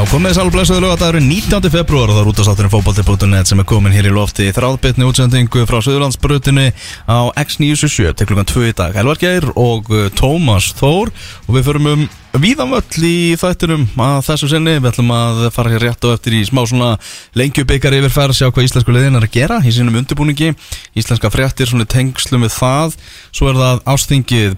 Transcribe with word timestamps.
Já, 0.00 0.06
komið 0.08 0.30
þess 0.30 0.40
alveg 0.40 0.54
blessuðu 0.54 0.80
lögadagurinn 0.80 1.26
19. 1.28 1.66
februar 1.74 2.08
og 2.08 2.14
það 2.16 2.22
er 2.22 2.28
útastátturinn 2.30 2.72
fókbalti.net 2.72 3.50
sem 3.50 3.60
er 3.60 3.66
komin 3.68 3.92
hér 3.92 4.08
í 4.08 4.12
lofti 4.16 4.46
í 4.48 4.52
þráðbytni 4.56 5.04
útsendingu 5.04 5.66
frá 5.68 5.76
Suðurlandsbrutinu 5.84 6.72
á 7.04 7.28
X977 7.36 8.16
til 8.16 8.24
klukkan 8.30 8.48
2 8.48 8.64
í 8.70 8.72
dag. 8.78 8.96
Elvar 8.96 9.20
Geir 9.20 9.44
og 9.60 9.92
uh, 9.92 10.08
Tómas 10.16 10.72
Þór 10.78 11.12
og 11.12 11.52
við 11.52 11.68
förum 11.68 11.90
um 11.90 12.08
víðanvöll 12.32 13.04
í 13.04 13.36
þættinum 13.36 13.84
að 14.00 14.24
þessu 14.30 14.48
sinni. 14.54 14.80
Við 14.80 14.88
ætlum 14.94 15.12
að 15.12 15.52
fara 15.52 15.68
hér 15.74 15.84
rétt 15.84 16.00
á 16.08 16.16
eftir 16.16 16.32
í 16.38 16.48
smá 16.48 16.64
svona 16.64 16.96
lengjubikar 17.36 17.92
yfirferð 17.98 18.40
sjá 18.40 18.48
hvað 18.48 18.70
íslensku 18.70 18.96
liðin 18.96 19.20
er 19.20 19.28
að 19.28 19.36
gera 19.36 19.60
í 19.60 19.68
sínum 19.68 20.00
undirbúningi. 20.00 20.56
Íslenska 20.96 21.28
fréttir 21.28 21.68
svona 21.68 21.84
í 21.84 21.92
tengslum 21.92 22.48
við 22.48 22.56
það. 22.56 22.96
Svo 23.36 23.52
er 23.52 23.60
það 23.60 23.84
ástingið 23.84 24.56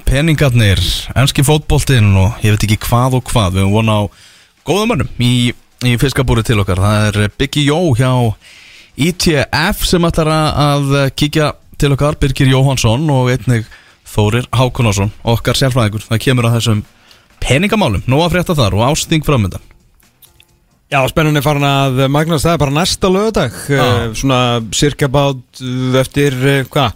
góðum 4.68 4.92
mönnum 4.92 5.22
í, 5.22 5.52
í 5.86 5.96
fiskabúri 6.00 6.44
til 6.46 6.60
okkar. 6.62 6.82
Það 6.82 7.08
er 7.08 7.34
Biggie 7.38 7.66
Jó 7.68 7.78
hjá 7.98 8.12
ITF 8.96 9.86
sem 9.88 10.04
ætlar 10.04 10.30
að 10.32 10.96
kíkja 11.16 11.52
til 11.80 11.94
okkar, 11.96 12.18
Birgir 12.20 12.50
Jóhansson 12.52 13.08
og 13.10 13.32
einnig 13.32 13.66
Þórir 14.12 14.44
Hákonásson 14.52 15.10
okkar 15.24 15.56
sérfræðingur, 15.56 16.04
það 16.04 16.20
kemur 16.26 16.46
að 16.46 16.58
þessum 16.58 16.82
peningamálum, 17.42 18.04
nú 18.06 18.20
að 18.22 18.36
frétta 18.36 18.56
þar 18.58 18.76
og 18.76 18.90
ásting 18.92 19.24
framöndan 19.26 19.71
Já, 20.92 21.00
spennunni 21.08 21.40
farin 21.40 21.64
að 21.64 22.02
magnast. 22.12 22.44
Það 22.44 22.52
er 22.52 22.60
bara 22.60 22.74
næsta 22.76 23.08
lögadag 23.08 23.54
Ah. 23.80 24.12
svona 24.12 24.40
cirka 24.76 25.08
bát 25.08 25.60
eftir 25.96 26.34
eh, 26.44 26.64
hvað, 26.68 26.92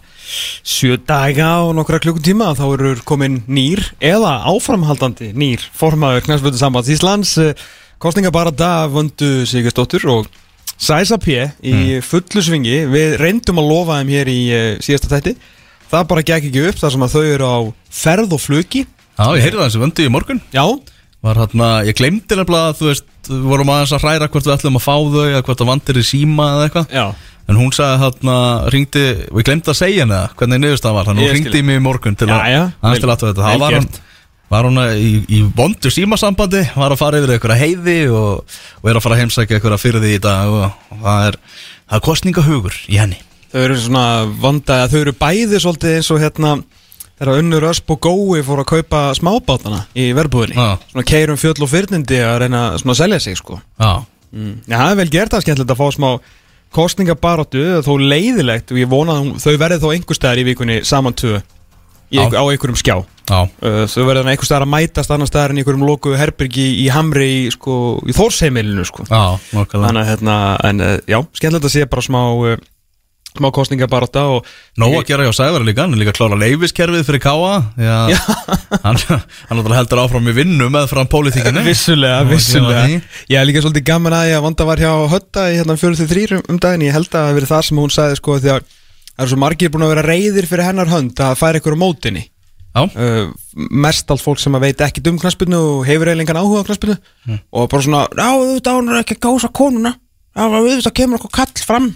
sjö 0.63 0.97
daga 1.01 1.63
og 1.65 1.73
nokkra 1.79 1.97
klukkutíma 2.03 2.51
þá 2.53 2.65
eru 2.75 2.91
komin 3.03 3.39
nýr 3.49 3.81
eða 3.99 4.35
áframhaldandi 4.51 5.31
nýr 5.33 5.63
formaður 5.73 6.27
knæsfjöldu 6.27 6.59
sambands 6.61 6.89
Íslands. 6.93 7.37
Eh, 7.41 7.55
kostninga 7.97 8.29
bara 8.31 8.51
dag 8.51 8.91
vöndu 8.93 9.47
Sigursdóttur 9.49 10.05
og 10.13 10.27
Sæsa 10.77 11.17
P 11.17 11.49
í 11.65 11.97
fullu 12.05 12.43
svingi. 12.45 12.83
Við 12.85 13.17
reyndum 13.17 13.57
að 13.57 13.69
lofa 13.71 13.97
þeim 13.97 14.11
hér 14.13 14.29
í 14.29 14.41
eh, 14.53 14.77
síðasta 14.77 15.09
tætti 15.15 15.33
það 15.89 16.05
bara 16.11 16.21
gekk 16.21 16.51
ekki 16.51 16.67
upp 16.69 16.77
þar 16.83 16.91
sem 16.93 17.01
að 17.07 17.15
þau 17.15 17.23
eru 17.33 17.47
á 17.49 17.57
ferð 17.89 18.37
og 18.37 18.41
flugi. 18.45 18.85
Já, 19.17 19.25
ég 19.33 19.41
heyrði 19.41 19.57
það 19.57 19.65
þessi 19.71 19.81
vöndu 19.81 20.05
í 20.05 20.13
morgun. 20.13 20.41
Já, 20.53 20.65
var 21.25 21.39
hérna, 21.41 21.69
ég 21.87 21.97
glemdi 21.97 22.37
nefnilega 22.37 22.71
að 22.71 22.77
þú 22.81 22.89
veist, 22.91 23.07
við 23.27 23.47
vorum 23.49 23.71
aðeins 23.73 23.93
að 23.97 24.03
hræra 24.05 24.27
hvort 24.31 24.45
við 24.47 24.53
ætlum 24.57 24.77
að 24.79 24.85
fá 24.85 24.93
þau 24.95 25.23
eða 25.25 25.41
hvort 25.47 25.61
það 25.63 25.71
vandir 25.71 25.97
í 25.99 26.05
síma 26.05 26.45
eða 26.53 26.67
eitthvað. 26.67 26.93
En 27.47 27.55
hún 27.55 27.71
sagði 27.71 28.01
hérna, 28.03 28.35
ringdi 28.73 29.05
og 29.31 29.39
ég 29.39 29.47
glemdi 29.47 29.71
að 29.71 29.79
segja 29.79 30.03
henni 30.03 30.17
það, 30.17 30.35
hvernig 30.39 30.57
var. 30.97 31.07
Þannig 31.07 31.23
Ég 31.23 31.31
hún 31.31 31.37
skil. 31.37 31.43
ringdi 31.47 31.59
í 31.61 31.67
mig 31.67 31.79
í 31.79 31.83
morgun 31.85 32.17
til 32.19 32.27
að 32.27 32.43
aðeins 32.43 33.03
til 33.03 33.09
að 33.09 33.23
þetta. 33.23 33.45
Þá 33.47 33.61
var 33.63 33.75
gert. 33.77 34.01
var 34.51 34.67
hún 34.67 34.81
í, 34.95 35.11
í 35.31 35.39
vondu 35.55 35.91
símasambandi 35.91 36.63
var 36.75 36.91
að 36.91 36.99
fara 37.01 37.21
yfir 37.21 37.33
einhverja 37.35 37.61
heiði 37.63 37.97
og, 38.11 38.59
og 38.83 38.91
er 38.91 38.99
að 38.99 39.03
fara 39.05 39.15
að 39.17 39.23
heimsækja 39.23 39.57
einhverja 39.57 39.79
fyrir 39.81 40.03
því 40.03 40.11
í 40.15 40.21
dag 40.23 40.51
og, 40.51 40.67
og 40.91 41.01
það 41.03 41.27
er, 41.29 41.39
það 41.87 41.97
er 41.97 42.05
kostningahugur 42.09 42.77
í 42.87 42.99
henni. 42.99 43.19
Þau 43.47 43.61
eru 43.63 43.79
svona 43.79 44.05
vanda 44.43 44.81
Þau 44.91 44.99
eru 45.05 45.15
bæði 45.15 45.59
svolítið 45.63 45.97
eins 45.97 46.11
og 46.11 46.19
hérna 46.23 46.53
Þegar 47.17 47.39
Unnur 47.41 47.65
Ösp 47.71 47.89
og 47.95 47.99
Gói 48.05 48.43
fóru 48.45 48.61
að 48.61 48.69
kaupa 48.75 48.99
smábátana 49.17 49.79
í 49.97 50.11
verbúðinni. 50.13 50.53
Já. 50.57 50.77
Svona 50.91 51.05
keirum 51.09 51.39
fjöll 51.41 51.63
og 51.65 51.71
fyrnindi 51.71 52.19
að 52.21 52.39
reyna 52.43 52.61
svona 52.77 52.93
að 52.93 52.99
selja 53.01 53.19
sig 53.23 53.37
sko. 53.39 53.57
Já, 53.81 53.93
mm. 54.35 54.51
Já, 54.69 54.75
það 54.77 54.91
er 54.91 54.99
vel 55.01 55.09
gert 55.15 55.33
það 55.33 55.45
skemmtilegt 55.47 55.73
að 55.73 55.81
fá 55.81 55.87
smá 55.97 56.09
kostningabaróttu 56.77 57.61
Þó 57.85 57.93
leiðilegt 58.03 58.71
og 58.73 58.77
ég 58.81 58.89
vona 58.91 59.15
að 59.15 59.21
hún- 59.23 59.37
þau 59.41 59.53
verði 59.57 59.79
þó 59.81 59.87
einhver 59.95 60.17
staðar 60.19 60.41
í 60.43 60.47
vikunni 60.51 60.79
saman 60.85 61.13
tvö. 61.17 61.41
Í, 62.07 62.15
Já. 62.21 62.29
á 62.39 62.43
einhverjum 62.47 62.77
skjá. 62.79 62.97
Já, 63.27 63.49
Uh, 63.59 63.83
Þau 63.91 64.05
verða 64.07 64.21
þannig 64.23 64.37
einhver 64.37 64.47
staðar 64.47 64.63
að 64.63 64.71
mætast 64.71 65.11
annar 65.11 65.27
staðar 65.27 65.49
en 65.51 65.57
í 65.57 65.63
einhverjum 65.63 65.83
lokuðu 65.89 66.15
herbyrgi 66.21 66.67
í 66.85 66.87
Hamri 66.89 67.47
í, 67.47 67.51
sko, 67.51 67.99
í 68.07 68.13
Þórsheimilinu 68.15 68.85
sko. 68.87 69.03
Já, 69.09 69.35
nokkulega 69.51 69.89
Þannig 69.89 70.01
að 70.05 70.09
hérna, 70.13 70.35
en 70.63 70.79
uh, 70.79 70.97
já, 71.03 71.17
skemmtilegt 71.35 71.65
að 71.67 71.73
sé 71.73 71.85
bara 71.91 72.01
smá 72.05 72.21
uh, 72.31 72.55
smá 73.37 73.49
kostningabarótta 73.55 74.23
og 74.33 74.47
Nó 74.77 74.89
að 74.91 75.07
gera 75.09 75.27
hjá 75.27 75.35
Sævar 75.37 75.65
líka, 75.65 75.85
hann 75.85 75.95
er 75.95 76.01
líka 76.01 76.13
að 76.13 76.19
klára 76.19 76.39
leifiskerfið 76.41 77.05
fyrir 77.07 77.23
Káa 77.23 77.53
hann, 78.83 79.01
hann 79.49 79.75
heldur 79.77 80.03
áfram 80.03 80.29
í 80.29 80.35
vinnu 80.37 80.69
með 80.73 80.89
fram 80.91 81.09
pólitíkinu 81.11 81.63
Vissulega, 81.67 82.21
að 82.21 82.33
vissulega. 82.35 82.85
Ég 83.31 83.39
er 83.39 83.47
líka 83.47 83.63
svolítið 83.63 83.87
gaman 83.89 84.17
að 84.17 84.31
ég 84.31 84.39
að 84.39 84.47
vanda 84.47 84.67
var 84.67 84.81
hjá 84.83 84.91
Hötta 85.11 85.47
í 85.51 85.59
hérna 85.59 85.77
43 85.79 86.41
um 86.43 86.61
daginn. 86.61 86.87
Ég 86.87 86.95
held 86.95 87.09
að 87.09 87.17
það 87.17 87.27
hafi 87.27 87.37
verið 87.39 87.53
það 87.53 87.67
sem 87.67 87.81
hún 87.81 87.93
sagði 87.93 88.19
sko 88.19 88.39
því 88.39 88.53
að 88.55 88.65
það 89.17 89.23
eru 89.23 89.33
svo 89.33 89.41
margir 89.41 89.71
búin 89.73 89.85
að 89.87 89.93
vera 89.95 90.07
reyðir 90.07 90.49
fyrir 90.49 90.67
hennar 90.67 90.91
hönd 90.91 91.21
að 91.25 91.37
færa 91.39 91.61
ykkur 91.61 91.77
á 91.77 91.83
mótinni 91.83 92.27
uh, 92.85 93.31
Mest 93.71 94.11
allt 94.13 94.23
fólk 94.23 94.41
sem 94.41 94.55
að 94.57 94.67
veit 94.67 94.83
ekki 94.85 95.03
um 95.09 95.19
knaspinu 95.21 95.57
og 95.57 95.87
hefur 95.87 96.11
eiginlega 96.11 96.27
engan 96.27 96.41
áhuga 96.43 96.61
á 96.61 96.67
knaspinu 96.67 96.97
og 97.49 97.69
bara 97.71 97.85
svona, 97.85 98.03
já, 98.13 98.27
auðvitað 98.27 98.77
hún 98.77 98.91
er 98.91 98.99
ekki 99.01 99.17
að 99.17 99.23
gása 99.25 99.49
konuna. 99.53 99.93
Já, 100.37 100.43
auðvitað 100.45 100.97
kemur 100.99 101.21
okkur 101.21 101.33
kall 101.39 101.65
fram 101.65 101.87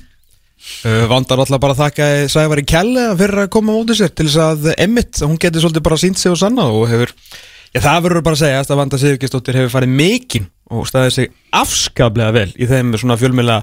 Vandar 1.11 1.41
alltaf 1.43 1.61
bara 1.61 1.75
að 1.75 1.81
þakka 1.83 2.09
Sævar 2.31 2.61
í 2.61 2.65
kelle 2.69 3.05
fyrir 3.19 3.43
að 3.43 3.51
koma 3.53 3.73
á 3.73 3.77
móti 3.77 3.97
sér 3.97 4.11
til 4.13 4.27
þess 4.27 4.41
að 4.41 4.67
Emmitt, 4.75 5.21
hún 5.23 5.39
getur 5.41 5.65
svolítið 5.65 5.85
bara 5.87 5.99
sínt 6.01 6.21
sig 6.21 6.33
og 6.33 6.39
sanna 6.41 6.67
og 6.69 6.87
hefur, 6.91 7.13
já 7.73 7.81
það 7.83 8.03
verður 8.07 8.25
bara 8.27 8.37
að 8.37 8.43
segja 8.43 8.61
að 8.65 8.81
Vanda 8.81 8.99
Sigurgestóttir 9.01 9.59
hefur 9.59 9.73
farið 9.75 9.95
mikinn 10.01 10.47
og 10.71 10.87
staðið 10.89 11.15
sig 11.17 11.31
afskaplega 11.61 12.35
vel 12.35 12.49
í 12.55 12.69
þeim 12.69 12.93
svona 12.97 13.19
fjölmjöla 13.19 13.57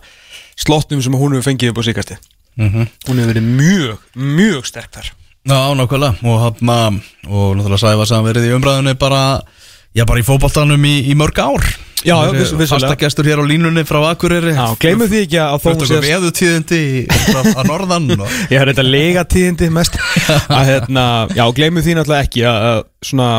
slottnum 0.59 1.05
sem 1.05 1.17
hún 1.17 1.39
hefur 1.39 1.49
fengið 1.51 1.73
upp 1.73 1.81
á 1.81 1.89
síkasti 1.89 2.19
mhm. 2.59 2.91
Hún 3.09 3.23
hefur 3.23 3.33
verið 3.33 3.49
mjög, 3.49 4.05
mjög 4.15 4.69
sterk 4.69 4.93
þar. 4.99 5.13
Já, 5.49 5.75
nákvæmlega. 5.75 6.19
Og 6.29 6.43
og 7.29 7.57
náttúrulega 7.57 7.79
Sævar 7.81 8.07
sem 8.07 8.25
verið 8.25 8.51
í 8.51 8.55
umræðunni 8.57 8.99
bara 8.99 9.41
já, 9.99 10.05
bara 10.09 10.23
í 10.23 10.27
fótboltanum 10.27 10.89
í, 10.89 10.97
í 11.11 11.19
mörg 11.19 11.43
ár 11.43 11.67
Já, 12.07 12.15
vissulega. 12.31 12.69
Fastagestur 12.71 13.27
hér 13.27 13.41
á 13.43 13.45
línunni 13.51 13.83
frá 13.83 13.99
Akureyri 14.13 14.53
Já, 14.55 14.69
gleymum 14.79 15.09
því 15.11 15.23
ekki 15.25 15.39
að 15.43 15.55
þó 15.57 15.65
Þú 15.65 15.73
veist 15.73 15.95
okkur 15.97 16.05
veðutíðindi 16.07 16.83
að 17.35 17.63
norðan 17.67 18.05
og... 18.15 18.37
Ég 18.53 18.61
har 18.63 18.71
þetta 18.71 18.85
lega 18.87 19.25
tíðindi 19.27 19.71
mest 19.75 19.99
að 20.61 20.69
hérna, 20.71 21.07
já, 21.35 21.43
gleymum 21.57 21.83
því 21.83 21.97
náttúrulega 21.99 22.29
ekki 22.29 22.45
að, 22.47 22.85
svona, 23.11 23.31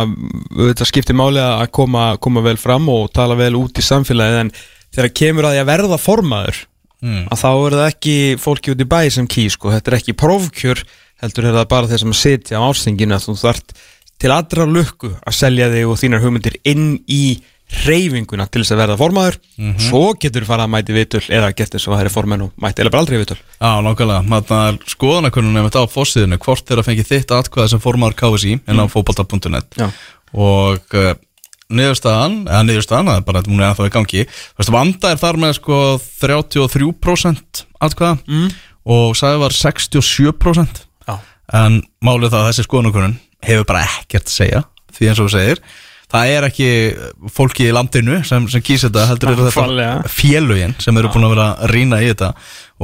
þetta 0.60 0.90
skiptir 0.92 1.16
máli 1.22 1.40
að 1.46 1.64
koma, 1.80 2.10
koma 2.20 2.44
vel 2.50 2.58
fram 2.60 2.92
og 2.92 3.08
tala 3.16 3.40
vel 3.40 3.54
út 3.62 3.80
í 3.80 3.86
samfélagið 3.86 4.42
en 4.44 4.52
þegar 4.92 5.16
kemur 5.22 5.48
að 5.48 5.56
því 5.56 5.64
að 5.64 5.72
verða 5.72 6.02
formaður 6.10 6.66
Mm. 7.00 7.30
að 7.32 7.40
þá 7.40 7.48
er 7.56 7.74
það 7.78 7.86
ekki 7.94 8.14
fólki 8.44 8.72
út 8.74 8.82
í 8.84 8.86
bæ 8.92 8.98
sem 9.16 9.28
kýr, 9.32 9.54
sko, 9.54 9.70
þetta 9.72 9.88
er 9.88 9.96
ekki 10.02 10.14
prófkjör 10.20 10.82
heldur 11.24 11.46
er 11.48 11.54
það 11.56 11.68
bara 11.72 11.88
þeir 11.88 12.02
sem 12.02 12.16
sitja 12.20 12.60
á 12.60 12.68
ástinginu 12.68 13.16
að 13.16 13.24
þú 13.30 13.36
þart 13.40 13.72
til 14.20 14.34
allra 14.36 14.68
lukku 14.68 15.14
að 15.18 15.38
selja 15.38 15.70
þig 15.72 15.88
og 15.88 15.98
þínar 16.02 16.24
hugmyndir 16.26 16.60
inn 16.68 16.92
í 17.08 17.24
reyfinguna 17.86 18.48
til 18.50 18.64
þess 18.64 18.74
að 18.74 18.82
verða 18.82 18.98
formaður 18.98 19.38
svo 19.84 20.02
getur 20.20 20.44
þú 20.44 20.50
fara 20.50 20.66
að 20.66 20.72
mæti 20.74 20.96
vitul 20.96 21.22
eða 21.28 21.52
gert 21.54 21.76
þess 21.76 21.88
að 21.88 21.96
það 21.96 22.04
er 22.08 22.14
formenn 22.14 22.46
og 22.48 22.64
mæti 22.64 22.82
eða 22.82 22.94
bara 22.96 23.04
aldrei 23.06 23.20
vitul 23.22 23.38
Já, 23.38 23.72
nákvæmlega, 23.86 24.24
þarna 24.32 24.62
er 24.72 24.80
skoðanakunnum 24.94 25.58
nefnt 25.58 25.78
á 25.78 25.84
fórsíðinu, 25.94 26.40
hvort 26.42 26.66
þeirra 26.66 26.86
fengið 26.88 27.12
þitt 27.12 27.36
atkvæði 27.38 27.74
sem 27.76 27.84
formar 27.84 28.18
KSI 28.18 28.56
inn 28.58 28.82
á 28.82 28.86
mm. 28.86 28.92
fótbolta.net 28.96 29.78
Já. 29.78 29.88
og 30.34 30.98
uh, 30.98 31.12
niðurstaðan, 31.70 32.42
eða 32.50 32.66
niðurstaðan, 32.66 33.14
það 33.14 33.22
er 33.22 33.30
bara 33.30 33.46
hún 33.46 33.62
er 33.62 33.70
ennþá 33.70 33.90
í 33.92 33.94
gangi, 33.94 34.26
veist, 34.58 34.74
vanda 34.74 35.14
er 35.14 35.22
þar 35.22 35.42
með 35.46 35.56
sko 35.60 35.80
33% 36.26 37.66
atkvæða 37.86 38.18
mm. 38.26 38.52
og 38.98 39.18
sagði 39.20 39.46
var 39.46 39.60
67% 39.62 40.86
Já. 41.06 41.20
en 41.62 41.84
málið 42.02 42.34
það 42.34 42.42
að 42.42 42.50
þessi 42.50 42.66
skoðanakunnun 42.72 43.20
hefur 43.46 43.68
bara 43.70 43.86
ekkert 43.88 44.28
að 44.28 44.36
segja, 44.36 44.64
því 44.96 45.08
eins 45.12 45.22
og 45.22 45.30
þú 45.30 45.36
segir. 45.38 45.62
Það 46.10 46.32
er 46.34 46.46
ekki 46.48 46.68
fólki 47.30 47.68
í 47.70 47.74
landinu 47.76 48.16
sem, 48.26 48.48
sem 48.50 48.64
kýs 48.66 48.88
þetta, 48.88 49.04
heldur 49.12 49.30
eru 49.30 49.44
þetta 49.46 49.62
Nákvæmlega. 49.62 50.10
félögin 50.10 50.74
sem 50.82 50.98
eru 50.98 51.12
búin 51.14 51.28
að 51.28 51.34
vera 51.36 51.48
að 51.54 51.74
rýna 51.76 52.00
í 52.02 52.08
þetta. 52.10 52.30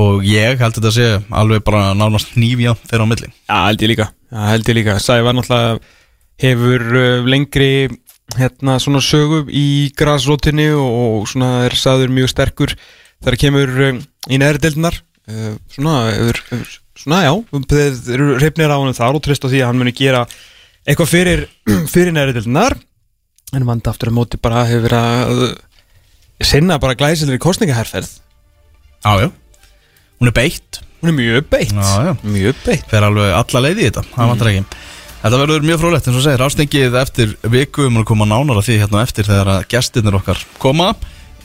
Og 0.06 0.28
ég 0.30 0.62
held 0.62 0.78
þetta 0.78 0.92
að 0.92 0.98
sé 1.00 1.08
alveg 1.42 1.64
bara 1.66 1.88
nánast 1.98 2.36
nýfja 2.38 2.76
þeirra 2.86 3.08
á 3.08 3.10
milli. 3.10 3.32
Já, 3.50 3.58
held 3.66 3.82
ég 3.82 3.92
líka, 3.96 4.08
Já, 4.30 4.40
held 4.52 4.70
ég 4.70 4.78
líka. 4.78 4.98
Sævar 5.02 5.34
náttúrulega 5.40 5.80
hefur 6.46 6.86
uh, 7.02 7.26
lengri 7.32 7.72
hérna 8.36 8.78
svona 8.84 9.02
sögu 9.02 9.44
í 9.50 9.66
grasrótinni 9.98 10.70
og, 10.78 10.94
og 11.24 11.28
svona 11.32 11.52
er 11.66 11.76
sagður 11.80 12.14
mjög 12.14 12.30
sterkur 12.34 12.74
þegar 13.24 13.38
kemur 13.42 13.74
um, 13.90 14.00
í 14.30 14.40
neðri 14.42 14.62
deildinar 14.68 14.98
uh, 15.32 15.54
svona, 15.74 16.12
hefur, 16.14 16.42
hefur, 16.52 16.74
svona 17.06 17.22
já. 17.24 17.32
Þeir 17.70 18.18
eru 18.18 18.28
reyfnir 18.42 18.74
á 18.74 18.78
hann 18.82 18.98
þar 18.98 19.20
og 19.22 19.24
trist 19.24 19.46
á 19.46 19.52
því 19.52 19.62
að 19.62 19.72
hann 19.72 19.80
muni 19.80 19.96
gera 19.96 20.26
eitthvað 20.86 21.12
fyrir, 21.14 21.48
fyrir 21.94 22.14
neðri 22.16 22.36
deildinar 22.40 22.76
en 23.56 23.66
vanda 23.70 23.94
aftur 23.94 24.12
að 24.12 24.18
móti 24.18 24.42
bara 24.42 24.66
hefur 24.68 24.90
verið 24.90 25.02
að 25.06 26.46
sinna 26.50 26.82
bara 26.82 26.98
glæsilegri 26.98 27.40
kostningaherferð 27.40 28.18
Já, 29.06 29.22
já, 29.22 29.30
hún 30.18 30.28
er 30.28 30.34
beitt. 30.34 30.80
Hún 31.02 31.12
er 31.12 31.14
mjög 31.14 31.50
beitt. 31.50 31.74
Já, 31.78 32.06
já. 32.08 32.14
mjög 32.26 32.56
beitt. 32.66 32.86
Fer 32.90 33.06
alveg 33.06 33.34
alla 33.38 33.60
leið 33.62 33.82
í 33.84 33.84
þetta, 33.86 34.04
það 34.16 34.32
vantar 34.32 34.50
ekki. 34.50 34.80
Þetta 35.22 35.42
verður 35.42 35.68
mjög 35.68 35.78
frólægt 35.84 36.08
eins 36.10 36.18
og 36.18 36.24
segir, 36.26 36.44
ástengið 36.46 36.98
eftir 36.98 37.36
viku 37.54 37.86
um 37.86 38.00
að 38.02 38.08
koma 38.10 38.26
nánar 38.30 38.58
að 38.58 38.66
því 38.66 38.78
hérna 38.82 39.04
eftir 39.06 39.30
þegar 39.30 39.52
að 39.54 39.68
gestirnir 39.76 40.18
okkar 40.18 40.42
koma. 40.62 40.88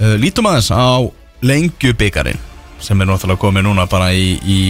Uh, 0.00 0.16
Lítum 0.20 0.48
aðeins 0.48 0.70
á 0.72 1.04
lengjubikarin 1.44 2.40
sem 2.80 3.00
er 3.00 3.08
náttúrulega 3.10 3.44
komið 3.44 3.66
núna 3.68 3.84
bara 3.92 4.08
í, 4.16 4.38
í 4.40 4.60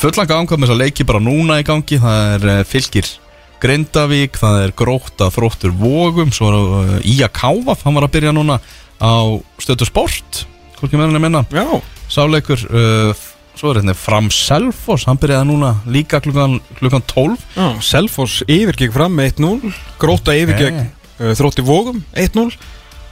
fullan 0.00 0.30
gang, 0.30 0.48
hvað 0.48 0.60
með 0.60 0.68
þess 0.68 0.76
að 0.76 0.82
leiki 0.82 1.06
bara 1.08 1.22
núna 1.22 1.60
í 1.60 1.66
gangi. 1.66 2.00
Það 2.02 2.32
er 2.36 2.48
uh, 2.52 2.62
fylgir 2.68 3.10
Grindavík, 3.64 4.38
það 4.40 4.62
er 4.62 4.74
Gróta 4.76 5.30
Þróttur 5.32 5.74
Vogum, 5.78 6.32
svo 6.34 6.50
er 6.50 6.56
uh, 6.60 6.96
Ía 7.08 7.30
Káfaf, 7.32 7.86
hann 7.86 7.96
var 7.96 8.08
að 8.08 8.16
byrja 8.18 8.34
núna 8.36 8.58
á 9.00 9.14
stötu 9.62 9.86
sport, 9.88 10.44
hvorki 10.80 10.98
meðan 10.98 11.16
ég 11.16 11.24
minna. 11.24 11.44
Já, 11.54 11.64
sáleikur 12.12 12.60
uh, 12.68 13.24
svo 13.58 13.70
er 13.70 13.80
þetta 13.80 13.94
Fram 13.98 14.30
Selfoss 14.34 15.06
hann 15.08 15.18
byrjaði 15.22 15.48
núna 15.48 15.74
líka 15.90 16.20
klukkan, 16.22 16.58
klukkan 16.80 17.04
12 17.10 17.44
já. 17.54 17.66
Selfoss 17.86 18.42
yfirgegg 18.50 18.94
fram 18.94 19.14
með 19.14 19.36
1-0 19.38 19.74
Gróta 20.02 20.34
yfirgegg 20.36 20.80
uh, 20.82 21.32
Þrótti 21.38 21.64
Vógum 21.66 22.02
1-0 22.18 22.48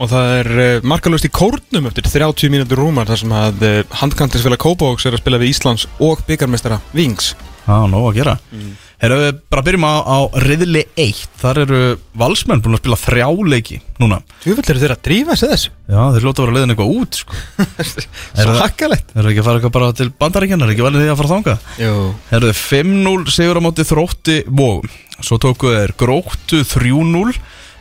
og 0.03 0.11
það 0.11 0.33
er 0.41 0.49
uh, 0.53 0.87
markalust 0.91 1.29
í 1.29 1.31
kórnum 1.31 1.87
eftir 1.91 2.07
30 2.11 2.51
mínútur 2.53 2.81
rúmar 2.83 3.07
þar 3.07 3.21
sem 3.23 3.35
að 3.39 3.67
uh, 3.69 3.75
handkantisfélag 4.03 4.59
Kópavóks 4.63 5.07
er 5.07 5.15
að 5.15 5.23
spila 5.23 5.39
við 5.39 5.53
Íslands 5.55 5.87
og 6.03 6.25
byggarmestara 6.27 6.81
Vings. 6.97 7.33
Já, 7.63 7.77
nóg 7.87 8.09
að 8.09 8.17
gera. 8.19 8.33
Mm. 8.51 8.73
Erum 9.03 9.21
við 9.23 9.39
bara 9.51 9.63
byrjum 9.67 9.85
á, 9.87 9.95
á 10.03 10.19
riðli 10.45 10.81
1 10.99 11.21
Þar 11.41 11.59
eru 11.65 11.79
valsmenn 12.19 12.61
búin 12.63 12.77
að 12.77 12.81
spila 12.83 12.99
þrjá 13.03 13.29
leiki 13.51 13.79
núna. 14.03 14.19
Vil 14.45 14.55
eru 14.59 14.83
þeir 14.83 14.95
að 14.95 15.01
drífa 15.09 15.37
sig 15.39 15.51
þessu? 15.51 15.73
Já, 15.91 16.01
þeir 16.15 16.27
lóta 16.27 16.43
að 16.43 16.47
vera 16.47 16.57
leiðin 16.57 16.75
eitthvað 16.75 16.93
út 16.99 17.19
sko. 17.19 17.39
Svo 17.91 18.47
það- 18.47 18.61
hakkalegt 18.63 19.11
Þeir 19.15 19.23
eru 19.25 19.33
ekki 19.33 19.43
að 19.43 19.49
fara 19.49 19.59
eitthvað 19.61 19.75
bara 19.79 19.91
til 19.99 20.09
bandaríkjanna? 20.23 20.69
Er 20.69 20.75
ekki 20.75 20.87
valið 20.87 21.03
því 21.05 21.11
að 21.15 21.19
fara 21.23 21.33
þangað? 21.33 21.67
Jú. 21.83 21.97
Þeir 22.31 22.39
eru 22.43 22.55
5-0 22.63 23.35
sigur 23.39 23.59
á 23.63 23.67
móti 23.67 23.89
þrótti 23.91 24.39
vógum 24.51 24.95
Svo 25.23 25.41
tóku 25.43 25.75
þeir 25.75 25.95
gróttu 26.03 26.63
3-0 26.67 27.41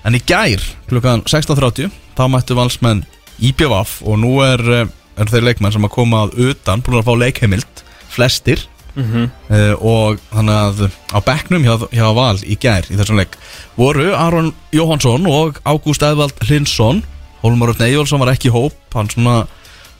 En 0.09 0.17
í 0.17 0.21
gær 0.25 0.63
klukkan 0.89 1.21
16.30 1.29 1.91
Þá 2.21 2.27
mættu 2.29 2.53
valsmenn 2.53 2.99
IPVF 3.41 4.01
Og 4.05 4.19
nú 4.21 4.35
er, 4.45 4.61
eh, 4.61 4.89
er 5.17 5.31
þeir 5.31 5.47
leikmenn 5.47 5.73
sem 5.73 5.87
að 5.87 5.95
koma 5.95 6.27
að 6.27 6.35
utan 6.51 6.83
Búin 6.85 6.99
að 6.99 7.07
fá 7.09 7.15
leikheimild 7.17 7.81
Flestir. 8.11 8.67
Mhm. 8.91 9.29
uh, 9.47 9.73
og 9.79 10.17
þannig 10.33 10.57
að 10.59 10.79
á 11.15 11.19
bekknum 11.23 11.63
hjá, 11.63 11.75
hjá 11.95 12.09
Val 12.11 12.35
í 12.43 12.57
gær 12.59 12.83
í 12.91 12.97
þessum 12.99 13.21
leik 13.21 13.37
voru 13.77 14.09
Aron 14.11 14.49
Jóhansson 14.75 15.29
og 15.31 15.61
Ágúst 15.63 16.03
Eðvald 16.03 16.35
Hlinsson 16.43 16.99
Hólmar 17.39 17.71
Örn 17.71 17.85
Eyjólfsson 17.87 18.19
var 18.19 18.33
ekki 18.33 18.49
í 18.49 18.51
hóp 18.51 18.75
hann 18.91 19.07
svona, 19.07 19.47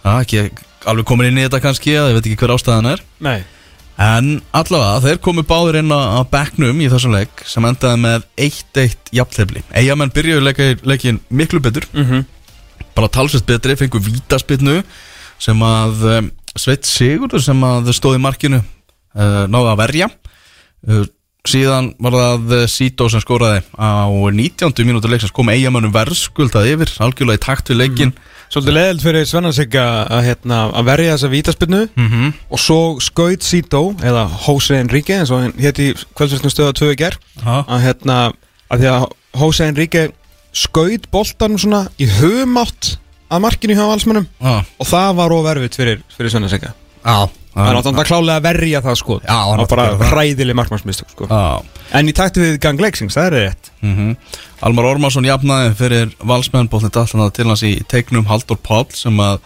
ja, 0.04 0.18
ekki 0.20 0.52
alveg 0.84 1.08
komin 1.08 1.32
inn 1.32 1.40
í 1.40 1.48
þetta 1.48 1.62
kannski, 1.64 1.96
ég 1.96 2.18
veit 2.18 2.28
ekki 2.28 2.42
hver 2.44 2.58
ástæðan 2.58 2.92
er. 2.92 3.06
Nei 3.24 3.40
en 4.00 4.42
allavega 4.56 5.02
þeir 5.04 5.22
komu 5.24 5.44
báður 5.48 5.80
inn 5.82 5.92
á, 5.94 6.24
bekknum 6.32 6.80
í 6.82 6.90
þessum 6.92 7.16
leik 7.16 7.44
sem 7.48 7.66
endaði 7.68 8.02
með 8.06 8.28
1-1 8.48 9.12
jafntefli. 9.18 9.64
Eyjamenn 9.78 10.14
byrjuðu 10.16 10.46
leika, 10.46 10.70
leikin 10.88 11.22
miklu 11.30 11.62
betur. 11.64 11.88
Mhm. 11.94 12.26
bara 12.96 13.08
talsvist 13.08 13.46
betri, 13.48 13.76
fengu 13.80 14.02
vítaspinnu 14.04 14.82
sem 15.40 15.62
að 15.64 16.02
um, 16.12 16.32
Sveit 16.60 16.84
Sigurður 16.84 17.40
sem 17.40 17.62
að 17.64 17.94
stóði 17.96 18.20
markinu 18.20 18.60
uh, 18.60 19.46
náði 19.48 19.70
að 19.72 19.80
verja. 19.80 20.10
Uh, 20.88 21.06
síðan 21.48 21.94
var 22.02 22.18
það 22.18 22.54
uh, 22.58 22.66
Sító 22.70 23.08
sem 23.10 23.24
skóraði 23.24 23.64
á 23.74 24.10
19. 24.10 24.86
mínútur 24.86 25.12
leik 25.12 25.24
sem 25.24 25.34
kom 25.34 25.50
eigamönnum 25.50 25.94
verðskuldað 25.96 26.70
yfir 26.76 26.94
algjörlega 27.02 27.42
í 27.42 27.46
takt 27.48 27.72
við 27.72 27.82
leikin 27.82 28.14
Svolítið 28.52 28.76
leðild 28.76 29.00
fyrir 29.00 29.28
Svennarsik 29.30 29.76
að, 29.80 30.18
hérna, 30.26 30.58
að 30.76 30.88
verja 30.90 31.12
þessa 31.14 31.30
vítaspinnu 31.32 31.82
mm 31.88 32.08
-hmm. 32.08 32.32
og 32.52 32.60
svo 32.60 32.80
skaut 33.00 33.46
Sito 33.48 33.96
eða 34.04 34.26
Jose 34.44 34.76
Enrique 34.76 35.16
eins 35.16 35.32
og 35.32 35.56
héti 35.56 35.94
kvöldsverðnum 36.18 36.52
stöða 36.52 36.74
2 36.76 36.92
í 36.92 36.98
ger 37.00 37.16
að 37.48 37.80
hérna 37.86 38.18
að 38.68 38.84
því 38.84 38.90
að 38.92 39.06
Jose 39.40 39.70
Enrique 39.72 40.04
skaut 40.52 41.08
boltanum 41.12 41.58
svona 41.58 41.86
í 41.96 42.10
humátt 42.20 42.98
að 43.32 43.44
markinu 43.46 43.78
hjá 43.78 43.86
valsmönnum. 43.88 44.28
Og 44.44 44.88
það 44.88 45.16
var 45.20 45.36
óverfitt 45.36 45.78
fyrir, 45.80 46.02
fyrir 46.12 46.34
Svennarsika 46.34 46.74
á, 47.08 47.32
Það 47.52 47.68
er 47.68 47.76
náttúrulega 47.76 48.08
klálega 48.08 48.40
að 48.40 48.46
verja 48.46 48.82
það 48.86 48.98
sko. 49.02 49.18
Já, 49.26 49.38
hann 49.50 49.62
að 49.62 49.72
bara 49.74 50.12
hræðileg 50.12 50.56
markmannsmistök 50.56 51.10
sko. 51.12 51.28
Á. 51.28 51.60
En 52.00 52.08
í 52.08 52.14
takti 52.16 52.44
við 52.44 52.60
gang 52.64 52.80
leiksings, 52.80 53.18
það 53.18 53.28
er 53.28 53.38
rétt. 53.38 53.72
Mm 53.84 54.16
Almar 54.62 54.86
Ormarsson 54.92 55.26
jafnaði 55.26 55.72
fyrir 55.74 56.12
valsmenn 56.22 56.68
bóðnit 56.70 57.00
alltaf 57.02 57.32
til 57.34 57.48
hans 57.50 57.64
í 57.66 57.72
teiknum 57.90 58.28
Haldur 58.30 58.60
Páll 58.62 58.86
sem 58.94 59.16
að 59.18 59.40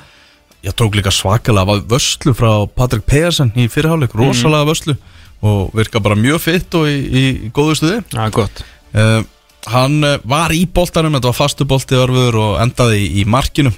ég 0.67 0.75
tók 0.75 0.97
líka 0.97 1.13
svakalega 1.13 1.71
af 1.71 1.85
vörslu 1.87 2.33
frá 2.35 2.67
Patrik 2.67 3.05
Pedersen 3.07 3.53
í 3.55 3.69
fyrirháleik, 3.71 4.11
rosalega 4.11 4.67
vörslu 4.67 4.97
og 5.45 5.71
virka 5.77 6.01
bara 6.03 6.19
mjög 6.19 6.41
fitt 6.43 6.75
og 6.75 6.89
í, 6.89 6.97
í 6.99 7.23
góðu 7.55 7.77
stuði. 7.79 8.01
Já, 8.11 8.27
gott. 8.35 8.65
Uh, 8.91 9.23
Hann 9.71 10.03
uh, 10.05 10.19
var 10.29 10.53
í 10.53 10.65
boltanum, 10.69 11.15
þetta 11.17 11.31
var 11.31 11.37
fastu 11.39 11.65
bolti 11.65 11.97
örfur 11.97 12.37
og 12.37 12.57
endaði 12.61 13.01
í, 13.01 13.07
í 13.21 13.25
markinu. 13.25 13.71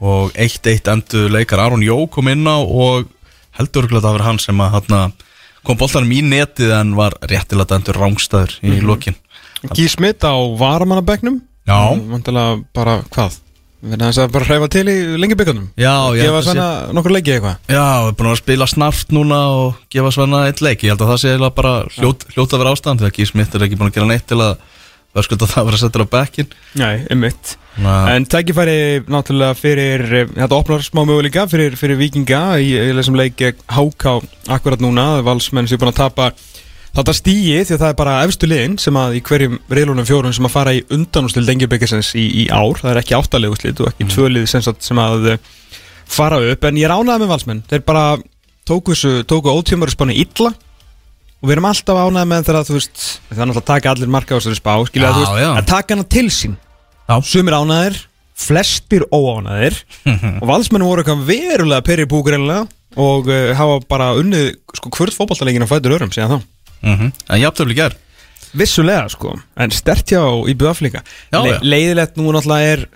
Og 0.00 0.30
1-1 0.32 0.88
endur 0.88 1.28
leikar 1.32 1.60
Aron 1.60 1.84
Jó 1.84 1.98
kom 2.08 2.30
inn 2.32 2.46
á 2.48 2.56
og 2.56 3.10
heldur 3.58 3.86
örgulega 3.86 4.06
það 4.08 4.16
var 4.18 4.26
hann 4.28 4.38
sem 4.42 4.60
að 4.64 4.78
hann 4.78 5.12
kom 5.66 5.76
boltanum 5.80 6.12
í 6.16 6.22
netið 6.24 6.70
en 6.78 6.94
var 6.96 7.16
réttilega 7.28 7.76
endur 7.76 7.98
rángstæður 8.00 8.54
í 8.64 8.70
mm 8.78 8.86
lokin. 8.88 9.16
Gí 9.76 9.88
Smith 9.92 10.24
á 10.24 10.34
varamannabæknum 10.56 11.40
Já. 11.68 11.78
Vantilega 12.10 12.62
bara 12.74 13.00
hvað? 13.12 13.36
Við 13.80 13.94
erum 13.96 14.10
að 14.12 14.32
bara 14.34 14.44
hræfa 14.44 14.66
til 14.72 14.82
í 14.92 14.94
lengi 15.20 15.36
byggjum 15.40 15.60
Já, 15.80 15.92
ég 16.16 16.26
Gefa 16.26 16.40
að 16.40 16.44
sé- 16.44 16.52
svona 16.52 16.92
nokkur 16.96 17.12
leiki 17.14 17.32
eitthvað? 17.32 17.56
Já, 17.68 17.84
við 18.04 18.08
erum 18.10 18.16
búin 18.18 18.30
að 18.32 18.40
spila 18.42 18.66
snart 18.68 19.12
núna 19.16 19.38
og 19.56 19.78
gefa 19.92 20.10
svona 20.12 20.40
eitt 20.48 20.60
leik. 20.60 20.82
Ég 20.84 20.92
held 20.92 21.00
að 21.04 21.12
það 21.14 21.20
sé 21.22 21.52
bara 21.56 21.72
hljót, 21.96 22.26
hljót 22.34 22.52
að 22.52 22.58
vera 22.60 22.72
ástand 22.76 23.00
Þegar 23.00 23.14
Gís 23.16 23.32
Smith 23.32 23.54
er 23.56 23.64
ekki 23.64 23.78
búin 23.80 23.88
að 23.92 23.96
gera 23.96 24.10
neitt 24.10 24.26
til 24.28 24.40
að 24.40 24.58
verðskulda 25.16 25.48
það 25.50 25.62
að 25.62 25.68
vera 25.70 25.80
settur 25.80 26.04
á 26.06 26.12
bekkin 26.14 26.52
Nei, 26.78 26.96
Ná, 27.80 27.92
En 28.12 28.26
tækifæri 28.26 29.06
náttúrulega 29.10 29.56
fyrir 29.58 30.02
eh, 30.10 30.30
Þetta 30.34 30.58
opnar 30.58 30.84
smá 30.84 31.02
möguleika 31.04 31.46
fyrir, 31.50 31.76
fyrir 31.78 31.98
vikinga 32.00 32.42
Í, 32.58 32.72
í 32.74 32.94
þessum 32.98 33.18
leik 33.18 33.38
gegn 33.38 33.62
HK 33.70 34.16
Akkurat 34.50 34.82
núna, 34.82 35.20
valsmenn 35.26 35.70
sem 35.70 35.78
er 35.78 35.82
búin 35.82 35.92
að 35.92 36.00
tapa 36.02 36.30
Þetta 36.90 37.14
stíi 37.14 37.60
því 37.62 37.76
að 37.76 37.82
það 37.84 37.92
er 37.92 37.98
bara 38.00 38.14
efstu 38.26 38.48
liðin 38.50 38.72
sem 38.82 38.96
að 38.98 39.12
í 39.14 39.20
hverjum 39.28 39.60
reilunum 39.70 40.06
fjórun 40.08 40.34
sem 40.34 40.48
að 40.48 40.54
fara 40.56 40.72
í 40.74 40.80
undanústil 40.90 41.44
dengjubekisins 41.46 42.10
í, 42.18 42.24
í 42.42 42.46
ár. 42.50 42.80
Það 42.80 42.90
er 42.90 42.98
ekki 42.98 43.14
áttalegu 43.14 43.58
slit 43.58 43.82
og 43.82 43.92
ekki 43.92 44.08
mm. 44.08 44.10
tvölið 44.10 44.48
sem, 44.50 44.98
að 44.98 45.28
eh, 45.30 45.44
fara 46.10 46.40
upp. 46.42 46.66
En 46.66 46.80
ég 46.80 46.88
er 46.88 46.96
ánægð 46.96 47.22
með 47.22 47.30
valsmenn. 47.30 47.62
Þeir 47.70 47.84
bara 47.86 48.04
tóku 48.66 48.98
tóku 49.30 49.54
ótjömur 49.54 49.94
spánu 49.94 50.18
illa 50.18 50.50
og 51.40 51.48
við 51.48 51.54
erum 51.56 51.68
alltaf 51.70 51.98
ánægð 52.04 52.28
með 52.30 52.46
þegar 52.48 52.66
þú 52.68 52.76
veist 52.76 53.00
það 53.00 53.30
er 53.30 53.40
náttúrulega 53.40 53.62
að 53.62 53.68
taka 53.70 53.92
allir 53.94 54.12
marka 54.12 54.36
á 54.36 54.38
þessari 54.38 54.58
spá 54.60 54.72
skilja 54.90 55.08
Já, 55.08 55.10
að 55.10 55.16
þú 55.16 55.24
veist, 55.24 55.40
já. 55.40 55.50
að 55.56 55.68
taka 55.70 55.94
hana 55.96 56.06
til 56.16 56.26
sín. 56.36 56.56
Já. 57.10 57.14
sumir 57.26 57.56
ánægðir, 57.56 57.96
flestir 58.40 59.06
óánægðir. 59.10 59.80
Og 60.42 60.46
valsmenn 60.50 60.84
voru 60.86 61.02
eitthvað 61.02 61.24
verulega 61.30 61.86
peri 61.86 62.06
búgreilega 62.10 62.66
og 63.00 63.28
uh, 63.30 63.52
hafa 63.54 63.80
bara 63.88 64.12
unnið 64.18 64.48
sko 64.74 64.90
hvort 64.96 65.14
fótballtalegin 65.14 65.62
á 65.62 65.70
fætur 65.70 65.94
örum 65.96 66.10
síðan 66.14 66.32
þá. 66.40 66.46
Mm 66.80 67.10
En 67.28 67.38
jafntöfli 67.42 67.76
ger 67.76 67.94
Vissulega 68.56 69.04
sko, 69.12 69.36
en 69.62 69.70
stert 69.70 70.10
hjá 70.10 70.22
í 70.50 70.56
BF 70.58 70.80
líka 70.82 71.04
Já, 71.30 71.38
já. 71.46 71.58
Leiðilegt 71.62 72.16
nú 72.18 72.32
náttúrulega 72.34 72.72
er 72.74 72.86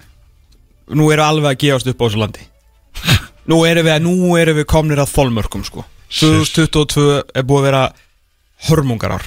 Nú 0.98 1.06
eru 1.14 1.22
alveg 1.24 1.52
að 1.54 1.60
gefast 1.62 1.86
upp 1.88 2.02
á 2.02 2.04
þessu 2.04 2.20
landi. 2.20 2.42
Nú 3.50 3.60
erum 3.68 3.86
við, 3.86 4.00
nú 4.04 4.34
erum 4.40 4.58
við 4.58 4.66
komnir 4.68 5.00
að 5.00 5.12
þolmörkum 5.14 5.62
sko. 5.64 5.84
2022 6.16 7.04
er 7.36 7.46
búið 7.46 7.60
að 7.62 7.66
vera 7.68 7.82
hörmungar 8.68 9.16
ár 9.18 9.26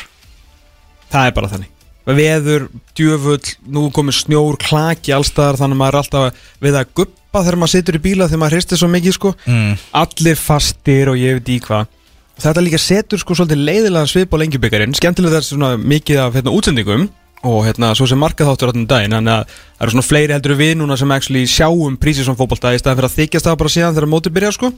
Það 1.07 1.27
er 1.29 1.35
bara 1.37 1.49
þannig. 1.51 1.73
Veður, 2.07 2.65
djöfull, 2.95 3.53
nú 3.71 3.85
komið 3.95 4.15
snjór, 4.21 4.57
klaki 4.59 5.11
allstaðar 5.15 5.57
Þannig 5.59 5.75
að 5.75 5.81
maður 5.81 5.95
er 5.95 5.99
alltaf 6.01 6.41
við 6.63 6.77
að 6.79 6.89
guppa 6.99 7.43
þegar 7.43 7.57
maður 7.59 7.73
situr 7.73 7.97
í 7.99 8.01
bíla 8.03 8.27
Þegar 8.27 8.41
maður 8.43 8.55
hristir 8.57 8.79
svo 8.81 8.89
mikið 8.91 9.15
sko. 9.15 9.31
Mm. 9.47 9.77
allir 10.01 10.39
fastir 10.39 11.11
og 11.11 11.19
ég 11.19 11.39
veit 11.39 11.51
í 11.51 11.57
hvað. 11.63 11.93
Þetta 12.37 12.63
líka 12.63 12.79
setur 12.81 13.19
sko 13.21 13.35
svolítið 13.35 13.63
leiðilega 13.65 14.09
svip 14.11 14.35
á 14.35 14.37
lengjubikarin, 14.37 14.93
skemmtilega 14.93 15.39
þess 15.39 15.55
svona 15.55 15.71
mikið 15.81 16.19
af 16.21 16.35
hérna, 16.37 16.53
útsendingum 16.53 17.07
og 17.47 17.63
hérna 17.65 17.91
svo 17.97 18.05
sem 18.09 18.19
markað 18.21 18.51
þáttur 18.51 18.71
áttum 18.71 18.85
daginn, 18.89 19.13
þannig 19.17 19.33
að 19.33 19.55
það 19.55 19.85
eru 19.85 19.93
svona 19.95 20.05
fleiri 20.07 20.35
heldur 20.35 20.55
við 20.57 20.73
núna 20.79 20.97
sem 20.97 21.13
actually 21.13 21.43
sjáum 21.49 21.97
prísið 22.01 22.27
svona 22.27 22.39
fótbolta 22.39 22.73
í 22.73 22.79
staðan 22.81 22.99
fyrir 22.99 23.09
að 23.09 23.17
þykjast 23.17 23.49
það 23.49 23.57
bara 23.61 23.73
síðan 23.73 23.97
þegar 23.97 24.09
mótið 24.13 24.35
byrja 24.37 24.51
sko 24.55 24.71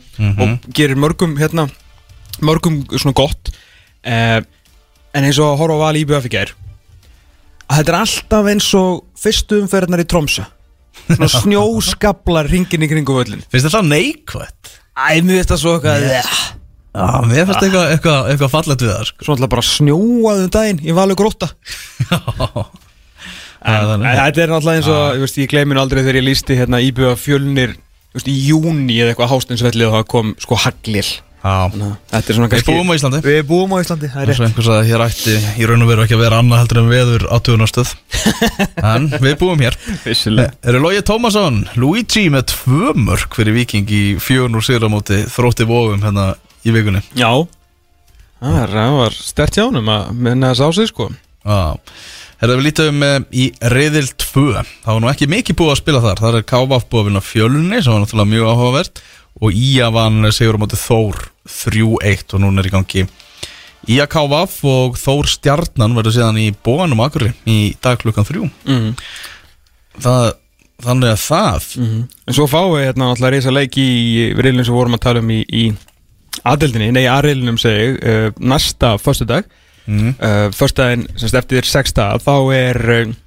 og 0.44 0.68
gerir 0.76 1.00
mörgum 1.00 1.36
hérna 1.40 1.68
mörgum 2.44 2.82
svona 2.96 3.16
gott 3.16 3.52
eh, 4.04 4.40
en 5.14 5.26
eins 5.26 5.40
og 5.42 5.54
að 5.54 5.60
horfa 5.64 5.80
á 5.80 5.84
val 5.88 5.98
í 6.00 6.06
BF 6.08 6.30
í 6.30 6.34
gær 6.36 6.54
að 7.70 7.82
þetta 7.82 7.94
er 7.94 8.00
alltaf 8.00 8.50
eins 8.54 8.70
og 8.78 9.04
fyrstu 9.20 9.60
umferðnar 9.64 10.04
í 10.04 10.08
Tromsö 10.10 10.46
svona 11.10 11.30
snjóskablar 11.32 12.50
ringin 12.52 12.86
í 12.86 12.90
kringu 12.92 13.16
völlin 13.16 13.44
Finnst 13.50 13.70
þetta 13.70 13.82
neikvætt? 13.86 14.72
Æ, 14.98 15.22
mér 15.24 15.40
finnst 15.40 15.54
það 15.54 15.62
svo 15.64 15.76
eitthvað 15.78 16.08
Já, 16.90 17.08
mér 17.24 17.46
finnst 17.46 17.64
eitthvað, 17.64 17.92
eitthvað, 17.94 18.30
eitthvað 18.34 18.52
fallet 18.52 18.84
við 18.84 18.92
það 18.92 19.04
sko. 19.10 19.26
Svo 19.26 19.36
alltaf 19.36 19.52
bara 19.54 19.66
snjóaði 19.70 20.46
um 20.48 20.54
daginn 20.56 20.82
var 20.98 21.06
alveg 21.06 21.20
gróta 21.22 21.52
En 23.70 23.92
en 23.92 24.06
þetta 24.08 24.44
er 24.46 24.52
náttúrulega 24.54 24.80
eins 24.80 24.90
og 24.90 25.02
Ég, 25.18 25.24
veist, 25.26 25.40
ég 25.42 25.52
gleymi 25.52 25.76
nú 25.76 25.84
aldrei 25.84 26.02
þegar 26.02 26.20
ég 26.22 26.28
lísti 26.30 26.58
hérna 26.58 26.80
Íbjöða 26.84 27.18
fjölnir 27.20 27.76
þú 27.76 28.20
veist, 28.20 28.30
Í 28.32 28.38
júni 28.50 29.00
eða 29.00 29.14
eitthvað 29.14 29.34
hástinsvelli 29.34 29.88
Og 29.88 29.98
það 29.98 30.06
kom 30.16 30.32
sko 30.42 30.60
haglir 30.64 31.10
Já, 31.40 31.72
er 32.12 32.36
svona 32.36 32.50
við 32.52 32.66
búum 32.68 32.90
á 32.92 32.94
Íslandi. 32.98 33.20
Við 33.24 33.38
búum 33.48 33.72
á 33.72 33.78
Íslandi, 33.80 34.10
það 34.12 34.22
er 34.22 34.32
Og 34.32 34.34
rétt. 34.34 34.46
einhvers 34.50 34.70
að 34.76 34.82
hér 34.90 35.04
ætti 35.06 35.36
í 35.56 35.68
raun 35.70 35.86
og 35.86 35.92
veru 35.92 36.04
ekki 36.04 36.18
að 36.18 36.24
vera 36.26 36.40
annað 36.44 36.62
heldur 36.64 36.82
en 36.82 36.90
veður 36.92 37.26
átugunarstöð 37.38 37.94
En 38.92 39.08
við 39.24 39.38
búum 39.40 39.64
hér. 39.64 39.78
Vissilega 40.04 40.52
Eru 40.68 40.82
Lógi 40.84 41.06
Tómasson, 41.08 41.62
Luigi 41.80 42.26
með 42.34 42.50
tvö 42.52 42.92
mörg 43.00 43.40
fyrir 43.40 43.56
Viking 43.56 43.88
í 43.96 44.04
fjörn 44.20 44.60
úr 44.60 44.68
sigramóti 44.68 45.22
þrótti 45.32 45.68
vóum 45.70 46.04
hérna 46.04 46.34
í 46.68 46.76
vikunni. 46.76 47.06
Já. 47.16 47.32
Það 48.40 48.56
var, 48.60 48.74
það 48.76 48.98
var 49.00 49.20
stert 49.20 49.56
hjá 49.56 49.66
honum 49.70 49.92
að 49.96 50.12
minna 50.16 50.52
þess 50.52 50.64
á 50.64 50.70
sig 50.76 50.92
sko. 50.92 51.08
Herra, 52.40 52.56
við 52.56 52.66
lítum 52.70 53.02
uh, 53.04 53.16
í 53.36 53.50
Riðil 53.72 54.08
2 54.16 54.44
Það 54.60 54.92
var 54.94 55.02
nú 55.04 55.10
ekki 55.12 55.28
mikið 55.28 55.58
búið 55.60 55.74
að 55.74 55.80
spila 55.82 56.04
þar. 56.04 56.22
Það 56.24 56.38
er 56.40 56.46
KVF 56.52 56.86
búið 56.88 57.02
að 57.02 57.10
vinna 57.10 57.24
fjölunni 57.24 57.82
sem 57.84 57.96
var 57.96 58.04
náttúrulega 58.04 58.32
mjög 58.32 58.52
áhugavert 58.54 59.02
og 59.40 59.56
Ía 59.56 59.90
vann 59.94 60.28
sigur 60.36 60.60
á 60.60 60.62
móti 60.62 60.80
Þór 60.80 61.30
3-1 61.48 62.36
og 62.36 62.44
núna 62.44 62.64
er 62.64 62.70
í 62.70 62.74
gangi 62.74 63.06
Ía 63.90 64.06
KVF 64.12 64.60
og 64.68 65.00
Þór 65.00 65.30
Stjarnan 65.32 65.96
verður 65.98 66.18
síðan 66.18 66.42
í 66.42 66.50
bóanum 66.52 67.04
akkurri 67.06 67.32
í 67.48 67.76
dag 67.82 68.00
klukkan 68.02 68.28
3 68.28 68.44
mm. 68.44 68.90
það, 70.04 70.26
Þannig 70.84 71.14
að 71.14 71.22
það 71.24 71.70
En 71.80 72.36
svo 72.36 72.48
fáum 72.52 72.76
við 72.76 72.90
hérna 72.90 73.10
náttúrulega 73.10 73.36
reysa 73.36 73.56
leik 73.56 73.80
í 73.80 73.90
reilin 74.40 74.68
sem 74.68 74.76
vorum 74.76 75.00
að 75.00 75.06
tala 75.08 75.24
um 75.24 75.32
í, 75.34 75.42
í 75.48 75.66
aðeldinni, 76.48 76.92
nei 76.96 77.08
aðreilinum 77.10 77.58
segi 77.60 77.96
uh, 77.98 78.30
næsta 78.40 78.94
föstudag 79.02 79.48
mm. 79.88 80.14
uh, 80.20 80.46
föstudaginn 80.56 81.08
semst 81.20 81.40
eftir 81.40 81.68
sexta 81.68 82.14
þá 82.24 82.36
er 82.56 82.80
uh, 83.00 83.18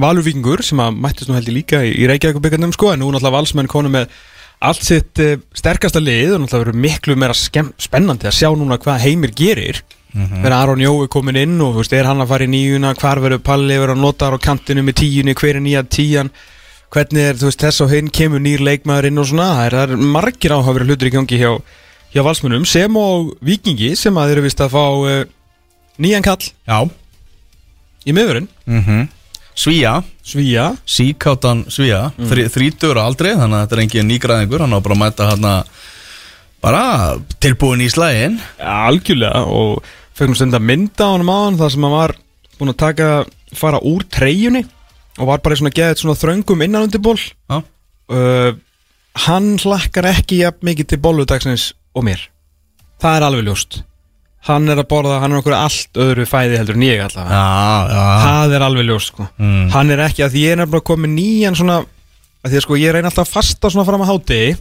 Valur 0.00 0.24
Víkingur 0.24 0.62
sem 0.64 0.80
að 0.80 0.98
mættist 1.02 1.30
nú 1.30 1.36
held 1.36 1.48
ég 1.50 1.56
líka 1.56 1.80
í, 1.84 1.94
í 2.02 2.08
Reykjavík 2.08 2.52
sko, 2.76 2.92
en 2.92 3.02
nú 3.02 3.10
náttúrulega 3.10 3.36
valsmenn 3.36 3.70
konu 3.70 3.90
með 3.92 4.12
allt 4.60 4.84
sitt 4.84 5.22
uh, 5.24 5.38
sterkasta 5.56 6.02
lið 6.02 6.36
og 6.36 6.44
náttúrulega 6.44 6.66
verður 6.66 6.82
miklu 6.84 7.16
meira 7.16 7.36
spennandi 7.36 8.28
að 8.28 8.36
sjá 8.36 8.50
núna 8.52 8.80
hvað 8.80 9.02
heimir 9.06 9.34
gerir. 9.36 9.82
Mhm. 10.10 10.40
þegar 10.42 10.54
Aron 10.56 10.80
Jói 10.82 11.06
komin 11.06 11.36
inn 11.38 11.60
og 11.62 11.76
veist, 11.76 11.92
er 11.94 12.08
hann 12.08 12.18
að 12.18 12.32
fara 12.32 12.46
í 12.46 12.50
nýjuna 12.50 12.96
hvar 12.98 13.20
verður 13.22 13.44
Palli 13.46 13.76
verður 13.78 13.94
að 13.94 14.00
nota 14.02 14.26
á 14.26 14.42
kantinu 14.42 14.82
með 14.82 14.96
tíunni, 15.04 15.36
hver 15.38 15.54
er 15.60 15.62
nýja 15.62 15.84
tíjan 15.86 16.32
hvernig 16.90 17.28
er, 17.28 17.38
veist, 17.38 17.62
þess 17.62 17.84
og 17.84 17.92
hinn 17.94 18.10
kemur 18.10 18.42
nýr 18.42 18.62
leikmaður 18.66 19.10
inn 19.10 19.22
og 19.22 19.28
svona, 19.30 19.52
það 19.54 19.68
er, 19.68 19.76
það 19.78 19.94
er 19.94 20.10
margir 20.16 20.54
áhafur 20.56 20.86
hlutur 20.86 21.10
í 21.10 21.12
gangi 21.14 21.38
hjá, 21.38 21.52
hjá 22.10 22.24
valsmunum 22.26 22.66
sem 22.66 22.98
og 22.98 23.36
vikingi 23.46 23.92
sem 23.98 24.18
að 24.18 24.32
þeir 24.32 24.40
eru 24.40 24.46
vist 24.48 24.64
að 24.64 24.74
fá 24.74 24.82
uh, 24.82 25.22
nýjan 26.02 26.26
kall 26.26 26.42
Já. 26.42 26.78
í 28.02 28.16
miðurinn, 28.16 28.50
mm 28.66 29.08
Svíja, 29.54 30.00
Svíja. 30.24 30.70
Síkáttan 30.86 31.66
Svíja. 31.68 32.10
Mm. 32.16 32.50
þrítur 32.54 33.00
aldrei, 33.02 33.34
þannig 33.36 33.56
að 33.58 33.64
þetta 33.64 33.76
er 33.76 33.82
engin 33.84 34.10
nýgræðingur. 34.10 34.64
Hann 34.64 34.76
á 34.76 34.80
bara 34.80 34.96
að 34.96 35.02
mæta 35.02 35.30
hann 35.30 35.48
bara 36.60 36.84
tilbúin 37.40 37.84
í 37.84 37.88
slægin 37.92 38.38
algjörlega. 38.60 39.44
Og 39.48 39.82
stund 40.36 40.56
að 40.56 40.66
mynda 40.68 41.08
á 41.08 41.12
hann 41.14 41.28
hann 41.28 41.60
þar 41.60 41.74
sem 41.74 41.86
hann 41.86 41.96
var 41.96 42.16
búin 42.60 42.74
að 42.74 42.80
taka, 42.82 43.10
fara 43.56 43.80
úr 43.80 44.04
treyjunni 44.04 44.64
og 45.18 45.28
var 45.28 45.42
bara 45.44 45.56
í 45.56 45.60
svona 45.60 45.74
geðið 45.74 46.02
svona 46.02 46.18
þröngum 46.20 46.64
innan 46.64 46.86
undir 46.86 47.02
ból 47.02 47.16
Já, 47.18 47.60
uh, 47.60 48.50
hann 49.26 49.54
hlakkar 49.60 50.10
ekki 50.12 50.42
jafn 50.44 50.68
mikið 50.68 50.92
til 50.92 51.00
bolludagsins 51.02 51.70
og 51.96 52.06
mér. 52.06 52.28
Það 53.00 53.16
er 53.16 53.26
alveg 53.26 53.48
ljóst 53.48 53.80
hann 54.48 54.72
er 54.72 54.80
að 54.80 54.88
borða, 54.88 55.20
hann 55.20 55.34
er 55.34 55.42
okkur 55.42 55.56
allt 55.56 56.00
öðru 56.00 56.24
fæði 56.28 56.56
heldur 56.60 56.78
en 56.78 56.86
ég 56.86 57.02
allavega. 57.04 57.36
Já, 57.36 57.92
já. 57.92 58.04
það 58.24 58.56
er 58.56 58.64
alveg 58.66 58.88
ljóst 58.88 59.12
sko. 59.12 59.28
Mm. 59.36 59.68
hann 59.74 59.94
er 59.94 60.02
ekki 60.06 60.24
að 60.24 60.34
því 60.34 60.44
ég 60.46 60.54
er 60.54 60.60
nefnilega 60.62 60.88
komið 60.90 61.14
nýjan 61.18 61.58
svona 61.60 61.78
að 62.40 62.48
því 62.48 62.60
að 62.60 62.66
sko 62.66 62.80
ég 62.80 62.96
reyna 62.96 63.10
alltaf 63.10 63.28
að 63.28 63.34
fasta 63.36 63.72
svona 63.72 63.86
fram 63.88 64.04
að 64.06 64.12
hátegi 64.14 64.54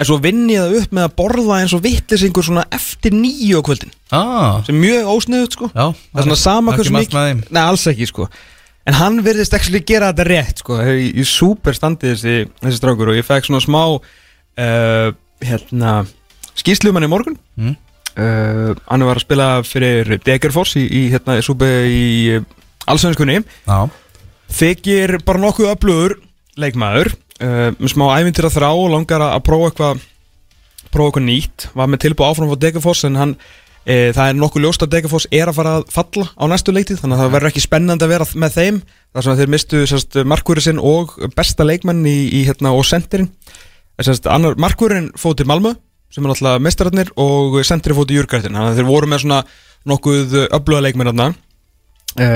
en 0.00 0.08
svo 0.08 0.16
vinn 0.22 0.46
ég 0.48 0.62
það 0.62 0.76
upp 0.78 0.94
með 0.96 1.08
að 1.08 1.16
borða 1.18 1.58
eins 1.60 1.74
og 1.76 1.82
vittlisingur 1.84 2.46
svona 2.46 2.64
eftir 2.72 3.12
nýju 3.16 3.60
á 3.60 3.62
kvöldin. 3.66 3.92
Ah, 4.14 4.62
sem 4.64 4.78
er 4.78 4.80
mjög 4.86 5.10
ósniðut 5.16 5.58
sko. 5.58 5.68
Já, 5.74 5.90
það 5.90 6.22
er 6.22 6.28
svona 6.28 6.40
sama 6.40 6.76
hversu 6.78 6.94
mikið 6.94 7.42
Nei, 7.50 7.60
alls 7.66 7.84
ekki 7.90 8.08
sko. 8.08 8.30
En 8.88 8.96
hann 8.96 9.20
virðist 9.26 9.52
ekki 9.58 9.82
gera 9.84 10.08
þetta 10.14 10.26
rétt 10.30 10.62
sko. 10.62 10.78
Í, 10.80 11.10
í 11.20 11.26
super 11.28 11.76
standi 11.76 12.14
þessi, 12.14 12.46
þessi 12.62 12.78
strákur 12.80 13.12
Og 13.12 13.18
ég 13.18 13.26
fekk 13.26 13.50
svona 13.50 13.60
smá 13.60 13.82
uh, 13.92 15.10
Hérna 15.44 15.92
Skýslumann 16.56 17.04
í 17.04 17.10
morgun. 17.10 17.36
Mm. 17.60 17.76
Uh, 18.20 18.74
Hann 18.86 19.06
var 19.08 19.18
að 19.18 19.24
spila 19.24 19.48
fyrir 19.66 20.12
Degerfors 20.26 20.76
Í, 20.78 20.84
í 20.84 21.02
hérna 21.14 21.38
í 21.40 22.04
uh, 22.36 22.44
Allsvenskunni. 22.90 23.40
Þykir 24.50 25.18
bara 25.26 25.42
nokkuð 25.42 25.72
öflugur 25.72 26.16
Leikmaður. 26.60 27.14
Uh, 27.40 27.70
Með 27.78 27.94
smá 27.94 28.06
ævintir 28.18 28.48
að 28.48 28.58
þrá 28.58 28.70
og 28.70 28.92
langar 28.92 29.26
að 29.30 29.42
prófa 29.48 29.72
eitthvað 29.72 30.06
Prófa 30.90 31.10
eitthvað 31.12 31.26
nýtt. 31.28 31.68
Var 31.78 31.90
með 31.90 32.04
tilbúið 32.04 32.32
áfram 32.32 32.54
á 32.54 32.62
Degerfors 32.62 33.04
En 33.06 33.18
hann 33.20 33.36
E, 33.88 34.10
það 34.12 34.26
er 34.28 34.36
nokkuð 34.36 34.64
ljóst 34.66 34.82
að 34.84 34.90
Degerfoss 34.92 35.26
er 35.32 35.48
að 35.48 35.56
fara 35.56 35.70
að 35.78 35.86
falla 35.94 36.26
á 36.36 36.44
næstu 36.52 36.72
leiktíð 36.74 37.00
þannig 37.00 37.16
að 37.16 37.22
það 37.22 37.30
verður 37.34 37.50
ekki 37.50 37.62
spennandi 37.64 38.04
að 38.04 38.12
vera 38.12 38.26
með 38.42 38.56
þeim 38.58 38.80
þar 38.84 39.24
sem 39.26 39.38
þeir 39.38 39.52
mistu 39.54 40.24
markvöri 40.28 40.64
sinn 40.66 40.82
og 40.84 41.14
besta 41.36 41.64
leikmenn 41.64 42.02
í, 42.04 42.18
í 42.28 42.42
hérna, 42.44 42.74
og 42.76 42.84
sendirinn. 42.84 43.30
Markvörin 44.60 45.08
fóð 45.18 45.40
til 45.40 45.48
Malmö 45.48 45.72
sem 46.10 46.24
er 46.24 46.32
náttúrulega 46.32 46.62
mestararnir 46.66 47.12
og 47.20 47.58
til 47.62 48.18
Júrgrætin 48.18 48.54
þannig 48.54 48.72
að 48.72 48.80
þeir 48.80 48.88
voru 48.88 49.10
með 49.10 49.22
svona 49.24 49.42
nokkuð 49.90 50.34
öfluga 50.50 50.84
leikmenn 50.84 51.10
þarna. 51.10 51.28
E, 52.18 52.28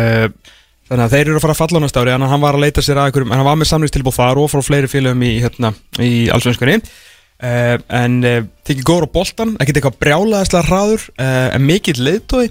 þannig 0.88 1.04
að 1.04 1.14
þeir 1.16 1.24
eru 1.26 1.38
að 1.38 1.44
fara 1.44 1.56
að 1.56 1.60
falla 1.62 1.80
á 1.80 1.84
næsta 1.84 2.04
ári 2.04 2.14
en 2.14 2.26
hann 2.30 2.44
var 2.44 2.56
að 2.56 2.64
leita 2.64 2.84
sér 2.84 3.00
að 3.00 3.10
einhverjum 3.10 3.32
en 3.34 3.40
hann 3.40 3.48
var 3.48 3.58
með 3.60 3.70
samlingstilbúð 3.72 4.16
þar 4.16 4.40
og 4.40 4.52
frá 4.52 4.62
fleiri 4.64 4.90
félögum 4.90 5.26
í, 5.26 5.32
hérna, 5.44 5.74
í 6.00 6.12
allsvenskunni. 6.32 6.78
Uh, 7.44 7.76
en 7.92 8.20
uh, 8.22 8.44
þykir 8.64 8.86
góður 8.86 9.08
á 9.10 9.14
boltan 9.18 9.56
ekkert 9.58 9.80
eitthvað 9.80 9.96
brjálaðislega 10.04 10.68
hraður 10.68 11.02
uh, 11.18 11.48
en 11.50 11.64
mikill 11.66 11.98
leiðtói 11.98 12.46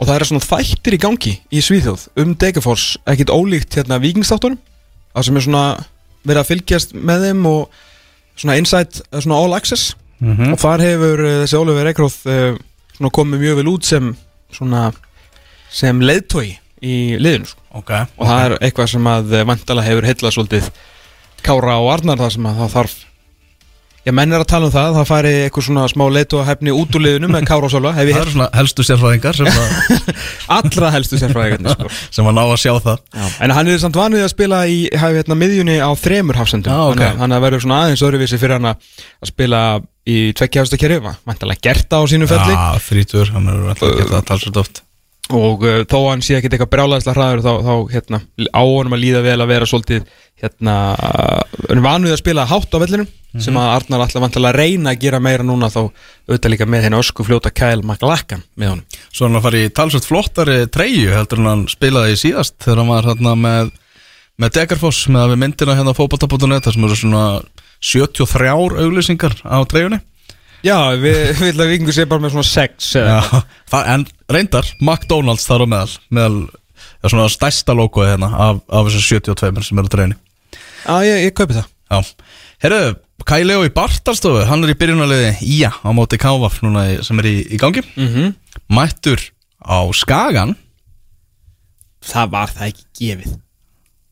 og 0.00 0.08
það 0.08 0.14
er 0.14 0.26
svona 0.30 0.46
þættir 0.46 0.96
í 0.96 1.00
gangi 1.02 1.32
í 1.52 1.62
Svíþjóð 1.64 2.06
um 2.22 2.34
Degerfors, 2.40 2.84
ekkert 3.10 3.32
ólíkt 3.34 3.76
hérna 3.76 4.00
vikingstáttunum, 4.00 4.60
það 5.12 5.26
sem 5.26 5.40
er 5.40 5.44
svona 5.44 5.64
verið 6.24 6.40
að 6.40 6.50
fylgjast 6.50 6.94
með 6.96 7.26
þeim 7.26 7.48
og 7.50 7.82
svona 8.40 8.56
insight, 8.60 9.02
eh, 9.10 9.20
svona 9.20 9.40
all 9.42 9.56
access 9.56 9.94
Mhm. 10.20 10.52
og 10.52 10.58
þar 10.60 10.82
hefur 10.84 11.24
uh, 11.24 11.36
þessi 11.44 11.86
Eikróð 11.90 12.16
uh, 12.28 12.58
svona 12.96 13.10
komið 13.16 13.40
mjög 13.44 13.60
vel 13.60 13.68
út 13.72 13.84
sem 13.88 14.10
svona 14.52 14.90
sem 15.72 16.00
leiðtói 16.00 16.58
í 16.84 16.96
liðinu 17.20 17.46
sko. 17.48 17.60
ok 17.80 17.90
og 18.18 18.26
það 18.28 18.40
er 18.46 18.56
eitthvað 18.60 18.90
sem 18.94 19.06
að 19.06 19.32
uh, 19.38 19.44
vantala 19.48 19.82
hefur 19.86 20.08
heillað 20.08 20.34
svolítið 20.36 20.70
Kára 21.44 21.78
og 21.80 21.88
Arnar 21.94 22.18
það 22.20 22.34
sem 22.36 22.50
að 22.50 22.58
það 22.64 22.74
þarf 22.74 22.98
Já, 24.00 24.14
menn 24.16 24.32
er 24.32 24.40
að 24.40 24.48
tala 24.48 24.64
um 24.64 24.72
það, 24.72 24.94
það 24.96 25.08
færi 25.10 25.30
eitthvað 25.44 25.64
svona 25.66 25.82
smá 25.92 26.02
leitu 26.08 26.38
að 26.40 26.46
hefni 26.48 26.72
út 26.72 26.94
úr 26.96 27.02
liðinu 27.04 27.28
með 27.28 27.42
Kára 27.50 27.68
og 27.68 27.72
Sölva, 27.74 27.90
Það 27.92 28.12
eru 28.16 28.32
svona 28.32 28.46
helstu 28.56 28.84
sérfræðingar 28.88 29.40
allra 30.56 30.88
helstu 30.94 31.18
sérfræðingarnir 31.20 31.74
sko. 31.76 31.90
sem 32.16 32.30
að 32.30 32.36
ná 32.38 32.40
að 32.46 32.54
sjá 32.62 32.72
það 32.80 32.96
Já. 33.12 33.26
En 33.44 33.52
hann 33.58 33.68
er 33.68 33.82
samt 33.82 33.98
vanið 34.00 34.24
að 34.24 34.32
spila 34.32 34.60
í 34.72 34.78
hérna, 34.96 35.36
miðjunni 35.36 35.76
á 35.84 35.90
þremur 36.00 36.40
hafsendum 36.40 36.72
Já, 36.72 36.80
ok. 36.80 36.96
Þannig 36.96 37.10
að- 37.10 37.20
Þannig 37.20 37.36
að 37.36 37.44
verður 37.46 37.64
svona 37.66 37.80
aðeins 37.84 38.04
öðruvísi 38.08 38.40
fyrir 38.40 38.56
hann 38.56 38.70
að 38.72 38.88
spila 39.34 39.60
í 40.08 40.30
tveggjafasta 40.36 40.78
kerfi 40.80 41.16
Vantalega 41.28 41.66
gert 41.68 41.90
það 41.90 42.06
á 42.06 42.10
sínu 42.12 42.30
felli 42.30 42.54
Já, 42.54 42.86
þrítur, 42.86 43.34
hann 43.34 43.50
er 43.50 43.66
alltaf 43.72 43.90
að 43.90 43.98
geta 44.00 44.14
það 44.16 44.26
talsveit 44.30 44.60
oft. 44.62 44.82
Og 45.30 45.62
uh, 45.62 45.76
þó 45.86 45.96
að 46.00 46.10
hann 46.10 46.24
sé 46.26 46.36
ekkert 46.38 46.56
eitthvað 46.56 46.72
brjálæðislega 46.72 47.16
hraður 47.18 47.44
þá, 47.44 47.52
þá 47.68 47.94
hérna, 47.94 48.20
á 48.50 48.62
honum 48.66 48.96
að 48.96 49.02
líða 49.04 49.22
vel 49.28 49.38
að 49.38 49.52
vera 49.52 49.68
svolítið 49.70 50.08
hérna, 50.40 50.76
hann 51.68 51.76
er 51.76 51.84
vanuð 51.84 52.14
að 52.16 52.22
spila 52.22 52.48
hátt 52.50 52.74
á 52.74 52.82
vellinum 52.82 53.10
sem 53.38 53.54
að 53.60 53.68
Arnar 53.76 54.02
alltaf 54.02 54.24
vantilega 54.24 54.58
reyna 54.58 54.90
að 54.90 55.04
gera 55.04 55.20
meira 55.22 55.44
núna 55.46 55.68
þá 55.70 55.84
auðvitað 55.84 56.50
líka 56.50 56.66
með 56.66 56.86
henni 56.86 56.98
ösku 56.98 57.26
fljóta 57.26 57.52
Kyle 57.54 57.84
McLachlan 57.84 58.42
með 58.58 58.72
honum. 58.72 58.98
Svo 59.12 59.28
hann 59.28 59.38
að 59.38 59.44
fara 59.46 59.60
í 59.60 59.68
talsveit 59.76 60.08
flottari 60.08 60.56
treyju 60.72 61.12
heldur 61.14 61.42
en 61.42 61.50
hann 61.52 61.62
spilaði 61.70 62.16
í 62.16 62.20
síðast 62.24 62.56
þegar 62.64 62.82
hann 62.82 62.90
var 62.90 63.06
hérna 63.12 63.36
með 63.38 63.70
með 64.40 64.54
Degarfoss 64.56 65.06
með 65.12 65.22
að 65.22 65.32
við 65.34 65.42
myndina 65.44 65.76
hérna 65.78 65.94
á 65.94 65.98
fótbolta.net 65.98 66.66
þar 66.66 66.76
sem 66.76 66.88
eru 66.88 66.98
svona 66.98 67.24
73 67.80 68.54
auglýsingar 68.84 69.36
á 69.44 69.58
treyjunni 69.68 70.00
Já, 70.60 70.92
við 71.00 71.20
ætlum 71.32 71.62
að 71.64 71.70
vikingu 71.72 71.92
sé 71.96 72.04
bara 72.08 72.20
með 72.20 72.34
svona 72.34 72.48
sex 72.48 72.94
eða 73.00 73.20
Já, 73.20 73.44
það, 73.72 73.92
en 73.94 74.06
reyndar 74.28 74.72
McDonalds 74.80 75.46
þar 75.48 75.64
á 75.64 75.66
meðal 75.72 75.94
meðal 76.12 76.40
ja, 77.00 77.08
svona 77.08 77.28
stærsta 77.32 77.76
logoði 77.76 78.12
hérna 78.12 78.32
af, 78.36 78.64
af 78.68 78.90
þessu 78.90 79.20
72 79.20 79.64
sem 79.64 79.80
eru 79.80 79.88
á 79.88 79.94
treyjunni 79.94 80.18
Já, 80.80 80.94
ég, 81.04 81.26
ég 81.28 81.36
kaupi 81.36 81.56
það. 81.56 81.70
Já, 81.90 82.28
herru, 82.64 82.82
Kai 83.28 83.42
Leo 83.44 83.64
í 83.66 83.72
Bartalstofu 83.74 84.46
hann 84.48 84.64
er 84.64 84.72
í 84.72 84.78
byrjunarliði 84.80 85.32
Ía 85.44 85.70
á 85.74 85.88
móti 85.96 86.18
Kávaf 86.20 86.60
núna 86.64 86.86
sem 87.04 87.18
er 87.20 87.28
í, 87.28 87.36
í 87.52 87.60
gangi. 87.60 87.82
Mm 87.96 88.08
-hmm. 88.08 88.34
mættur 88.72 89.20
á 89.60 89.84
Skagan. 89.92 90.56
Það 92.00 92.30
var 92.32 92.48
það 92.48 92.68
ekki 92.70 92.84
gefið. 93.00 93.34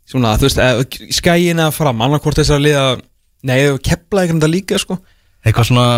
Svona, 0.09 0.37
þú 0.37 0.49
veist, 0.49 0.59
eh, 0.59 1.11
skæin 1.13 1.61
að 1.61 1.77
fram 1.77 2.03
annarkvort 2.03 2.37
þessar 2.37 2.61
liða 2.61 3.01
Nei, 3.47 3.59
kepla 3.85 4.25
ekki 4.25 4.39
þetta 4.39 4.51
líka, 4.51 4.79
sko. 4.83 4.99
Eitthvað 5.47 5.71
svona 5.71 5.89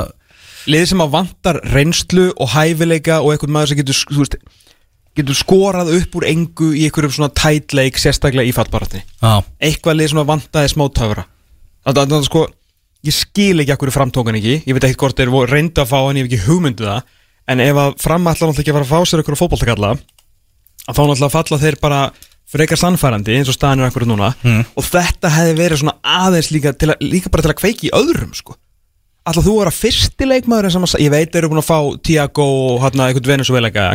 Lið 0.68 0.90
sem 0.90 1.00
að 1.00 1.12
vantar 1.14 1.56
reynslu 1.72 2.26
og 2.36 2.50
hæfileika 2.52 3.22
og 3.24 3.32
einhvern 3.32 3.54
maður 3.54 3.70
sem 3.70 3.78
getur, 3.78 3.96
þú 4.10 4.18
veist, 4.20 4.34
getur 5.16 5.38
skorað 5.38 5.92
upp 5.96 6.18
úr 6.20 6.26
engu 6.28 6.68
í 6.76 6.82
einhverjum 6.84 7.14
svona 7.16 7.32
tætleik, 7.32 7.96
sérstaklega 7.96 8.44
í 8.44 8.52
fattbaratni 8.52 9.00
Já, 9.00 9.40
Eitthvað 9.56 9.96
lið 9.96 10.12
sem 10.12 10.20
að 10.20 10.28
vantaði 10.34 10.72
smá 10.74 10.84
töfra 10.92 11.24
Þannig 11.88 12.12
að, 12.18 12.26
sko, 12.28 12.44
ég 13.08 13.16
skil 13.16 13.62
ekki 13.62 13.74
akkur 13.74 13.92
framtókan 13.94 14.36
ekki. 14.36 14.58
Ég 14.68 14.76
veit 14.76 14.84
ekki 14.84 15.00
hvort 15.00 15.16
þeir 15.16 15.32
voru 15.32 15.48
reyndu 15.48 15.80
að 15.80 15.88
fá 15.88 15.96
hann, 15.96 16.18
ég 16.20 16.26
hef 16.26 16.30
ekki 16.30 16.44
hugmyndu 16.44 16.84
það. 16.84 17.14
En 17.50 17.62
ef 17.64 17.80
að 17.80 17.94
framallar 18.02 18.36
náttúrulega 18.36 18.62
ekki 18.62 18.74
að 18.74 18.78
fara 18.78 18.86
að 18.86 18.92
fá 18.92 19.08
sér 19.08 19.22
einhverju 19.22 19.40
fótboltakalla 19.40 19.92
að 19.94 20.98
þá 20.98 21.00
náttúrulega 21.00 21.32
falla 21.34 21.60
þeir 21.64 21.78
bara 21.80 22.00
frekar 22.50 22.80
sannfærandi 22.80 23.36
eins 23.38 23.50
og 23.50 23.56
staðan 23.56 23.84
er 23.84 23.90
akkurat 23.90 24.10
núna. 24.10 24.32
Mm. 24.42 24.64
og 24.74 24.88
þetta 24.88 25.30
hefði 25.36 25.54
verið 25.60 25.82
svona 25.82 25.96
aðeins 26.02 26.50
líka, 26.54 26.74
að, 26.74 26.96
líka 27.04 27.30
bara 27.32 27.46
til 27.46 27.54
að 27.54 27.60
kveiki 27.62 27.88
í 27.90 27.94
öðrum 27.96 28.34
sko. 28.36 28.56
Ætla 29.30 29.42
þú 29.44 29.52
að 29.52 29.58
vera 29.60 29.72
fyrsti 29.76 30.26
leikmaður 30.26 30.70
að, 30.70 30.94
ég 31.04 31.10
veit 31.12 31.28
þeir 31.28 31.42
eru 31.42 31.50
búin 31.52 31.60
að 31.60 31.66
fá 31.68 31.78
Tiago 32.08 32.44
og 32.72 32.78
hérna 32.86 33.10
eitthvað 33.10 33.28
Venezuela 33.28 33.68
Já, 33.70 33.90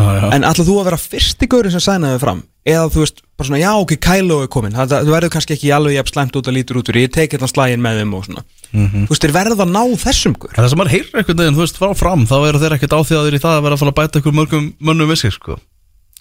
já. 0.00 0.30
en 0.32 0.46
ætla 0.48 0.64
þú 0.64 0.78
að 0.80 0.86
vera 0.88 0.98
fyrsti 1.02 1.48
gaurinn 1.52 1.74
sem 1.74 1.84
sænaði 1.84 2.22
fram? 2.22 2.40
Eða 2.64 2.88
þú 2.92 3.02
veist, 3.04 3.20
bara 3.36 3.48
svona, 3.50 3.60
já 3.60 3.70
ok, 3.76 3.92
Kylo 4.00 4.38
er 4.40 4.48
komin 4.52 4.74
það, 4.76 4.94
það 4.96 5.12
verður 5.14 5.32
kannski 5.36 5.54
ekki 5.56 5.70
alveg 5.76 5.98
jafn 5.98 6.12
slæmt 6.14 6.40
út 6.40 6.48
að 6.48 6.56
lítur 6.56 6.80
út 6.80 6.90
fyrir 6.90 7.06
ég 7.06 7.12
tek 7.12 7.36
hérna 7.36 7.48
slægin 7.52 7.84
með 7.84 8.00
þeim 8.00 8.16
og 8.16 8.26
svona. 8.26 8.44
Mhm. 8.72 9.04
þú 9.04 9.12
veist, 9.14 9.24
þeir 9.24 9.36
verða 9.36 9.64
að 9.64 9.72
ná 9.76 9.82
þessum 10.00 10.36
gaur. 10.40 10.52
En 10.56 10.64
það 10.64 10.72
sem 10.72 10.80
maður 10.80 10.94
heyrir 10.96 11.20
einhvern 11.20 11.40
veginn, 11.40 11.56
þú 11.56 11.64
veist, 11.64 11.80
frá 11.80 11.94
fram 11.96 12.26
þá 12.28 12.36
eru 12.48 12.60
þeir 12.60 12.76
ekkert 12.76 12.96
áþjáðir 12.98 13.36
í 13.36 13.42
það 13.44 13.56
að 13.56 13.64
vera 13.64 13.76
að 13.78 13.82
fara 13.84 13.94
að 13.94 14.00
bæta 14.00 14.20
ykkur 14.20 14.36
mörgum 14.36 14.68
mönnum 14.80 15.12
við 15.12 15.22
sig, 15.24 15.36
sko. 15.36 15.56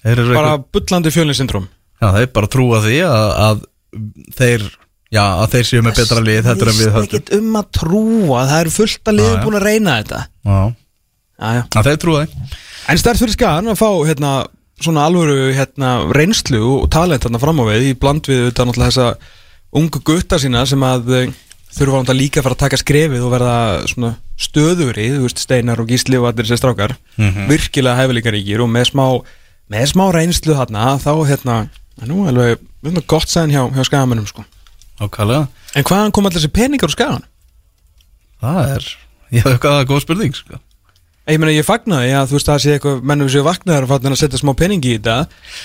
Bara 0.03 0.23
eitthvað, 0.23 0.63
bullandi 0.71 1.11
fjölnisyndrom 1.11 1.67
já, 1.99 2.07
þeir 2.15 2.29
bara 2.35 2.51
trúa 2.51 2.81
því 2.83 2.99
að, 3.07 3.31
að 3.45 3.63
þeir, 4.37 4.67
já, 5.15 5.23
að 5.23 5.47
þeir 5.55 5.67
séu 5.69 5.83
með 5.85 6.01
betra 6.01 6.23
lið 6.25 6.41
þetta 6.47 6.65
er 6.65 6.71
en 6.71 6.79
við 6.79 6.93
höldum. 6.95 7.09
ekkert 7.09 7.33
um 7.39 7.59
að 7.59 7.67
trúa, 7.79 8.45
það 8.51 8.55
eru 8.59 8.75
fullt 8.75 9.11
að 9.11 9.19
já. 9.23 9.33
búin 9.43 9.59
að 9.59 9.67
reyna 9.67 9.97
þetta. 9.99 10.21
Já, 10.49 10.59
já, 11.39 11.49
já. 11.57 11.63
að 11.65 11.91
þeir 11.91 11.99
trúa 12.05 12.23
því. 12.23 12.47
En 12.89 13.01
stærst 13.03 13.25
fyrir 13.25 13.35
skagan 13.35 13.73
að 13.73 13.81
fá 13.81 13.89
hérna, 14.07 14.31
svona 14.79 15.09
alvöru 15.09 15.51
hérna, 15.57 15.91
reynslu 16.15 16.63
og 16.77 16.87
talent 16.93 17.25
þarna 17.25 17.43
fram 17.43 17.61
á 17.61 17.65
við 17.73 17.91
í 17.91 17.99
bland 17.99 18.29
við 18.29 18.47
þetta 18.47 18.69
náttúrulega 18.69 18.95
þessa 18.95 19.37
ungu 19.79 20.01
gutta 20.01 20.39
sína 20.41 20.63
sem 20.65 20.81
að 20.85 21.11
eh, 21.13 21.33
þurfa 21.75 22.01
náttúrulega 22.01 22.17
líka 22.17 22.41
að 22.41 22.47
fara 22.47 22.57
að 22.57 22.63
taka 22.63 22.79
skrefið 22.81 23.25
og 23.25 23.33
verða 23.33 23.57
svona 23.91 24.13
stöðuri, 24.39 25.09
þú 25.17 25.25
veist, 25.25 25.41
Steinar 25.43 25.81
og 25.83 25.91
Gísli 25.91 26.17
og 26.19 26.29
allir 26.29 26.47
þessi 26.47 26.61
strákar, 26.61 26.95
virkilega 27.49 27.97
hæfileikaríkir 27.99 28.63
og 28.63 28.71
með 28.71 28.89
smá, 28.93 29.03
með 29.69 29.85
smá 29.91 30.05
reynslu 30.15 30.55
þarna, 30.55 30.93
þá 31.03 31.11
hérna, 31.27 31.57
nú 32.07 32.23
alveg, 32.29 32.59
við 32.83 32.91
erum 32.93 33.05
gott 33.11 33.27
sæðin 33.29 33.51
hjá, 33.55 33.61
hjá 33.75 33.83
skagamennum 33.89 34.27
sko. 34.29 34.45
Ákvæðlega, 35.03 35.47
En 35.75 35.83
hvaðan 35.83 36.11
kom 36.15 36.25
allir 36.25 36.39
þessi 36.39 36.51
peningar 36.55 36.87
úr 36.89 36.95
skagan? 36.95 37.23
það 38.39 38.59
er, 38.77 38.85
ég 39.35 39.43
hef 39.43 39.51
eitthvað 39.57 39.85
góð 39.89 40.01
spurning, 40.05 40.33
sko 40.35 40.59
Ég 41.29 41.37
meina 41.37 41.51
ég 41.53 41.65
fagnaði 41.67 42.13
að 42.17 42.31
þú 42.31 42.37
veist 42.39 42.47
það 42.49 42.61
sé 42.63 42.71
eitthvað 42.73 43.01
mennum 43.05 43.27
séu 43.29 43.43
vaknaðar 43.45 43.85
og 43.85 43.89
fattin 43.91 44.15
að 44.15 44.21
setja 44.23 44.39
smá 44.41 44.53
peningi 44.57 44.95
í 44.95 44.97
þetta 44.97 45.17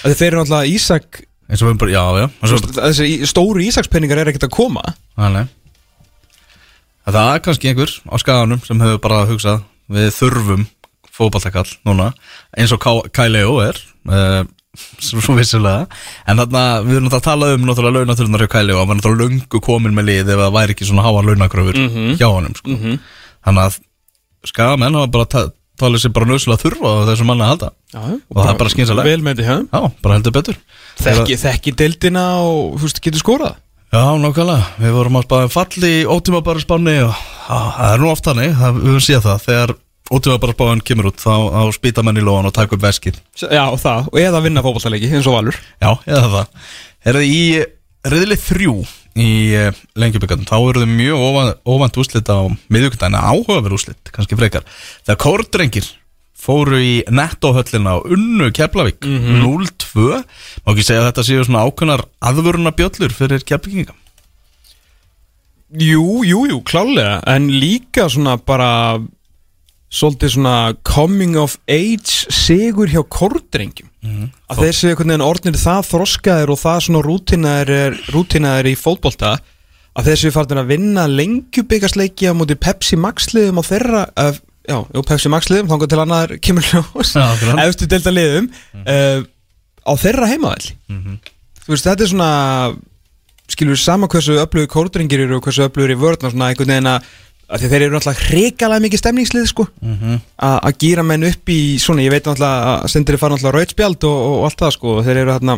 að 0.04 0.16
þeir 0.18 0.26
eru 0.28 0.40
náttúrulega 0.42 0.72
Ísak 0.74 1.20
eins 1.48 1.62
og 1.64 1.70
við 1.70 1.78
bara, 1.80 1.94
já, 1.94 2.02
já 2.18 2.26
eins 2.28 2.52
og, 2.52 2.58
veist, 2.58 2.74
þessi 2.82 3.06
í- 3.14 3.28
stóru 3.30 3.62
Ísakspeningar 3.64 4.20
er 4.20 4.28
ekkert 4.32 4.44
að 4.50 4.52
koma 4.58 4.82
Nei. 5.16 5.46
Það 7.04 7.30
er 7.34 7.42
kannski 7.44 7.70
einhver 7.72 7.92
á 8.08 8.14
skaganum 8.20 8.60
sem 8.64 8.80
hefur 8.84 9.00
bara 9.04 9.22
hugsað 9.28 9.64
við 9.92 10.10
þurfum 10.18 10.66
fótballtakall 11.14 11.68
núna 11.88 12.10
eins 12.56 12.72
og 12.76 12.80
Ká- 12.84 13.08
Kai 13.14 13.28
Leo 13.32 13.58
er 13.64 13.76
uh, 14.08 14.44
svo 15.00 15.34
vissulega. 15.38 15.86
En 16.26 16.40
þarna 16.42 16.62
við 16.84 16.96
erum 16.98 17.08
náttúrulega 17.08 17.20
að 17.22 17.26
tala 17.28 17.50
um 17.54 17.66
náttúrulega 17.68 17.98
launatölunar 18.04 18.44
hjá 18.44 18.50
Kai 18.54 18.62
Leo 18.66 18.78
hann 18.80 18.88
var 18.92 18.98
náttúrulega 19.00 19.28
löngu 19.34 19.60
komin 19.64 19.94
með 19.96 20.08
lið 20.10 20.32
ef 20.34 20.40
það 20.44 20.54
væri 20.58 20.74
ekki 20.76 20.88
svona 20.90 21.04
háa 21.06 21.22
launakröfur 21.28 21.78
hjá 22.20 22.28
honum 22.30 22.54
sko. 22.58 22.78
þannig 23.44 23.66
að 23.68 23.78
skagamenn 24.50 24.94
hafa 24.98 25.10
bara 25.14 25.24
ta- 25.34 25.50
talið 25.80 26.04
sér 26.04 26.12
bara 26.14 26.26
nöðslega 26.30 26.60
þurfa 26.62 26.86
á 26.86 27.06
þessum 27.10 27.26
manni 27.30 27.42
að 27.44 27.50
halda. 27.52 27.68
Já, 27.94 28.00
Og 28.30 28.36
það 28.38 28.50
er 28.52 28.58
bara 28.60 28.70
skynsamlegt. 28.74 29.08
Vel 29.10 29.22
með 29.26 29.40
því, 29.40 29.44
já, 29.74 29.80
bara 30.02 30.14
heldur 30.18 30.32
betur. 30.36 30.56
Þekki, 31.02 31.36
þekki 31.42 31.72
deildina 31.80 32.24
og 32.46 32.76
þú 32.78 32.82
veist, 32.86 33.00
getur 33.02 33.22
skorað. 33.24 33.56
Já, 33.94 34.04
nákvæmlega, 34.18 34.68
við 34.82 34.92
vorum 34.94 35.18
að 35.18 35.26
spáða 35.26 35.50
fall 35.54 35.86
í 35.86 35.94
ótímabara 36.06 36.62
spáni 36.62 36.94
og 37.06 37.14
á, 37.50 37.58
það 37.78 37.90
er 37.94 37.98
nú 38.02 38.08
oft 38.10 38.24
þannig, 38.26 38.54
það, 38.58 38.78
við 38.78 38.88
höfum 38.90 39.04
séð 39.06 39.20
það. 39.26 39.42
Þegar 39.48 39.74
ótímabara 40.12 40.52
spáin 40.56 40.82
kemur 40.84 41.08
út 41.12 41.22
þá, 41.22 41.32
þá 41.54 41.62
spýta 41.76 42.04
menn 42.04 42.20
í 42.20 42.24
lóan 42.24 42.48
og 42.48 42.54
taka 42.56 42.76
upp 42.76 42.84
veskið. 42.84 43.22
Já, 43.40 43.64
og 43.70 43.80
það, 43.80 44.10
og 44.12 44.20
eða 44.20 44.42
vinna 44.44 44.64
fótballtaleiki 44.64 45.08
eins 45.12 45.30
og 45.30 45.38
Valur. 45.38 45.58
Já, 45.80 45.90
eða 46.04 46.28
það. 46.34 46.68
Er 47.04 47.18
það 47.18 47.32
í 47.32 47.42
reyðli 48.14 48.38
þrjú 48.44 48.76
í 49.14 49.32
lengjubikandum, 49.96 50.48
þá 50.50 50.56
eru 50.58 50.82
þau 50.82 50.90
mjög 50.90 51.24
óvænt, 51.24 51.60
óvænt 51.70 51.98
úslit 52.02 52.30
á 52.34 52.38
miðvíkundagina 52.68 53.20
áhugaverð 53.30 53.76
úslit, 53.78 54.12
kannski 54.12 54.36
frekar. 54.36 54.66
Þegar 55.06 55.20
kórdrengir 55.22 55.88
fóru 56.44 56.80
í 56.82 56.94
nettóhöllina 57.08 57.98
og 58.00 58.10
unnu 58.12 58.50
Keflavík 58.54 59.06
0-2, 59.06 60.20
má 60.64 60.72
ekki 60.74 60.84
segja 60.84 61.04
að 61.04 61.08
þetta 61.08 61.24
séu 61.28 61.44
svona 61.46 61.62
ákveðnar 61.64 62.04
aðvöruna 62.28 62.74
bjöllur 62.76 63.14
fyrir 63.16 63.44
Keflavíkinga 63.48 63.94
Jú, 65.80 66.20
jú, 66.26 66.44
jú, 66.50 66.60
klálega 66.66 67.16
En 67.30 67.48
líka 67.50 68.06
svona 68.12 68.36
bara 68.38 68.98
Svolítið 69.94 70.32
svona 70.34 70.54
coming 70.86 71.36
of 71.38 71.56
age 71.70 72.26
Sigur 72.34 72.90
hjá 72.90 73.02
kordrengjum 73.06 73.90
Að 74.50 74.62
þeir 74.64 74.76
séu 74.76 74.90
einhvern 74.90 75.12
veginn 75.14 75.26
orðnir 75.26 75.58
það 75.60 75.86
þroskaðir 75.92 76.52
Og 76.54 76.58
það 76.60 76.80
svona 76.86 77.02
rútinaðir 78.14 78.70
í 78.72 78.74
fótbolta 78.78 79.36
Að 79.94 80.08
þeir 80.10 80.20
séu 80.24 80.34
farin 80.34 80.62
að 80.64 80.72
vinna 80.72 81.06
lengjubikasleiki 81.10 82.26
Á 82.26 82.34
móti 82.34 82.56
Pepsi 82.58 82.98
Max 82.98 83.30
liðum 83.36 83.62
á 83.62 83.64
þeirra 83.64 84.02
uh, 84.18 84.32
Já, 84.64 84.78
jú, 84.80 85.04
Pepsi 85.06 85.30
Max 85.30 85.50
liðum 85.52 85.70
Þannig 85.70 85.92
til 85.92 86.00
annar 86.02 86.34
kemur 86.42 86.66
ljós. 86.72 87.14
Efstu 87.68 87.88
delta 87.90 88.10
liðum 88.14 88.50
uh, 88.82 89.22
Á 89.86 89.92
þeirra 90.00 90.30
heimaðall 90.32 90.74
Þú 91.64 91.72
veist, 91.72 91.86
þetta 91.86 92.04
er 92.04 92.10
svona 92.10 92.32
skilur 93.48 93.76
sama 93.76 94.08
hversu 94.08 94.38
öflugur 94.40 94.70
kórdringir 94.72 95.22
eru 95.26 95.38
og 95.38 95.44
hversu 95.46 95.64
öflugur 95.66 95.92
í 95.92 95.96
vörðna 96.00 96.30
svona 96.32 96.50
einhvern 96.50 96.72
veginn 96.72 96.90
að 96.90 97.06
þeir 97.60 97.82
eru 97.86 97.94
náttúrulega 97.98 98.26
hrikalega 98.30 98.84
mikið 98.86 99.02
stemningslið 99.02 99.46
sko. 99.50 99.68
Að 99.84 100.56
að 100.70 100.78
gýra 100.84 101.04
menn 101.06 101.26
upp 101.28 101.52
í 101.54 101.60
svona, 101.82 102.04
ég 102.06 102.14
veit 102.14 102.24
náttúrulega 102.26 102.74
að 102.80 102.90
sendir 102.94 103.18
fara 103.20 103.34
náttúrulega 103.36 103.58
rautspjald 103.60 104.06
og, 104.10 104.18
og 104.32 104.44
allt 104.48 104.60
það 104.64 104.74
sko. 104.78 104.96
Og 104.98 105.06
þeir 105.08 105.22
eru 105.24 105.34
hérna 105.36 105.56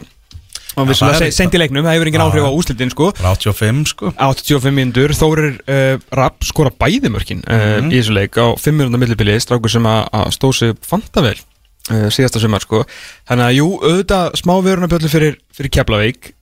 og 0.76 0.82
það 0.84 0.88
vissulega 0.90 1.16
er 1.16 1.30
se- 1.30 1.36
seint 1.38 1.54
í 1.56 1.60
leiknum, 1.62 1.86
það 1.86 1.94
hefur 1.96 2.08
engin 2.10 2.24
áhrif 2.26 2.46
á 2.46 2.52
úslitin 2.52 2.90
sko. 2.92 3.10
Bara 3.16 3.32
85 3.38 3.84
sko. 3.94 4.10
85 4.12 4.74
mínútur, 4.76 5.14
Þórir 5.16 5.54
uh, 5.64 5.96
Rapp 6.20 6.44
skora 6.44 6.72
bæði 6.74 7.08
mörkin 7.14 7.40
uh, 7.48 7.78
í 7.88 7.94
þessu 8.00 8.12
leik. 8.18 8.36
Á 8.36 8.52
5 8.60 8.76
minúta 8.76 9.00
millibili, 9.00 9.38
strákur 9.40 9.72
sem 9.72 9.86
að, 9.88 10.02
að 10.20 10.32
stóð 10.36 10.56
sig 10.58 10.74
fanta 10.84 11.24
vel 11.24 11.36
uh, 11.38 12.08
síðasta 12.12 12.42
sumar 12.42 12.60
sko, 12.66 12.82
þannig 13.30 13.46
að 13.48 13.56
jú 13.62 13.70
auðvitað 13.80 14.36
smá 14.42 14.54
vörunabjöldu 14.68 15.12
fyrir, 15.14 15.38
fyrir 15.56 15.72
Keflavík 15.78 16.32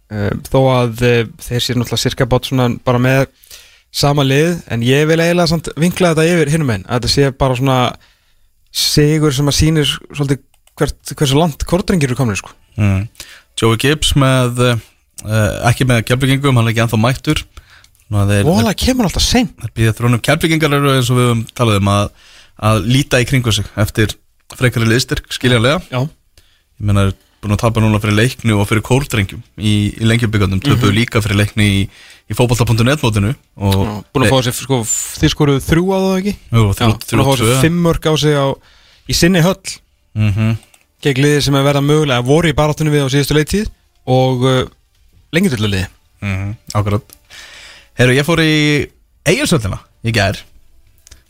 þó 0.51 0.59
að 0.71 0.99
þeir 1.43 1.63
sér 1.65 1.79
náttúrulega 1.81 2.03
cirka 2.05 2.27
bát 2.31 2.47
svona 2.47 2.67
bara 2.87 3.01
með 3.03 3.23
sama 3.95 4.25
lið, 4.27 4.57
en 4.75 4.83
ég 4.83 5.05
vil 5.07 5.21
eiginlega 5.23 5.51
samt 5.53 5.69
vinkla 5.79 6.11
þetta 6.15 6.27
yfir 6.33 6.51
hinum 6.55 6.73
einn, 6.75 6.85
að 6.89 6.99
þetta 7.05 7.13
sé 7.15 7.29
bara 7.39 7.59
svona 7.59 7.79
sigur 8.75 9.35
sem 9.35 9.47
að 9.51 9.57
sýnir 9.61 9.87
svolítið 10.11 10.41
hvert, 10.75 11.13
hversu 11.15 11.39
langt 11.39 11.63
kortringir 11.71 12.11
eru 12.11 12.19
komin 12.19 12.39
sko. 12.41 12.51
mm. 12.81 13.05
Joey 13.61 13.79
Gibbs 13.79 14.15
með 14.19 14.59
uh, 14.67 14.79
ekki 15.71 15.87
með 15.87 16.03
kjálpingingum, 16.09 16.57
hann 16.59 16.67
er 16.67 16.75
ekki 16.75 16.83
ennþá 16.89 16.99
mættur 16.99 17.45
það 18.67 18.81
kemur 18.83 19.07
alltaf 19.09 19.25
seint 19.25 19.55
kjálpingingar 20.27 20.75
eru 20.81 20.91
eins 20.97 21.11
og 21.15 21.21
við 21.21 21.31
um 21.79 21.93
að, 21.95 22.11
að 22.71 22.83
líta 22.91 23.23
í 23.23 23.29
kringu 23.31 23.55
sig 23.55 23.71
eftir 23.81 24.17
frekari 24.55 24.91
liðstyrk, 24.91 25.31
skiljanlega 25.35 25.79
Já, 25.89 26.03
ég 26.03 26.85
meina, 26.91 27.07
er 27.09 27.15
búin 27.45 27.55
að 27.55 27.63
tapa 27.63 27.83
núna 27.83 28.01
fyrir 28.03 28.19
leikni 28.19 28.55
og 28.57 28.67
fyrir 28.69 28.85
kórdrengjum 28.85 29.41
í, 29.59 29.73
í 29.95 30.07
lengjubíkandum 30.11 30.61
Mhm. 30.61 30.67
töpuðu 30.67 30.95
líka 30.99 31.23
fyrir 31.25 31.41
leikni 31.45 31.67
í, 31.71 31.81
í 32.31 32.37
fótbolta.net 32.39 33.03
mótinu 33.05 33.35
búin 33.59 34.25
að 34.25 34.31
fá 34.33 34.39
sér, 34.47 34.55
sko, 34.57 34.79
þið 35.21 35.33
skoruðu 35.35 35.65
þrjú 35.67 35.85
á 35.93 35.99
það 36.05 36.15
ekki? 36.21 36.35
Jú, 36.55 36.63
Já, 36.65 36.75
þrjú, 36.79 36.93
búin 36.95 37.03
þrjú, 37.09 37.21
að 37.21 37.29
fá 37.29 37.35
sér 37.41 37.51
tvö. 37.51 37.59
fimm 37.65 37.83
mörg 37.85 38.07
á 38.09 38.13
sig 38.23 38.35
á, 38.39 38.47
í 39.09 39.15
sinni 39.19 39.43
höll. 39.45 39.75
Mhm. 40.15 40.55
gegn 41.05 41.21
liði 41.21 41.41
sem 41.45 41.55
er 41.59 41.65
verða 41.67 41.83
mögulega 41.85 42.25
voru 42.25 42.49
í 42.49 42.55
baráttunni 42.57 42.89
við 42.95 43.05
á 43.05 43.09
síðustu 43.13 43.35
leiktíð 43.37 43.67
og 44.09 44.45
uh, 44.49 44.63
lengjadöldu 45.37 45.69
liði. 45.69 45.87
Mhm, 46.25 46.55
Akkurat. 46.81 47.03
Herru, 47.99 48.15
ég 48.17 48.25
fór 48.25 48.41
í 48.41 48.55
Egilsöllina 49.29 49.79
í 50.05 50.15
gær. 50.17 50.39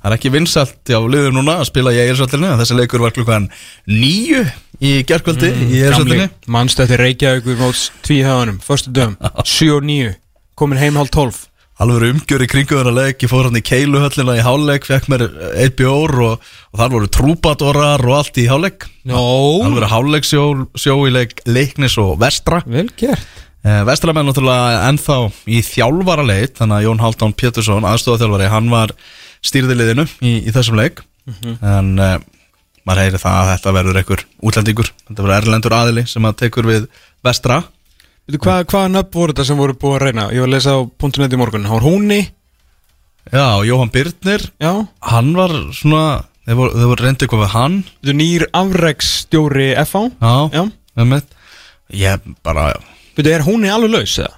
Það 0.04 0.12
er 0.12 0.16
ekki 0.18 0.30
vinsalt 0.30 0.76
já, 0.92 0.98
liður 1.00 1.32
núna 1.34 1.56
að 1.58 1.68
spila 1.72 1.90
í 1.90 1.98
Egilsöllinu 2.04 2.52
en 2.52 2.60
þessi 2.60 2.76
leikur 2.78 3.02
var 3.02 3.14
klukkan 3.16 3.48
nýju 3.88 4.44
í 4.84 4.94
gærkvöldi 5.08 5.50
Mm, 5.50 5.70
í 5.72 5.80
Egilsöllinu 5.80 6.28
Mannstötti 6.46 6.98
Reykjavík 7.00 7.46
við 7.48 7.58
móts 7.64 7.86
tvíhöðunum 8.04 8.60
Förstu 8.62 8.92
dögum, 8.94 9.16
7 9.42 9.70
og 9.78 9.82
9 9.88 10.12
Komin 10.58 10.80
heim 10.80 10.98
hálf 11.00 11.12
12 11.14 11.42
Alveg 11.82 12.12
umgjör 12.12 12.44
í 12.44 12.46
kringu 12.46 12.76
þennan 12.78 12.94
leik. 12.94 13.22
Ég 13.24 13.30
fór 13.32 13.48
hann 13.48 13.58
í 13.58 13.62
keiluhöllina 13.66 14.36
í 14.38 14.42
hálfleik 14.46 14.84
Fekk 14.86 15.08
mér 15.10 15.24
eitt 15.58 15.74
bjór 15.80 16.12
og, 16.22 16.44
og 16.70 16.78
þar 16.78 16.92
voru 16.92 17.08
trúbadorar 17.10 18.04
og 18.06 18.18
allt 18.20 18.38
í 18.38 18.44
hálfleik. 18.46 18.86
Nó, 19.10 19.22
Alveg 19.66 19.88
hálfleiksjó 19.90 20.44
sjó 20.78 20.94
í 21.08 21.14
leik 21.16 21.42
leiknis 21.50 21.98
og 21.98 22.14
vestra. 22.22 22.62
Vel 22.70 22.86
gert. 22.94 23.26
Eh, 23.64 23.80
Vestramenn 23.88 24.28
náttúrulega 24.28 24.84
ennþá 24.86 25.18
í 25.50 25.64
þjálfara 25.66 26.26
leit 26.28 26.60
þannig 26.60 26.78
að 26.78 26.86
Jón 26.86 27.02
Haldán 27.02 27.34
Pétursson, 27.42 27.88
aðstofaþjálfari 27.90 28.52
hann 28.52 28.70
var 28.70 28.94
stýrðiliðinu 29.44 30.06
í, 30.20 30.36
í 30.44 30.54
þessum 30.54 30.78
leik. 30.78 31.02
En 31.64 31.94
uh, 31.98 32.18
maður 32.84 33.00
heyri 33.00 33.20
það 33.22 33.38
að 33.40 33.50
þetta 33.54 33.72
verður 33.78 33.98
einhver 34.00 34.24
útlendingur 34.44 34.90
þetta 35.08 35.24
verður 35.24 35.38
erlendur 35.38 35.76
aðili 35.76 36.04
sem 36.10 36.26
að 36.28 36.36
tekur 36.42 36.68
við 36.68 36.90
vestra 37.24 37.62
Veitu 38.24 38.40
hvað, 38.40 38.62
hvaða 38.72 38.90
nöfn 38.94 39.12
voru 39.12 39.34
þetta 39.34 39.44
sem 39.50 39.58
voru 39.60 39.74
búið 39.76 39.94
að 39.98 40.02
reyna? 40.06 40.22
Ég 40.32 40.40
var 40.44 40.48
að 40.48 40.54
lesa 40.54 40.72
á 40.72 40.80
.net 41.20 41.34
í 41.36 41.40
morgun. 41.40 41.66
Það 41.68 41.74
var 41.76 41.84
Húni, 41.84 42.20
Já, 43.32 43.44
Jóhann 43.64 43.90
Byrnir, 43.92 44.42
já. 44.60 44.72
Hann 45.00 45.30
var 45.36 45.52
svona 45.72 46.00
þeir 46.44 46.58
voru, 46.58 46.72
þeir 46.76 46.88
voru 46.90 47.04
reyndið 47.06 47.24
eitthvað 47.26 47.42
við 47.44 47.52
hann. 47.54 47.76
Veitu 48.02 48.14
nýr 48.18 48.44
afreksstjóri 48.60 49.68
FH 49.84 50.02
Já, 50.20 50.34
Já. 50.52 50.64
með 51.00 51.10
mitt 51.12 51.36
Ég 52.00 52.26
bara, 52.44 52.66
Veitu, 53.16 53.30
er 53.32 53.44
Húni 53.46 53.68
alveg 53.72 53.92
laus 53.94 54.16
eða? 54.20 54.34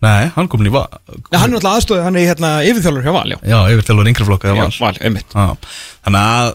Nei, 0.00 0.30
hann 0.32 0.48
komin 0.48 0.70
í 0.70 0.72
val 0.72 0.86
Nei, 0.88 1.36
hann 1.36 1.52
er 1.52 1.58
alltaf 1.58 1.74
aðstóðið, 1.76 2.04
hann 2.06 2.16
er 2.16 2.28
hérna 2.30 2.52
yfirþjálfur 2.64 3.04
hjá 3.04 3.12
Val, 3.18 3.28
já. 3.34 3.38
Já, 3.44 3.58
yfir 3.74 3.84
til 3.88 3.96
að 4.00 4.08
yngri 4.14 4.28
flokka 4.30 4.48
eða 4.52 4.62
val. 4.64 4.78
Val, 4.80 4.96
einmitt. 5.04 5.36
Já, 5.36 5.74
Þannig 6.08 6.30
að 6.30 6.54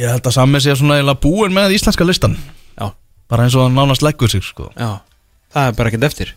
ég 0.00 0.12
held 0.12 0.28
að 0.28 0.36
Samme 0.36 0.60
sé 0.60 0.76
svona 0.76 1.16
búin 1.24 1.56
með 1.56 1.76
íslenska 1.78 2.04
listan 2.04 2.36
Já, 2.76 2.90
Bara 3.32 3.46
eins 3.48 3.56
og 3.56 3.64
hann 3.64 3.76
nánast 3.80 4.04
leggur 4.04 4.28
sig 4.28 4.44
sko. 4.44 4.68
Já, 4.76 4.98
það 5.54 5.70
er 5.70 5.78
bara 5.78 5.92
ekkert 5.92 6.08
eftir. 6.10 6.34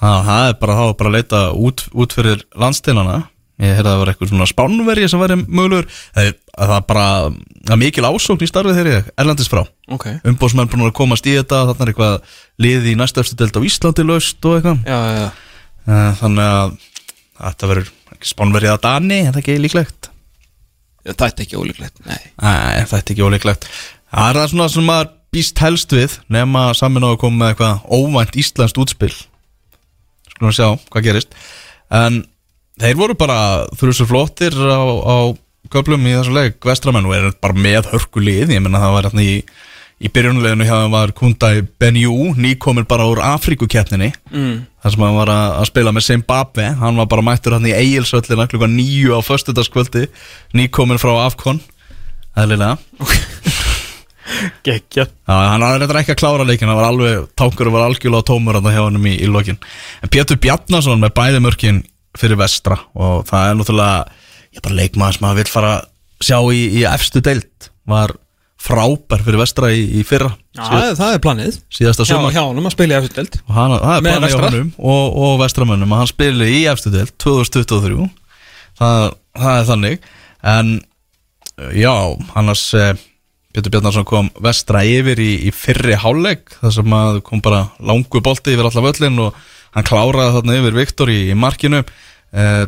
Það, 0.00 0.18
það 0.26 0.48
er 0.48 0.58
bara, 0.60 0.74
það 0.80 1.06
að 1.06 1.14
leita 1.14 1.44
út, 1.54 1.86
út 1.94 2.16
fyrir 2.16 2.42
landsteinana 2.58 3.20
Ég 3.62 3.70
heyrði 3.70 3.86
að 3.86 3.92
það 3.92 4.00
var 4.00 4.10
eitthvað 4.10 4.30
svona 4.32 4.46
spánverji 4.50 5.08
sem 5.10 5.20
væri 5.22 5.34
mögulegur. 5.38 5.84
Það 6.16 6.24
er, 6.26 6.32
að 6.58 6.70
það 6.70 6.78
er 6.80 6.86
bara 6.88 7.04
það 7.28 7.74
er 7.74 7.78
mikil 7.84 8.06
ásókn 8.08 8.42
í 8.42 8.48
starfið 8.50 8.78
þeirri 8.80 8.94
Erlendis 9.22 9.50
frá. 9.52 9.60
Ok. 9.94 10.06
Umbóðsmenn 10.26 10.70
búin 10.72 10.82
að 10.88 10.94
komast 10.98 11.28
í 11.30 11.36
þetta 11.36 11.60
Þannig 11.68 11.84
er 11.84 11.92
eitthvað 11.92 12.40
liði 12.64 12.94
í 12.94 12.98
næstu 12.98 13.22
eftir 13.22 13.38
delt 13.38 13.54
á 13.62 13.66
Íslandi 13.68 14.06
laust 14.08 14.48
og 14.50 14.56
eitthvað. 14.58 14.80
Já, 14.90 14.98
já, 14.98 15.20
já. 15.20 15.28
Eh, 15.86 16.10
Þannig 16.18 16.50
að 16.50 16.74
þetta 17.44 17.70
verður 17.70 17.92
ekki 18.16 18.32
spánverið 18.32 18.74
að 18.74 18.82
Dani, 18.88 19.20
er 19.20 19.30
það 19.30 19.42
ekki 19.44 19.56
líklegt? 19.62 20.10
Það 21.04 21.26
er 21.28 21.44
ekki 21.44 21.60
ólíklegt, 21.60 21.98
nei. 22.08 22.20
Nei, 22.40 22.84
þetta 22.90 22.98
er 23.04 23.14
ekki 23.14 23.26
ólíklegt. 23.28 23.68
Það 24.10 24.30
er 24.32 24.40
það 24.40 24.50
svona 24.50 24.68
sem 24.72 24.86
maður 24.88 25.14
býst 25.34 25.58
helst 25.62 25.94
við 25.94 26.18
nema 26.32 26.68
samin 26.78 27.04
á 27.06 27.10
að 27.10 27.20
koma 27.24 27.40
með 27.40 27.54
eitthvað 27.54 27.82
óvænt 27.90 28.38
íslenskt 28.38 28.78
útspil. 28.80 29.12
Skulum 30.30 30.54
sjá 30.54 30.68
hvað 30.92 31.06
gerist. 31.08 31.34
En 31.94 32.22
þeir 32.80 32.98
voru 32.98 33.18
bara 33.18 33.38
þrjusur 33.78 34.10
flottir 34.10 34.54
á, 34.54 34.82
á 34.82 35.16
köflum 35.74 36.06
í 36.06 36.14
þessu 36.14 36.34
leik. 36.34 36.58
Vestramenn 36.66 37.08
og 37.08 37.16
er 37.16 37.30
bara 37.42 37.56
með 37.56 37.90
hörku 37.94 38.22
lið 38.22 38.54
Ég 38.54 38.62
menna 38.62 38.82
það 38.82 38.96
var 38.96 39.08
hérna 39.08 39.26
í, 39.26 39.36
í 39.98 40.10
byrjunuleginu 40.14 40.68
hjá 40.68 40.74
þeim 40.76 40.96
var 40.96 41.14
Kundai 41.18 41.52
Benjú 41.82 42.32
nýkominn 42.38 42.88
bara 42.90 43.08
úr 43.10 43.22
Afrikukeppninni 43.24 44.12
mm. 44.30 44.56
þar 44.84 44.94
sem 44.96 45.06
hann 45.06 45.18
var 45.18 45.34
að, 45.34 45.46
að 45.60 45.70
spila 45.72 45.94
með 45.94 46.08
Zimbabwe. 46.12 46.72
Hann 46.82 47.02
var 47.02 47.10
bara 47.10 47.26
mættur 47.26 47.58
hann 47.58 47.70
í 47.70 47.74
eigilsöllina 47.74 48.46
klukka 48.50 48.70
nýju 48.70 49.18
á 49.18 49.20
föstudagskvöldi. 49.26 50.08
Nýkominn 50.54 51.02
frá 51.02 51.16
Afkon 51.26 51.62
eðlilega 52.34 52.78
Gekkja. 54.64 55.04
Já, 55.28 55.34
hann 55.34 55.62
hafði 55.64 55.80
reyndar 55.82 55.98
ekki 56.00 56.14
að 56.14 56.20
klára 56.22 56.46
leikin 56.48 56.70
hann 56.70 56.78
var 56.78 56.88
alveg, 56.88 57.26
tákur 57.36 57.70
var 57.74 57.86
algjörlega 57.88 58.26
tómur 58.30 58.56
hann 58.58 58.68
hjá 58.72 58.82
hann 58.86 59.00
í, 59.04 59.14
í 59.20 59.28
lokin. 59.30 59.58
En 60.02 60.12
Pétur 60.12 60.38
Bjarnason 60.40 61.02
með 61.02 61.14
bæði 61.18 61.42
mörkin 61.44 61.82
fyrir 62.18 62.38
vestra 62.40 62.78
og 62.94 63.24
það 63.28 63.48
er 63.50 63.56
náttúrulega 63.58 64.04
ég 64.54 64.62
bara 64.64 64.78
leikmaður 64.78 65.16
sem 65.18 65.24
maður 65.26 65.40
vil 65.42 65.52
fara 65.52 65.72
að 65.76 65.88
sjá 66.24 66.38
í, 66.54 66.60
í 66.78 66.84
efstu 66.88 67.20
deild 67.26 67.68
var 67.90 68.14
frábær 68.64 69.20
fyrir 69.26 69.42
vestra 69.42 69.68
í, 69.76 69.82
í 70.00 70.04
fyrra. 70.08 70.30
Já, 70.56 70.62
það 70.70 70.84
er- 70.86 70.94
það 71.02 71.14
er 71.18 71.22
planið. 71.26 71.56
Síðasta 71.74 72.06
Hjá, 72.06 72.14
sumar. 72.14 72.32
hjá 72.32 72.42
honum 72.46 72.68
að 72.70 72.76
spila 72.78 72.94
í 72.94 73.00
og 73.02 73.54
hann, 73.58 73.74
það 73.76 73.96
er 73.96 74.04
Með 74.06 74.14
planið 74.14 74.30
hjá 74.30 74.38
Vestra. 74.38 74.50
honum 74.54 74.70
og, 74.78 75.18
og 75.26 75.34
vestramönnum 75.42 75.92
að 75.92 76.00
hann 76.00 76.12
spili 76.14 76.48
í 76.54 76.60
efstu 76.72 76.92
deild 76.94 77.12
2023 77.20 78.06
það, 78.78 79.02
það 79.36 79.58
er 79.58 79.68
þannig. 79.68 80.08
En 80.54 80.70
já, 81.76 81.92
annars 82.40 82.64
eh, 82.78 82.94
Pétur 83.54 83.70
Bjarnarsson 83.70 84.06
kom 84.08 84.30
vestra 84.42 84.82
yfir 84.82 85.20
í, 85.22 85.32
í 85.46 85.50
fyrri 85.54 85.94
hálfleik 85.94 86.56
þar 86.58 86.72
sem 86.74 86.96
að 86.96 87.20
kom 87.26 87.42
bara 87.44 87.68
langu 87.78 88.22
bolti 88.24 88.54
yfir 88.54 88.66
alla 88.66 88.82
völlin 88.82 89.20
og 89.22 89.36
hann 89.76 89.86
kláraði 89.86 90.32
þarna 90.38 90.56
yfir 90.58 90.78
Viktor 90.80 91.12
í, 91.12 91.20
í 91.30 91.36
markinu. 91.38 91.84
Eh, 92.34 92.64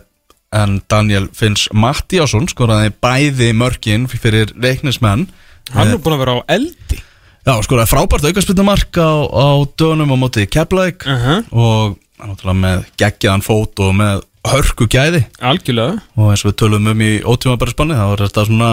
en 0.55 0.79
Daniel 0.87 1.27
Finns 1.35 1.67
Mattíásson 1.75 2.47
skoraði 2.51 2.93
bæði 3.03 3.51
mörkin 3.59 4.07
fyrir 4.11 4.55
leiknismenn. 4.55 5.27
Hann 5.75 5.91
er 5.91 5.99
búin 5.99 6.15
að 6.15 6.23
vera 6.23 6.37
á 6.39 6.41
eldi. 6.55 7.01
Já, 7.47 7.55
skoraði 7.67 7.91
frábært 7.91 8.29
aukarspilnumark 8.31 8.99
á, 9.03 9.11
á 9.27 9.49
dönum 9.79 10.15
á 10.15 10.17
móti 10.19 10.47
Keflæk 10.47 11.03
uh 11.07 11.27
-huh. 11.27 11.43
og 11.51 11.99
náttúrulega 12.23 12.63
með 12.63 12.87
geggjaðan 12.99 13.43
fót 13.43 13.83
og 13.83 13.95
með 13.95 14.23
hörku 14.47 14.87
gæði 14.87 15.27
Algjörlega. 15.43 15.99
Og 16.15 16.31
eins 16.31 16.45
og 16.45 16.53
við 16.53 16.59
tölum 16.63 16.87
um 16.87 17.01
í 17.03 17.23
ótímabæri 17.23 17.75
spanni 17.75 17.99
þá 17.99 18.07
er 18.13 18.23
þetta 18.27 18.47
svona 18.47 18.71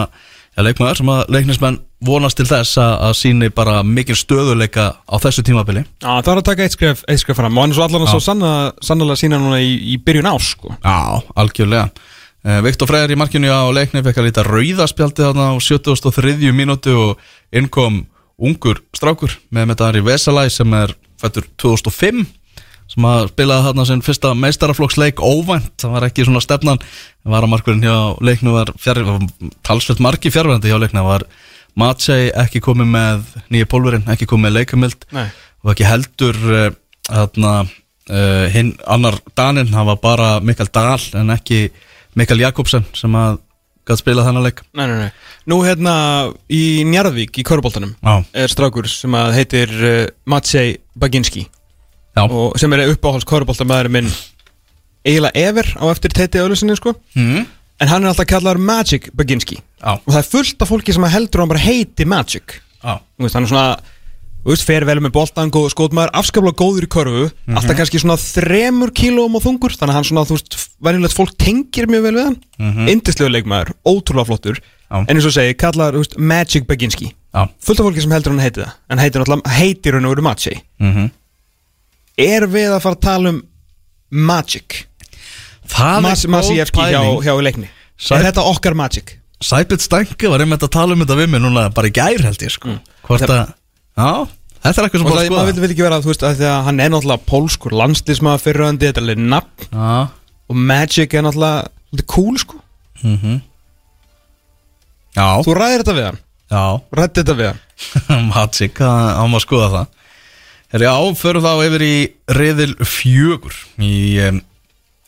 ja, 0.54 0.66
leikmaður 0.66 1.02
sem 1.02 1.12
að 1.14 1.34
leiknismenn 1.34 1.80
vonast 2.04 2.38
til 2.40 2.48
þess 2.48 2.80
að, 2.82 2.94
að 3.08 3.14
síni 3.20 3.50
bara 3.56 3.76
mikil 3.88 4.16
stöðuleika 4.20 4.88
á 5.08 5.16
þessu 5.24 5.46
tímabili 5.48 5.84
Já, 5.86 6.20
það 6.20 6.32
er 6.34 6.42
að 6.42 6.48
taka 6.50 6.66
eitt 6.66 6.76
skref, 6.76 7.04
eitt 7.08 7.24
skref 7.24 7.40
fram 7.40 7.58
og 7.58 7.64
hann 7.64 7.74
er 7.74 7.80
svo 7.80 7.86
allan 7.88 8.06
að 8.08 8.14
svo 8.14 8.24
sannlega 8.90 9.20
sína 9.20 9.40
núna 9.42 9.62
í, 9.64 9.76
í 9.94 10.00
byrjun 10.04 10.30
ás 10.34 10.52
sko. 10.56 10.76
Já, 10.84 11.24
algjörlega 11.40 11.88
uh, 11.90 12.60
Viktor 12.66 12.92
Freyr 12.92 13.14
í 13.14 13.20
markinu 13.20 13.52
á 13.54 13.64
leikni 13.76 14.04
fekk 14.06 14.22
að 14.22 14.30
líta 14.30 14.48
rauðaspjaldi 14.48 15.26
þarna 15.26 15.52
á 15.52 15.54
73. 15.64 16.54
mínútu 16.56 16.98
og 17.00 17.26
innkom 17.56 18.04
ungur 18.44 18.84
strákur 18.96 19.38
með 19.54 19.72
Metari 19.72 20.04
Vesalai 20.04 20.50
sem 20.52 20.74
er 20.76 20.96
fættur 21.22 21.48
2005 21.62 22.26
sem 22.94 23.08
að 23.10 23.32
spilaði 23.32 23.68
þarna 23.68 23.86
sinn 23.90 24.04
fyrsta 24.06 24.34
meistaraflokksleik 24.38 25.22
óvænt, 25.24 25.74
það 25.82 25.96
var 25.96 26.06
ekki 26.08 26.28
svona 26.28 26.44
stefnan. 26.44 26.82
Varamarkurinn 27.26 27.86
hjá 27.86 27.96
leiknu 28.22 28.54
var 28.54 28.74
talsveit 29.66 30.02
margi 30.04 30.32
fjárverandi 30.34 30.70
hjá 30.70 30.78
leikna 30.82 31.06
var 31.08 31.26
Matsei 31.80 32.28
ekki 32.38 32.62
komið 32.62 32.92
með 32.94 33.32
nýja 33.54 33.70
pólverinn, 33.70 34.06
ekki 34.14 34.28
komið 34.30 34.46
með 34.46 34.58
leikamild 34.60 35.08
Nei. 35.16 35.26
Og 35.64 35.72
ekki 35.72 35.88
heldur 35.88 36.38
uh, 36.52 36.68
þarna, 37.08 37.54
uh, 38.12 38.44
hinn 38.54 38.76
annar 38.86 39.18
Danin, 39.34 39.72
hann 39.74 39.88
var 39.90 39.98
bara 40.04 40.28
Mikael 40.44 40.70
Dahl 40.70 41.02
en 41.18 41.34
ekki 41.34 41.64
Mikael 42.20 42.44
Jakobsen 42.44 42.86
sem 42.94 43.18
að 43.18 43.40
gæti 43.88 44.04
spila 44.04 44.28
þennan 44.28 44.46
leik. 44.46 44.62
Nei, 44.78 44.86
nei, 44.92 45.08
nei. 45.08 45.10
Nú 45.50 45.64
hérna 45.66 45.96
í 46.52 46.84
Njarðvík 46.88 47.42
í 47.42 47.48
Köruboltanum 47.48 47.96
er 48.06 48.54
strákur 48.54 48.86
sem 48.92 49.18
að 49.18 49.34
heitir 49.40 49.74
uh, 49.74 49.98
Matsei 50.30 50.78
Baginski 50.94 51.48
sem 52.60 52.74
er 52.74 52.92
uppáhalds 52.94 53.26
Köruboltamæður 53.30 53.90
minn 53.90 54.12
eiginlega 55.04 55.36
ever 55.50 55.68
á 55.82 55.86
eftir 55.92 56.14
teiti 56.14 56.40
auðlusinni 56.40 56.76
sko. 56.78 56.94
Mm. 57.18 57.46
en 57.82 57.88
hann 57.90 58.04
er 58.06 58.12
alltaf 58.14 58.28
kallar 58.30 58.58
Magic 58.62 59.10
Baginski 59.18 59.58
já, 59.58 59.98
og 59.98 60.08
það 60.14 60.20
er 60.22 60.30
fullt 60.30 60.62
af 60.62 60.70
fólki 60.70 60.94
sem 60.94 61.04
að 61.04 61.16
heldur 61.18 61.40
að 61.42 61.44
hann 61.44 61.54
bara 61.56 61.64
heiti 61.66 62.06
Magic. 62.06 62.60
Veist, 63.20 63.34
hann 63.36 63.44
er 63.44 63.50
svona 63.52 63.80
veist, 64.46 64.64
fer 64.68 64.84
vel 64.86 65.00
með 65.00 65.12
boltan, 65.16 65.52
góð 65.52 65.70
skotmaður, 65.74 66.12
afskaplega 66.20 66.56
góður 66.60 66.84
í 66.86 66.90
körfu. 66.92 67.26
Alltaf 67.56 67.78
kannski 67.80 68.00
svona 68.04 68.18
þremur 68.20 68.92
kílóum 68.96 69.36
á 69.36 69.44
þungur, 69.44 69.72
þannig 69.76 69.94
að 69.94 69.98
hann 70.00 70.08
svona, 70.10 70.26
þú 70.28 70.38
veist, 70.38 70.58
venjulegt 70.84 71.16
fólk 71.18 71.36
tengir 71.40 71.88
mjög 71.88 72.04
vel 72.04 72.14
við 72.16 72.24
hann. 72.28 72.38
Mm 72.60 72.72
Mhm. 72.74 73.32
leikmaður, 73.32 73.74
ótrúlega 73.88 74.26
flottur. 74.28 74.60
Já. 74.94 75.00
en 75.10 75.18
eins 75.18 75.26
og 75.26 75.32
segi, 75.34 75.54
kallar, 75.58 75.94
veist, 75.94 76.18
Magic 76.20 76.68
Baginski 76.68 77.14
fullt 77.60 77.80
af 77.80 77.86
fólki 77.88 78.02
sem 78.02 78.12
heldur 78.12 78.30
hann 78.36 78.40
heiti 78.44 78.62
það. 78.62 78.74
En 78.90 79.00
heitir 79.00 79.20
náttúrulega, 79.24 79.50
heitir 79.50 79.94
hann 79.94 80.04
verið 80.06 80.22
Magic 80.22 80.62
Mm 80.80 81.10
er 82.20 82.46
við 82.52 82.70
að 82.76 82.82
fara 82.84 82.98
að 82.98 83.04
tala 83.08 83.34
um 83.34 83.42
Magic? 84.14 84.84
Það 85.74 86.00
Mas, 86.06 86.24
Masijevski 86.30 86.88
hjá, 86.92 87.02
hjá 87.24 87.34
leikni. 87.42 87.70
Sæ- 87.98 88.18
er 88.20 88.28
þetta 88.30 88.46
okkar 88.52 88.76
Magic? 88.78 89.18
Sæbjörn 89.44 89.82
Stænki 89.84 90.30
var 90.32 90.44
einmitt 90.44 90.64
að 90.64 90.72
tala 90.76 90.96
um 90.96 91.02
þetta 91.04 91.18
við 91.20 91.30
mig 91.34 91.42
núna 91.44 91.66
bara 91.74 91.90
í 91.90 91.94
gær 91.96 92.22
held 92.24 92.44
ég 92.46 92.52
sko. 92.54 92.78
Hvort 93.08 93.26
að, 93.28 93.54
já, 93.98 94.12
þetta 94.64 94.82
er 94.82 94.88
eitthvað 94.88 95.02
sem 95.02 95.08
bara 95.08 95.16
það, 95.18 95.26
að 95.26 95.34
maður 95.36 95.48
vil, 95.50 95.56
skoða 95.64 95.74
ekki 95.76 95.86
vera, 95.88 95.98
veist, 96.08 96.24
að 96.24 96.38
því 96.40 96.48
að 96.52 96.60
hann 96.68 96.80
er 96.84 96.94
náttúrulega 96.94 97.28
pólskur 97.32 97.76
landslísmaður 97.82 98.44
fyrir 98.46 98.66
höndi, 98.68 98.88
þetta 98.88 99.02
er 99.02 99.08
alveg 99.08 99.24
nafn. 99.34 99.66
Já, 99.74 99.98
og 100.54 100.62
Magic 100.72 101.18
er 101.18 101.26
náttúrulega 101.28 102.06
cool 102.14 102.38
sko, 102.40 102.62
mhm. 103.04 103.42
Já, 105.14 105.28
þú 105.46 105.54
ræðir 105.60 105.84
þetta 105.84 105.98
við 105.98 106.08
hann? 106.08 106.22
Já. 106.54 106.64
Ræðir 106.98 107.18
þetta 107.20 107.36
við 107.38 107.52
hann? 107.52 108.30
Magic, 108.32 108.80
það 108.80 109.12
á 109.14 109.24
maður 109.28 109.42
að 109.42 109.46
skoða 109.48 109.68
það 109.76 109.93
Herri 110.74 110.90
á, 110.90 110.98
förum 111.14 111.44
þá 111.46 111.52
yfir 111.68 111.84
í 111.86 111.96
riðil 112.34 112.72
fjögur 112.82 113.54
í 113.78 114.18
um, 114.26 114.40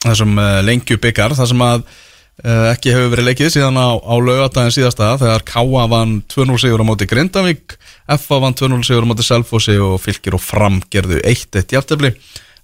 þessum 0.06 0.36
uh, 0.38 0.60
lengju 0.62 1.00
byggar 1.02 1.34
þar 1.34 1.48
sem 1.50 1.64
að 1.66 1.80
uh, 1.82 2.68
ekki 2.70 2.92
hefur 2.94 3.16
verið 3.16 3.32
leikið 3.32 3.54
síðan 3.56 3.80
á, 3.82 3.98
á 3.98 4.14
laugadaginn 4.14 4.76
síðasta 4.76 5.16
þegar 5.24 5.46
K.A. 5.50 5.86
vann 5.90 6.20
2-0 6.30 6.60
sigur 6.62 6.84
á 6.84 6.86
móti 6.86 7.08
Grindavík 7.10 7.74
F.A. 8.14 8.38
vann 8.44 8.54
2-0 8.54 8.86
sigur 8.86 9.08
á 9.08 9.10
móti 9.10 9.26
Selfossi 9.26 9.80
og 9.82 9.96
fylgir 10.04 10.38
og 10.38 10.44
fram 10.46 10.78
gerðu 10.94 11.18
1-1 11.26 11.74
jafntefli 11.74 12.12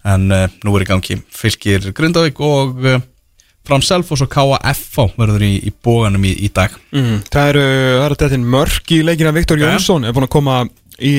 en 0.05 0.27
uh, 0.29 0.45
nú 0.61 0.75
er 0.77 0.85
í 0.85 0.89
gangi 0.91 1.17
fylgir 1.33 1.87
Grindavík 1.97 2.37
og 2.45 2.85
fram 3.65 3.81
Selfoss 3.81 4.21
og 4.21 4.29
K.A. 4.29 4.59
F.A. 4.75 5.07
verður 5.15 5.47
í, 5.47 5.55
í 5.65 5.73
bóganum 5.73 6.29
í, 6.29 6.35
í 6.45 6.51
dag 6.53 6.77
mm. 6.93 7.17
það 7.33 7.49
eru, 7.55 7.65
þetta 8.13 8.39
mörk 8.45 8.93
í 8.93 9.01
leikina 9.09 9.33
Viktor. 9.33 9.57
Jónsson 9.57 10.05
er 10.05 10.13
búin 10.13 10.29
að 10.29 10.33
koma 10.37 10.59
í 11.01 11.15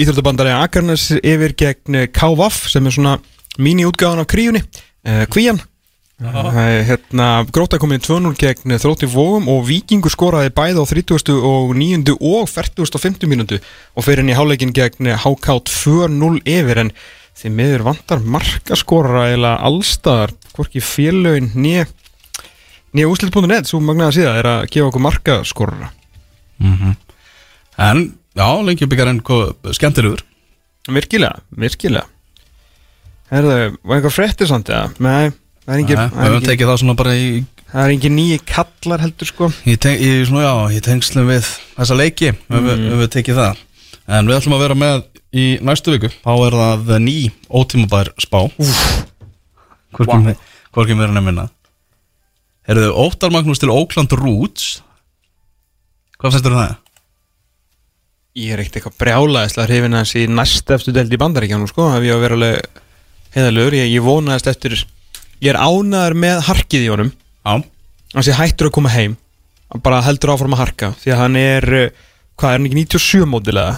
Íþjóttabandari 0.00 0.52
Akarnes 0.56 1.10
yfir 1.20 1.52
gegn 1.60 2.06
KVF 2.14 2.70
sem 2.72 2.86
er 2.88 2.94
svona 2.94 3.18
mini-útgáðan 3.60 4.22
af 4.22 4.28
kríunni 4.32 4.62
uh, 4.64 5.26
Kvían 5.28 5.58
uh, 5.60 6.60
hérna, 6.88 7.26
Gróta 7.52 7.76
komin 7.82 8.00
í 8.00 8.04
2-0 8.06 8.32
gegn 8.40 8.78
Þrótti 8.80 9.08
Vógum 9.12 9.50
og 9.52 9.66
Víkingur 9.68 10.12
skoraði 10.14 10.54
bæði 10.56 10.80
á 10.80 10.84
30. 10.88 11.34
og 11.36 11.74
9. 11.76 12.14
og 12.16 12.48
40. 12.48 12.86
og 12.86 13.02
50. 13.02 13.28
mínútu 13.28 13.58
og 13.60 14.06
fyrir 14.06 14.22
henni 14.22 14.32
í 14.32 14.38
háleikin 14.38 14.72
gegn 14.72 15.10
HK 15.20 15.58
2-0 15.68 16.40
yfir 16.48 16.80
en 16.86 16.92
því 17.36 17.52
miður 17.58 17.84
vantar 17.90 18.24
markaskora 18.24 19.26
eða 19.34 19.58
allstaðar, 19.68 20.32
hvorki 20.56 20.80
félögin 20.80 21.52
nýja 21.52 21.84
nýja 22.96 23.10
úslit.net, 23.12 23.68
svo 23.68 23.82
magnaða 23.84 24.16
síða 24.16 24.32
er 24.40 24.48
að 24.54 24.64
gefa 24.72 24.88
okkur 24.88 25.04
markaskora 25.10 25.92
en 27.80 28.02
já, 28.36 28.46
lengi 28.66 28.86
byggarinn 28.90 29.22
skemmtilegur. 29.76 30.22
Virkilega, 30.90 31.40
virkilega. 31.60 32.06
Herðu, 33.30 33.56
var 33.86 33.98
eitthvað 34.00 34.14
fréttir 34.16 34.48
samt, 34.50 34.70
eða? 34.74 34.90
Nei, 34.98 35.30
það 35.66 35.74
er 35.74 35.82
engin, 35.84 36.00
Við 36.00 36.22
er 36.24 36.30
höfum 36.32 36.46
tekið 36.48 36.70
það 36.72 36.78
svona 36.82 36.96
bara 36.98 37.12
í, 37.14 37.28
það 37.70 37.84
er 37.84 37.92
engin 37.94 38.16
nýji 38.16 38.38
kallar 38.50 39.04
heldur, 39.04 39.28
sko. 39.30 39.50
Í, 39.70 39.76
teng, 39.78 40.00
í, 40.02 40.10
svona, 40.26 40.42
já, 40.48 40.54
í 40.74 40.80
tengslum 40.82 41.28
við 41.30 41.46
þessa 41.76 41.98
leiki 42.00 42.32
Við 42.32 42.58
Mm. 42.58 42.66
höfum 42.88 43.02
við 43.04 43.12
tekið 43.14 43.38
það. 43.38 43.62
En 44.10 44.26
við 44.26 44.40
ætlum 44.40 44.56
að 44.56 44.64
vera 44.64 44.74
með 44.74 45.04
í 45.30 45.44
næstu 45.62 45.92
viku. 45.94 46.10
Þá 46.24 46.32
er 46.48 46.56
það 46.58 46.90
ný 47.06 47.16
ótímabær 47.46 48.10
spá. 48.18 48.40
Hvorki 49.94 50.06
wow. 50.10 50.98
Meira 50.98 51.20
minna. 51.22 51.48
Herðu, 52.66 52.90
Óttar 52.94 53.30
Magnús 53.34 53.58
til 53.62 53.70
Oakland 53.70 54.12
Roots. 54.18 54.80
Hvað 56.18 56.34
finnst 56.34 56.46
þér 56.46 56.54
um 56.56 56.60
það? 56.60 56.74
Ég 58.38 58.52
er 58.54 58.60
ekkert 58.62 58.78
eitthvað 58.78 58.98
brjálaðislega 59.02 59.66
hrifin 59.66 59.96
hans 59.98 60.12
í 60.14 60.20
næst 60.30 60.68
eftir 60.70 60.94
delt 60.94 61.10
í 61.10 61.18
bandaríkjanum, 61.18 61.66
sko 61.66 61.88
Hef 61.90 62.04
ég 62.06 62.14
að 62.14 62.20
vera 62.22 62.36
alveg 62.38 62.82
heiðalögur 63.34 63.76
Ég, 63.80 63.88
ég 63.90 64.04
vonaðist 64.06 64.50
eftir 64.52 64.76
Ég 65.40 65.50
er 65.50 65.58
ánæður 65.58 66.14
með 66.20 66.42
harkið 66.46 66.84
í 66.84 66.90
honum. 66.92 67.10
Já, 67.42 67.54
Hans 68.14 68.28
ég 68.28 68.36
hættur 68.38 68.68
að 68.68 68.74
koma 68.76 68.92
heim. 68.92 69.16
Hann 69.72 69.82
bara 69.82 70.02
heldur 70.04 70.34
áfram 70.34 70.54
að 70.54 70.62
harka 70.62 70.92
Því 71.00 71.14
að 71.14 71.20
hann 71.24 71.38
er, 71.40 71.66
uh, 71.80 72.06
hvað 72.38 72.52
er 72.52 72.58
hann 72.58 72.68
ekki 72.70 72.80
97 72.84 73.26
mótilega 73.32 73.74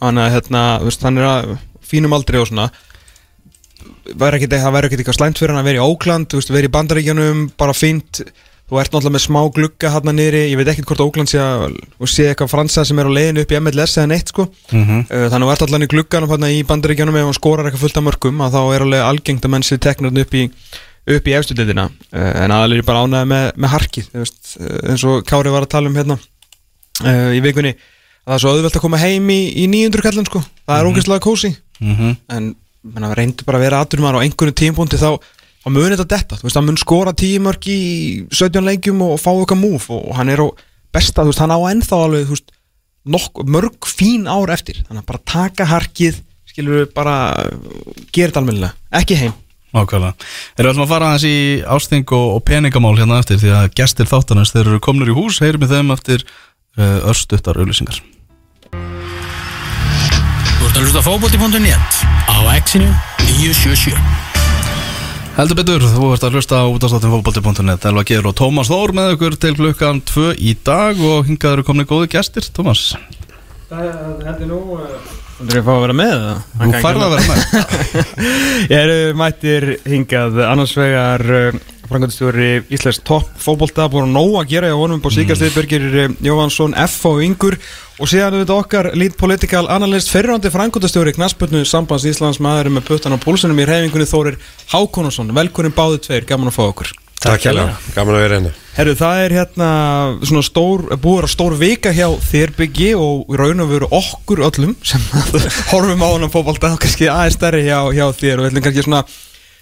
Hann 0.00 0.20
er, 0.22 0.32
hérna, 0.32 0.64
veist, 0.84 1.04
hann 1.04 1.20
er 1.20 1.28
að 1.28 1.54
fínum 1.84 2.16
aldrei 2.16 2.40
og 2.40 2.48
svona. 2.48 2.70
Væri 4.16 4.40
ekkert, 4.40 4.56
það 4.64 4.74
væri 4.78 4.88
ekkert 4.88 5.04
eitthvað 5.04 5.18
slæmt 5.18 5.40
fyrir 5.40 5.52
hann 5.52 5.60
að 5.60 5.68
vera 5.68 5.84
í 5.84 5.92
Ókland 5.92 6.34
veist, 6.38 6.52
vera 6.52 6.68
í 6.68 6.72
bandaríkjanum, 6.72 7.44
bara 7.60 7.76
fínt 7.76 8.24
Þú 8.64 8.78
ert 8.80 8.94
náttúrulega 8.94 9.12
með 9.12 9.22
smá 9.26 9.40
glugga 9.52 9.90
hann 9.92 10.14
niðri. 10.16 10.38
Ég 10.48 10.56
veit 10.56 10.68
ekkert 10.72 10.88
hvort 10.88 11.02
Ókland 11.04 11.28
sé 11.28 11.36
að 11.36 11.74
sé 12.08 12.30
eitthvað 12.30 12.48
fransa 12.48 12.84
sem 12.88 13.00
er 13.02 13.10
á 13.12 13.16
leiðinu 13.16 13.42
upp 13.44 13.52
í 13.52 13.58
MLS 13.60 13.96
eða 13.98 14.08
neitt 14.14 14.32
sko. 14.32 14.46
Mhm, 14.72 15.02
Uh, 15.04 15.26
Þannig 15.28 15.44
að 15.44 15.44
þú 15.44 15.52
ert 15.52 15.64
allan 15.66 15.84
í 15.84 15.90
glugganum 15.92 16.32
hérna 16.32 16.48
í 16.48 16.62
bandaríkjanum 16.64 17.18
ef 17.20 17.28
hann 17.28 17.36
skorar 17.36 17.68
eitthvað 17.68 17.84
fullt 17.84 18.00
af 18.00 18.06
mörgum 18.08 18.40
að 18.40 18.56
þá 18.56 18.62
er 18.72 18.84
alveg 18.86 19.04
algengt 19.04 19.44
að 19.44 19.52
menn 19.52 19.66
sér 19.68 19.82
teknarinn 19.84 20.22
upp 20.24 20.34
í 20.34 20.48
upp 21.04 21.28
í 21.28 21.34
efstu 21.36 21.52
dildina 21.52 21.90
uh, 21.92 22.32
en 22.40 22.50
aðalega 22.56 22.80
er 22.80 22.88
bara 22.88 23.04
ánægði 23.04 23.28
með, 23.28 23.48
með 23.60 23.72
harkið 23.74 24.06
veist, 24.16 24.56
uh, 24.56 24.78
eins 24.88 25.04
og 25.04 25.20
Kári 25.28 25.52
var 25.52 25.66
að 25.66 25.74
tala 25.76 25.92
um 25.92 25.98
hérna 26.00 26.16
í 27.36 27.40
vikunni. 27.44 27.74
Að 28.24 28.30
það 28.30 28.34
er 28.38 28.40
svo 28.40 28.50
auðvelt 28.54 28.76
að 28.78 28.84
koma 28.86 29.02
heim 29.02 29.28
í, 29.28 29.40
í 29.60 29.68
900 29.68 30.06
kallin 30.06 30.28
sko, 30.30 30.40
það 30.64 30.78
er 30.78 30.88
mm 30.88 31.20
kósi 31.20 31.50
mhm. 31.82 32.16
En 32.32 32.54
menna, 32.84 33.10
reyndu 33.16 33.44
bara 33.44 33.58
að 33.58 33.64
vera 33.66 33.80
tímpúndi 34.56 35.00
þá 35.64 35.70
þá 35.70 35.72
mun 35.72 35.94
þetta 35.94 36.08
detta, 36.10 36.36
þú 36.36 36.44
veist, 36.44 36.58
hann 36.58 36.66
mun 36.68 36.80
skora 36.80 37.14
10 37.16 37.44
mörg 37.44 37.68
í 37.72 37.80
17 38.28 38.66
leikjum 38.66 39.00
og 39.06 39.16
fá 39.20 39.30
eitthvað 39.32 39.62
múf 39.62 39.88
og 39.94 40.10
hann 40.18 40.32
er 40.32 40.42
á 40.44 40.46
besta, 40.92 41.24
þú 41.24 41.32
veist, 41.32 41.40
hann 41.40 41.54
á 41.56 41.60
ennþá 41.70 42.00
alveg, 42.04 42.26
þú 42.28 42.36
veist, 42.36 42.52
nokk, 43.14 43.40
mörg 43.48 43.88
fín 43.88 44.28
ár 44.28 44.52
eftir, 44.52 44.82
þannig 44.84 45.04
að 45.04 45.08
bara 45.08 45.22
taka 45.32 45.68
harkið, 45.70 46.20
skilur 46.52 46.82
við 46.82 46.92
bara 46.96 47.14
gera 48.12 48.28
þetta 48.28 48.42
almennilega, 48.42 48.76
ekki 49.00 49.18
heim. 49.22 49.34
Ákvæmlega. 49.74 50.14
Erum 50.54 50.68
við 50.68 50.70
ætlum 50.70 50.84
að 50.84 50.92
fara 50.92 51.06
aðeins 51.10 51.24
í 51.26 51.38
ásting 51.66 52.12
og, 52.14 52.26
og 52.36 52.44
peningamál 52.46 52.92
hérna 52.94 53.18
eftir 53.18 53.40
því 53.40 53.54
að 53.58 53.72
gestir 53.80 54.06
þáttanins 54.06 54.52
þeir 54.54 54.68
eru 54.68 54.82
komnir 54.84 55.10
í 55.10 55.16
hús, 55.16 55.40
heyrum 55.42 55.64
við 55.64 55.74
þeim 55.74 55.90
eftir 55.96 56.22
uh, 56.22 57.08
örstuttar 57.10 57.58
auðlýsingar. 57.58 57.98
Þú 60.60 60.68
ert 60.68 60.78
að 60.78 60.84
hlusta 60.84 61.02
á 61.02 61.06
fótbolti.net 61.08 61.98
á 62.30 62.36
Exinu 62.54 62.92
977 63.26 64.33
Heldur 65.34 65.58
betur, 65.58 65.82
þú 65.82 66.12
ert 66.14 66.22
að 66.22 66.36
hlusta 66.36 66.60
á 66.62 66.70
útastáttin 66.70 67.10
fókbalti.net 67.10 67.84
Elva 67.90 68.04
Geir 68.06 68.26
og 68.30 68.36
Tómas 68.38 68.68
Þór 68.70 68.92
með 68.94 69.16
ykkur 69.16 69.34
til 69.42 69.50
klukkan 69.58 69.98
2 70.06 70.28
í 70.38 70.52
dag 70.62 71.00
og 71.02 71.26
hingað 71.26 71.56
eru 71.56 71.64
komni 71.66 71.84
góði 71.90 72.06
gestir, 72.12 72.46
Tómas. 72.54 72.84
Það 73.66 74.30
er 74.30 74.44
nú 74.46 74.60
Þú 75.34 75.58
að 75.58 75.66
fá 75.66 75.72
að 75.74 75.80
vera 75.82 75.96
með 75.98 76.22
Þú 76.60 76.82
færð 76.84 77.02
að 77.02 77.16
vera 77.16 77.24
með. 77.32 77.40
Ég 78.70 78.76
eru 78.78 78.98
mættir 79.18 79.66
hingað 79.90 80.38
annars 80.46 80.76
vegar 81.84 81.92
frangöndstjóri 81.92 82.64
Íslands 82.72 83.00
topp 83.04 83.28
fótbolta 83.38 83.88
búin 83.88 84.08
að 84.08 84.14
nóg 84.14 84.36
að 84.40 84.50
gera 84.52 84.68
hjá 84.70 84.76
honum 84.78 85.00
på 85.02 85.10
síkastið 85.12 85.54
Birgir 85.54 85.84
uh, 85.84 86.14
Jóhansson 86.24 86.74
F 86.74 87.04
og 87.06 87.22
Ingur. 87.22 87.58
Og 88.00 88.08
síðan 88.10 88.40
við 88.40 88.50
okkar 88.50 88.90
lead 88.94 89.16
political 89.16 89.68
analyst 89.70 90.10
fyrirhandi 90.10 90.50
frangöndstjóri 90.50 91.14
Knasputnu 91.14 91.64
Sambands 91.64 92.06
Íslands 92.08 92.40
maður 92.42 92.72
með 92.74 92.88
puttan 92.88 93.14
á 93.14 93.18
púlsunum 93.20 93.60
í 93.60 93.66
reyfingunni 93.68 94.08
Þórir 94.08 94.38
Hákonarsson 94.72 95.34
velkurinn 95.34 95.74
báðu 95.74 96.00
tveir, 96.02 96.26
gaman 96.26 96.50
að 96.50 96.56
fá 96.56 96.64
okkur. 96.66 96.94
Takk 97.24 97.46
hérlega, 97.46 97.76
gaman 97.94 98.16
að 98.16 98.24
vera 98.24 98.38
hérna. 98.38 98.54
Herru, 98.74 98.94
það 98.98 99.20
er 99.22 99.34
hérna 99.38 99.68
svona 100.26 100.42
stór, 100.44 100.82
búið 101.00 101.28
að 101.28 101.30
stór 101.32 101.54
vika 101.60 101.92
hjá 101.94 102.08
þér 102.20 102.52
byggi 102.58 102.90
og 102.98 103.30
í 103.30 103.38
raun 103.38 103.62
og 103.62 103.70
veru 103.70 103.88
okkur 103.94 104.42
öllum 104.48 104.74
sem 104.84 105.00
horfum 105.70 106.02
á 106.04 106.08
hann 106.10 106.26
að 106.26 106.34
fótbolta 106.34 106.74
og 106.74 106.82
kannski 106.82 107.08
aðeins 107.08 107.38
stærri 107.38 107.62
hjá, 107.68 107.78
hjá 107.94 108.08
þér. 108.18 108.42
Og 108.42 108.44
við 108.44 108.50
ætlum 108.50 108.66
kannski 108.66 108.84
svona 108.88 109.04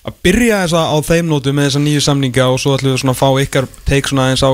að 0.02 0.18
byrja 0.26 0.62
þess 0.64 0.74
á 0.74 0.98
þeim 1.06 1.28
nótu 1.30 1.52
með 1.54 1.68
þessa 1.68 1.82
nýju 1.82 2.04
samninga 2.06 2.46
og 2.50 2.60
svo 2.60 2.74
ætlum 2.76 2.94
við 2.94 3.02
svona 3.02 3.14
að 3.14 3.20
fá 3.20 3.28
ykkar 3.44 3.68
teik 3.86 4.10
svona 4.10 4.26
aðeins 4.26 4.42
á 4.42 4.52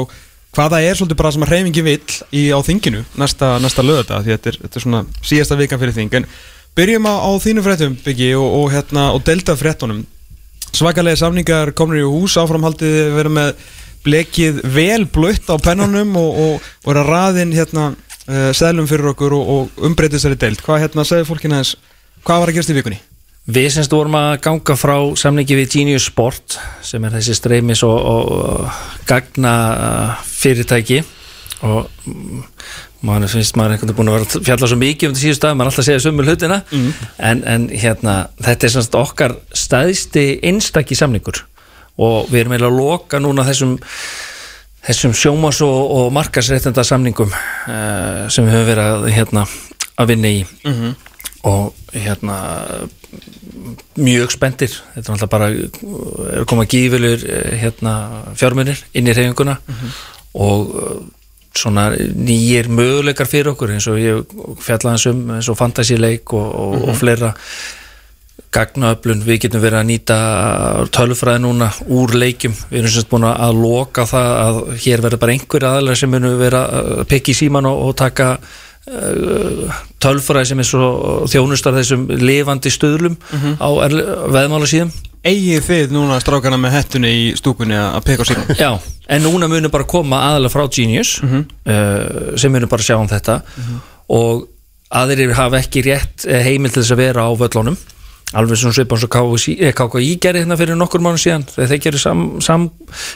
hvað 0.55 0.75
það 0.75 0.87
er 0.89 0.99
svolítið 0.99 1.21
bara 1.21 1.33
sem 1.35 1.45
að 1.45 1.53
reyfingi 1.55 1.85
vill 1.87 2.15
í, 2.33 2.43
á 2.53 2.59
þinginu 2.65 3.03
næsta, 3.21 3.51
næsta 3.63 3.85
lögða 3.85 4.21
því 4.25 4.35
þetta 4.35 4.51
er, 4.51 4.61
þetta 4.65 4.81
er 4.81 4.85
svona 4.85 5.03
síðasta 5.23 5.59
vikan 5.61 5.81
fyrir 5.83 5.97
þing. 5.97 6.17
En 6.19 6.29
byrjum 6.79 7.09
á, 7.09 7.15
á 7.21 7.31
þínu 7.45 7.65
fréttum 7.65 7.99
byggi 8.05 8.31
og, 8.39 8.49
og, 8.61 8.71
hérna, 8.73 9.11
og 9.17 9.25
delta 9.27 9.57
fréttunum. 9.59 10.05
Svakalega 10.69 11.21
samningar 11.21 11.73
komnir 11.77 12.05
í 12.05 12.09
hús 12.09 12.37
áframhaldið 12.41 12.99
verið 13.17 13.37
með 13.39 13.53
blekið 14.05 14.63
vel 14.73 15.05
blött 15.13 15.49
á 15.49 15.57
pennunum 15.61 16.17
og, 16.21 16.65
voru 16.87 17.03
að 17.03 17.13
raðinn 17.13 17.55
hérna 17.57 17.91
uh, 17.93 18.51
seðlum 18.57 18.89
fyrir 18.89 19.13
okkur 19.13 19.37
og, 19.37 19.53
og 19.55 19.87
umbreytið 19.89 20.25
sér 20.25 20.37
í 20.37 20.41
deild. 20.45 20.65
Hvað 20.65 20.85
hérna 20.87 21.07
segir 21.09 21.29
fólkina 21.29 21.61
eins 21.61 21.77
hvað 22.25 22.45
var 22.45 22.53
að 22.53 22.59
gerast 22.59 22.73
í 22.73 22.79
vikunni? 22.79 23.01
Við 23.49 23.71
semst 23.73 23.95
vorum 23.95 24.17
að 24.19 24.43
ganga 24.45 24.75
frá 24.77 24.97
samningi 25.17 25.57
við 25.57 25.71
Genius 25.73 26.11
Sport 26.11 26.59
sem 26.85 27.05
er 27.09 27.15
þessi 27.17 27.37
streymis 27.39 27.81
og, 27.87 27.97
og 27.97 29.07
gagna 29.09 29.53
fyrirtæki. 30.29 30.99
Og 31.65 31.89
mm, 32.05 32.43
maður 33.09 33.33
finnst 33.33 33.57
maður 33.57 33.79
einhvern 33.79 33.89
veginn 33.89 33.99
búin 34.03 34.13
að 34.13 34.19
vera 34.19 34.29
að 34.29 34.45
fjalla 34.51 34.69
svo 34.69 34.79
mikið 34.83 35.09
um 35.09 35.15
þetta 35.15 35.25
síðust 35.25 35.47
dag, 35.47 35.57
maður 35.57 35.73
alltaf 35.73 35.83
að 35.85 35.89
segja 35.89 36.05
sömul 36.05 36.29
hlutina. 36.29 36.61
En, 37.31 37.43
en 37.49 37.67
hérna, 37.73 38.19
þetta 38.45 38.69
er 38.69 38.75
semst 38.77 39.01
okkar 39.01 39.39
staðsti 39.65 40.27
einstakki 40.53 40.99
samningur. 40.99 41.41
Og 41.97 42.29
við 42.29 42.45
erum 42.45 42.55
eiginlega 42.55 42.75
að 42.75 42.81
loka 42.85 43.23
núna 43.23 43.49
þessum 43.49 43.79
þessum 44.89 45.17
sjómas 45.17 45.65
og, 45.65 45.79
og 45.97 46.13
markasréttenda 46.17 46.85
samningum 46.87 47.33
uh, 47.33 48.29
sem 48.29 48.45
við 48.45 48.59
höfum 48.59 48.69
verið 48.75 48.85
að, 48.93 49.09
hérna, 49.17 49.49
að 49.97 50.13
vinna 50.13 50.37
í 50.37 50.45
og 51.49 51.93
hérna 51.95 52.39
mjög 53.99 54.35
spendir 54.35 54.73
þetta 54.95 55.07
er 55.07 55.15
alltaf 55.15 55.33
bara 55.33 55.49
er 55.53 56.43
að 56.43 56.49
koma 56.51 56.67
gífurlur 56.69 57.25
hérna, 57.59 57.95
fjármunir 58.39 58.83
inn 58.93 59.09
í 59.09 59.15
reyfinguna 59.17 59.57
og 60.39 60.75
uh, 60.77 60.99
svona 61.57 61.91
nýjir 61.97 62.69
möguleikar 62.71 63.29
fyrir 63.29 63.53
okkur 63.53 63.75
eins 63.75 63.89
og 63.91 63.99
ég 64.01 64.39
fjallaðans 64.63 65.07
um 65.11 65.35
eins 65.37 65.51
og 65.51 65.59
fantasíleik 65.59 66.33
og, 66.37 66.47
og, 66.47 66.89
og 66.91 66.99
fleira. 66.99 67.35
Gagnaöflun, 68.55 69.21
við 69.27 69.43
getum 69.43 69.61
verið 69.61 69.79
að 69.83 69.89
nýta 69.91 70.15
tölfræði 70.95 71.43
núna 71.45 71.67
úr 71.93 72.15
leikjum. 72.17 72.55
Við 72.71 72.79
erum 72.81 72.95
semst 72.95 73.11
búin 73.11 73.27
að 73.29 73.59
loka 73.61 74.07
það 74.09 74.31
að 74.45 74.61
hér 74.87 75.03
verður 75.05 75.21
bara 75.21 75.35
einhver 75.35 75.67
aðalega 75.69 76.01
sem 76.01 76.15
munum 76.15 76.39
vera 76.41 76.63
að 76.79 77.03
pekja 77.11 77.35
í 77.35 77.39
síman 77.43 77.69
og, 77.69 77.83
og 77.91 77.99
taka 77.99 78.31
tölfræði 80.03 80.53
sem 80.53 80.63
er 80.63 80.69
svo 80.69 80.89
þjónustar 81.29 81.77
þessum 81.77 82.07
lifandi 82.23 82.73
stöðlum 82.73 83.19
á 83.61 83.69
veðmála 84.33 84.69
síðum 84.71 84.95
Egið 85.27 85.65
þið 85.67 85.93
núna 85.97 86.21
strákana 86.23 86.57
með 86.61 86.77
hettunni 86.77 87.09
í 87.11 87.23
stúkunni 87.37 87.75
að 87.75 88.05
peka 88.07 88.27
síðan? 88.29 88.53
Já, 88.55 88.71
en 89.11 89.25
núna 89.27 89.49
munum 89.51 89.73
bara 89.73 89.87
koma 89.89 90.21
aðalega 90.29 90.55
frá 90.55 90.69
Genius 90.71 91.17
uh, 91.25 92.37
sem 92.39 92.55
munum 92.55 92.71
bara 92.71 92.87
sjá 92.87 92.95
um 92.97 93.09
þetta. 93.11 93.41
Og 94.15 94.47
aðrir 94.95 95.35
hafa 95.37 95.59
ekki 95.61 95.83
rétt 95.85 96.25
eh, 96.25 96.41
heimild 96.47 96.73
til 96.73 96.85
þess 96.85 96.95
að 96.95 97.03
vera 97.03 97.27
á 97.29 97.31
völlunum. 97.37 97.77
Alveg 98.39 98.61
svona 98.61 99.09
KSI 99.13 99.57
eh, 99.59 99.75
KKI 99.77 100.15
gerði 100.23 100.45
hérna 100.45 100.57
fyrir 100.61 100.79
nokkur 100.79 101.03
mánu 101.05 101.21
síðan 101.21 101.47
þegar 101.49 101.71
þeir 101.73 101.83
gerir 101.87 102.03
sam, 102.03 102.25
sam, 102.45 102.69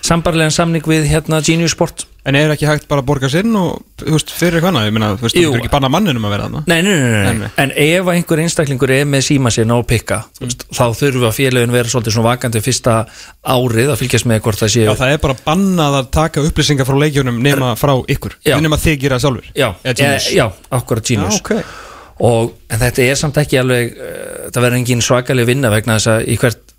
sambarlegan 0.04 0.52
samning 0.52 0.84
við 0.88 1.08
hérna 1.12 1.40
Genius 1.44 1.76
Sport 1.76 2.06
En 2.22 2.36
er 2.38 2.52
ekki 2.54 2.68
hægt 2.68 2.84
bara 2.86 3.02
að 3.02 3.06
borga 3.08 3.28
sinn 3.30 3.50
og 3.58 3.80
þú 3.98 4.12
veist, 4.14 4.28
fyrir 4.38 4.62
hvaðna, 4.62 4.84
ég 4.86 4.92
meina, 4.94 5.08
þú 5.18 5.24
veist, 5.24 5.34
þú 5.34 5.42
getur 5.42 5.58
ekki 5.58 5.70
banna 5.72 5.88
manninum 5.90 6.26
að 6.28 6.34
vera 6.36 6.44
þarna. 6.46 6.60
Nei, 6.70 6.76
nei, 6.86 6.92
nei, 7.02 7.08
nei, 7.10 7.32
Nei, 7.40 7.48
en 7.64 7.72
ef 7.82 8.10
einhver 8.12 8.42
einstaklingur 8.44 8.92
er 8.94 9.08
með 9.10 9.24
síma 9.26 9.50
sinna 9.50 9.80
og 9.80 9.88
pikka 9.90 10.20
mm. 10.28 10.44
veist, 10.44 10.62
þá 10.70 10.84
þurfum 11.00 11.26
að 11.26 11.34
félagin 11.40 11.74
vera 11.74 11.90
svolítið 11.90 12.14
svona 12.14 12.28
vakandi 12.28 12.62
fyrsta 12.62 12.96
árið 13.42 13.90
að 13.90 14.00
fylgjast 14.04 14.30
með 14.30 14.42
hvort 14.46 14.62
það 14.62 14.74
sé 14.76 14.86
Já, 14.86 14.92
það 15.02 15.16
er 15.16 15.22
bara 15.26 15.38
bannað 15.48 15.98
að 15.98 16.10
taka 16.14 16.46
upplýsingar 16.46 16.86
frá 16.86 17.00
leikjunum 17.02 17.42
nema 17.42 17.74
frá 17.80 17.96
ykkur, 18.14 18.38
Já. 18.46 18.58
nema 18.62 18.78
þið 18.78 18.98
gera 19.02 19.18
sjálfur. 19.22 19.52
Já, 19.58 19.72
e, 19.82 20.10
já, 20.36 20.46
akkurat 20.78 21.10
Genius. 21.10 21.42
Já, 21.42 21.42
ok. 21.42 21.80
Og, 22.22 22.52
en 22.70 22.78
þetta 22.84 23.02
er 23.02 23.18
samt 23.18 23.38
ekki 23.42 23.58
alveg 23.58 23.96
uh, 23.96 24.50
það 24.52 24.60
verður 24.60 24.78
engin 24.78 25.02
svakaleg 25.02 25.48
vinna 25.48 25.72
vegna 25.74 25.98
þess 25.98 26.12
að 26.12 26.28
í 26.30 26.36
hvert 26.38 26.76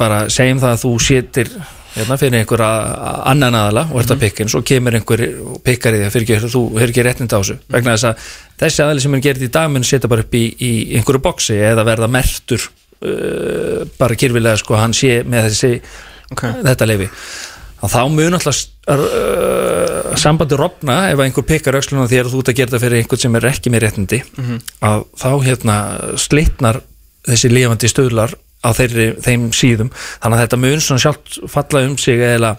bara 0.00 0.24
segjum 0.32 0.62
það 0.62 0.74
að 0.74 0.82
þú 0.82 0.92
setir 1.04 1.52
hérna 1.96 2.16
fyrir 2.20 2.38
einhver 2.40 2.62
annan 2.64 3.56
aðala 3.58 3.86
og 3.90 4.00
ert 4.02 4.12
að 4.14 4.20
pikka 4.24 4.44
en 4.44 4.52
svo 4.52 4.60
kemur 4.66 4.94
einhver 4.98 5.22
pikkar 5.66 5.96
í 5.96 6.00
því 6.02 6.06
að 6.08 6.14
fyrir 6.16 6.26
ekki, 6.26 6.50
þú 6.54 6.62
hefur 6.76 6.92
ekki 6.94 7.04
réttind 7.06 7.34
á 7.34 7.38
þessu. 7.40 7.56
Vegna 7.74 7.94
þess 7.96 8.08
að 8.10 8.26
þessi 8.64 8.84
aðali 8.84 9.04
sem 9.04 9.16
er 9.18 9.24
gerð 9.26 9.46
í 9.46 9.50
dag 9.58 9.70
mun 9.74 9.86
setja 9.86 10.10
bara 10.12 10.24
upp 10.26 10.36
í, 10.38 10.44
í 10.54 10.72
einhverju 10.98 11.22
boksi 11.24 11.58
eða 11.70 11.86
verða 11.88 12.10
mertur 12.12 12.66
uh, 12.66 13.86
bara 13.98 14.18
kyrfilega 14.18 14.60
sko 14.62 14.78
hann 14.80 14.94
sé 14.96 15.20
með 15.26 15.48
þessi 15.50 15.72
Ok. 16.30 16.44
þetta 16.62 16.86
leifi 16.86 17.08
þá 17.80 18.00
mun 18.12 18.36
alltaf 18.36 18.58
uh, 18.92 20.12
sambandi 20.20 20.56
rofna 20.58 20.98
ef 21.10 21.22
einhver 21.24 21.46
pikkar 21.48 21.78
öxluna 21.80 22.06
þér 22.10 22.28
og 22.28 22.34
þú 22.34 22.42
ert 22.42 22.50
að 22.52 22.58
gera 22.60 22.70
þetta 22.70 22.82
fyrir 22.84 23.00
einhvern 23.00 23.22
sem 23.24 23.38
er 23.38 23.46
ekki 23.50 23.72
með 23.72 23.82
réttindi. 23.86 24.18
Að 24.84 25.04
þá 25.22 25.30
hérna 25.46 25.76
slitnar 26.20 26.80
þessi 27.28 27.50
lifandi 27.52 27.90
stöðlar 27.90 28.34
á 28.60 28.68
þeirri, 28.76 29.06
þeim 29.24 29.50
síðum. 29.56 29.92
Þannig 30.20 30.36
að 30.36 30.42
þetta 30.44 30.60
mun 30.64 30.82
svona 30.84 31.04
sjálft 31.04 31.38
falla 31.48 31.84
um 31.88 31.96
sig 32.00 32.20
eða 32.24 32.56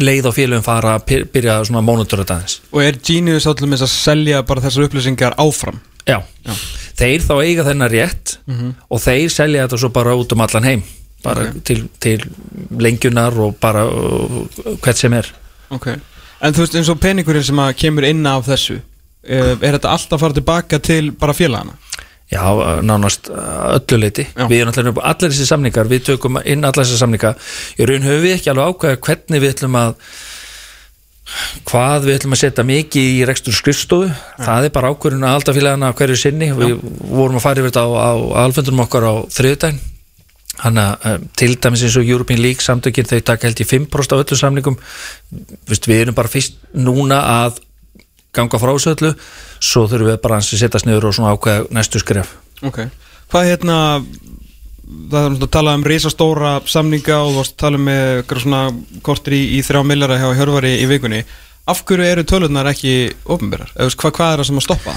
leið 0.00 0.30
og 0.30 0.36
félögum 0.36 0.64
fara 0.64 0.96
að 0.98 1.26
byrja 1.32 1.60
svona 1.66 1.82
mónutur 1.84 2.22
þetta 2.22 2.38
aðeins. 2.38 2.60
Og 2.70 2.84
er 2.84 2.98
Genius 3.04 3.48
allum 3.50 3.74
að 3.74 3.88
selja 3.90 4.42
bara 4.46 4.62
þessar 4.64 4.86
upplýsingar 4.86 5.38
áfram? 5.40 5.80
Já. 6.08 6.22
þeir 6.98 7.22
þá 7.22 7.34
eiga 7.44 7.64
þennan 7.66 7.92
rétt 7.92 8.38
og 8.88 9.02
þeir 9.02 9.30
selja 9.32 9.66
þetta 9.66 9.78
svo 9.82 9.90
bara 9.94 10.14
út 10.16 10.32
um 10.32 10.40
allan 10.40 10.66
heim 10.66 10.82
bara 11.22 11.50
til, 11.64 11.84
til 12.00 12.22
lengjunar 12.80 13.36
og 13.44 13.58
bara 13.60 13.84
uh, 13.84 14.38
hvert 14.80 14.96
sem 14.96 15.12
er. 15.12 15.28
Ok. 15.70 15.90
En 16.40 16.56
þú 16.56 16.64
veist 16.64 16.76
eins 16.80 16.88
og 16.88 17.00
peningurinn 17.00 17.44
sem 17.44 17.60
kemur 17.76 18.06
inn 18.08 18.24
af 18.26 18.46
þessu 18.48 18.78
eh, 18.80 19.52
Er 19.60 19.76
þetta 19.76 19.90
alltaf 19.92 20.16
að 20.16 20.22
fara 20.22 20.36
tilbaka 20.38 20.78
til 20.80 21.10
bara 21.12 21.34
félagana? 21.36 21.76
Já, 22.30 22.42
nánast 22.86 23.26
uh, 23.32 23.74
öllu 23.74 24.00
leiti 24.04 24.26
Já. 24.28 24.44
Við 24.46 24.60
erum 24.60 24.74
allir, 24.74 24.98
allir 25.12 25.32
þessi 25.32 25.48
samningar 25.48 25.88
Við 25.90 26.04
tökum 26.12 26.38
inn 26.44 26.62
allar 26.62 26.86
þessi 26.86 27.00
samninga 27.00 27.32
Í 27.74 27.88
raun 27.90 28.06
höfum 28.06 28.22
við 28.22 28.36
ekki 28.36 28.52
alveg 28.52 28.70
ákveða 28.70 29.00
hvernig 29.08 29.42
við 29.42 29.56
ætlum 29.56 29.80
að 29.80 29.96
hvað 31.68 32.06
við 32.08 32.16
ætlum 32.18 32.34
að 32.34 32.40
setja 32.42 32.64
mikið 32.66 33.08
í 33.20 33.20
rekstur 33.28 33.54
skrifstofu. 33.54 34.08
Það 34.42 34.66
er 34.66 34.74
bara 34.74 34.90
ákvörðun 34.90 35.26
að 35.28 35.36
aldafélagana 35.38 35.92
hverju 35.98 36.18
sinni. 36.18 36.50
Við 36.56 36.72
vorum 37.06 37.38
að 37.38 37.44
fara 37.44 37.62
yfir 37.62 37.70
þetta 37.70 37.84
á, 37.86 37.90
á 37.94 38.10
alfundunum 38.42 38.84
okkar 38.86 39.06
á 39.06 39.14
þriðudaginn 39.30 39.80
hann 40.60 40.76
að 40.76 41.06
um, 41.08 41.22
til 41.38 41.54
dæmis 41.56 41.82
eins 41.86 41.96
og 41.96 42.08
European 42.08 42.42
League 42.42 42.64
samtökin 42.64 43.06
þau 43.08 43.20
taka 43.24 43.48
held 43.48 43.62
í 43.62 43.68
5% 43.68 44.16
af 44.16 44.24
öllu 44.24 44.36
samningum. 44.36 44.78
Við 45.70 45.96
erum 45.96 46.16
bara 46.16 46.32
fyrst 46.32 46.58
núna 46.76 47.22
að 47.44 47.62
ganga 48.36 48.60
frá 48.62 48.72
þessu 48.72 48.94
öllu 48.94 49.12
svo 49.58 49.86
þurfum 49.90 50.12
við 50.12 50.18
bara 50.24 50.40
að 50.40 50.50
setja 50.50 50.82
sniður 50.82 51.10
og 51.10 51.16
svona 51.16 51.34
ákveða 51.36 51.70
næstu 51.76 52.02
skref 52.02 52.34
Ok 52.66 52.84
Hvað 53.30 53.52
hérna 53.52 53.78
Það 54.90 55.20
er 55.20 55.34
að 55.36 55.50
tala 55.54 55.72
um 55.78 55.84
risastóra 55.86 56.56
samninga 56.66 57.20
og 57.22 57.28
þú 57.30 57.36
varst 57.36 57.52
að 57.54 57.60
tala 57.62 57.78
um 57.78 57.90
eitthvað 57.92 58.40
svona 58.42 58.62
kortir 59.06 59.36
í, 59.36 59.42
í 59.54 59.60
þrjá 59.62 59.84
millara 59.86 60.18
hjá 60.18 60.32
Hjörvari 60.34 60.72
í 60.82 60.88
vikunni 60.90 61.20
Af 61.70 61.84
hverju 61.86 62.06
eru 62.08 62.24
tölurnar 62.26 62.66
ekki 62.72 62.94
ofnbærar? 63.30 63.70
Hvað, 63.76 64.14
hvað 64.16 64.32
er 64.32 64.40
það 64.40 64.48
sem 64.48 64.58
að 64.58 64.66
stoppa? 64.66 64.94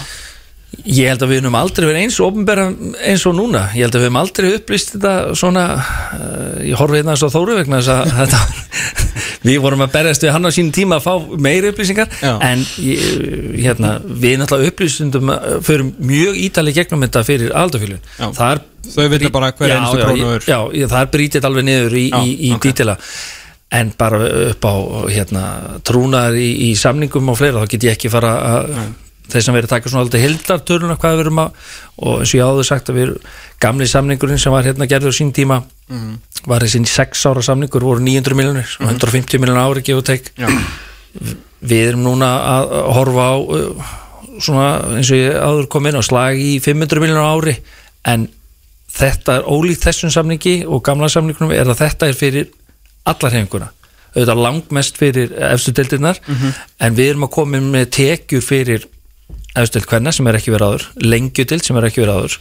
Ég 0.89 1.11
held 1.11 1.21
að 1.21 1.29
við 1.29 1.43
höfum 1.43 1.57
aldrei 1.59 1.85
verið 1.85 2.05
eins 2.07 2.15
ofnbæra 2.23 2.63
eins 3.05 3.23
og 3.29 3.35
núna, 3.37 3.67
ég 3.77 3.85
held 3.85 3.93
að 3.93 4.01
við 4.01 4.07
höfum 4.07 4.19
aldrei 4.23 4.47
upplýst 4.57 4.95
þetta 4.95 5.11
svona 5.37 5.65
uh, 5.77 6.55
ég 6.65 6.79
horfi 6.79 6.97
hérna 6.97 7.13
þess 7.13 7.27
að 7.27 7.35
þóru 7.35 7.57
vegna 7.59 7.81
þess 7.83 7.91
að 7.93 8.13
þetta, 8.23 8.39
við 9.43 9.59
vorum 9.63 9.81
að 9.85 9.91
berjast 9.95 10.23
við 10.23 10.31
hann 10.35 10.47
á 10.47 10.51
sínum 10.55 10.71
tíma 10.75 10.99
að 10.99 11.05
fá 11.07 11.13
meiri 11.47 11.71
upplýsingar 11.73 12.07
Já. 12.21 12.33
en 12.47 12.63
hérna, 13.59 13.93
við 14.03 14.37
náttúrulega 14.41 14.71
upplýsindum 14.73 15.31
fyrir 15.67 15.85
mjög 15.99 16.39
ítalið 16.47 16.77
gegnum 16.79 17.05
þetta 17.07 17.23
fyrir 17.27 17.55
Já. 18.19 18.29
er 18.53 18.63
Þau 18.83 19.05
vita 19.13 19.29
bara 19.31 19.51
hver 19.55 19.69
já, 19.71 19.75
einustu 19.77 19.97
já, 19.99 20.03
krónu 20.05 20.31
er. 20.35 20.41
Já, 20.43 20.57
ég- 20.75 20.89
það 20.91 21.01
er 21.05 21.11
brítið 21.13 21.45
alveg 21.47 21.63
niður 21.69 21.93
í, 21.95 22.01
Já, 22.11 22.17
í, 22.19 22.31
í 22.49 22.51
ok. 22.55 22.65
dítila 22.67 22.97
en 23.73 23.93
bara 23.97 24.17
upp 24.51 24.65
á 24.67 24.73
hérna, 25.09 25.43
trúnaðar 25.87 26.35
í, 26.37 26.49
í 26.67 26.73
samningum 26.77 27.31
og 27.31 27.37
fleira, 27.39 27.63
þá 27.63 27.71
get 27.71 27.83
ég 27.87 27.95
ekki 27.95 28.11
fara 28.11 28.33
að 28.49 28.75
þeir 29.33 29.43
sem 29.47 29.55
verið 29.57 29.67
að 29.69 29.73
taka 29.75 29.89
svona 29.91 30.03
aldrei 30.05 30.21
hildartöluna 30.23 30.95
hvað 31.01 31.15
við 31.17 31.23
erum 31.25 31.41
að, 31.43 31.51
og 32.03 32.19
eins 32.23 32.33
og 32.33 32.37
ég 32.39 32.47
áður 32.51 32.67
sagt 32.69 32.91
að 32.93 32.99
við 33.01 33.11
gamli 33.63 33.87
samningurinn 33.89 34.41
sem 34.41 34.53
var 34.55 34.67
hérna 34.69 34.87
gerður 34.89 35.17
sín 35.19 35.33
tíma 35.35 35.61
Mhm. 35.89 36.13
var 36.47 36.63
þessi 36.63 36.79
6 36.87 37.25
ára 37.27 37.41
samningur 37.43 37.83
voru 37.83 37.99
900 38.01 38.35
miljonir, 38.39 38.69
150 38.79 39.39
miljonar 39.43 39.67
ári 39.69 39.81
gefur 39.83 40.01
teik 40.07 40.29
Já, 40.39 40.47
við 41.63 41.89
erum 41.89 42.03
núna 42.07 42.29
að 42.49 42.71
horfa 42.95 43.25
á 43.29 43.35
uh, 43.37 43.91
svona 44.41 44.69
eins 44.97 45.11
og 45.13 45.19
ég 45.19 45.35
áður 45.37 45.67
kom 45.69 45.85
inn 45.91 45.99
á 45.99 46.03
slag 46.03 46.39
í 46.41 46.55
500 46.63 47.03
miljonar 47.03 47.27
ári. 47.37 47.53
En 48.09 48.25
þetta 48.93 49.37
er 49.39 49.45
ólíkt 49.51 49.85
þessum 49.85 50.11
samningi 50.13 50.55
og 50.65 50.81
gamla 50.87 51.07
samningunum 51.11 51.53
er 51.55 51.69
að 51.69 51.79
þetta 51.83 52.09
er 52.09 52.17
fyrir 52.17 52.49
allar 53.09 53.31
hefinguna 53.35 53.69
auðvitað 54.13 54.41
langmest 54.45 54.97
fyrir 55.01 55.31
efstu 55.51 55.71
deildirnar 55.73 56.19
en 56.29 56.93
við 56.97 57.07
erum 57.13 57.25
að 57.25 57.31
koma 57.33 57.61
með 57.65 57.87
tekjur 57.95 58.43
fyrir 58.45 58.83
deild 59.75 59.85
hverna 59.91 60.13
sem 60.15 60.27
er 60.29 60.39
ekki 60.39 60.53
verið 60.53 60.71
áður 60.71 60.85
lengjudild 61.13 61.67
sem 61.67 61.77
er 61.77 61.85
ekki 61.89 62.01
verið 62.01 62.17
áður 62.17 62.37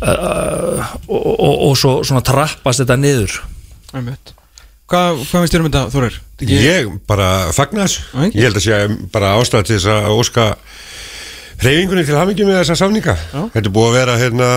uh, 0.00 0.94
og, 1.06 1.26
og, 1.34 1.54
og 1.68 1.76
svo 1.76 1.92
svona 2.06 2.24
trappast 2.24 2.82
þetta 2.82 2.96
niður. 3.00 3.36
Hvað, 4.86 5.22
hvað 5.26 5.42
veist 5.42 5.54
þér 5.56 5.62
um 5.62 5.68
þetta, 5.68 5.84
Þórir? 5.92 6.18
Ég 6.46 6.90
bara 7.10 7.28
fagna 7.56 7.86
þessu. 7.88 8.04
Já, 8.06 8.18
ekki? 8.28 8.38
Ég 8.38 8.46
held 8.46 8.60
að 8.60 8.66
sé 8.66 9.08
bara 9.14 9.32
ástæða 9.40 9.66
til 9.66 9.74
þess 9.76 9.88
að 9.90 10.12
óska 10.14 10.44
hreyfingunni 11.62 12.04
til 12.06 12.16
hamingjum 12.18 12.50
með 12.52 12.60
þessa 12.60 12.76
samninga. 12.82 13.16
Já. 13.16 13.40
Þetta 13.56 13.64
er 13.64 13.74
búið 13.74 13.88
að 13.88 13.96
vera 13.96 14.16
hérna, 14.20 14.48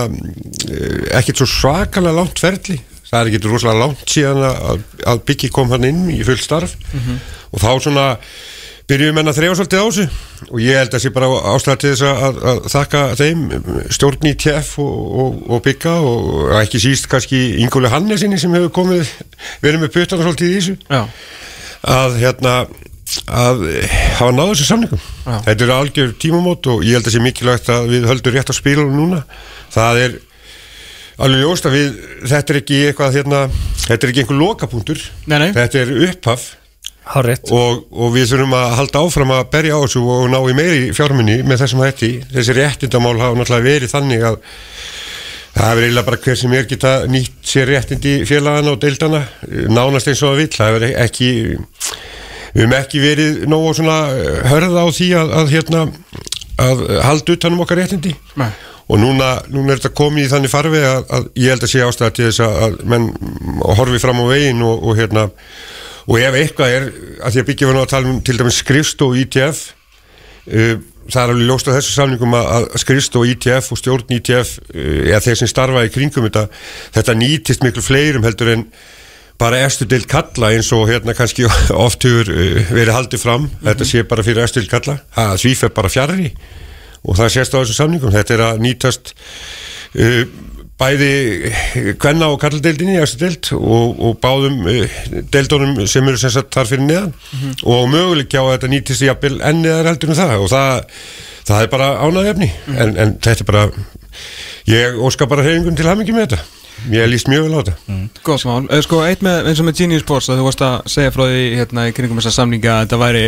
eh, 0.70 1.02
ekkert 1.18 1.42
svo 1.42 1.48
svakalega 1.50 2.18
langt 2.20 2.42
ferli. 2.42 2.78
Það 3.10 3.18
er 3.20 3.30
ekkert 3.32 3.48
rosalega 3.50 3.82
langt 3.82 4.12
síðan 4.14 4.44
að, 4.46 4.84
að 5.10 5.22
byggi 5.26 5.50
kom 5.50 5.72
hann 5.74 5.88
inn 5.88 6.04
í 6.14 6.20
full 6.28 6.38
starf. 6.38 6.76
Og 7.50 7.58
þá 7.64 7.70
svona 7.82 8.06
byrjuðum 8.90 9.20
enn 9.20 9.30
að 9.30 9.38
þrejá 9.38 9.54
svolítið 9.58 9.80
á 9.80 9.86
þessu? 9.86 10.04
Og 10.50 10.60
ég 10.64 10.78
held 10.80 10.96
að 10.96 11.02
sé 11.04 11.12
bara 11.14 11.30
ástæða 11.52 11.78
til 11.80 11.92
þess 11.92 12.04
að, 12.10 12.38
að, 12.50 12.60
þakka 12.72 13.02
þeim 13.20 13.42
stjórn 13.96 14.28
í 14.30 14.34
TF 14.42 14.70
og, 14.82 15.00
og, 15.22 15.40
og 15.54 15.64
bygga 15.66 15.94
og 16.10 16.54
ekki 16.60 16.82
síst 16.82 17.08
kannski 17.10 17.40
Ingóli 17.62 17.90
Hannesinni 17.92 18.40
sem 18.40 18.54
hefur 18.56 18.72
komið 18.80 19.10
verið 19.62 19.84
með 19.84 19.92
puttana 19.96 20.26
svolítið 20.26 20.50
í 20.50 20.56
þessu. 20.58 20.76
Já, 20.90 21.02
að 21.96 22.18
hérna 22.20 22.54
að 23.30 23.64
hafa 24.18 24.30
náðu 24.34 24.54
þessu 24.54 24.68
samningum. 24.68 25.04
Já. 25.24 25.36
þetta 25.46 25.66
eru 25.66 25.76
algjör 25.76 26.12
tímamót 26.22 26.70
og 26.70 26.84
ég 26.86 26.98
held 26.98 27.10
að 27.10 27.16
sé 27.16 27.22
mikilvægt 27.24 27.70
að 27.72 27.90
við 27.94 28.08
höldum 28.10 28.36
rétt 28.36 28.52
á 28.52 28.54
spilunum 28.54 28.98
núna. 28.98 29.24
Það 29.74 30.04
er 30.04 30.16
alveg 31.20 31.44
ljóst 31.44 31.68
að 31.68 31.76
við 31.76 32.00
þetta 32.30 32.54
er 32.54 32.60
ekki 32.62 32.80
eitthvað 32.88 33.18
hérna, 33.18 33.42
þetta 33.86 34.00
er 34.00 34.12
ekki 34.12 34.24
einhver 34.24 34.40
lokapunktur. 34.40 35.04
Þetta 35.26 35.84
er 35.84 35.94
upphaf 36.08 36.48
og, 37.56 37.84
og 37.90 38.12
við 38.14 38.28
þurfum 38.30 38.54
að 38.54 38.74
halda 38.78 39.02
áfram 39.04 39.32
að 39.34 39.48
berja 39.50 39.78
á 39.78 39.82
þessu 39.82 40.02
og 40.06 40.28
ná 40.30 40.38
í 40.38 40.56
meiri 40.56 40.82
fjármunni 40.94 41.40
með 41.46 41.64
þessum 41.64 41.82
hætti. 41.82 42.10
Þessi 42.30 42.56
réttindamál 42.58 43.16
hafa 43.18 43.38
náttúrulega 43.38 43.66
verið 43.66 43.94
þannig 43.94 44.26
að 44.28 44.38
það 45.56 45.72
er 45.72 45.82
eiginlega 45.82 46.06
bara 46.06 46.20
hver 46.24 46.38
sem 46.38 46.54
er 46.54 46.68
geta 46.70 46.92
nýtt 47.10 47.50
sér 47.52 47.70
réttindi 47.72 48.14
félagana 48.28 48.74
og 48.76 48.80
deildana 48.84 49.24
nánast 49.74 50.10
eins 50.10 50.22
og 50.22 50.32
það 50.32 50.42
vill. 50.44 50.52
Það 50.54 50.78
er 50.78 50.86
ekki 51.06 51.30
við 52.54 52.64
höfum 52.64 52.76
ekki 52.78 53.02
verið 53.02 53.44
nógu 53.50 53.74
svona 53.78 53.98
eh, 54.14 54.42
hörða 54.50 54.86
á 54.86 54.88
því 54.94 55.08
að, 55.18 55.34
að 55.40 55.54
hérna 55.54 55.84
að 56.60 56.84
halda 57.06 57.36
utanum 57.36 57.64
okkar 57.64 57.82
réttindi. 57.82 58.14
Nei. 58.38 58.50
og 58.90 58.98
núna, 58.98 59.36
núna 59.54 59.70
er 59.70 59.78
þetta 59.78 59.94
komið 59.94 60.24
í 60.24 60.30
þannig 60.32 60.50
farfi 60.50 60.80
að, 60.82 61.04
að 61.14 61.26
ég 61.38 61.52
held 61.54 61.66
að 61.66 61.70
sé 61.70 61.82
ástæða 61.86 62.14
til 62.16 62.24
þess 62.26 62.40
að, 62.42 62.56
að 62.64 62.78
menn 62.90 63.04
horfi 63.78 64.00
fram 64.02 64.18
á 64.18 64.26
veginn 64.26 64.64
og, 64.66 64.82
og 64.82 64.98
hérna 64.98 65.28
og 66.10 66.18
ef 66.18 66.38
eitthvað 66.38 66.76
er, 66.76 66.86
að 67.22 67.34
því 67.34 67.42
að 67.42 67.50
byggja 67.50 67.68
var 67.68 67.76
nú 67.76 67.82
að 67.84 67.92
tala 67.94 68.10
um 68.10 68.22
til 68.26 68.38
dæmis 68.40 68.60
skrifst 68.64 69.04
og 69.06 69.18
ITF 69.20 69.60
uh, 69.70 70.78
það 71.10 71.20
er 71.22 71.34
alveg 71.34 71.50
ljóst 71.50 71.70
á 71.70 71.76
þessu 71.76 71.96
samningum 71.96 72.38
að, 72.38 72.48
að 72.60 72.80
skrifst 72.84 73.18
og 73.20 73.28
ITF 73.30 73.74
og 73.74 73.80
stjórn 73.80 74.16
ITF 74.18 74.54
uh, 74.62 75.02
eða 75.10 75.24
þeir 75.26 75.42
sem 75.42 75.52
starfa 75.52 75.84
í 75.86 75.92
kringum 75.94 76.26
þetta 76.28 76.46
þetta 76.96 77.18
nýtist 77.18 77.66
miklu 77.66 77.84
fleirum 77.84 78.26
heldur 78.26 78.54
en 78.56 78.66
bara 79.40 79.62
erstu 79.64 79.86
deild 79.88 80.04
kalla 80.10 80.50
eins 80.52 80.68
og 80.76 80.88
hérna 80.90 81.14
kannski 81.16 81.46
oft 81.86 82.04
hefur 82.04 82.32
uh, 82.34 82.72
verið 82.74 82.96
haldið 82.96 83.22
fram, 83.22 83.46
þetta 83.62 83.88
sé 83.88 84.02
bara 84.08 84.26
fyrir 84.26 84.44
erstu 84.44 84.60
deild 84.60 84.74
kalla, 84.74 84.98
það 85.16 85.38
svíf 85.44 85.64
er 85.68 85.78
bara 85.78 85.92
fjarrri 85.92 86.34
og 87.00 87.16
það 87.16 87.32
sést 87.34 87.56
á 87.56 87.60
þessu 87.60 87.76
samningum. 87.76 88.12
Þetta 88.12 88.34
er 88.36 88.44
að 88.50 88.62
nýtast 88.64 89.14
uh, 89.14 90.22
bæði 90.80 91.10
kvenna 92.00 92.30
og 92.32 92.38
kalldeildinni 92.42 92.96
í 92.96 93.00
erstu 93.02 93.20
deild 93.26 93.50
og, 93.58 93.98
og 94.00 94.14
báðum 94.22 94.62
uh, 94.64 95.00
deildunum 95.34 95.74
sem 95.90 96.08
eru 96.08 96.20
sem 96.20 96.32
sagt 96.34 96.54
þar 96.56 96.70
fyrir 96.70 96.86
neðan. 96.88 97.10
Og 97.68 97.88
möguleikja 97.92 98.40
á 98.40 98.44
að 98.46 98.54
þetta 98.56 98.70
nýtist 98.74 99.04
í 99.04 99.10
jafnvel 99.10 99.36
enn 99.50 99.60
eða 99.66 99.90
heldur 99.90 100.14
en 100.14 100.20
það. 100.22 100.36
Og 100.44 100.48
það, 100.52 101.02
það 101.50 101.66
er 101.66 101.74
bara 101.74 101.90
ánægefni 102.06 102.48
en, 102.76 102.96
en 103.04 103.12
þetta 103.20 103.44
er 103.44 103.50
bara 103.52 103.66
ég 104.70 104.98
óska 105.04 105.28
bara 105.30 105.44
hreyfingun 105.46 105.76
til 105.78 105.88
hamingi 105.90 106.16
með 106.16 106.26
þetta. 106.30 106.40
Ég 106.88 107.10
líst 107.12 107.28
mjög 107.28 107.44
vel 107.44 107.52
á 107.52 107.60
þetta. 107.60 107.98
Góð 108.24 108.44
mál, 108.48 108.62
Eh, 108.72 108.80
sko 108.86 109.02
eitt 109.04 109.20
með, 109.24 109.50
eins 109.50 109.60
og 109.60 109.66
með 109.68 109.82
Genius 109.82 110.04
Sports 110.06 110.30
að 110.32 110.40
þú 110.40 110.46
varst 110.46 110.62
að 110.64 110.76
segja 110.88 111.12
frá 111.12 111.26
því 111.28 111.42
hérna 111.58 111.84
í 111.90 111.92
kringum 111.96 112.20
þessa 112.22 112.32
samninga 112.38 112.72
að 112.72 112.86
þetta 112.86 113.00
væri 113.02 113.24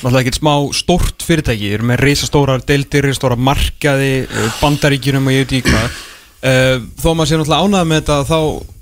náttúrulega 0.00 0.20
ekkert 0.20 0.38
smá 0.40 0.52
stórt 0.76 1.24
fyrirtæki, 1.24 1.70
eru 1.78 1.88
með 1.88 2.02
risastórar 2.04 2.60
deildir, 2.68 3.06
risastóra 3.08 3.38
markaði 3.40 4.12
eh, 4.26 4.50
bandaríkjunum 4.60 5.30
og 5.30 5.36
ég 5.36 5.46
veit 5.46 5.56
ekki 5.62 5.72
hvað 5.72 5.96
þó 6.40 7.08
maður 7.14 7.28
sé 7.30 7.38
náttúrulega 7.40 7.64
ánægð 7.66 7.88
með 7.90 7.98
þetta 8.00 8.18
þá 8.30 8.38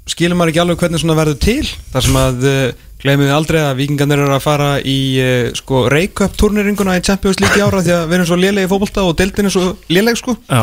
skilur 0.08 0.38
maður 0.38 0.52
ekki 0.52 0.60
alveg 0.62 0.82
hvernig 0.82 1.02
svona 1.02 1.16
verður 1.18 1.38
til 1.42 1.70
þar 1.92 2.06
sem 2.06 2.18
að 2.20 2.44
uh, 2.48 2.58
gleymið 3.02 3.26
við 3.28 3.34
aldrei 3.36 3.58
að 3.62 3.80
vikingarnir 3.82 4.22
eru 4.24 4.36
að 4.36 4.44
fara 4.44 4.68
í 4.80 4.98
uh, 5.22 5.48
sko 5.58 5.82
Reykjöp 5.92 6.36
turniringuna 6.40 6.98
í 6.98 7.04
Champions 7.06 7.40
League 7.42 7.58
í 7.58 7.64
ára 7.66 7.82
því 7.84 7.94
að 7.96 8.04
við 8.06 8.18
erum 8.18 8.28
svo 8.30 8.38
lélegi 8.40 8.68
í 8.68 8.70
fótbolta 8.72 9.04
og 9.06 9.16
deildin 9.18 9.50
er 9.50 9.54
svo 9.54 9.64
léleg 9.92 10.20
sko 10.20 10.36
Já, 10.48 10.62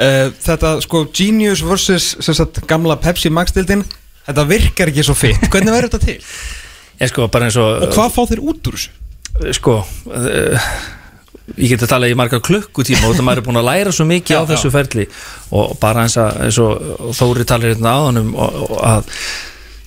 Þetta 0.00 0.78
sko 0.80 1.02
Genius 1.12 1.60
vs. 1.60 2.24
sagt, 2.24 2.62
gamla 2.64 2.96
Pepsi 3.02 3.28
Max 3.28 3.52
dildin 3.52 3.82
Þetta 4.24 4.44
virkar 4.48 4.88
ekki 4.88 5.04
svo 5.04 5.16
fitt 5.18 5.44
Hvernig 5.52 5.74
verður 5.74 5.92
þetta 5.92 6.06
til? 6.06 6.16
Sko 7.10 7.26
og 7.28 7.36
Og 7.36 7.92
hvað 7.92 8.14
fá 8.14 8.22
þeir 8.30 8.40
út 8.48 8.70
úr 8.70 8.78
þessu? 8.78 8.96
sko 9.56 9.76
uh, 9.80 10.70
ég 11.56 11.74
geti 11.74 11.86
að 11.86 11.92
tala 11.94 12.10
í 12.10 12.16
marga 12.18 12.40
klukkutíma 12.44 13.08
og 13.08 13.18
það 13.18 13.26
maður 13.26 13.42
er 13.42 13.46
búin 13.48 13.60
að 13.60 13.68
læra 13.70 13.94
svo 13.94 14.08
mikið 14.08 14.42
á 14.42 14.50
þessu 14.50 14.72
ferli. 14.74 15.06
Og 15.56 15.76
bara 15.82 16.06
eins, 16.06 16.18
að, 16.20 16.42
eins 16.46 16.58
og 16.62 17.14
Þóri 17.18 17.46
talir 17.48 17.74
hérna 17.74 17.96
áðanum 17.98 18.34
að 18.38 19.08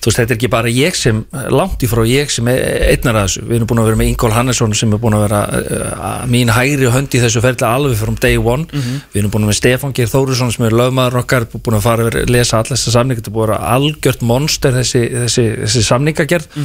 þú 0.03 0.09
veist, 0.09 0.19
þetta 0.19 0.33
er 0.33 0.37
ekki 0.37 0.49
bara 0.51 0.71
ég 0.73 0.97
sem 0.99 1.19
langt 1.55 1.83
í 1.85 1.87
frá 1.87 2.01
ég 2.07 2.31
sem 2.33 2.47
einnar 2.51 3.21
að 3.21 3.27
þessu. 3.27 3.43
Við 3.47 3.57
erum 3.57 3.69
búin 3.71 3.81
að 3.81 3.87
vera 3.87 3.99
með 4.01 4.09
Ingól 4.11 4.31
Hannesson 4.35 4.75
sem 4.75 4.95
er 4.95 5.01
búin 5.03 5.15
að 5.15 5.23
vera 5.23 5.41
uh, 5.59 6.25
mín 6.31 6.51
hægri 6.51 6.89
hönd 6.91 7.15
í 7.15 7.21
þessu 7.23 7.43
ferli 7.43 7.67
alveg 7.67 7.95
from 8.01 8.17
day 8.19 8.39
one. 8.39 8.67
Við 9.13 9.21
erum 9.21 9.33
búin 9.33 9.47
með 9.47 9.59
Stefán 9.61 9.95
Geir 9.95 10.11
Þórisson 10.11 10.51
sem 10.51 10.67
er 10.67 10.75
lögmaður 10.75 11.21
okkar 11.23 11.47
búin 11.53 11.79
að 11.79 11.85
fara 11.87 12.09
að 12.09 12.19
lesa 12.31 12.59
allir 12.59 12.75
þessa 12.75 12.97
samninga. 12.97 13.21
Þetta 13.21 13.31
er 13.31 13.37
búin 13.37 13.45
að 13.47 13.53
vera 13.53 13.77
algjört 13.77 14.27
monster 14.33 14.75
þessi, 14.75 15.05
þessi, 15.23 15.47
þessi 15.63 15.85
samningagerð. 15.87 16.59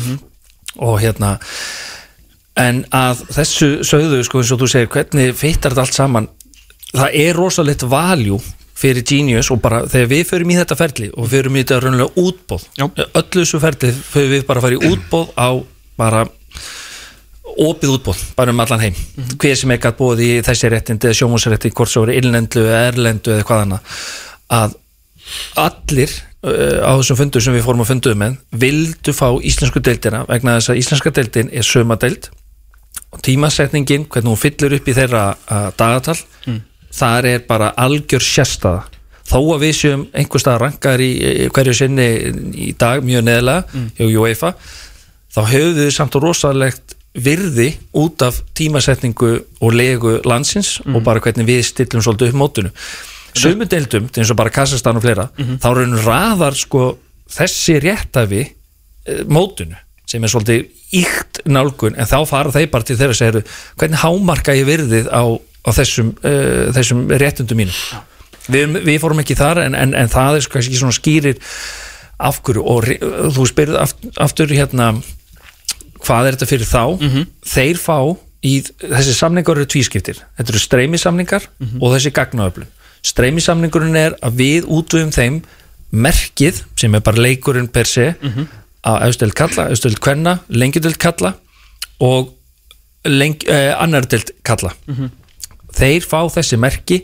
Og 0.89 0.99
hérna 1.03 1.37
en 2.59 2.83
að 2.95 3.25
þessu 3.37 3.71
sögðu 3.87 4.23
sko 4.27 4.43
eins 4.43 4.53
og 4.55 4.63
þú 4.63 4.71
segir 4.73 4.93
hvernig 4.93 5.35
fittar 5.39 5.75
þetta 5.75 5.87
allt 5.87 5.99
saman? 5.99 6.31
Það 6.93 7.19
er 7.21 7.37
rosalegt 7.37 7.85
valjú 7.89 8.39
fyrir 8.79 9.05
Genius 9.07 9.51
og 9.53 9.61
bara 9.63 9.83
þegar 9.91 10.11
við 10.13 10.25
förum 10.29 10.53
í 10.53 10.59
þetta 10.59 10.79
ferli 10.79 11.09
og 11.15 11.31
förum 11.31 11.57
í 11.57 11.65
þetta 11.65 11.81
raunlega 11.85 12.23
útbóð 12.23 12.67
Já. 12.79 12.87
öllu 12.87 13.43
þessu 13.43 13.63
ferli 13.63 13.93
förum 13.97 14.35
við 14.37 14.45
bara 14.49 14.63
að 14.63 14.69
fara 14.69 14.79
í 14.79 14.93
útbóð 14.93 15.33
á 15.35 15.51
bara 15.99 16.23
opið 17.59 17.95
útbóð, 17.97 18.21
bara 18.39 18.53
um 18.55 18.61
allan 18.63 18.83
heim. 18.85 18.99
Hver 19.41 19.57
sem 19.59 19.73
er 19.75 19.81
gætt 19.83 19.99
bóð 19.99 20.23
í 20.23 20.31
þessi 20.47 20.71
réttindi 20.71 21.09
eða 21.09 21.19
sjómusrétti, 21.19 21.73
hvort 21.75 21.91
svo 21.91 22.05
er 22.07 22.19
innlendu 22.19 22.63
eða 22.63 22.85
erlendu 22.93 23.35
eða 23.35 23.47
hvað 23.49 23.65
annað 23.65 23.97
að 24.59 24.77
allir 25.61 26.13
uh, 26.47 26.87
á 26.87 26.93
þessum 27.01 27.19
fundu 27.19 27.43
sem 27.43 27.57
við 27.57 27.65
fórum 27.67 27.85
að 27.85 27.91
funduðu 27.93 28.21
með 28.23 28.37
vildu 28.65 29.15
fá 29.17 29.29
íslensku 29.45 29.83
deildina 29.85 30.23
vegna 30.29 30.57
þess 30.59 30.73
að 30.73 30.83
íslenska 30.83 31.13
deildin 31.19 31.51
er 31.53 31.67
sömadeild 31.67 32.31
og 33.13 33.23
tímasetningin, 33.25 34.07
hvernig 34.11 34.33
hún 34.33 34.41
fyllir 34.41 34.77
upp 34.79 34.89
í 34.89 34.97
þeirra 34.97 35.25
uh, 35.35 35.71
dagatal 35.79 36.19
þar 36.99 37.29
er 37.29 37.43
bara 37.49 37.73
algjör 37.77 38.25
sérstaða. 38.25 38.85
Þó 39.29 39.41
að 39.55 39.65
við 39.67 39.75
séum 39.77 40.05
einhver 40.17 40.41
stað 40.41 40.61
rankar 40.63 41.01
í, 41.05 41.11
hverju 41.53 41.75
sinni 41.77 42.07
í 42.57 42.71
dag 42.81 43.03
mjög 43.05 43.27
neðlega 43.27 43.83
hjá 43.99 44.07
UEFA 44.09 44.55
þá 45.35 45.41
höfðu 45.51 45.83
við 45.85 45.91
samt 45.93 46.17
og 46.17 46.25
rosalegt 46.25 46.95
virði 47.19 47.69
út 47.99 48.23
af 48.25 48.39
tímasetningu 48.57 49.33
og 49.61 49.75
legu 49.75 50.15
landsins 50.25 50.79
og 50.87 51.03
bara 51.05 51.21
hvernig 51.21 51.49
við 51.49 51.65
stillum 51.67 52.05
svolítið 52.05 52.33
upp 52.33 52.41
mótinu. 52.41 52.73
Sömu 53.39 53.69
deildum, 53.69 54.09
eins 54.09 54.33
og 54.33 54.39
bara 54.39 54.51
Kassastan 54.51 54.97
og 54.97 55.05
fleira 55.05 55.29
þá 55.37 55.69
raunum 55.69 56.01
raðar 56.07 56.57
sko 56.57 56.87
þessi 57.29 57.77
réttafi 57.85 58.41
eh, 58.47 59.25
mótinu 59.29 59.77
sem 60.09 60.25
er 60.25 60.33
svolítið 60.33 61.01
íkt 61.03 61.43
nálgun 61.49 61.99
en 61.99 62.09
þá 62.09 62.19
fara 62.29 62.53
þeir 62.55 62.71
bara 62.73 62.87
til 62.89 62.97
þeirra 62.97 63.17
að 63.17 63.21
segja 63.21 63.43
hvernig 63.81 64.03
hámarka 64.03 64.57
ég 64.57 64.69
virðið 64.69 65.11
á, 65.13 65.25
á 65.37 65.71
þessum, 65.77 66.15
uh, 66.23 66.71
þessum 66.77 67.05
réttundum 67.21 67.61
mínum? 67.61 67.83
Við, 68.49 68.79
við 68.87 69.03
fórum 69.03 69.21
ekki 69.21 69.37
þar 69.37 69.61
en, 69.67 69.77
en, 69.77 69.93
en 69.93 70.09
það 70.09 70.39
er 70.39 70.47
sko 70.47 70.57
kannski 70.57 70.81
svona 70.81 70.97
skýrir 70.97 71.43
af 72.19 72.41
hverju 72.43 72.65
og 72.65 72.89
þú 73.37 73.45
spyrð 73.47 73.77
aftur, 73.83 74.15
aftur 74.19 74.55
hérna 74.57 74.95
hvað 76.03 76.31
er 76.31 76.39
þetta 76.39 76.49
fyrir 76.55 76.71
þá? 76.71 76.83
Þeir 77.53 77.83
fá 77.83 77.99
í 78.47 78.55
þessi 78.79 79.15
samningar 79.19 79.59
eru 79.59 79.67
tvískiptir. 79.67 80.21
Þetta 80.39 80.53
eru 80.55 80.63
streymisamningar 80.63 81.49
og 81.83 81.95
þessi 81.97 82.13
gagnaöflun. 82.15 82.69
Streymisamningurinn 83.09 83.99
er 83.99 84.17
að 84.25 84.41
við 84.41 84.69
útvöfum 84.71 85.13
þeim 85.15 85.41
merkið 85.91 86.63
sem 86.79 86.95
er 86.95 87.03
bara 87.05 87.23
leikurinn 87.25 87.69
per 87.73 87.87
se 87.89 88.15
að 88.87 89.03
auðstöld 89.09 89.35
kalla, 89.35 89.69
auðstöld 89.71 89.99
kvenna 90.01 90.39
lengjudöld 90.49 90.99
kalla 90.99 91.35
og 92.01 92.35
leng, 93.05 93.41
eh, 93.49 93.73
annardöld 93.79 94.31
kalla 94.47 94.73
þeir 95.79 96.03
fá 96.07 96.21
þessi 96.31 96.57
merki 96.59 97.03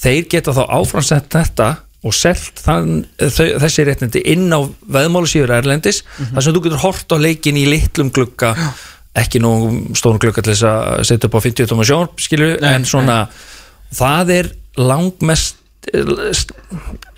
þeir 0.00 0.28
geta 0.30 0.52
þá 0.52 0.64
áframsett 0.70 1.28
þetta 1.32 1.76
og 2.06 2.12
selt 2.14 2.60
þann, 2.62 3.06
þau, 3.18 3.58
þessi 3.58 3.84
réttindi 3.84 4.22
inn 4.30 4.46
á 4.52 4.60
veðmálusíður 4.86 5.50
Erlendis 5.56 6.02
þar 6.34 6.42
sem 6.42 6.52
þú 6.54 6.62
getur 6.68 6.78
hort 6.84 7.08
á 7.12 7.16
leikin 7.18 7.56
í 7.58 7.66
litlum 7.66 8.10
glugga 8.14 8.54
ekki 9.16 9.40
nú 9.40 9.90
stórum 9.96 10.18
glugga 10.20 10.42
til 10.44 10.52
þess 10.54 10.62
að 10.68 11.04
setja 11.08 11.26
upp 11.26 11.34
á 11.40 11.44
50 11.48 11.66
tóma 11.72 11.84
sjón 11.88 12.08
skilju, 12.20 12.58
en 12.62 12.84
svona 12.84 13.28
það 13.96 14.30
er 14.36 14.50
langmest 14.76 15.56
eh, 15.92 16.04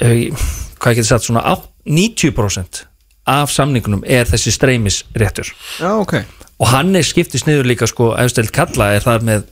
eh, 0.00 0.30
hvað 0.78 0.94
getur 0.94 1.10
sagt 1.10 1.26
svona 1.28 1.42
á- 1.44 1.66
90% 1.84 2.84
af 3.28 3.52
samningunum 3.52 4.04
er 4.06 4.28
þessi 4.28 4.52
streymisréttur. 4.54 5.52
Já, 5.80 5.92
ok. 5.98 6.16
Og 6.58 6.72
hann 6.72 6.96
er 6.98 7.06
skiptist 7.06 7.46
niður 7.46 7.68
líka 7.70 7.86
sko 7.86 8.12
efstelt 8.18 8.52
kalla 8.54 8.92
er 8.96 9.04
þar 9.04 9.26
með 9.26 9.46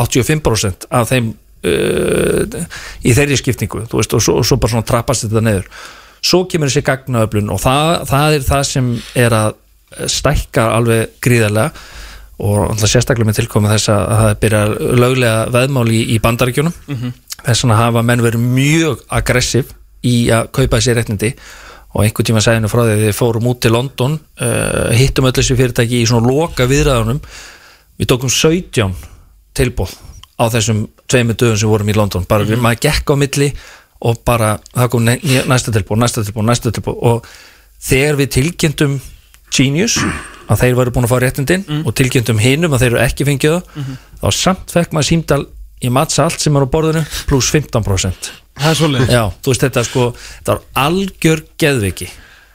85% 0.00 0.88
af 0.96 1.08
þeim 1.10 1.32
uh, 1.32 2.60
í 3.04 3.14
þeirri 3.16 3.38
skiptingu 3.40 3.84
veist, 3.86 4.14
og, 4.16 4.22
svo, 4.24 4.38
og 4.40 4.46
svo 4.46 4.60
bara 4.60 4.74
svona 4.74 4.88
trappast 4.88 5.26
þetta 5.26 5.44
niður. 5.44 5.70
Svo 6.20 6.44
kemur 6.50 6.68
þessi 6.68 6.84
gagnaöflun 6.84 7.52
og 7.54 7.62
það, 7.62 7.94
það 8.10 8.36
er 8.36 8.46
það 8.50 8.66
sem 8.68 8.92
er 9.22 9.36
að 9.36 10.06
stækka 10.10 10.68
alveg 10.76 11.16
gríðarlega 11.24 11.72
og 12.40 12.70
alltaf 12.70 12.88
sérstaklega 12.88 13.28
með 13.28 13.40
tilkomið 13.40 13.74
þess 13.74 13.90
að 13.92 14.04
það 14.20 14.36
byrja 14.44 14.60
löglega 15.00 15.40
veðmál 15.52 15.88
í, 15.92 16.02
í 16.14 16.20
bandaríkjunum. 16.24 16.76
Þess 17.40 17.64
vegna 17.64 17.80
hafa 17.80 18.04
menn 18.04 18.22
verið 18.24 18.44
mjög 18.44 19.02
aggressiv 19.08 19.74
í 20.06 20.30
að 20.32 20.48
kaupa 20.56 20.78
þessi 20.78 20.94
réttindi 20.96 21.32
og 21.90 22.04
einhvern 22.04 22.28
tíma 22.28 22.42
seginu 22.44 22.70
frá 22.70 22.84
því 22.84 22.94
að 22.94 23.04
við 23.06 23.16
fórum 23.18 23.48
út 23.50 23.60
til 23.64 23.74
London 23.74 24.16
uh, 24.16 24.90
hittum 24.94 25.26
öll 25.26 25.34
þessi 25.34 25.56
fyrirtæki 25.58 26.02
í 26.02 26.06
svona 26.06 26.30
loka 26.30 26.68
viðræðunum. 26.70 27.18
Við 27.98 28.10
tókum 28.12 28.30
17 28.30 28.94
tilbúð 29.58 29.96
á 30.40 30.44
þessum 30.54 30.84
tveimur 31.10 31.36
dögum 31.36 31.58
sem 31.58 31.70
vorum 31.70 31.90
í 31.90 31.96
London. 31.98 32.26
Bara 32.30 32.46
mm 32.46 32.62
maður 32.62 32.84
gekk 32.86 33.10
á 33.10 33.14
milli 33.18 33.50
og 34.00 34.20
bara 34.24 34.54
það 34.72 34.90
kom 34.94 35.08
næsta 35.08 35.72
tilbúð, 35.74 35.98
næsta 36.00 36.24
tilbúð, 36.24 36.46
næsta 36.48 36.72
tilbúð 36.72 37.00
og 37.10 37.26
þegar 37.80 38.20
við 38.20 38.30
tilkynntum 38.38 39.00
Genius 39.50 39.98
að 40.50 40.62
þeir 40.62 40.76
varu 40.78 40.92
búin 40.94 41.06
að 41.06 41.12
fá 41.12 41.18
réttindin 41.22 41.64
og 41.84 41.94
tilkynntum 41.98 42.40
hinum 42.42 42.74
að 42.74 42.84
þeir 42.84 42.92
eru 42.92 43.02
ekki 43.04 43.26
fengið 43.28 43.56
það 43.56 43.90
þá 44.20 44.28
samt 44.36 44.72
fekk 44.74 44.94
maður 44.94 45.08
símdal 45.10 45.42
í 45.80 45.92
mattsa 45.92 46.26
allt 46.26 46.40
sem 46.42 46.56
er 46.56 46.66
á 46.66 46.72
borðinu 46.72 47.04
pluss 47.30 47.52
15% 47.54 48.32
Það 48.60 48.70
er 48.72 48.80
svolítið 48.80 49.14
já, 49.14 49.22
þú 49.40 49.52
veist 49.54 49.62
þetta 49.64 49.86
sko 49.88 50.08
þetta 50.16 50.56
var 50.56 50.88
algjör 50.88 51.44
geðviki 51.60 52.10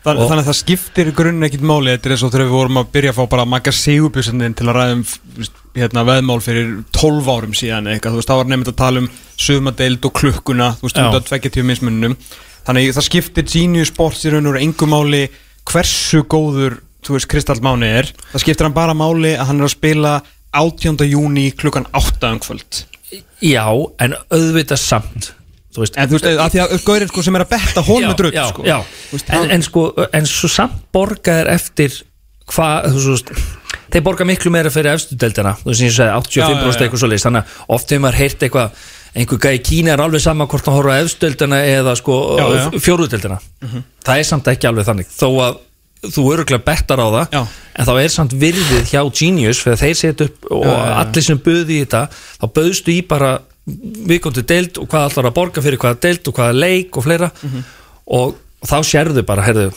Og- 0.05 0.30
Þannig 0.30 0.43
að 0.43 0.49
það 0.51 0.57
skiptir 0.59 1.07
í 1.09 1.13
grunninn 1.17 1.47
ekkit 1.47 1.63
máli. 1.65 1.89
Þetta 1.95 2.05
er 2.05 2.13
eins 2.13 2.23
og 2.23 2.32
þegar 2.32 2.45
við 2.45 2.53
vorum 2.53 2.78
að 2.78 2.89
byrja 2.93 3.09
að 3.09 3.17
fá 3.17 3.30
bara 3.30 3.45
Magga 3.49 3.71
Sigurbjörnsson 3.73 4.53
til 4.53 4.67
að 4.69 4.91
um 4.93 5.01
veist, 5.39 5.55
hérna, 5.73 6.03
veðmál 6.05 6.41
fyrir 6.45 6.84
12 6.93 7.26
árum 7.34 7.55
síðan 7.57 7.89
eitthvað, 7.89 8.13
þú 8.13 8.19
veist, 8.21 8.30
þá 8.30 8.38
var 8.38 8.45
nefnt 8.45 8.69
að 8.69 8.78
tala 8.78 9.01
um 9.01 9.09
sumadeild 9.36 10.05
og 10.05 10.13
klukkuna, 10.13 10.67
þú 10.78 10.86
veist, 10.86 10.95
Já. 11.01 11.09
út 11.09 11.17
af 11.17 11.26
tveggjartíu 11.26 11.65
mismununum. 11.65 12.15
Þannig 12.67 12.89
að 12.91 12.97
það 12.99 13.07
skiptir 13.09 13.49
Genius 13.49 13.89
Sports 13.89 14.26
í 14.26 14.30
raun 14.30 14.45
og 14.45 14.53
veru 14.53 14.61
engu 14.61 14.86
máli 14.86 15.23
hversu 15.65 16.21
góður, 16.30 16.78
þú 17.01 17.17
veist, 17.17 17.28
Kristall 17.28 17.61
Máni 17.65 17.89
er. 17.89 18.13
Það 18.34 18.45
skiptir 18.45 18.69
hann 18.69 18.78
bara 18.78 18.93
máli 18.93 19.34
að 19.34 19.47
hann 19.49 19.59
er 19.59 19.65
að 19.65 19.73
spila 19.73 20.21
18. 20.53 21.01
júni 21.09 21.49
klukkan 21.57 21.89
8 21.97 22.30
um 22.30 22.39
kvöld 22.39 22.86
já, 23.41 23.66
en 23.99 24.16
auðvitað 24.34 24.80
samt 24.82 25.32
þú 25.76 25.84
veist, 25.84 25.97
En 25.99 26.08
þú 26.10 26.18
veist, 26.18 26.26
að 26.39 26.51
því 26.56 26.60
að 26.64 26.86
Gaurinn 26.88 27.10
sko 27.12 27.22
sem 27.26 27.36
er 27.36 27.43
að 27.45 27.49
betta 27.56 27.82
honum 27.84 28.10
er 28.14 28.16
drull 28.20 28.32
já, 28.34 28.45
sko. 28.49 28.64
já. 28.66 28.78
Veist, 29.12 29.30
En, 29.30 29.38
hann- 29.38 29.51
en 29.51 29.62
sko, 29.62 29.84
en 30.14 30.26
svo 30.26 30.47
samt 30.49 30.82
borga 30.95 31.34
er 31.43 31.47
eftir 31.56 31.91
hvað, 32.47 32.86
þú 32.95 33.12
veist 33.12 33.32
þeir 33.91 34.03
borga 34.06 34.26
miklu 34.28 34.51
meira 34.51 34.70
fyrir 34.74 34.93
efstu 34.95 35.16
deildina 35.20 35.56
þú 35.60 35.66
veist, 35.72 35.80
sem 35.80 35.88
ég 35.89 35.95
segi, 35.97 36.10
85% 36.10 36.39
Já, 36.39 36.47
já, 36.49 36.72
já. 36.72 36.86
eitthvað 36.86 36.99
svo 37.03 37.10
leist 37.12 37.26
þannig 37.28 37.43
að 37.43 37.76
oft 37.76 37.89
hefur 37.91 38.03
maður 38.06 38.20
heyrt 38.22 38.39
eitthvað 38.47 38.72
einhver 39.16 39.39
gæði 39.45 39.62
Kína 39.64 39.93
er 39.95 40.01
alveg 40.03 40.22
sama 40.22 40.45
hvort 40.51 40.66
hann 40.66 40.76
horfa 40.76 40.95
á 40.95 41.01
efstu 41.03 41.20
deildina 41.28 41.60
eða 41.64 41.95
sko 41.95 42.16
Já, 42.39 42.45
Mhm. 42.47 42.72
já. 42.74 42.80
fjóruðu 42.84 43.10
deildina 43.16 43.39
það 44.06 44.20
er 44.20 44.24
samt 44.24 44.47
ekki 44.51 44.68
alveg 44.68 44.86
þannig 44.86 45.08
þó 45.12 45.28
að 45.43 45.58
þú 46.14 46.24
öruglega 46.34 46.64
bettar 46.66 46.99
á 47.01 47.08
það 47.08 47.34
Já. 47.36 47.41
en 47.76 47.86
þá 47.89 47.93
er 48.03 48.14
samt 48.14 48.34
virðið 48.41 48.86
hjá 48.91 49.01
Genius 49.20 49.62
fyrir 49.64 49.82
þeir 49.82 49.95
setja 49.99 50.26
upp 50.30 50.45
og 50.51 50.66
Já, 50.66 50.76
allir 51.01 51.24
sem 51.28 51.38
buði 51.45 51.80
í 51.80 51.84
þetta 51.86 52.03
þá 52.41 52.45
bauðstu 52.60 52.93
í 52.95 53.01
bara 53.08 53.34
viðkomandi 53.66 54.43
deild 54.45 54.78
og 54.78 54.88
hvað 54.91 55.08
allar 55.10 55.30
að 55.32 55.36
borga 55.39 55.62
fyrir 55.66 55.80
hvaða 55.82 55.99
deild 56.06 56.28
og 56.30 56.36
hvaða 56.38 56.60
leik 56.60 56.97
og 56.97 57.03
fleira 57.08 57.32
Mhm. 57.41 57.64
og, 58.08 58.36
þá 58.66 58.78
sérðu 58.86 59.22
bara 59.26 59.43
heyrðu, 59.45 59.72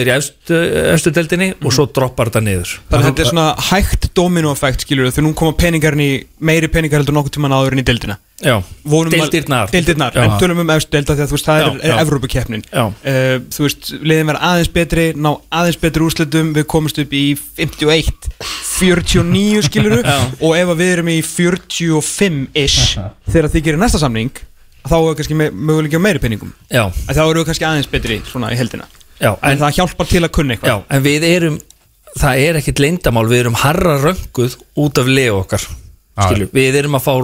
er 0.00 0.10
í 0.10 0.14
efstu, 0.14 0.58
efstu 0.94 1.12
deildinni 1.14 1.50
og 1.60 1.74
svo 1.74 1.86
droppar 1.94 2.30
þetta 2.30 2.42
niður. 2.44 2.74
Þannig 2.90 3.04
að 3.04 3.08
þetta 3.10 3.24
er 3.24 3.30
svona 3.30 3.46
hægt 3.70 4.08
domino-effekt 4.16 4.86
skilur 4.86 5.10
þegar 5.10 5.26
nú 5.28 5.34
koma 5.38 5.56
peningarinn 5.58 6.04
í 6.04 6.12
meiri 6.44 6.70
peningar 6.72 7.02
heldur 7.02 7.16
nokkuð 7.18 7.36
tíman 7.36 7.54
áður 7.56 7.76
en 7.76 7.82
í 7.82 7.86
deildina. 7.86 8.18
Já, 8.44 8.56
deildirnar. 9.12 9.70
Deildirnar, 9.70 10.16
en 10.18 10.32
tölum 10.40 10.64
um 10.64 10.72
efstu 10.74 10.96
deilda 10.96 11.14
því 11.14 11.22
að 11.22 11.30
þú 11.30 11.36
veist 11.36 11.46
það 11.48 11.60
Já, 11.60 11.66
er, 11.66 11.84
er 11.84 12.00
Já. 12.66 12.82
uh, 12.90 13.36
Þú 13.54 13.66
veist, 13.66 13.92
liðin 14.02 14.30
verða 14.32 14.48
aðeins 14.50 14.72
betri 14.74 15.04
ná 15.14 15.30
aðeins 15.54 15.78
betri 15.84 16.04
úrslitum. 16.08 16.50
Við 16.56 16.66
komumst 16.74 16.98
upp 17.04 17.14
í 17.14 17.22
51 17.60 18.10
49 18.74 19.62
skiluru 19.68 20.00
og 20.02 20.56
ef 20.58 20.74
við 20.74 20.90
erum 20.96 21.12
í 21.14 21.20
45-ish 21.22 22.98
þegar 23.32 23.52
þið 23.54 23.68
gerir 23.68 23.80
næsta 23.84 24.02
samning 24.02 24.34
þá 24.84 24.96
er 24.98 25.18
kannski 25.20 25.36
me- 25.38 25.50
möguleiki 25.54 25.96
á 26.00 26.04
meiri 26.06 26.22
penningum 26.22 26.52
Já, 26.70 26.84
þá 27.08 27.20
erum 27.24 27.40
við 27.42 27.48
kannski 27.50 27.68
aðeins 27.68 27.90
betri 27.92 28.20
svona 28.28 28.52
í 28.52 28.58
heldina 28.60 28.86
já, 29.20 29.30
en 29.32 29.54
en, 29.54 29.60
það 29.62 29.76
hjálpar 29.78 30.10
til 30.10 30.24
að 30.26 30.32
kunna 30.34 30.56
eitthvað. 30.56 30.72
Já, 30.72 30.96
en 30.96 31.04
við 31.06 31.28
erum 31.30 31.60
það 32.14 32.42
er 32.48 32.58
ekkit 32.60 32.82
leyndamál, 32.84 33.26
við 33.30 33.40
erum 33.44 33.56
harra 33.58 33.96
rönguð 34.02 34.58
út 34.84 34.98
af 35.02 35.08
legu 35.10 35.38
okkar 35.40 35.64
skilju, 35.64 36.50
við 36.54 36.76
erum 36.82 36.98
að 37.00 37.06
fá 37.08 37.14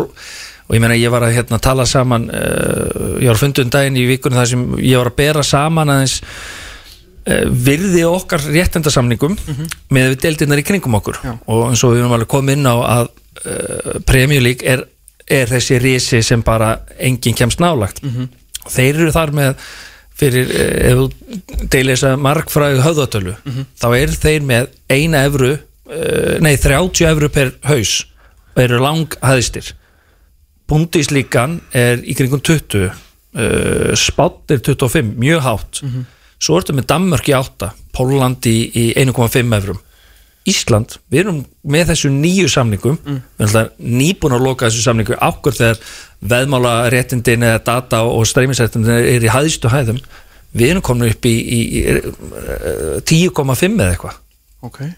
og 0.70 0.74
ég 0.76 0.82
meina 0.82 0.96
ég 0.98 1.10
var 1.10 1.22
að 1.26 1.34
hérna 1.34 1.58
tala 1.62 1.84
saman 1.86 2.28
uh, 2.30 3.18
ég 3.18 3.26
var 3.26 3.36
að 3.36 3.42
funda 3.44 3.62
um 3.66 3.70
daginn 3.74 3.96
í 3.98 4.04
vikunum 4.06 4.38
þar 4.38 4.50
sem 4.52 4.64
ég 4.78 4.98
var 5.00 5.10
að 5.10 5.16
bera 5.18 5.42
saman 5.46 5.90
aðeins 5.94 6.16
uh, 6.22 7.46
virði 7.50 8.04
okkar 8.06 8.44
réttendasamningum 8.54 9.34
með 9.94 10.12
við 10.12 10.20
deildinnar 10.26 10.62
í 10.62 10.66
kringum 10.66 10.94
okkur. 11.00 11.18
Já. 11.26 11.34
og 11.46 11.64
eins 11.72 11.82
og 11.86 11.94
við 11.94 12.02
erum 12.04 12.14
alveg 12.16 12.30
komið 12.34 12.58
inn 12.58 12.70
á 12.70 12.76
að 12.78 13.04
uh, 13.10 13.98
Premier 14.06 14.42
League 14.46 14.66
er, 14.66 14.84
er 15.30 15.50
þessi 15.50 15.78
risi 15.82 16.22
sem 16.26 16.42
bara 16.42 16.74
enginn 16.98 17.36
kemst 17.38 17.62
nálagt 17.62 18.02
og 18.04 18.70
þeir 18.70 18.94
eru 18.94 19.14
þar 19.14 19.32
með 19.36 19.64
fyrir, 20.20 20.50
eh, 20.52 20.90
ef 20.90 20.98
þú 20.98 21.66
deilir 21.72 21.96
þess 21.96 22.08
að 22.10 22.22
markfræðu 22.26 22.86
höfðatölu 22.86 23.36
þá 23.80 23.88
eru 23.96 24.16
þeir 24.20 24.42
með 24.42 24.70
eina 24.90 25.24
evru 25.24 25.52
uh, 25.56 26.38
nei 26.44 26.56
30 26.56 27.06
evru 27.08 27.28
per 27.32 27.54
haus 27.64 28.06
og 28.54 28.64
eru 28.64 28.80
lang 28.82 29.14
hæðistir 29.22 29.74
Bundíslíkan 30.70 31.60
er 31.74 32.02
í 32.06 32.14
kringum 32.14 32.40
20 32.46 32.84
uh, 32.86 33.94
Spátt 33.98 34.52
er 34.54 34.60
25, 34.62 35.16
mjög 35.18 35.40
hátt. 35.42 35.80
Svo 36.40 36.60
ertu 36.60 36.76
með 36.76 36.86
Danmörk 36.92 37.26
í 37.28 37.34
8 37.34 37.72
Póland 37.92 38.46
í, 38.46 38.70
í 38.70 38.84
1,5 38.94 39.56
evrum 39.58 39.80
Ísland, 40.50 40.96
við 41.12 41.24
erum 41.24 41.42
með 41.62 41.92
þessu 41.92 42.10
nýju 42.14 42.48
samningum, 42.52 42.98
við 43.40 43.56
erum 43.60 43.98
nýbúin 44.00 44.36
að 44.36 44.46
loka 44.46 44.68
þessu 44.68 44.84
samningu 44.84 45.18
ákvör 45.18 45.56
þegar 45.58 45.84
veðmála 46.32 46.74
réttindin 46.92 47.46
eða 47.48 47.62
data 47.66 48.02
og 48.08 48.26
streymisréttindin 48.28 48.98
er 48.98 49.24
í 49.24 49.32
hæðistu 49.32 49.70
hæðum. 49.72 50.00
Við 50.50 50.72
erum 50.72 50.84
komin 50.84 51.12
upp 51.12 51.26
í, 51.30 51.36
í, 51.38 51.60
í 51.78 51.84
eh, 51.94 52.98
10,5 53.06 53.78
eða 53.78 53.92
eitthvað. 53.94 54.18
Okay. 54.60 54.90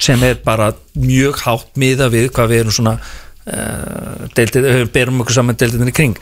sem 0.00 0.22
er 0.26 0.40
bara 0.42 0.72
mjög 0.98 1.38
hátt 1.44 1.76
miða 1.78 2.08
við 2.10 2.32
hvað 2.34 2.48
við 2.50 2.60
erum 2.64 2.74
svona 2.74 2.94
uh, 2.98 4.24
deildið, 4.34 4.66
við 4.66 4.88
berum 4.96 5.22
okkur 5.22 5.36
saman 5.36 5.58
deildinni 5.60 5.92
í 5.92 5.94
kring 5.94 6.18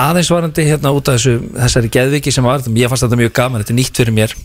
aðeins 0.00 0.30
varandi 0.32 0.64
hérna 0.64 0.94
út 0.96 1.10
af 1.12 1.18
þessu 1.18 1.50
þessari 1.58 1.90
geðviki 1.92 2.32
sem 2.32 2.46
var, 2.48 2.64
ég 2.64 2.88
fannst 2.88 3.04
þetta 3.04 3.20
mjög 3.20 3.34
gaman 3.36 3.62
þetta 3.62 3.74
er 3.74 3.78
nýtt 3.80 4.00
fyrir 4.00 4.16
mér 4.16 4.36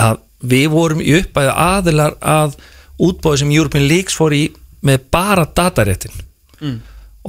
að 0.00 0.22
við 0.40 0.68
vorum 0.72 1.02
í 1.02 1.14
uppæðu 1.18 1.52
aðilar 1.54 2.16
að 2.20 2.56
útbóði 3.00 3.42
sem 3.42 3.52
European 3.54 3.88
Leagues 3.88 4.16
fór 4.16 4.36
í 4.36 4.44
með 4.86 5.04
bara 5.12 5.44
dataréttin. 5.44 6.14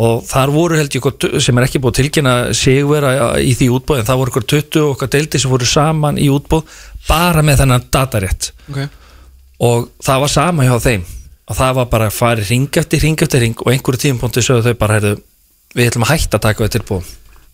Og 0.01 0.24
þar 0.24 0.53
voru 0.53 0.78
held 0.80 0.95
ég 0.95 1.41
sem 1.43 1.57
er 1.57 1.68
ekki 1.68 1.82
búið 1.84 1.97
tilkynna 1.99 2.36
sigvera 2.55 3.34
í 3.43 3.51
því 3.59 3.70
útbóði 3.76 4.03
en 4.03 4.07
það 4.07 4.22
voru 4.22 4.32
eitthvað 4.32 4.49
20 4.53 4.84
og 4.84 4.93
okkar 4.95 5.12
deildi 5.16 5.41
sem 5.43 5.51
voru 5.51 5.68
saman 5.68 6.20
í 6.20 6.30
útbóð 6.32 6.78
bara 7.07 7.43
með 7.43 7.64
þennan 7.64 7.88
datarétt. 7.91 8.51
Okay. 8.70 8.88
og 9.59 9.89
það 10.01 10.22
var 10.24 10.32
sama 10.32 10.68
hjá 10.68 10.78
þeim. 10.80 11.03
Og 11.51 11.57
það 11.57 11.74
var 11.76 11.88
bara 11.91 12.07
að 12.07 12.16
fara 12.16 12.45
ring 12.47 12.78
eftir 12.80 13.01
ring 13.03 13.22
eftir 13.22 13.43
ring 13.43 13.57
og 13.59 13.74
einhverju 13.74 14.05
tímapunkti 14.05 14.43
sögðu 14.45 14.72
þau 14.72 14.80
bara 14.80 14.99
heyrðu, 14.99 15.18
við 15.76 15.89
ætlum 15.89 16.05
að 16.07 16.14
hætta 16.14 16.39
að 16.39 16.45
taka 16.45 16.64
þetta 16.64 16.80
tilbúum 16.80 17.09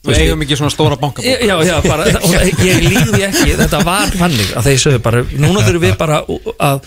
við 0.05 0.19
eigum 0.23 0.43
ekki 0.45 0.57
svona 0.59 0.71
stóra 0.73 0.97
bankabók. 1.01 1.41
Já, 1.47 1.55
já, 1.65 1.75
bara, 1.87 2.05
og 2.25 2.35
ég 2.63 2.83
líði 2.83 3.23
ekki 3.27 3.55
þetta 3.57 3.79
var 3.87 4.11
fannig 4.19 4.51
að 4.55 4.69
þeir 4.69 4.83
sögðu 4.83 5.01
bara 5.07 5.23
núna 5.33 5.63
þurfum 5.65 5.83
við 5.87 5.97
bara 5.99 6.19
að 6.67 6.81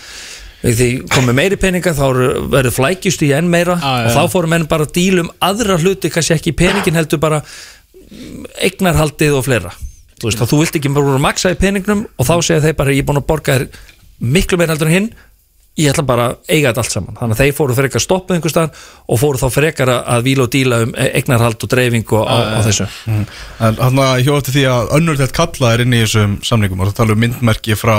því 0.61 0.89
komið 1.09 1.37
meiri 1.41 1.57
peninga 1.61 1.93
þá 1.97 2.05
verður 2.53 2.75
flækjust 2.77 3.23
í 3.25 3.31
enn 3.33 3.49
meira 3.53 3.79
Já, 3.81 3.91
já, 3.91 4.07
og 4.07 4.17
þá 4.17 4.35
fórum 4.35 4.53
menn 4.55 4.67
bara 4.69 4.85
að 4.85 4.95
díla 4.99 5.25
um 5.25 5.31
aðra 5.41 5.79
hluti 5.81 6.11
kannski 6.13 6.37
ekki 6.37 6.53
peningin 6.59 6.99
heldur 7.01 7.21
bara 7.23 7.43
eignarhaldið 8.61 9.37
og 9.39 9.47
fleira. 9.47 9.73
Þú 10.21 10.29
veist, 10.29 10.41
þá 10.41 10.51
þú 10.51 10.59
vilt 10.61 10.77
ekki 10.81 10.93
bara 10.93 11.21
maksa 11.23 11.53
í 11.55 11.59
peningnum 11.61 12.05
og 12.21 12.29
þá 12.29 12.35
segja 12.45 12.65
þeir 12.67 12.77
bara 12.77 12.93
ég 12.93 13.05
er 13.05 13.09
búin 13.09 13.21
að 13.23 13.29
borga 13.31 13.57
þér 13.57 13.67
miklu 14.21 14.59
meira 14.61 14.75
heldur 14.75 14.91
en 14.91 14.97
hinn 14.99 15.11
ég 15.79 15.93
ætla 15.93 16.03
bara 16.05 16.25
að 16.31 16.37
eiga 16.51 16.71
þetta 16.73 16.83
allt 16.83 16.93
saman. 16.93 17.17
Þannig 17.17 17.37
að 17.37 17.41
þeir 17.45 17.55
fóru 17.57 17.75
frekar 17.79 18.01
að 18.01 18.05
stoppa 18.05 18.35
einhvers 18.35 18.53
staðar 18.53 18.81
og 19.09 19.21
fóru 19.21 19.39
þá 19.41 19.47
frekar 19.55 19.93
að- 19.95 20.25
víla 20.27 20.43
og 20.43 20.51
díla 20.51 20.81
um 20.83 20.95
eignarhald 20.99 21.63
og 21.65 21.71
dreifingu 21.71 22.19
á, 22.27 22.37
á 22.59 22.61
þessu. 22.67 22.87
Mm. 23.07 23.27
En 23.61 23.79
hann 23.81 24.01
að 24.05 24.25
hjá 24.27 24.33
eftir 24.37 24.57
því 24.59 24.65
að 24.69 24.91
önnur 24.99 25.17
deild 25.21 25.33
kalla 25.33 25.73
er 25.73 25.81
inn 25.87 25.95
í 25.95 26.03
þessum 26.03 26.35
samningum 26.45 26.81
og 26.81 26.91
það 26.91 26.99
tala 27.01 27.13
um 27.17 27.23
myndmerki 27.25 27.79
frá 27.79 27.97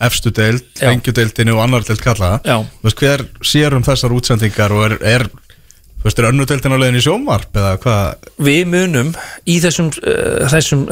efstu 0.00 0.30
deild, 0.30 0.62
engjudeildinu 0.80 1.56
og 1.56 1.64
annar 1.64 1.82
deild 1.88 2.04
kalla. 2.04 2.38
Veist, 2.84 3.00
hver 3.00 3.26
sér 3.42 3.74
um 3.74 3.82
þessar 3.82 4.14
útsendingar 4.14 4.70
og 4.76 4.84
er, 4.90 4.98
er 5.02 5.26
þú 5.28 6.04
veist, 6.06 6.18
er 6.20 6.30
önnur 6.30 6.46
deildin 6.46 6.76
á 6.76 6.78
leiðin 6.78 7.00
í 7.00 7.04
sjónvarp 7.08 7.56
eða 7.56 7.76
hvað? 7.82 8.30
Við 8.38 8.66
munum 8.68 9.14
í 9.48 9.58
þessum, 9.64 9.88
uh, 10.04 10.44
þessum 10.52 10.86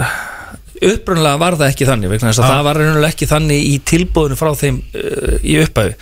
upprunlega 0.88 1.40
var 1.40 1.56
það 1.60 1.72
ekki 1.72 1.88
þannig 1.88 2.12
vegna 2.12 2.32
þess 2.32 2.42
að 2.42 2.52
það 2.52 2.66
var 2.68 2.80
raunlega 2.82 3.12
ekki 3.12 3.30
þannig 3.30 3.64
í 3.68 3.78
tilbúðinu 3.92 4.38
frá 4.40 4.52
þeim 4.58 4.82
uh, 4.82 5.38
í 5.42 5.56
upphæfi 5.62 5.96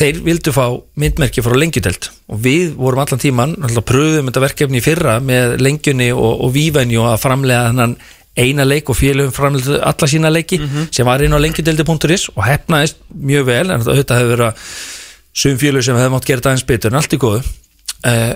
þeir 0.00 0.20
vildu 0.24 0.52
fá 0.56 0.64
myndmerki 1.00 1.44
frá 1.44 1.56
lengjudelt 1.60 2.08
og 2.30 2.40
við 2.40 2.72
vorum 2.78 3.02
allan 3.02 3.20
tíman 3.20 3.52
pröfum 3.84 4.30
þetta 4.30 4.44
verkefni 4.46 4.80
í 4.80 4.84
fyrra 4.84 5.18
með 5.24 5.58
lengjunni 5.60 6.08
og, 6.14 6.46
og 6.46 6.54
vívenju 6.54 7.04
að 7.04 7.20
framlega 7.20 7.68
þennan 7.68 7.98
eina 8.40 8.64
leik 8.64 8.88
og 8.90 8.96
félögum 8.96 9.34
framlega 9.34 9.80
alla 9.84 10.08
sína 10.08 10.30
leiki 10.32 10.60
sem 10.94 11.06
var 11.06 11.22
inn 11.24 11.34
á 11.34 11.42
lengjudeldi.is 11.42 12.30
og 12.34 12.44
hefnaðist 12.46 13.00
mjög 13.10 13.48
vel 13.50 13.66
en 13.74 13.84
þetta 13.84 14.20
hefur 14.20 14.32
verið 14.34 14.46
að 14.46 14.70
sum 15.42 15.58
félög 15.60 15.84
sem 15.86 15.98
hefði 15.98 16.12
mátt 16.14 16.28
gera 16.28 16.42
þetta 16.42 16.54
eins 16.54 16.66
betur 16.68 16.92
en 16.92 17.00
allt 17.00 17.16
í 17.16 17.20
góðu. 17.20 17.42
Uh, 18.00 18.32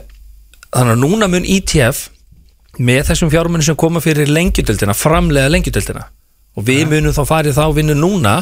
þannig 0.75 0.97
að 0.97 1.01
núna 1.01 1.31
mun 1.31 1.49
ITF 1.49 2.09
með 2.79 3.09
þessum 3.11 3.33
fjármunni 3.33 3.67
sem 3.67 3.79
koma 3.79 4.03
fyrir 4.05 4.31
lengjudeldina, 4.31 4.97
framlega 4.97 5.53
lengjudeldina 5.53 6.07
og 6.55 6.67
við 6.67 6.87
munum 6.91 7.15
þá 7.15 7.23
farið 7.29 7.59
þá 7.59 7.65
vinnu 7.77 7.97
núna 7.99 8.39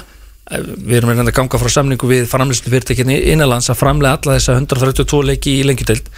eh, 0.50 0.62
við 0.62 1.00
erum 1.00 1.12
að 1.14 1.34
ganga 1.36 1.60
frá 1.60 1.72
samningu 1.78 2.08
við 2.10 2.28
framleyslu 2.30 2.72
fyrirtekinni 2.72 3.18
innanlands 3.32 3.70
að 3.72 3.82
framlega 3.82 4.20
alla 4.20 4.38
þessa 4.38 4.58
132 4.60 5.22
leiki 5.32 5.58
í 5.60 5.66
lengjudeld 5.68 6.08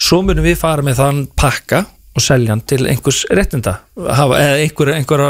svo 0.00 0.22
munum 0.24 0.46
við 0.46 0.60
fara 0.60 0.84
með 0.84 1.02
þann 1.02 1.24
pakka 1.38 1.84
og 2.16 2.22
selja 2.24 2.54
hann 2.54 2.62
til 2.66 2.82
einhvers 2.90 3.22
réttinda 3.30 3.76
hafa, 3.94 4.38
eða 4.40 4.60
einhver, 4.64 4.92
einhver 4.96 5.22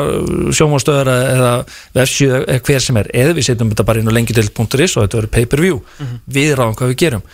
sjómanstöðar 0.57 1.11
eða 1.13 1.51
vefsíu 1.97 2.31
eða 2.41 2.61
hver 2.67 2.85
sem 2.85 3.01
er. 3.01 3.11
Eða 3.23 3.35
við 3.37 3.49
setjum 3.51 3.73
þetta 3.75 3.87
bara 3.91 4.01
inn 4.01 4.09
á 4.09 4.17
lengjudeld.is 4.17 4.97
og 4.97 5.05
þetta 5.05 5.19
verður 5.21 5.33
pay 5.35 5.49
per 5.51 5.65
view 5.65 5.81
við 6.25 6.55
ráðum 6.57 6.79
hvað 6.79 6.93
við 6.95 7.01
gerum. 7.05 7.27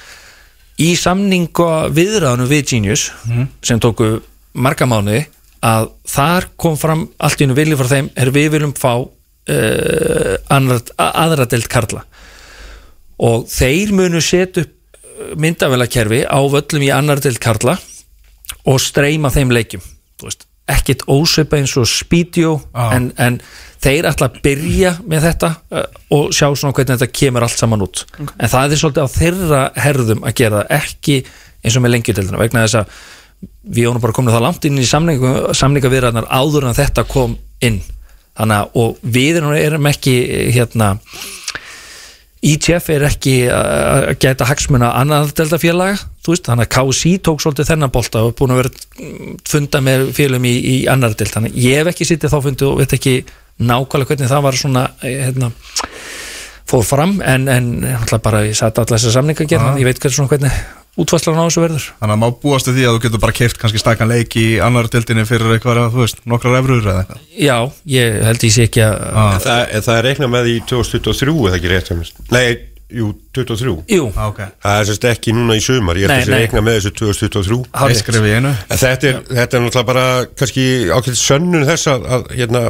Í 0.82 0.90
samningu 0.98 1.68
viðræðunum 1.96 2.50
við 2.50 2.64
Genius 2.72 3.06
sem 3.64 3.80
tóku 3.80 4.16
marga 4.56 4.88
mánuði 4.88 5.24
að 5.66 5.90
þar 6.08 6.48
kom 6.60 6.76
fram 6.78 7.06
allt 7.22 7.40
í 7.40 7.46
einu 7.46 7.56
vilji 7.56 7.78
frá 7.78 7.90
þeim 7.90 8.10
er 8.18 8.30
við 8.34 8.50
viljum 8.54 8.74
fá 8.76 8.92
uh, 9.00 10.36
aðra 10.52 11.48
deilt 11.50 11.68
karla. 11.72 12.04
Og 13.16 13.46
þeir 13.48 13.94
munu 13.96 14.20
setja 14.20 14.66
upp 14.66 14.74
myndavelakerfi 15.40 16.26
á 16.28 16.38
völlum 16.44 16.84
í 16.84 16.92
annar 16.92 17.22
deilt 17.24 17.40
karla 17.42 17.78
og 18.68 18.82
streyma 18.82 19.32
þeim 19.32 19.54
leikjum. 19.54 19.84
Ekkit 20.66 21.04
ósöpa 21.06 21.60
eins 21.60 21.76
og 21.78 21.86
Speedio 21.86 22.56
Já. 22.74 22.88
en, 22.96 23.12
en 23.22 23.38
þeir 23.82 24.08
ætla 24.10 24.26
að 24.26 24.40
byrja 24.42 24.96
með 25.06 25.28
þetta 25.28 25.50
uh, 25.70 25.84
og 26.16 26.32
sjá 26.34 26.48
svona 26.50 26.74
hvernig 26.74 26.96
þetta 26.98 27.18
kemur 27.20 27.46
allt 27.46 27.60
saman 27.60 27.84
út. 27.86 28.02
En 28.18 28.50
það 28.50 28.74
er 28.74 28.80
svolítið 28.82 29.06
á 29.06 29.16
þeirra 29.16 29.60
herðum 29.84 30.24
að 30.26 30.40
gera 30.42 30.64
ekki 30.74 31.20
eins 31.62 31.76
og 31.78 31.84
með 31.84 31.96
lengjudeldina 31.96 32.42
vegna 32.42 32.66
þess 32.66 32.80
að 32.82 32.98
við 33.66 33.88
vorum 33.88 34.02
bara 34.02 34.16
komin 34.16 34.34
það 34.34 34.46
langt 34.46 34.68
inn 34.68 34.78
í 34.80 34.86
samninga, 34.86 35.34
samninga 35.56 35.90
viðræðnar 35.92 36.28
áður 36.30 36.68
en 36.68 36.78
þetta 36.78 37.06
kom 37.10 37.36
inn. 37.64 37.80
Þannig 38.36 38.62
að 38.62 38.78
og 38.82 39.02
við 39.16 39.40
erum, 39.40 39.88
ekki 39.90 40.16
hérna 40.54 40.94
ITF 42.46 42.90
er 42.92 43.06
ekki 43.08 43.34
að 43.50 44.10
gæta 44.22 44.46
hagsmuna 44.46 44.92
annað 45.00 45.32
deltafélaga, 45.38 45.96
þú 46.22 46.34
veist, 46.34 46.46
þannig 46.46 46.68
að 46.68 46.74
KC 46.76 47.14
tók 47.24 47.42
svolítið 47.42 47.70
þennan 47.72 47.92
bolta 47.94 48.22
og 48.22 48.30
er 48.30 48.36
búin 48.38 48.54
að 48.54 48.60
vera 48.60 49.40
funda 49.48 49.80
með 49.82 50.04
félum 50.18 50.46
í, 50.46 50.52
í 50.54 50.76
annar 50.92 51.16
delt, 51.16 51.32
þannig 51.34 51.56
að 51.56 51.64
ég 51.64 51.80
hef 51.80 51.90
ekki 51.90 52.08
sittið 52.10 52.34
þá 52.34 52.38
fundi 52.44 52.68
og 52.68 52.78
veit 52.82 52.94
ekki 52.98 53.16
nákvæmlega 53.56 54.12
hvernig 54.12 54.30
það 54.30 54.44
var 54.46 54.60
svona, 54.60 54.84
eh, 55.00 55.18
hérna 55.24 55.50
fór 56.68 56.84
fram, 56.86 57.16
en, 57.24 57.48
en 57.48 57.70
náttúrulega 57.82 58.24
bara 58.28 58.44
ég 58.46 58.58
satt 58.58 58.78
allar 58.82 59.00
þessar 59.00 59.16
samninga 59.16 59.46
að 59.46 59.54
gera, 59.54 59.72
ég 59.80 59.88
veit 59.88 60.02
hvernig 60.02 60.18
svona 60.20 60.34
hvernig 60.34 60.60
útvarslan 60.96 61.36
á 61.40 61.44
þessu 61.46 61.62
verður 61.64 61.86
Þannig 62.00 62.14
að 62.16 62.20
má 62.22 62.28
búast 62.42 62.68
við 62.70 62.78
því 62.78 62.84
að 62.88 62.94
þú 62.96 63.02
getur 63.06 63.22
bara 63.26 63.36
keift 63.36 63.58
kannski 63.60 63.82
stakan 63.82 64.08
leik 64.12 64.36
í 64.40 64.46
annar 64.64 64.88
deildinni 64.92 65.26
fyrir 65.28 65.56
eitthvað, 65.56 65.82
þú 65.92 66.04
veist, 66.04 66.22
nokkrar 66.28 66.56
efruður 66.62 66.88
eða 66.92 67.02
eitthvað 67.04 67.42
Já, 67.46 67.56
ég 67.96 68.16
held 68.30 68.46
ég 68.48 68.54
sé 68.56 68.64
ekki 68.70 68.84
að 68.86 68.96
Ah. 69.16 69.36
Það, 69.44 69.76
það 69.88 69.98
er 70.00 70.08
reiknað 70.10 70.32
með 70.36 70.48
í 70.54 70.56
2023 70.72 71.36
eða 71.50 71.60
ekki 71.60 71.72
rétt 71.74 71.92
mér? 72.00 72.10
Nei, 72.36 72.46
jú, 72.96 73.12
23 73.36 73.76
Jú, 73.92 74.08
ah, 74.16 74.28
ok 74.30 74.40
Það 74.64 74.80
er 74.80 74.88
sérst 74.90 75.06
ekki 75.10 75.34
núna 75.36 75.56
í 75.58 75.62
sumar, 75.64 75.98
ég 76.00 76.06
held 76.08 76.16
að 76.16 76.24
það 76.26 76.34
nei. 76.36 76.42
reikna 76.46 76.64
með 76.66 76.76
þessu 76.80 76.92
2023 77.02 77.60
hárrétt. 77.76 77.96
Eitt 77.96 78.02
skref 78.04 78.26
í 78.30 78.34
einu 78.38 78.52
En 78.56 78.80
þetta 78.82 79.10
er, 79.12 79.22
þetta 79.30 79.58
er 79.60 79.64
náttúrulega 79.66 79.88
bara 79.92 80.06
kannski 80.38 80.66
ákveðt 80.94 81.20
sönnun 81.20 81.66
þess 81.68 81.90
að, 81.92 82.06
að 82.16 82.28
hérna, 82.40 82.62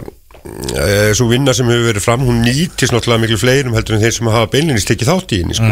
e, 0.76 1.14
svo 1.16 1.26
vinna 1.30 1.52
sem 1.56 1.68
hefur 1.70 1.86
verið 1.90 2.04
fram 2.04 2.24
hún 2.26 2.40
nýtist 2.44 2.92
náttúrulega 2.94 3.22
miklu 3.24 3.38
fleirum 3.40 3.74
heldur 3.76 3.96
en 3.96 4.02
þeir 4.04 4.14
sem 4.16 4.30
hafa 4.32 4.50
beinlinist 4.52 4.88
tekið 4.90 5.10
þátt 5.12 5.34
í 5.36 5.40
henni 5.42 5.56
sko. 5.58 5.70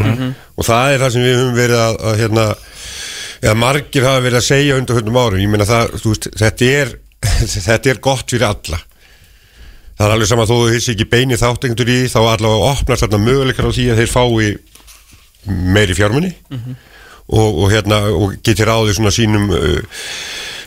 og 0.58 0.66
það 0.68 0.94
er 0.94 1.04
það 1.04 1.12
sem 1.16 1.26
við 1.26 1.36
höfum 1.40 1.58
verið 1.58 1.82
að, 1.84 1.98
að 2.10 2.18
hérna, 2.22 2.46
eða 3.44 3.54
margir 3.60 4.06
hafa 4.08 4.24
verið 4.24 4.40
að 4.40 4.46
segja 4.48 4.78
undir 4.80 4.98
hundum 5.00 5.20
árum, 5.20 5.40
ég 5.44 5.52
meina 5.52 5.68
það 5.68 5.94
veist, 6.04 6.28
þetta 6.42 6.70
er 6.80 6.94
þetta 7.68 7.90
er 7.94 8.00
gott 8.04 8.30
fyrir 8.34 8.46
alla. 8.50 8.78
Það 9.94 10.06
er 10.08 10.12
alveg 10.16 10.28
sama 10.28 10.44
þó 10.50 10.54
þú 10.58 10.72
hissi 10.74 10.92
ekki 10.96 11.06
beini 11.12 11.36
þáttengur 11.38 11.90
í 11.94 11.98
þá 12.10 12.18
allavega 12.18 12.70
opnast 12.72 13.04
þarna 13.04 13.20
möguleikar 13.22 13.68
á 13.70 13.76
því 13.76 13.84
að 13.92 14.00
þeir 14.02 14.10
fái 14.10 14.48
meiri 15.74 15.94
fjármunni 15.94 16.32
og, 17.28 17.58
og 17.62 17.70
hérna 17.72 18.00
og 18.10 18.34
geti 18.44 18.64
ráðið 18.66 18.96
svona 18.98 19.12
sínum 19.14 19.46
uh, 19.54 19.78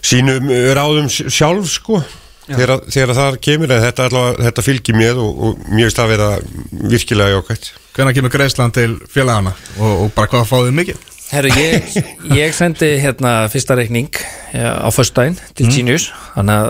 sínum 0.06 0.48
uh, 0.54 0.70
ráðum 0.78 1.10
sj- 1.12 1.28
sjálf 1.34 1.68
sko 1.76 2.00
þegar, 2.48 2.86
þegar 2.88 3.14
það 3.20 3.42
kemur 3.48 3.76
en 3.76 3.84
þetta, 3.84 4.08
allavega, 4.10 4.48
þetta 4.48 4.66
fylgir 4.66 4.98
mér 4.98 5.20
og, 5.22 5.44
og 5.44 5.68
mér 5.68 5.88
finnst 5.88 6.00
það 6.00 6.08
að 6.08 6.16
vera 6.16 6.90
virkilega 6.94 7.36
jákvæmt 7.36 7.70
Hvenær 7.98 8.14
kemur 8.14 8.30
greiðslan 8.30 8.74
til 8.76 8.92
félagana 9.10 9.56
og, 9.80 9.94
og 10.06 10.12
bara 10.14 10.30
hvað 10.30 10.50
fáðu 10.52 10.68
þið 10.70 10.76
mikið? 10.82 11.06
Herru, 11.28 11.50
ég, 11.60 11.96
ég 12.38 12.54
sendi 12.56 12.94
hérna 13.02 13.32
fyrsta 13.52 13.76
reikning 13.76 14.14
ja, 14.54 14.78
á 14.80 14.88
föstudaginn 14.96 15.36
til 15.58 15.68
Genius. 15.74 16.12
Þannig 16.38 16.62
að 16.62 16.70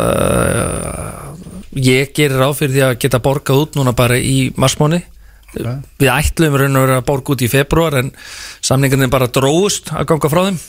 uh, 0.64 1.28
ég 1.78 2.14
gerir 2.18 2.42
ráð 2.42 2.56
fyrir 2.62 2.74
því 2.74 2.84
að 2.88 2.96
geta 3.04 3.22
borgað 3.22 3.62
út 3.66 3.78
núna 3.78 3.94
bara 3.98 4.18
í 4.18 4.50
marsmáni. 4.58 5.04
Við 5.58 6.10
ætlum 6.10 6.58
raun 6.58 6.80
og 6.80 6.88
vera 6.88 6.98
að 7.02 7.06
borga 7.12 7.36
út 7.36 7.46
í 7.46 7.52
februar 7.52 8.00
en 8.02 8.10
samningarnir 8.66 9.14
bara 9.14 9.30
dróðust 9.30 9.94
að 9.94 10.10
ganga 10.10 10.34
frá 10.34 10.42
þeim. 10.48 10.60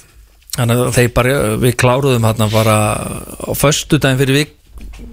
Þannig 0.59 0.84
að 0.84 0.94
þeir 0.98 1.11
bara, 1.16 1.34
við 1.64 1.76
kláruðum 1.80 2.28
hérna 2.28 2.50
bara 2.52 2.76
á 3.40 3.52
föstudaginn 3.56 4.20
fyrir, 4.20 4.42
vik, 4.42 4.54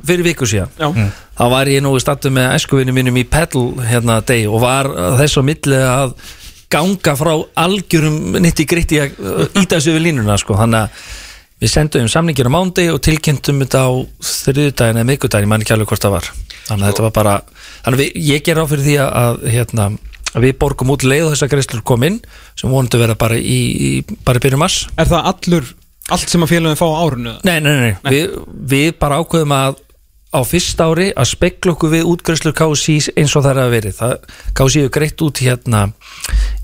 fyrir 0.06 0.26
viku 0.26 0.48
síðan 0.50 0.72
Já. 0.80 1.10
þá 1.38 1.46
var 1.52 1.70
ég 1.72 1.84
nú 1.84 1.94
í 1.98 2.02
statu 2.04 2.32
með 2.34 2.56
æskuvinu 2.56 2.96
mínum 2.96 3.20
í 3.20 3.28
pedal 3.30 3.68
hérna 3.86 4.22
deg 4.26 4.48
og 4.50 4.64
var 4.64 4.90
þess 5.20 5.40
á 5.40 5.42
milli 5.46 5.84
að 5.84 6.16
ganga 6.72 7.14
frá 7.18 7.34
algjörum 7.62 8.40
nitti 8.42 8.66
gritti 8.70 9.00
að 9.04 9.14
íta 9.62 9.78
þessu 9.78 9.96
við 9.96 10.08
línuna 10.10 10.38
sko. 10.42 10.58
þannig 10.58 10.88
að 10.88 11.06
við 11.62 11.72
sendum 11.72 12.10
samningir 12.12 12.50
á 12.52 12.56
mándi 12.56 12.90
og 12.92 13.00
tilkynntum 13.06 13.62
þetta 13.64 13.86
á 13.88 13.92
þriðudaginn 14.28 15.00
eða 15.00 15.08
miðgudaginn, 15.12 15.48
ég 15.48 15.52
man 15.54 15.64
ekki 15.64 15.76
alveg 15.76 15.92
hvort 15.92 16.04
það 16.04 16.18
var 16.18 16.28
þannig 16.66 16.82
að 16.82 16.90
þetta 16.90 17.06
var 17.06 17.16
bara 17.16 17.36
þannig 17.86 17.96
að 17.96 18.02
við, 18.02 18.20
ég 18.28 18.44
ger 18.46 18.60
á 18.60 18.66
fyrir 18.72 18.86
því 18.86 18.98
að, 19.04 19.10
að, 19.22 19.40
hérna, 19.54 19.88
að 20.34 20.48
við 20.48 20.54
borgum 20.66 20.92
út 20.96 21.06
leið 21.08 21.28
og 21.30 21.34
þessar 21.36 21.52
greiðslur 21.54 21.86
kom 21.88 22.06
inn 22.10 22.20
sem 22.60 22.72
vonandi 22.72 23.02
verða 23.02 23.18
bara 23.24 23.40
í, 23.40 23.60
í 23.72 23.92
bara 24.28 24.42
í 24.42 24.46
byrjun 24.46 24.64
mars 24.66 24.82
Er 25.00 25.10
það 25.12 25.32
allur, 25.32 25.72
allt 26.14 26.30
sem 26.30 26.44
að 26.46 26.54
félagin 26.54 26.80
fá 26.80 26.86
á 26.86 27.02
árunu? 27.02 27.34
Nei, 27.48 27.58
nei, 27.64 27.72
nei, 27.72 27.94
nei. 27.96 28.14
Við, 28.14 28.38
við 28.76 28.94
bara 29.02 29.22
ákveðum 29.24 29.56
að 29.56 29.82
á 30.36 30.42
fyrst 30.44 30.82
ári 30.84 31.12
að 31.16 31.30
spekla 31.32 31.74
okkur 31.76 31.94
við 31.94 32.10
útgræslur 32.12 32.56
KSI 32.56 32.98
eins 33.16 33.36
og 33.38 33.46
það 33.46 33.52
er 33.54 33.62
að 33.62 33.76
verið 33.76 34.02
KSI 34.58 34.84
hefur 34.84 34.94
greitt 34.98 35.24
út 35.24 35.42
hérna 35.44 35.86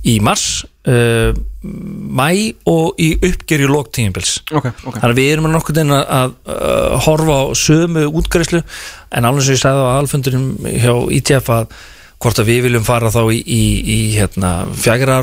í 0.08 0.18
mars 0.24 0.66
uh, 0.90 1.32
mæ 1.62 2.28
og 2.70 3.00
í 3.02 3.14
uppgjör 3.30 3.64
í 3.64 3.70
lóktíðinbils 3.72 4.34
Ok, 4.50 4.68
ok 4.68 4.98
þannig 4.98 5.08
að 5.14 5.22
við 5.22 5.32
erum 5.36 5.50
nokkuð 5.54 5.82
inn 5.86 5.96
að, 5.96 6.04
að 6.18 6.36
uh, 6.58 7.00
horfa 7.08 7.40
á 7.40 7.46
sömu 7.62 8.06
útgræslu 8.10 8.62
en 8.62 9.30
alveg 9.30 9.48
sem 9.48 9.58
ég 9.58 9.64
sagði 9.64 9.88
á 9.88 9.92
alfundurum 9.96 10.48
hjá 10.68 10.94
ITF 11.22 11.52
að 11.56 11.78
hvort 12.22 12.42
að 12.42 12.52
við 12.52 12.66
viljum 12.68 12.86
fara 12.86 13.10
þá 13.14 13.22
í, 13.34 13.40
í, 13.40 13.62
í 13.82 14.00
hérna, 14.14 14.52
fjagra 14.78 15.22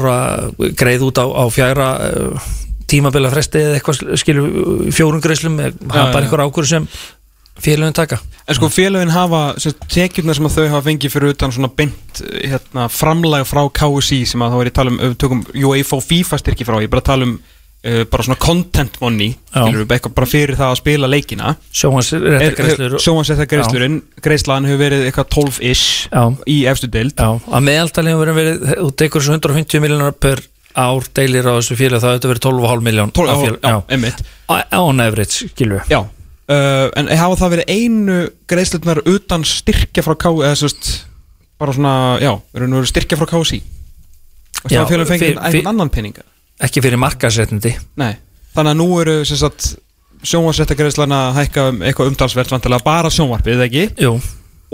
greið 0.79 1.05
út 1.11 1.21
á, 1.23 1.27
á 1.31 1.45
fjagra 1.53 1.91
uh, 2.09 2.49
tímabila 2.89 3.31
fresti 3.33 3.63
eða 3.63 3.79
eitthvað 3.79 4.17
skilur 4.21 4.91
fjórun 4.95 5.23
greislum 5.25 5.61
eða 5.61 5.75
Já, 5.77 6.03
bara 6.13 6.25
einhver 6.25 6.45
ákvörðu 6.47 6.73
sem 6.73 6.89
félagin 7.59 7.97
taka. 7.97 8.21
En 8.49 8.57
sko 8.57 8.71
félagin 8.71 9.13
hafa 9.13 9.43
tekjurnar 9.91 10.39
sem 10.39 10.49
þau 10.53 10.65
hafa 10.69 10.87
fengið 10.87 11.15
fyrir 11.15 11.35
utan 11.35 11.55
svona 11.55 11.71
beint 11.75 12.23
hérna, 12.39 12.89
framlag 12.93 13.47
frá 13.49 13.65
KSI 13.81 14.23
sem 14.33 14.43
að 14.45 14.55
þá 14.55 14.59
er 14.59 14.71
ég 14.71 14.75
að 14.75 14.81
tala 14.81 14.95
um, 14.95 15.15
tökum 15.19 15.47
UEFA 15.53 15.99
og 15.99 16.05
FIFA 16.07 16.43
styrki 16.43 16.67
frá, 16.69 16.79
ég 16.79 16.89
er 16.89 16.93
bara 16.95 17.05
að 17.05 17.11
tala 17.11 17.29
um 17.29 17.39
uh, 17.39 18.05
bara 18.11 18.27
svona 18.27 18.39
content 18.43 18.99
money 19.03 19.35
við, 19.55 19.97
bara 20.07 20.29
fyrir 20.31 20.59
það 20.59 20.75
að 20.75 20.81
spila 20.83 21.11
leikina. 21.11 21.55
Sjóhansréttargreislur 21.81 22.99
Sjóansetta 23.03 23.49
greiðslurinn, 23.51 24.01
greiðslan 24.25 24.69
hefur 24.69 24.83
verið 24.85 25.09
eitthvað 25.09 25.33
12-ish 25.37 26.13
Já. 26.13 26.23
í 26.47 26.61
efstu 26.71 26.91
deild. 26.95 27.19
Já, 27.19 27.35
að 27.35 27.67
meðaltali 27.71 28.15
hefur 28.15 28.33
verið 28.39 28.71
þú 28.71 28.93
tekur 29.03 29.25
þessu 29.25 29.37
150 29.39 29.85
miljonar 29.85 30.17
per 30.19 30.45
ár 30.79 31.09
deilir 31.19 31.49
á 31.49 31.53
þessu 31.59 31.77
félag 31.79 32.03
það 32.05 32.15
hefur 32.17 32.33
verið 32.33 32.45
12,5 32.47 32.85
miljón 32.87 33.11
12, 33.17 33.29
á 33.29 33.35
já, 33.35 33.43
félag- 33.43 33.67
já, 35.91 35.99
uh, 35.99 36.87
en 37.01 37.11
hafa 37.23 37.39
það 37.43 37.53
verið 37.57 37.73
einu 37.75 38.19
greiðslurnar 38.53 39.01
utan 39.15 39.45
styrkja 39.49 40.05
frá 40.07 40.15
KSI 40.25 40.47
eða 40.49 40.63
veist, 40.69 40.93
bara 41.59 41.75
svona, 41.75 41.95
já, 42.23 42.33
nú 42.71 42.85
styrkja 42.87 43.19
frá 43.19 43.27
KSI 43.35 43.61
og 44.65 44.71
það 44.71 44.89
félagin 44.93 45.11
fengið 45.13 45.27
fyr- 45.27 45.37
fyr- 45.37 45.45
einhvern 45.49 45.73
annan 45.75 45.91
peninga 45.95 46.25
ekki 46.67 46.83
fyrir 46.83 46.99
markasetnindi 47.03 47.75
Nei, 48.01 48.15
þannig 48.57 48.73
að 48.75 48.81
nú 48.81 48.89
eru 49.03 49.19
sem 49.29 49.39
sagt 49.39 49.73
sjónvarsréttagreðslan 50.27 51.13
að 51.15 51.37
hækka 51.43 51.65
um 51.73 51.83
eitthvað 51.87 52.09
umtalsvert 52.11 52.51
vantilega 52.51 52.83
bara 52.87 53.11
sjónvarpið, 53.15 53.61
ekki? 53.69 53.85
Jú, 54.03 54.17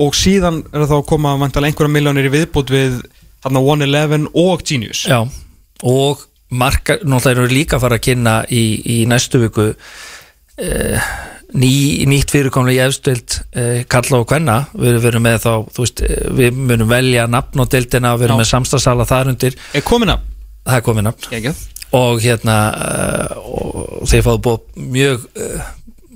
Og 0.00 0.14
síðan 0.18 0.56
er 0.74 0.86
það 0.88 0.96
að 0.96 1.04
koma 1.06 1.36
vantilega 1.38 1.70
einhverja 1.70 1.92
miljónir 1.94 2.26
í 2.26 2.30
viðbútt 2.32 2.70
við 2.72 2.96
þarna 3.44 3.60
111 3.62 4.24
og 4.40 4.64
Genius. 4.66 5.04
Já 5.06 5.20
og 5.84 6.24
marka, 6.54 6.98
náttúrulega 7.02 7.46
við 7.48 7.54
líka 7.58 7.78
að 7.78 7.84
fara 7.86 7.98
að 8.00 8.04
kynna 8.08 8.34
í, 8.52 8.64
í 8.94 8.98
næstu 9.10 9.40
viku 9.42 9.66
uh, 9.74 11.12
ný, 11.54 11.72
nýtt 12.10 12.32
fyrirkomlega 12.34 12.84
í 12.84 12.88
efstild 12.88 13.38
uh, 13.56 13.82
kalla 13.90 14.20
og 14.22 14.28
kvenna. 14.30 14.56
Við 14.78 15.00
verum 15.04 15.26
með 15.26 15.40
þá, 15.44 15.52
þú 15.74 15.84
veist, 15.84 16.02
eh, 16.06 16.24
við 16.40 16.58
munum 16.70 16.90
velja 16.90 17.26
nafn 17.30 17.64
og 17.64 17.70
deildina, 17.74 18.14
við 18.18 18.28
erum 18.28 18.40
Já. 18.40 18.44
með 18.44 18.50
samstagsala 18.52 19.08
þar 19.10 19.32
undir, 19.34 19.58
Er 19.74 19.86
komin 19.86 20.14
að? 20.14 20.26
það 20.64 20.78
er 20.80 20.84
komið 20.88 21.08
nafn. 21.10 21.64
Og 21.94 22.22
hérna 22.24 22.56
uh, 22.74 23.34
og 23.44 24.08
þeir 24.10 24.24
fáðu 24.26 24.40
búið 24.48 24.86
mjög 24.94 25.26
uh, 25.38 25.68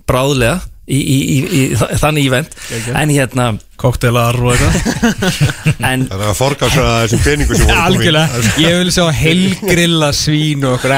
bráðlega 0.09 0.57
í, 0.89 0.99
í, 0.99 1.17
í, 1.29 1.39
í 1.61 1.63
þannig 2.01 2.29
ívent 2.31 2.55
en 2.97 3.13
hérna 3.13 3.49
Koktelar 3.79 4.35
og 4.43 4.55
eitthvað. 4.57 5.27
En 5.89 6.07
Það 6.09 6.23
er 6.25 6.31
að 6.33 6.39
forgása 6.39 6.85
þessum 7.05 7.21
peningu 7.23 7.55
sem 7.59 7.69
voru 7.69 7.83
Algjörlega, 7.85 8.41
ég 8.65 8.79
vil 8.81 8.91
sjá 8.97 9.05
helgrilla 9.21 10.09
svín 10.17 10.65
og 10.67 10.79
okkur 10.79 10.95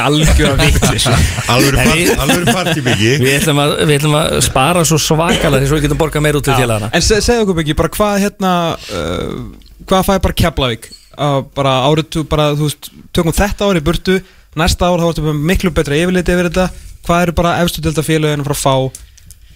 part- 1.90 2.22
alvöru 2.24 2.54
partybyggi 2.56 3.10
við 3.20 3.34
ætlum, 3.40 3.60
að, 3.66 3.74
við 3.90 3.98
ætlum 3.98 4.16
að 4.22 4.38
spara 4.46 4.84
svo 4.88 4.96
svakalega 5.02 5.60
því 5.60 5.68
svo 5.72 5.80
við 5.80 5.84
getum 5.88 6.00
borgað 6.00 6.24
meir 6.24 6.38
út 6.40 6.46
til 6.48 6.56
félagana 6.56 6.88
En 6.96 7.04
se, 7.04 7.20
segðu 7.26 7.44
okkur 7.50 7.62
ekki, 7.66 7.76
bara 7.82 7.92
hvað 7.98 8.16
hérna 8.24 8.54
uh, 8.78 9.36
hvað 9.90 10.06
fæði 10.08 10.24
bara 10.28 10.38
Keflavík? 10.44 10.88
Uh, 11.20 11.40
bara 11.58 11.74
árið, 11.90 12.08
tú- 12.16 12.24
bara, 12.30 12.48
þú 12.56 12.70
veist 12.70 12.90
tökum 13.16 13.34
þetta 13.36 13.68
árið 13.68 13.84
burtu, 13.90 14.16
næsta 14.56 14.88
ár 14.88 15.02
þá 15.04 15.10
ertu 15.12 15.34
miklu 15.36 15.74
betra 15.76 15.98
yfirleiti 16.00 16.32
yfir 16.32 16.48
þetta. 16.48 16.70
Hvað 17.04 17.22
eru 17.26 17.34
bara 17.42 17.52
efstu 17.64 17.82
delta 17.84 18.04
félaginu 18.06 18.44
frá 18.46 18.54
að 18.56 18.62
fá 18.64 18.74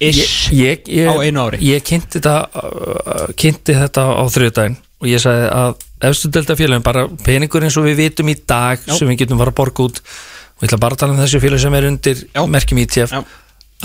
ish 0.02 0.52
ég, 0.54 0.86
ég, 0.90 1.06
á 1.06 1.14
einu 1.22 1.44
ári 1.46 1.60
ég 1.64 1.84
kynnti 1.86 2.18
þetta 2.18 2.36
uh, 2.58 3.26
kynnti 3.38 3.76
þetta 3.78 4.06
á 4.10 4.24
þriðdægin 4.34 4.76
og 5.04 5.10
ég 5.10 5.22
sagði 5.22 5.48
að 5.54 5.84
efstu 6.08 6.30
delta 6.32 6.56
félagin 6.58 6.84
bara 6.84 7.06
peningur 7.24 7.64
eins 7.64 7.76
og 7.80 7.86
við 7.88 8.00
vitum 8.02 8.30
í 8.32 8.36
dag 8.40 8.80
Já. 8.82 8.94
sem 8.96 9.08
við 9.10 9.24
getum 9.24 9.40
fara 9.40 9.54
að 9.54 9.58
borga 9.60 9.88
út 9.88 10.00
og 10.00 10.64
ég 10.64 10.68
ætla 10.68 10.80
bara 10.82 10.96
að 10.96 11.02
tala 11.02 11.16
um 11.16 11.22
þessu 11.22 11.42
félag 11.42 11.64
sem 11.64 11.76
er 11.78 11.88
undir 11.90 12.22
Já. 12.24 12.42
merkjum 12.56 12.82
ITF 12.84 13.14
Já. 13.14 13.20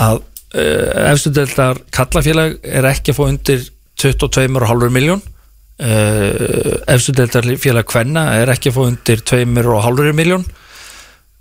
að 0.06 0.22
uh, 0.22 1.10
efstu 1.10 1.34
deltar 1.36 1.82
kallafélag 1.94 2.56
er 2.64 2.88
ekki 2.90 3.14
að 3.14 3.20
fá 3.20 3.24
undir 3.28 3.68
22,5 4.00 4.94
miljón 4.96 5.20
uh, 5.20 6.74
efstu 6.90 7.14
deltar 7.16 7.46
félag 7.60 7.88
Kvenna 7.90 8.30
er 8.40 8.52
ekki 8.54 8.72
að 8.72 8.78
fá 8.78 8.82
undir 8.88 9.24
2,5 9.34 10.16
miljón 10.16 10.48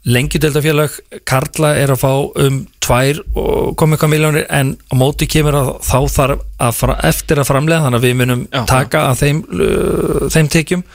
lengjudeldafélag 0.07 0.95
Karla 1.27 1.73
er 1.75 1.91
að 1.93 2.01
fá 2.01 2.11
um 2.45 2.59
2,1 2.89 4.09
miljónir 4.09 4.47
en 4.49 4.73
á 4.89 4.93
móti 4.97 5.27
kemur 5.29 5.57
að 5.59 5.71
þá 5.85 5.97
þarf 6.15 6.43
að 6.57 6.75
fara, 6.79 6.95
eftir 7.09 7.41
að 7.41 7.49
framlega 7.51 7.85
þannig 7.85 7.99
að 7.99 8.07
við 8.07 8.15
munum 8.21 8.45
Já, 8.47 8.61
taka 8.69 9.03
að 9.09 9.23
þeim, 9.23 9.41
uh, 9.53 10.29
þeim 10.33 10.51
tekjum. 10.55 10.85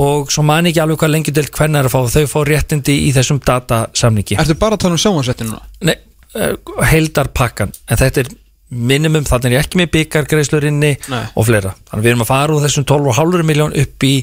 Og 0.00 0.30
svo 0.30 0.44
man 0.46 0.68
ekki 0.70 0.82
alveg 0.84 1.00
hvað 1.00 1.14
lengjudeld 1.16 1.50
hvernig 1.56 1.80
er 1.80 1.88
að 1.88 1.96
fá 1.96 2.12
þau 2.14 2.28
fá 2.30 2.38
réttindi 2.46 2.94
í 3.08 3.10
þessum 3.16 3.40
datasamningi. 3.42 4.38
Ertu 4.38 4.54
bara 4.60 4.78
að 4.78 4.84
tala 4.84 4.94
um 4.94 5.02
sjónvarsréttinu 5.02 5.56
núna? 5.56 5.64
Nei, 5.88 5.96
uh, 6.36 6.54
heildarpakkan. 6.92 7.74
En 7.90 7.98
þetta 7.98 8.24
er 8.24 8.32
minimum, 8.70 9.24
þannig 9.26 9.50
er 9.50 9.56
ég 9.56 9.64
ekki 9.64 9.80
með 9.80 9.92
byggargreislur 9.96 10.66
inni 10.68 10.92
Nei. 11.10 11.24
og 11.34 11.48
fleira. 11.48 11.72
Þannig 11.90 12.04
við 12.04 12.12
erum 12.12 12.22
að 12.22 12.30
fara 12.30 12.54
úr 12.54 12.62
þessum 12.68 12.86
12,5 12.86 13.48
miljón 13.48 13.74
upp 13.82 14.06
í 14.06 14.14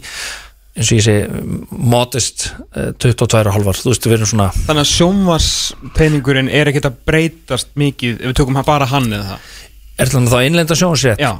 eins 0.78 0.92
og 0.92 1.00
ég 1.00 1.06
segi 1.06 1.74
modest 1.92 2.48
uh, 2.78 2.92
22,5 3.02 3.82
þú 3.82 3.92
veist 3.92 4.08
við 4.08 4.18
erum 4.20 4.30
svona 4.30 4.48
Þannig 4.56 4.84
að 4.84 4.92
sjónvarspeningurinn 4.94 6.52
er 6.54 6.72
ekkert 6.72 6.92
að 6.92 7.00
breytast 7.10 7.74
mikið 7.80 8.20
ef 8.22 8.32
við 8.32 8.38
tökum 8.42 8.62
bara 8.68 8.90
hann 8.92 9.10
eða 9.10 9.34
það? 9.34 9.54
Er 9.98 10.12
þannig 10.14 10.34
þá 10.34 10.40
innlenda 10.46 10.78
sjónsrétt 10.78 11.24
Já, 11.24 11.32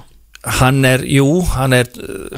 hann 0.46 0.86
er, 0.86 1.02
jú, 1.10 1.42
hann 1.56 1.74
er 1.74 1.88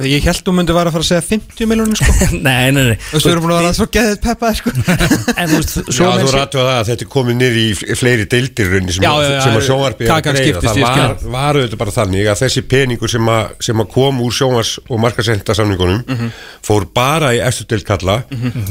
Ég 0.08 0.24
held 0.26 0.40
þú 0.48 0.54
myndi 0.56 0.74
vera 0.74 0.90
að 0.90 0.96
fara 0.96 1.04
að 1.04 1.10
segja 1.10 1.26
50 1.28 1.68
miljónir 1.70 2.00
sko. 2.00 2.14
Nei, 2.48 2.72
nei, 2.72 2.84
nei. 2.88 2.96
Þú 2.96 3.14
veist, 3.18 3.26
við 3.28 3.34
erum 3.34 3.44
búin 3.46 3.54
að 3.54 3.60
vera 3.62 3.74
svo 3.78 3.88
geðið 3.94 4.20
peppað 4.24 4.56
sko. 4.62 4.74
En 5.40 5.52
þú 5.52 5.60
veist, 5.60 5.76
Já, 5.76 5.94
svo 5.94 6.08
þú 6.08 6.16
með 6.16 6.30
sér 6.32 6.38
rættu 6.40 6.62
að 6.62 6.70
það 6.70 6.80
að 6.80 6.90
þetta 6.90 7.06
er 7.06 7.12
komið 7.16 7.38
niður 7.42 7.60
í 7.60 7.98
fleiri 8.00 8.28
deildir 8.34 8.72
rauninni 8.74 8.96
sem, 8.96 9.06
Já, 9.06 9.12
já, 9.20 9.30
já, 9.36 9.42
sem 9.46 9.60
að 9.60 9.66
sjónvarpi 9.68 10.08
er 10.08 10.10
að 10.10 10.16
kakan 10.16 10.40
greiða. 10.40 10.48
skiptist, 10.48 10.82
það 10.82 11.30
var, 11.36 11.60
auðvitað 11.60 11.82
bara 11.84 11.96
þannig 12.00 12.32
að 12.34 12.42
þessi 12.46 12.66
peningur 12.74 13.14
sem 13.14 13.32
að, 13.36 13.54
sem 13.70 13.84
að 13.86 13.90
kom 13.94 14.22
úr 14.26 14.38
sjónvars 14.40 14.74
og 14.88 15.04
markasenda 15.06 15.58
samningunum 15.60 16.04
Mhm. 16.10 16.32
fór 16.66 16.88
bara 16.96 17.34
í 17.36 17.42
eftir 17.44 17.68
deild 17.76 17.86
kalla 17.88 18.22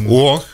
og 0.08 0.44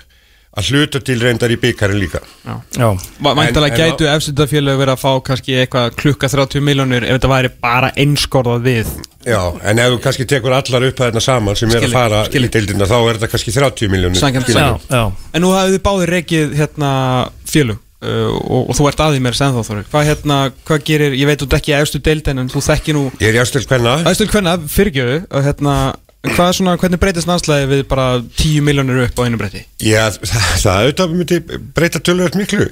að 0.54 0.68
hluta 0.70 1.00
til 1.02 1.16
reyndar 1.22 1.50
í 1.50 1.58
byggarinn 1.60 1.98
líka. 1.98 2.20
En 2.46 3.74
gætu 3.74 4.06
efstundafélög 4.10 4.78
verið 4.78 4.94
að 4.94 5.02
fá 5.02 5.10
kannski 5.26 5.56
eitthvað 5.62 5.96
klukka 5.98 6.30
30 6.30 6.62
miljónir 6.64 7.06
ef 7.08 7.18
þetta 7.18 7.32
væri 7.32 7.50
bara 7.62 7.90
einskorðað 7.98 8.68
við? 8.68 8.92
Já, 9.24 9.40
en 9.64 9.80
ef 9.80 9.94
þú 9.94 10.02
kannski 10.04 10.26
tekur 10.28 10.54
allar 10.54 10.86
upp 10.90 11.00
að 11.00 11.10
þetta 11.10 11.24
saman 11.24 11.56
sem 11.56 11.70
er 11.72 11.80
Skilji, 11.80 11.90
að 11.90 11.96
fara 11.96 12.20
skilji. 12.28 12.50
í 12.50 12.52
deildina 12.58 12.88
þá 12.90 12.96
er 12.98 13.16
þetta 13.18 13.30
kannski 13.32 13.54
30 13.56 13.92
miljónir 13.94 14.20
Sanngjarnt, 14.20 14.50
já, 14.52 14.58
sanngjarnt. 14.58 14.92
já. 14.92 15.32
En 15.32 15.44
nú 15.44 15.54
hafið 15.54 15.76
þið 15.78 15.82
báðir 15.88 16.12
reikið 16.18 16.54
hérna 16.60 16.90
félög 17.48 17.80
uh, 18.04 18.30
og, 18.36 18.68
og 18.68 18.78
þú 18.78 18.88
ert 18.90 19.02
aðið 19.06 19.24
mér 19.24 19.38
sem 19.38 19.56
þá 19.56 19.62
Þóri 19.70 19.84
Hvað 19.88 20.08
hérna, 20.10 20.38
hvað 20.68 20.86
gerir, 20.90 21.16
ég 21.16 21.30
veit 21.30 21.42
þú 21.42 21.48
ekki 21.58 21.76
efstu 21.78 22.02
deildin 22.04 22.44
en 22.44 22.52
þú 22.52 22.64
þekki 22.68 22.96
nú 22.98 23.04
Ég 23.22 23.30
er 23.32 23.40
jástil 23.40 23.64
hvenna 23.64 23.96
Æstul 24.12 24.28
hvenna, 24.28 24.58
fyrirgjöðu 24.76 25.18
og 25.30 25.48
hérna, 25.48 25.76
hvað 26.32 26.46
er 26.46 26.56
svona, 26.58 26.76
hvernig 26.80 27.00
breytist 27.02 27.28
landslæði 27.28 27.66
við 27.72 27.82
bara 27.90 28.06
10 28.40 28.64
miljónir 28.64 29.02
upp 29.06 29.20
á 29.20 29.24
einu 29.26 29.40
breyti? 29.40 29.64
Já, 29.82 30.08
það, 30.16 30.46
það 30.62 30.78
auðvitað 30.78 31.18
myndi 31.18 31.40
breyta 31.76 32.00
tölvöld 32.04 32.38
miklu 32.40 32.70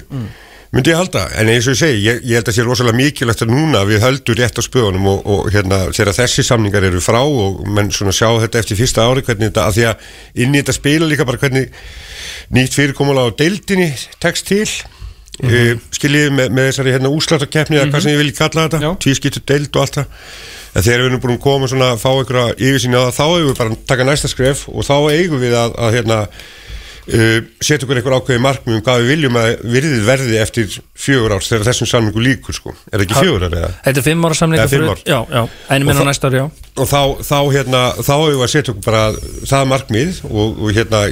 myndi 0.73 0.89
ég 0.89 0.97
halda, 0.97 1.27
en 1.37 1.51
eins 1.53 1.67
og 1.69 1.75
ég 1.75 1.81
segi 1.83 1.99
ég, 2.01 2.23
ég 2.25 2.39
held 2.39 2.49
að 2.49 2.55
sé 2.57 2.65
rosalega 2.65 2.97
mikilvægt 2.97 3.43
að 3.45 3.51
núna 3.53 3.83
við 3.85 4.01
höldum 4.01 4.37
rétt 4.39 4.57
á 4.57 4.63
spöðunum 4.65 5.05
og, 5.11 5.19
og 5.29 5.51
hérna 5.53 5.83
þegar 5.93 6.17
þessi 6.17 6.45
samningar 6.47 6.87
eru 6.87 7.01
frá 7.03 7.19
og 7.21 7.61
menn 7.69 7.91
svona 7.93 8.15
sjá 8.15 8.31
þetta 8.41 8.63
eftir 8.63 8.79
fyrsta 8.79 9.05
ári 9.05 9.21
hvernig 9.27 9.51
þetta, 9.51 9.67
að 9.67 9.77
því 9.77 9.85
að 9.91 10.41
inn 10.41 10.55
í 10.55 10.63
þetta 10.63 10.77
spila 10.79 11.11
líka 11.11 11.29
bara 11.29 11.41
hvernig 11.43 11.69
nýtt 12.57 12.79
fyrirkomulega 12.79 13.29
á 13.29 13.37
deildinni 13.43 13.91
tekst 14.23 14.49
til 14.49 14.65
mm 14.65 15.49
-hmm. 15.49 15.85
skiljiði 15.93 16.33
með, 16.39 16.49
með 16.49 16.69
þessari 16.71 16.97
hérna 16.97 17.13
úslatakeppni 17.13 17.77
eða 17.77 17.91
hvað 17.93 18.05
sem 18.07 18.15
ég 18.15 18.21
vil 18.23 18.35
kalla 18.37 18.67
þetta, 18.67 18.81
Já. 18.81 18.91
tvískiptu 19.05 19.45
deild 19.45 19.75
og 19.75 19.81
allt 19.85 20.01
það 20.01 20.05
en 20.73 20.81
þegar 20.81 21.03
við 21.03 21.09
erum 21.11 21.21
búin 21.23 21.35
að 21.37 21.43
koma 21.45 21.69
svona 21.71 21.91
að 21.93 22.01
fá 22.03 22.09
einhverja 22.15 22.57
yfirsýn 22.57 22.97
á 22.97 23.01
það, 23.05 23.15
þá 23.19 23.23
eigum 23.29 23.47
við 23.53 23.57
bara 23.61 23.69
að 23.75 23.85
taka 23.93 24.09
næsta 24.11 24.31
skref 24.33 24.67
og 24.73 24.83
þá 24.89 24.95
eigum 25.13 25.41
við 25.43 25.53
að, 25.59 25.75
að 25.85 25.97
hérna 25.99 26.17
uh, 26.23 27.39
setja 27.61 27.83
okkur 27.85 27.99
einhver 27.99 28.15
ákveði 28.17 28.41
markmið 28.43 28.77
um 28.79 28.83
hvað 28.87 29.01
við 29.03 29.09
viljum 29.13 29.37
að 29.41 29.49
virðið 29.75 30.05
verði 30.07 30.37
eftir 30.41 30.77
fjögur 31.03 31.35
árs 31.35 31.49
þegar 31.51 31.67
þessum 31.69 31.89
samningu 31.91 32.23
líkur 32.23 32.55
sko 32.57 32.73
er 32.89 32.95
það 32.97 33.05
ekki 33.05 33.17
fjögur 33.19 33.45
ára? 33.49 33.69
Þetta 33.85 34.01
er 34.03 34.07
fimm 34.07 34.25
ára 34.29 34.37
samlinga 34.39 34.67
fimm 34.71 34.87
ár. 34.93 35.03
Já, 35.05 35.19
já, 35.35 35.43
en 35.75 35.85
minna 35.85 35.99
það- 35.99 36.09
næsta 36.09 36.31
ári, 36.31 36.41
já 36.41 36.47
og 36.73 36.89
þá, 36.89 37.01
þá 37.27 37.37
hérna 37.53 37.81
þá 37.99 38.13
hefur 38.15 38.33
við 38.33 38.43
að 38.47 38.51
setja 38.55 38.73
okkur 38.73 38.87
bara 38.87 39.03
það 39.51 39.67
markmið 39.75 40.21
og, 40.31 40.57
og 40.63 40.73
hérna 40.79 41.03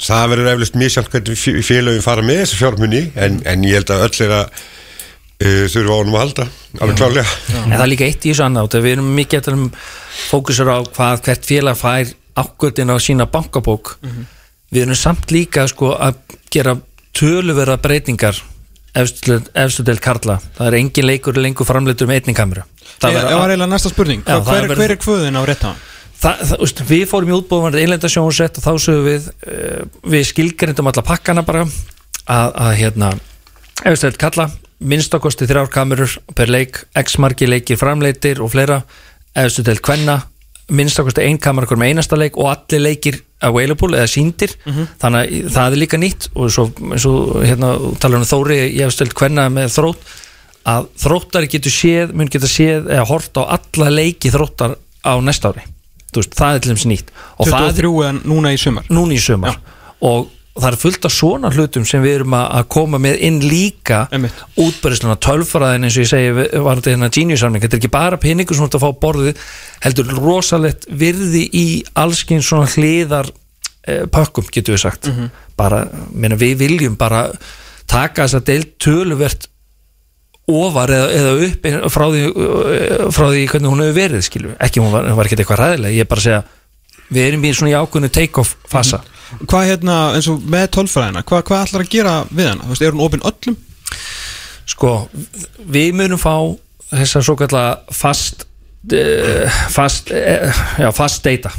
það 0.00 0.30
verður 0.32 0.52
eflust 0.54 0.78
misjant 0.80 1.10
hvernig 1.12 1.36
fé- 1.42 1.58
félögin 1.66 2.06
fara 2.06 2.24
með 2.24 2.40
þessi 2.46 2.60
fjármunni 2.62 3.02
en, 3.20 3.42
en 3.44 3.66
ég 3.68 3.76
held 3.82 3.92
að 3.92 4.06
öll 4.08 4.24
er 4.30 4.36
að 4.38 4.62
þurfa 5.38 5.94
á 5.94 5.98
honum 6.00 6.16
að 6.18 6.24
halda 6.24 6.46
alveg 6.82 6.96
klálega 6.98 7.26
En 7.62 7.74
það 7.76 7.84
er 7.84 7.90
líka 7.92 8.08
eitt 8.08 8.24
í 8.26 8.32
þessu 8.32 8.46
annátt 8.48 8.74
Við 8.78 8.92
erum 8.96 9.10
mikið 9.14 9.38
að 9.52 9.54
um 9.54 9.66
fókusur 10.28 10.70
á 10.74 10.78
hvað 10.82 11.22
hvert 11.28 11.46
félag 11.46 11.78
fær 11.78 12.14
ákvöldin 12.38 12.92
á 12.94 12.96
sína 13.02 13.26
bankabók. 13.30 13.96
Við 14.70 14.84
erum 14.84 14.98
samt 14.98 15.32
líka 15.34 15.66
sko, 15.70 15.94
að 15.96 16.18
gera 16.52 16.76
töluverða 17.16 17.78
breytingar 17.82 18.38
efstu 18.98 19.84
del 19.86 19.98
Karla. 20.02 20.38
Það 20.58 20.66
er 20.70 20.76
engin 20.80 21.06
leikur 21.08 21.38
lengur 21.38 21.68
framleitur 21.68 22.08
með 22.10 22.22
einning 22.22 22.38
kameru. 22.38 22.64
Það 22.98 23.14
verður- 23.18 23.38
var 23.38 23.50
eiginlega 23.52 23.72
næsta 23.72 23.92
spurning. 23.92 24.22
Já, 24.26 24.40
Hver, 24.42 24.66
hver, 24.66 24.76
hver 24.76 24.90
er 24.90 25.00
kvöðin 25.02 25.38
á 25.38 25.42
rétt 25.46 25.64
á 25.64 25.70
hann? 25.70 25.82
Það, 26.18 26.40
það, 26.50 26.62
úst, 26.66 26.80
við 26.82 27.04
fórum 27.06 27.28
í 27.30 27.36
útbúðum 27.36 27.74
einlenda 27.78 28.08
sjónusett 28.10 28.58
og 28.58 28.64
þá 28.64 28.72
sögum 28.82 29.04
við 29.06 29.28
uh, 29.46 29.84
við 30.02 30.24
skilgrindum 30.26 30.88
alla 30.90 31.02
pakkana 31.06 31.44
bara 31.46 31.62
að, 31.62 32.48
að 32.58 32.72
hérna 32.80 33.12
eftir 33.86 34.16
kalla, 34.18 34.48
minnstakosti 34.78 35.48
þrjár 35.48 35.70
kamerur 35.74 36.18
per 36.38 36.50
leik, 36.50 36.84
x 36.98 37.18
margi 37.18 37.48
leikir 37.48 37.78
framleitir 37.80 38.42
og 38.42 38.52
fleira, 38.52 38.82
eftir 39.34 39.66
til 39.66 39.80
kvenna 39.82 40.20
minnstakosti 40.68 41.24
ein 41.24 41.38
kamera 41.40 41.66
hver 41.66 41.80
með 41.80 41.94
einasta 41.94 42.16
leik 42.18 42.36
og 42.36 42.50
allir 42.52 42.82
leikir 42.84 43.22
available 43.40 43.96
eða 43.96 44.10
síndir, 44.10 44.52
þannig 45.00 45.20
að 45.46 45.52
það 45.54 45.72
er 45.72 45.80
líka 45.80 46.00
nýtt 46.00 46.28
og 46.34 46.50
svo, 46.52 46.66
og 46.68 47.44
hérna 47.46 47.70
talar 48.02 48.20
um 48.20 48.26
Þóri, 48.28 48.58
ég 48.74 48.84
hef 48.84 48.92
stöld 48.92 49.14
kvenna 49.16 49.48
með 49.48 49.72
þrótt 49.78 50.10
að 50.68 50.88
þróttari 51.00 51.48
getur 51.48 51.72
séð 51.72 52.14
mun 52.18 52.28
geta 52.28 52.50
séð 52.50 52.90
eða 52.92 53.06
hort 53.08 53.40
á 53.40 53.42
alla 53.56 53.90
leiki 53.94 54.32
þróttar 54.34 54.76
á 55.00 55.12
næsta 55.24 55.52
ári. 55.52 55.64
Veist, 56.14 56.34
það 56.36 56.56
er 56.56 56.64
til 56.64 56.74
þeim 56.74 56.90
nýtt. 56.92 57.12
Og 57.38 57.48
það 57.48 57.68
er 57.68 57.78
23 57.78 58.08
en 58.08 58.20
núna 58.28 58.52
í 58.52 58.58
sumar. 58.60 58.88
Núna 58.92 59.16
í 59.16 59.20
sumar. 59.22 59.58
Og 60.04 60.28
það 60.58 60.68
er 60.70 60.78
fullt 60.82 61.08
af 61.08 61.14
svona 61.14 61.50
hlutum 61.54 61.84
sem 61.88 62.02
við 62.04 62.20
erum 62.20 62.36
að 62.38 62.64
koma 62.74 63.00
með 63.02 63.20
inn 63.28 63.40
líka 63.44 64.04
Einmitt. 64.14 64.40
útbærisluna 64.58 65.18
tölfræðin 65.24 65.88
eins 65.88 65.98
og 65.98 66.04
ég 66.04 66.10
segi 66.10 66.32
var 66.34 66.80
þetta 66.80 66.94
hérna 66.94 67.10
genius 67.14 67.44
samning 67.44 67.64
þetta 67.64 67.78
er 67.78 67.82
ekki 67.82 67.92
bara 67.94 68.20
peningur 68.22 68.58
sem 68.58 68.64
þú 68.64 68.70
ert 68.70 68.78
að 68.78 68.86
fá 68.86 69.02
borðið 69.04 69.44
heldur 69.84 70.16
rosalegt 70.18 70.88
virði 70.90 71.44
í 71.52 71.66
allskinn 71.98 72.44
svona 72.44 72.70
hliðar 72.74 73.30
eh, 73.86 74.04
pökkum 74.10 74.48
getur 74.52 74.76
við 74.76 74.84
sagt. 74.86 75.10
Bara, 75.58 75.84
meina, 76.12 76.38
við 76.38 76.58
viljum 76.62 76.98
bara 76.98 77.28
taka 77.88 78.26
þess 78.26 78.38
að 78.38 78.50
deilt 78.50 78.74
töluvert 78.82 79.48
ofar 80.48 80.92
eða, 80.92 81.08
eða 81.12 81.32
upp 81.44 81.66
frá 81.92 82.06
því, 82.08 82.22
frá 83.12 83.26
því 83.28 83.44
hvernig 83.52 83.72
hún 83.72 83.82
hefur 83.84 83.98
verið 83.98 84.24
skilur, 84.24 84.56
ekki 84.64 84.80
hún 84.80 84.94
var, 84.94 85.08
hún 85.10 85.18
var 85.18 85.28
ekki 85.28 85.36
eitthvað 85.42 85.60
ræðilega 85.60 85.96
ég 85.96 86.06
er 86.06 86.08
bara 86.08 86.22
að 86.22 86.28
segja, 86.28 86.42
við 87.12 87.26
erum 87.26 87.44
í 87.44 87.52
svona 87.56 87.72
í 87.72 87.76
ákveðnu 87.76 88.10
take-off 88.16 88.54
fasa 88.68 89.02
Hvað 89.48 89.66
hérna, 89.72 89.96
eins 90.16 90.28
og 90.32 90.42
með 90.48 90.66
tölfræðina 90.78 91.22
Hvað, 91.28 91.42
hvað 91.50 91.64
ætlar 91.66 91.84
að 91.84 91.92
gera 91.92 92.14
við 92.30 92.50
hana? 92.52 92.64
Þú 92.64 92.74
veist, 92.74 92.84
er 92.88 92.96
hún 92.96 93.06
opinn 93.06 93.26
öllum? 93.28 93.58
sko, 94.68 94.90
við 95.64 95.94
munum 95.96 96.20
fá 96.20 96.34
þessa 96.92 97.22
svo 97.24 97.34
kallar 97.40 97.78
fast 97.94 98.44
uh, 98.92 99.48
fast 99.72 100.12
uh, 100.12 100.60
já, 100.80 100.90
fast 100.96 101.24
data 101.24 101.52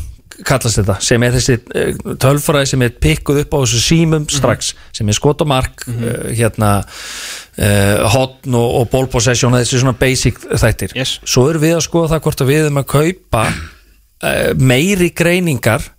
kallast 0.46 0.78
þetta, 0.80 0.96
sem 1.04 1.24
er 1.26 1.34
þessi 1.36 1.56
uh, 1.58 2.14
tölfræði 2.22 2.70
sem 2.72 2.84
er 2.86 2.94
pikkuð 3.02 3.42
upp 3.42 3.58
á 3.58 3.60
þessu 3.64 3.82
símum 3.84 4.28
strax, 4.32 4.72
sem 4.96 5.10
er 5.12 5.18
skot 5.18 5.42
og 5.44 5.50
mark 5.52 5.84
uh, 5.90 6.30
hérna 6.38 6.70
uh, 6.86 8.06
hotn 8.14 8.56
og, 8.62 8.70
og 8.84 8.88
ball 8.94 9.10
possession 9.12 9.58
þessi 9.58 9.82
svona 9.82 9.98
basic 10.00 10.40
þættir 10.54 10.94
Yes. 10.96 11.18
svo 11.28 11.48
erum 11.50 11.66
við 11.66 11.76
að 11.80 11.86
skoða 11.90 12.14
það 12.14 12.24
hvort 12.28 12.46
að 12.46 12.52
við 12.54 12.62
erum 12.68 12.82
að 12.84 12.90
kaupa 12.94 13.44
uh, 13.50 14.52
meiri 14.62 15.10
greiningar 15.18 15.90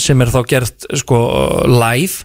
sem 0.00 0.20
er 0.24 0.32
þá 0.32 0.40
gert 0.48 0.86
sko 1.00 1.20
live 1.68 2.24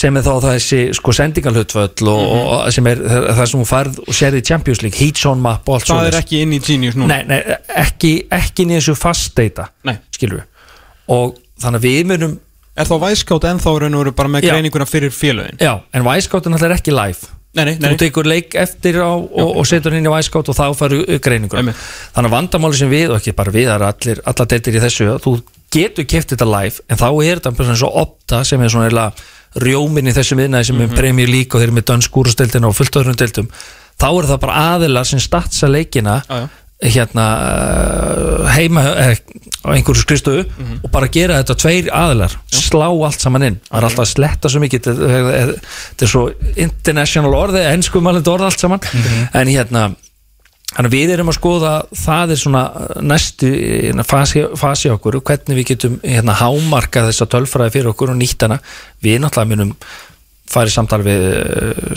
sem 0.00 0.16
er 0.16 0.22
þá 0.22 0.34
þessi 0.44 0.80
sko 0.94 1.12
sendingalhutvöll 1.18 2.10
og, 2.12 2.20
og 2.30 2.68
sem 2.72 2.86
er 2.86 3.00
það 3.02 3.40
sem 3.50 3.58
hún 3.58 3.68
færð 3.68 3.98
og 4.04 4.14
sérði 4.14 4.42
í 4.42 4.46
Champions 4.46 4.84
League, 4.84 4.98
heat 5.00 5.18
zone 5.18 5.42
map 5.42 5.66
og 5.66 5.80
allt 5.80 5.90
Það 5.90 6.10
er 6.12 6.18
ekki 6.20 6.44
inn 6.44 6.54
í 6.54 6.60
Genius 6.62 6.98
núna? 6.98 7.18
Nei, 7.18 7.26
nei, 7.26 7.58
ekki, 7.82 8.12
ekki 8.30 8.64
inn 8.64 8.76
í 8.76 8.78
þessu 8.78 8.94
fast 8.98 9.34
data 9.36 9.66
skilur 10.14 10.40
við. 10.40 10.70
Og 11.10 11.34
þannig 11.60 11.82
að 11.82 11.88
við 11.90 12.06
munum 12.12 12.38
Er 12.78 12.86
þá 12.88 12.96
væskátt 13.02 13.44
ennþá 13.50 13.74
raun 13.82 13.98
og 13.98 14.04
veru 14.04 14.14
bara 14.16 14.30
með 14.30 14.46
greininguna 14.46 14.86
fyrir 14.88 15.12
félögin? 15.12 15.58
já, 15.60 15.74
en 15.92 16.06
Wisecout 16.06 16.46
er 16.46 16.74
ekki 16.76 16.94
live. 16.94 17.28
Nei, 17.50 17.64
nei, 17.66 17.74
nei. 17.82 17.90
Þú 17.90 17.98
tekur 17.98 18.28
leik 18.30 18.54
eftir 18.54 19.00
á 19.02 19.10
og, 19.10 19.56
og 19.58 19.66
setur 19.66 19.96
inn 19.98 20.06
í 20.06 20.12
Wisecout 20.12 20.52
og 20.52 20.54
þá 20.54 20.68
faru 20.78 21.00
greiningur 21.18 21.58
Einmitt. 21.58 21.80
þannig 22.14 22.30
að 22.30 22.36
vandamáli 22.36 22.78
sem 22.78 22.92
við 22.92 23.10
og 23.10 23.18
ekki 23.18 23.34
bara 23.34 23.50
við 23.50 23.72
er 23.74 23.82
allar 24.22 24.50
deildir 24.52 24.78
í 24.78 24.82
þessu 24.84 25.08
þú 25.24 25.32
getur 25.74 26.06
keft 26.10 26.32
þetta 26.34 26.48
live 26.50 26.82
en 26.90 26.98
þá 27.00 27.08
er 27.24 27.40
þetta 27.42 27.54
svona 27.64 27.78
svo 27.82 27.90
opta 28.02 28.42
sem 28.46 28.62
er 28.64 28.72
svona 28.72 29.10
rjóminn 29.60 30.06
í 30.10 30.14
þessum 30.14 30.38
viðnæði 30.44 30.68
sem 30.70 30.80
er 30.84 30.92
Premier 30.94 31.30
League 31.30 31.50
og 31.54 31.58
þeir 31.62 31.68
eru 31.70 31.76
með 31.80 31.88
dönskúrasteltina 31.90 32.68
og 32.70 32.76
fullt 32.78 32.98
öðrum 33.00 33.16
deildum. 33.18 33.48
Þá 34.00 34.08
er 34.12 34.28
það 34.30 34.42
bara 34.44 34.58
aðilar 34.76 35.08
sem 35.10 35.20
statsa 35.22 35.66
leikina 35.68 36.20
Já, 36.28 36.36
já. 36.44 36.46
hérna 36.94 37.24
uh, 37.44 38.44
heima 38.54 38.84
eh, 38.94 39.18
á 39.66 39.68
einhverju 39.74 40.00
skristuðu 40.04 40.44
og 40.80 40.86
bara 40.94 41.10
gera 41.12 41.40
þetta 41.42 41.56
tveir 41.60 41.90
aðilar 41.92 42.36
slá 42.54 42.86
allt 42.88 43.20
saman 43.20 43.44
inn. 43.50 43.58
Það 43.68 43.80
er 43.82 43.88
alltaf 43.90 44.04
að 44.06 44.12
sletta 44.14 44.52
svo 44.54 44.62
mikið 44.62 44.86
þetta 44.86 45.40
er- 45.42 46.12
svo 46.14 46.22
international 46.54 47.34
orði 47.36 47.66
ennsku 47.74 48.00
mælindi 48.06 48.32
orð 48.32 48.46
allt 48.48 48.62
saman. 48.62 48.86
En 49.34 49.50
hérna 49.50 49.90
Þannig 50.70 50.92
við 50.94 51.12
erum 51.16 51.30
að 51.32 51.38
skoða, 51.40 51.72
það 51.98 52.32
er 52.34 52.38
svona 52.38 52.60
næstu 53.02 53.48
hérna, 53.50 54.04
fasi, 54.06 54.44
fasi 54.58 54.92
okkur, 54.92 55.18
hvernig 55.26 55.58
við 55.58 55.72
getum 55.72 55.96
hérna, 56.04 56.36
hámarka 56.38 57.08
þessa 57.08 57.26
tölfræði 57.32 57.74
fyrir 57.74 57.90
okkur 57.90 58.12
og 58.12 58.20
nýtt 58.20 58.46
hana. 58.46 58.60
Við 59.02 59.18
náttúrulega 59.24 59.50
munum 59.50 59.74
farið 60.50 60.74
samtal 60.74 61.00
við 61.06 61.24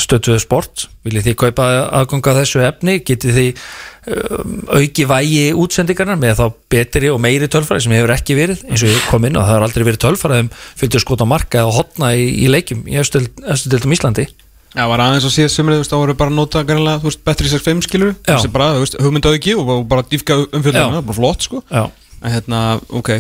stötuðu 0.02 0.42
sport, 0.42 0.86
viljið 1.06 1.30
þið 1.30 1.38
kaupa 1.42 1.68
aðganga 2.02 2.36
þessu 2.38 2.62
efni, 2.66 3.00
getið 3.06 3.40
um, 3.42 4.60
auki 4.78 5.08
vægi 5.10 5.48
útsendingarnar 5.58 6.20
með 6.22 6.38
þá 6.42 6.46
betri 6.76 7.10
og 7.14 7.22
meiri 7.24 7.50
tölfræði 7.50 7.88
sem 7.88 7.96
hefur 7.98 8.14
ekki 8.14 8.38
verið, 8.38 8.64
eins 8.70 8.86
og 8.86 8.94
ég 8.94 9.10
kom 9.10 9.26
inn 9.26 9.40
og 9.40 9.48
það 9.48 9.56
har 9.56 9.68
aldrei 9.68 9.88
verið 9.90 10.04
tölfræði 10.06 10.46
um 10.46 10.54
fylgdur 10.54 11.06
skot 11.06 11.26
á 11.26 11.28
marka 11.34 11.64
eða 11.64 11.76
hotna 11.80 12.14
í, 12.14 12.30
í 12.46 12.52
leikjum 12.52 12.86
í 12.90 13.00
efstu 13.02 13.26
deildum 13.74 13.98
Íslandi 13.98 14.28
Já, 14.74 14.84
var 14.90 15.04
aðeins 15.06 15.28
að 15.30 15.36
síðast 15.36 15.60
sömurinn, 15.60 15.80
þú 15.80 15.84
veist, 15.84 15.94
þá 15.94 16.00
voru 16.02 16.18
bara 16.18 16.34
að 16.34 16.38
nota 16.40 16.64
greinlega, 16.66 17.02
þú 17.04 17.10
veist, 17.12 17.24
betri 17.30 17.50
6-5 17.52 17.86
skilur 17.86 18.14
Já. 18.16 18.34
þessi 18.34 18.52
bara, 18.54 18.70
þú 18.74 18.84
veist, 18.84 19.00
hugmyndaðu 19.06 19.40
ekki 19.40 19.56
og 19.62 19.74
bara 19.90 20.06
dýfka 20.10 20.38
umfjölduna, 20.50 21.02
bara 21.06 21.18
flott, 21.20 21.46
sko. 21.46 21.62
Já, 21.70 21.84
en 22.24 22.34
hérna, 22.34 22.62
ok. 22.90 23.12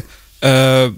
Uh, 0.43 0.95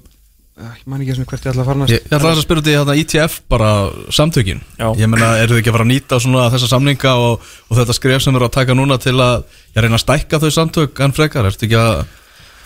ég 0.56 0.86
man 0.88 1.02
ekki 1.04 1.18
svona 1.18 1.28
hvert 1.28 1.44
ég 1.44 1.52
ætla 1.52 1.66
að 1.66 1.70
fara 1.70 1.82
næst. 1.82 1.92
Ég, 1.92 2.06
ég 2.08 2.16
ætla 2.16 2.32
að 2.32 2.44
spyrja 2.46 2.64
því 2.64 2.76
hérna 2.78 2.96
ITF 3.02 3.40
bara 3.52 3.72
samtökin. 4.16 4.62
Já. 4.80 4.88
Ég 4.96 5.12
meina, 5.12 5.34
eru 5.44 5.58
þið 5.58 5.62
ekki 5.62 5.74
að 5.74 5.76
fara 5.76 5.88
að 5.88 5.92
nýta 5.92 6.20
svona 6.24 6.46
þessa 6.54 6.70
samninga 6.72 7.16
og, 7.20 7.50
og 7.68 7.82
þetta 7.82 7.96
skref 7.98 8.24
sem 8.24 8.40
eru 8.40 8.48
að 8.48 8.56
taka 8.56 8.78
núna 8.78 8.96
til 9.04 9.18
að 9.20 9.44
ég 9.76 9.84
reyna 9.84 10.00
að 10.00 10.06
stækka 10.06 10.40
þau 10.40 10.54
samtök 10.56 11.04
en 11.04 11.16
frekar, 11.18 11.50
ertu 11.52 11.68
ekki 11.68 11.82
að 11.82 12.06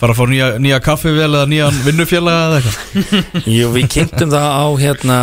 fara 0.00 0.14
að 0.14 0.18
fá 0.18 0.30
nýja, 0.30 0.46
nýja 0.62 0.78
kaffivél 0.84 1.28
eða 1.28 1.48
nýjan 1.50 1.80
vinnufélaga 1.84 2.44
eða 2.46 2.60
eitthvað? 2.60 3.48
Jú, 3.56 3.70
við 3.74 3.88
kynntum 3.94 4.30
það 4.32 4.46
á 4.48 4.66
hérna 4.80 5.16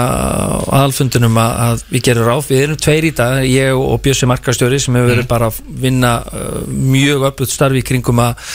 aðalfundunum 0.79 1.39
að, 1.41 1.53
að 1.65 1.85
við 1.93 2.03
gerum 2.07 2.27
ráð. 2.27 2.43
Við 2.51 2.65
erum 2.65 2.81
tveir 2.85 3.07
í 3.07 3.13
dag, 3.17 3.39
ég 3.49 3.81
og 3.81 4.03
Bjössi 4.05 4.29
Markastjóri 4.29 4.79
sem 4.81 4.99
hefur 4.99 5.13
verið 5.15 5.29
bara 5.31 5.49
að 5.49 5.57
vinna 5.81 6.11
uh, 6.21 6.59
mjög 6.67 7.25
öflut 7.31 7.53
starfi 7.53 7.81
kringum 7.87 8.21
að, 8.21 8.51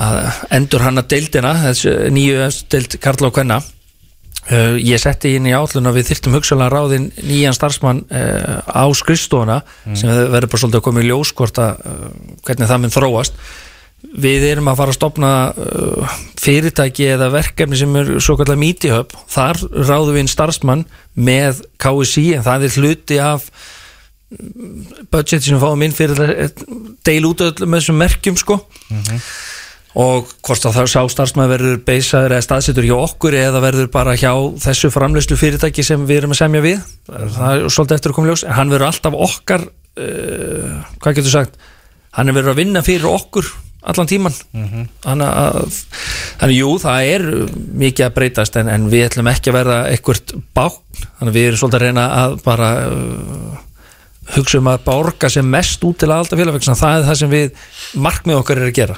að 0.00 0.18
endur 0.58 0.86
hana 0.86 1.04
deildina 1.04 1.52
þessu 1.66 1.94
nýju 2.16 2.48
deild 2.72 2.96
Karla 3.04 3.28
og 3.28 3.36
Kvenna. 3.36 3.60
Uh, 4.42 4.78
ég 4.80 4.98
setti 4.98 5.36
inn 5.36 5.44
í 5.46 5.52
átlun 5.54 5.86
að 5.86 6.00
við 6.00 6.08
þyrftum 6.08 6.38
hugsalega 6.38 6.72
ráðin 6.72 7.10
nýjan 7.20 7.54
starfsmann 7.54 8.00
uh, 8.08 8.64
á 8.66 8.88
skrifstofuna 8.90 9.60
sem 9.94 10.08
verður 10.10 10.48
bara 10.48 10.62
svolítið 10.64 10.80
að 10.80 10.86
koma 10.88 11.04
í 11.04 11.06
ljós 11.06 11.30
hvort 11.38 11.60
að 11.62 11.84
uh, 11.86 12.08
hvernig 12.42 12.72
það 12.72 12.82
mun 12.82 12.94
þróast 12.96 13.38
við 14.02 14.46
erum 14.50 14.70
að 14.70 14.80
fara 14.80 14.92
að 14.92 14.98
stopna 14.98 15.30
uh, 15.54 16.16
fyrirtæki 16.40 17.06
eða 17.14 17.30
verkefni 17.32 17.78
sem 17.78 17.94
er 18.00 18.10
svo 18.22 18.36
kallar 18.40 18.58
mítihöp 18.60 19.14
þar 19.30 19.62
ráðum 19.70 20.16
við 20.16 20.24
inn 20.24 20.32
starfsmann 20.32 20.84
með 21.14 21.62
KSI 21.82 22.26
en 22.38 22.44
það 22.46 22.66
er 22.66 22.76
hluti 22.82 23.20
af 23.22 23.48
mm, 24.34 25.06
budget 25.12 25.46
sem 25.46 25.56
við 25.56 25.64
fáum 25.64 25.86
inn 25.86 25.96
fyrir 25.96 26.22
að 26.22 26.62
deil 27.06 27.22
út 27.30 27.46
öllum 27.46 27.78
þessum 27.78 28.00
merkjum 28.02 28.38
sko. 28.40 28.60
Og 30.02 30.30
hvort 30.40 30.64
að 30.64 30.78
það 30.78 30.86
sá 30.88 31.00
starfsmann 31.12 31.50
verður 31.52 31.82
beisaður 31.84 32.38
eða 32.38 32.46
staðsettur 32.46 32.86
hjá 32.88 32.94
okkur 32.96 33.36
eða 33.36 33.60
verður 33.60 33.90
bara 33.92 34.16
hjá 34.16 34.32
þessu 34.64 34.88
framleyslu 34.92 35.36
fyrirtæki 35.36 35.84
sem 35.84 36.06
við 36.08 36.22
erum 36.22 36.32
að 36.32 36.40
semja 36.40 36.62
við. 36.64 36.86
Það 37.08 37.58
er 37.58 37.66
svolítið 37.68 37.98
eftir 37.98 38.14
að 38.14 38.16
koma 38.16 38.32
ljós. 38.32 38.46
En 38.48 38.56
hann 38.56 38.72
verður 38.72 38.88
alltaf 38.88 39.18
okkar 39.28 39.66
uh, 39.68 40.80
hvað 40.96 41.20
getur 41.20 41.36
sagt? 41.36 41.60
Hann 42.16 42.32
er 42.32 42.36
verið 42.40 42.54
að 42.54 42.62
vinna 42.64 42.82
fyrir 42.84 43.12
okkur 43.12 43.52
allan 43.82 44.08
tíman 44.10 44.34
þannig 45.02 45.28
að 45.28 45.76
þannig 46.40 46.56
jú, 46.58 46.70
það 46.82 47.08
er 47.14 47.24
mikið 47.82 48.06
að 48.06 48.14
breytast 48.18 48.56
en, 48.60 48.68
en 48.70 48.88
við 48.92 49.06
ætlum 49.08 49.30
ekki 49.32 49.50
að 49.50 49.56
verða 49.58 49.78
eitthvað 49.90 50.34
bákn. 50.54 51.06
Þannig 51.18 51.32
að 51.32 51.38
við 51.38 51.46
erum 51.48 51.60
svolítið 51.62 51.78
að 51.80 51.86
reyna 51.86 52.04
að 52.20 52.36
bara 52.44 52.68
uh, 52.86 53.56
hugsa 54.36 54.60
um 54.60 54.70
að 54.70 54.84
borga 54.86 55.30
sem 55.32 55.48
mest 55.50 55.82
út 55.84 55.98
til 55.98 56.10
að 56.10 56.22
alltaf 56.22 56.38
félagvegna 56.38 56.78
það 56.78 56.98
er 56.98 57.08
það 57.08 57.18
sem 57.22 57.32
við 57.32 57.66
markmið 58.06 58.38
okkar 58.38 58.62
er 58.62 58.70
að 58.70 58.78
gera. 58.78 58.96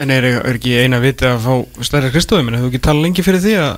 En 0.00 0.10
er, 0.10 0.24
er 0.40 0.56
ekki 0.56 0.78
eina 0.80 1.00
viti 1.02 1.26
að 1.28 1.42
fá 1.44 1.84
stærri 1.84 2.10
Kristóði 2.14 2.46
minn, 2.46 2.56
hefur 2.58 2.72
ekki 2.72 2.82
talað 2.86 3.04
lengi 3.04 3.24
fyrir 3.26 3.42
því 3.44 3.54
að 3.60 3.72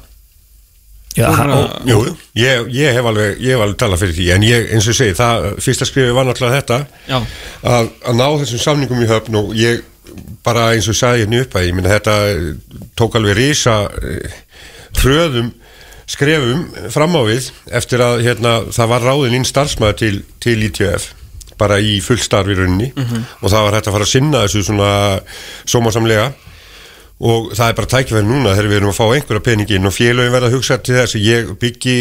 Já, 1.16 1.28
og, 1.28 1.72
Jú, 1.88 1.98
ég, 2.40 2.68
ég 2.72 2.96
hef 2.96 3.06
alveg, 3.10 3.40
ég 3.42 3.56
hef 3.56 3.64
alveg 3.66 3.78
talað 3.82 4.00
fyrir 4.00 4.16
því 4.16 4.28
en 4.32 4.44
ég, 4.46 4.68
eins 4.72 4.86
og 4.88 4.96
segi, 4.96 5.16
það, 5.18 5.48
fyrsta 5.60 5.88
skrifið 5.88 6.14
var 6.16 6.28
náttúrulega 6.28 6.60
þetta 6.60 6.78
að, 7.68 7.90
að 8.08 8.16
ná 8.16 8.26
þessum 8.42 8.62
samningum 8.64 9.02
í 9.04 9.08
höfn 9.10 9.40
og 9.42 9.50
ég 9.58 9.82
bara 10.46 10.70
eins 10.72 10.88
og 10.88 10.96
ég 10.96 11.00
sagði 11.02 11.26
hérna 11.26 11.42
upp 11.44 11.56
að 11.58 11.66
ég 11.68 11.76
minna 11.76 11.92
þetta 11.92 12.14
eh, 12.30 12.46
tók 12.98 13.18
alveg 13.20 13.36
rísa 13.38 13.76
hröðum 15.02 15.52
skrefum 16.12 16.64
fram 16.92 17.16
á 17.16 17.22
við 17.28 17.50
eftir 17.72 18.02
að 18.04 18.24
hérna, 18.26 18.54
það 18.74 18.90
var 18.92 19.06
ráðin 19.06 19.36
inn 19.38 19.48
starfsmæður 19.48 19.98
til, 20.00 20.14
til 20.42 20.56
ITF 20.68 21.12
bara 21.60 21.78
í 21.78 21.98
fullstarfi 22.02 22.56
rauninni. 22.58 22.88
Og 23.42 23.52
það 23.52 23.66
var 23.68 23.76
hægt 23.76 23.88
að 23.88 23.94
fara 23.96 24.06
að 24.08 24.12
sinna 24.12 24.40
þessu 24.46 24.64
svona 24.66 24.88
sómasamlega 25.68 26.32
og 27.22 27.52
það 27.54 27.68
er 27.68 27.76
bara 27.78 27.90
tækifæri 27.92 28.26
núna 28.26 28.52
þegar 28.56 28.68
við 28.70 28.78
erum 28.80 28.90
að 28.90 28.96
fá 28.96 29.04
einhverja 29.06 29.44
peningin 29.46 29.86
og 29.86 29.94
félögin 29.94 30.32
verða 30.34 30.48
að 30.48 30.56
hugsa 30.56 30.78
til 30.82 30.96
þess 30.96 31.18
ég 31.22 31.52
byggi, 31.62 31.94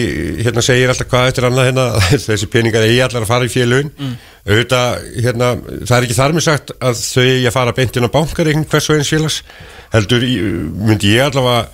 hérna 0.48 0.64
segir 0.66 0.90
alltaf 0.90 1.12
hvað 1.12 1.28
eftir 1.30 1.48
annað 1.50 1.68
hérna, 1.70 1.86
þessi 2.26 2.50
peningar 2.50 2.88
eigi 2.88 3.04
allar 3.06 3.28
að 3.28 3.30
fara 3.30 3.46
í 3.46 3.54
félögin. 3.54 3.92
Mm. 4.00 4.16
auðvitað, 4.48 5.04
hérna, 5.22 5.52
það 5.86 5.96
er 5.98 6.08
ekki 6.08 6.18
þar 6.18 6.34
með 6.34 6.46
sagt 6.48 6.74
að 6.80 7.04
þau 7.06 7.28
eigi 7.28 7.46
að 7.52 7.56
fara 7.60 7.76
beint 7.78 8.00
inn 8.00 8.10
á 8.10 8.16
bankareikn 8.16 8.66
hvers 8.72 8.90
og 8.90 8.98
eins 8.98 9.14
félags. 9.14 9.38
Heldur, 9.94 10.26
myndi 10.90 11.14
ég 11.14 11.28
allavega 11.28 11.68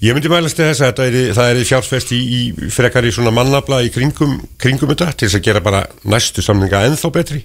ég 0.00 0.16
myndi 0.16 0.32
mælast 0.32 0.56
til 0.56 0.68
þess 0.68 0.84
að 0.84 1.00
er, 1.06 1.16
það 1.36 1.54
er 1.54 1.62
fjárfest 1.70 2.12
í, 2.16 2.20
í 2.20 2.68
frekar 2.72 3.08
í 3.08 3.14
svona 3.16 3.32
mannabla 3.36 3.80
í 3.84 3.88
kringum, 3.94 4.36
kringum 4.60 4.92
þetta 4.92 5.12
til 5.14 5.28
þess 5.28 5.40
að 5.40 5.48
gera 5.48 5.64
bara 5.64 5.82
næstu 6.08 6.44
samninga 6.44 6.84
ennþá 6.88 7.12
betri 7.16 7.42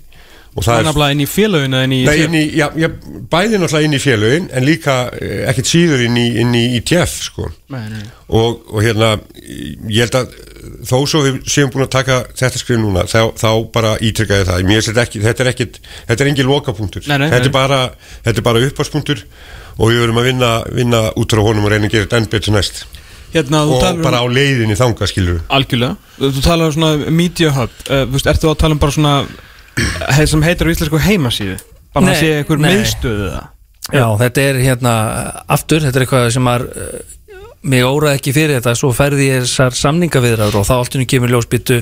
er 0.63 0.79
annafla 0.79 1.11
inn 1.11 1.23
í 1.23 1.27
félögin 1.27 1.75
eða 1.75 1.87
inn 1.87 1.93
í 1.95 2.01
Nei, 2.07 2.15
inn 2.23 2.35
í, 2.39 2.43
já, 2.55 2.69
já, 2.79 2.87
bæði 3.31 3.59
náttúrulega 3.59 3.87
inn 3.89 3.97
í 3.97 4.01
félögin 4.01 4.49
en 4.55 4.67
líka 4.67 4.95
eh, 5.19 5.43
ekkert 5.51 5.67
síður 5.71 6.05
inn 6.05 6.19
í, 6.19 6.25
inn 6.43 6.55
í 6.55 6.63
ITF 6.79 7.15
sko. 7.27 7.49
Nei, 7.75 7.83
nei, 7.91 8.03
og, 8.39 8.61
og 8.71 8.85
hérna 8.85 9.15
ég 9.43 10.05
held 10.05 10.19
að 10.21 10.35
þó 10.85 10.97
svo 11.09 11.21
við 11.25 11.39
séum 11.49 11.71
búin 11.73 11.85
að 11.85 11.93
taka 11.97 12.19
þetta 12.37 12.61
skrif 12.61 12.79
núna 12.81 13.05
þá, 13.09 13.19
þá 13.37 13.49
bara 13.75 13.95
ítrykkaði 14.03 14.47
það. 14.49 14.65
Mér 14.69 14.79
finnst 14.79 14.91
þetta, 14.91 15.05
ekki, 15.05 15.23
þetta 15.25 15.43
er 15.43 15.51
ekkit 15.51 15.79
þetta 15.93 16.25
er 16.25 16.31
engin 16.31 16.49
lokapunktur. 16.49 17.07
Nei, 17.09 17.17
nei, 17.21 17.29
þetta. 17.33 17.49
Er 17.51 17.55
bara, 17.55 17.79
þetta 18.25 18.41
er 18.41 18.47
bara 18.47 18.65
uppáspunktur 18.69 19.23
og 19.75 19.91
við 19.91 20.05
verum 20.05 20.21
að 20.21 20.29
vinna, 20.29 20.51
vinna 20.71 21.01
út 21.19 21.35
frá 21.35 21.43
honum 21.43 21.67
og 21.67 21.73
reyna 21.73 21.89
að 21.89 21.97
gera 21.97 22.07
þetta 22.07 22.21
enn 22.21 22.29
betur 22.31 22.55
næst. 22.55 22.85
Hérna, 23.35 23.65
og 23.67 23.81
talar 23.83 24.05
bara 24.05 24.21
á 24.23 24.25
um 24.25 24.31
leiðinni 24.31 24.77
þanga 24.79 25.07
skilur 25.11 25.41
Algjörlega, 25.51 25.97
þú, 26.21 26.43
talar 26.45 26.69
um 26.69 26.75
svona 26.77 27.11
media 27.11 27.51
hub. 27.57 27.73
Uh, 27.89 28.05
veist, 28.13 28.29
ertu 28.31 28.47
að 28.47 28.61
tala 28.61 28.77
um 28.77 28.79
bara 28.79 28.95
svona 28.95 29.15
sem 30.31 30.45
heitir 30.45 30.67
á 30.67 30.73
íslensku 30.75 31.01
heimasíðu. 31.07 31.57
Bara 31.95 32.11
að 32.11 32.21
sé 32.23 32.31
einhver 32.41 32.59
nei. 32.59 32.71
miðstöðu 32.75 33.27
það 33.33 33.51
já, 33.93 34.05
þetta 34.17 34.41
er 34.49 34.55
hérna 34.63 34.93
aftur, 35.47 35.83
þetta 35.85 35.99
er 35.99 36.05
eitthvað 36.07 36.31
sem 36.33 36.47
er 36.49 36.63
mig 37.65 37.81
óraði 37.81 38.19
ekki 38.19 38.31
fyrir 38.35 38.59
þetta. 38.59 38.75
Svo 38.77 38.91
ferði 38.93 39.25
ég 39.31 39.43
þessar 39.45 39.73
samningaviðraður 39.73 40.57
og 40.59 40.65
þá 40.67 40.73
allt 40.75 40.93
henni 40.97 41.07
kemur 41.09 41.31
ljósbyttu 41.33 41.79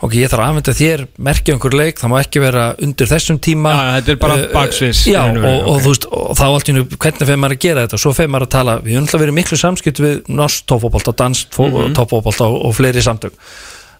ok, 0.00 0.14
ég 0.16 0.30
þarf 0.32 0.40
að 0.40 0.52
afmynda 0.52 0.74
þér, 0.78 1.02
merkja 1.28 1.56
einhver 1.56 1.76
leik 1.76 2.00
það 2.00 2.12
má 2.12 2.16
ekki 2.22 2.40
vera 2.40 2.62
undir 2.80 3.10
þessum 3.10 3.40
tíma. 3.44 3.74
Já, 3.76 3.90
þetta 3.98 4.14
er 4.14 4.20
bara 4.22 4.38
Eh, 4.40 4.46
baksviðs, 4.54 5.02
já, 5.10 5.18
í 5.20 5.34
raun 5.34 5.36
og 5.36 5.42
og, 5.42 5.44
veru, 5.44 5.66
og 5.74 5.82
þú 5.84 5.92
veist, 5.92 6.06
og 6.22 6.38
þá 6.40 6.44
allt 6.46 6.70
henni 6.72 6.84
hvernig 6.96 7.26
fegur 7.26 7.42
maður 7.44 7.56
að 7.58 7.64
gera 7.66 7.84
þetta, 7.84 8.00
svo 8.04 8.14
fegur 8.16 8.32
maður 8.32 8.46
að 8.48 8.54
tala 8.56 8.78
við 8.80 8.94
höfum 8.96 9.04
alltaf 9.08 9.20
verið 9.26 9.38
miklu 9.40 9.60
samskipt 9.60 10.00
við 10.00 10.16
norsk 10.40 10.64
og 11.12 11.16
dansk 11.20 11.52
mm 11.60 11.68
Mhm. 11.84 11.94
tófóbolt 12.00 12.40
og, 12.40 12.56
og 12.64 12.74
fleiri 12.80 13.04
samtök 13.04 13.36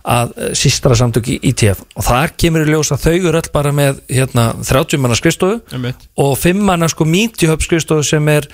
að 0.05 0.34
eh, 0.36 0.53
sístra 0.57 0.96
samtök 0.96 1.28
í 1.28 1.38
ITF 1.51 1.82
og 1.94 2.07
þar 2.07 2.34
kemur 2.40 2.64
í 2.64 2.72
ljós 2.72 2.92
að 2.94 3.07
þau 3.07 3.16
eru 3.16 3.40
öll 3.40 3.51
bara 3.53 3.72
með 3.76 4.01
hérna, 4.09 4.51
30 4.64 5.03
manna 5.03 5.18
skrifstofu 5.18 5.61
Einmitt. 5.76 6.07
og 6.16 6.38
5 6.40 6.62
manna 6.70 6.88
sko 6.88 7.05
mítjuhöp 7.09 7.64
skrifstofu 7.66 8.07
sem 8.07 8.32
er 8.32 8.48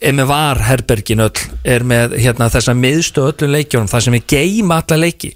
er 0.00 0.14
með 0.14 0.30
varherbergin 0.30 1.24
öll 1.24 1.42
er 1.66 1.82
með 1.82 2.14
hérna, 2.22 2.50
þessa 2.52 2.76
miðstu 2.78 3.26
öllum 3.26 3.56
leikjónum 3.56 3.90
það 3.90 4.06
sem 4.06 4.16
er 4.16 4.26
geima 4.30 4.78
alla 4.80 5.00
leiki. 5.02 5.32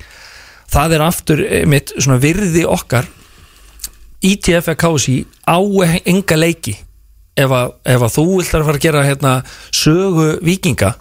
Það 0.70 0.94
er 0.94 1.04
aftur 1.04 1.42
mitt 1.68 1.92
svona 1.98 2.20
virði 2.22 2.62
okkar. 2.66 3.08
ITF 4.24 4.70
eða 4.70 4.78
KSI 4.80 5.16
á 5.44 5.58
enga 6.06 6.38
leiki 6.38 6.78
ef 7.34 7.50
að, 7.50 7.72
ef 7.90 8.04
að 8.06 8.12
þú 8.14 8.24
vilt 8.30 8.54
að 8.54 8.66
fara 8.68 8.78
að 8.78 8.84
gera 8.84 9.04
hérna, 9.04 9.32
sögu 9.74 10.26
vikinga 10.46 10.92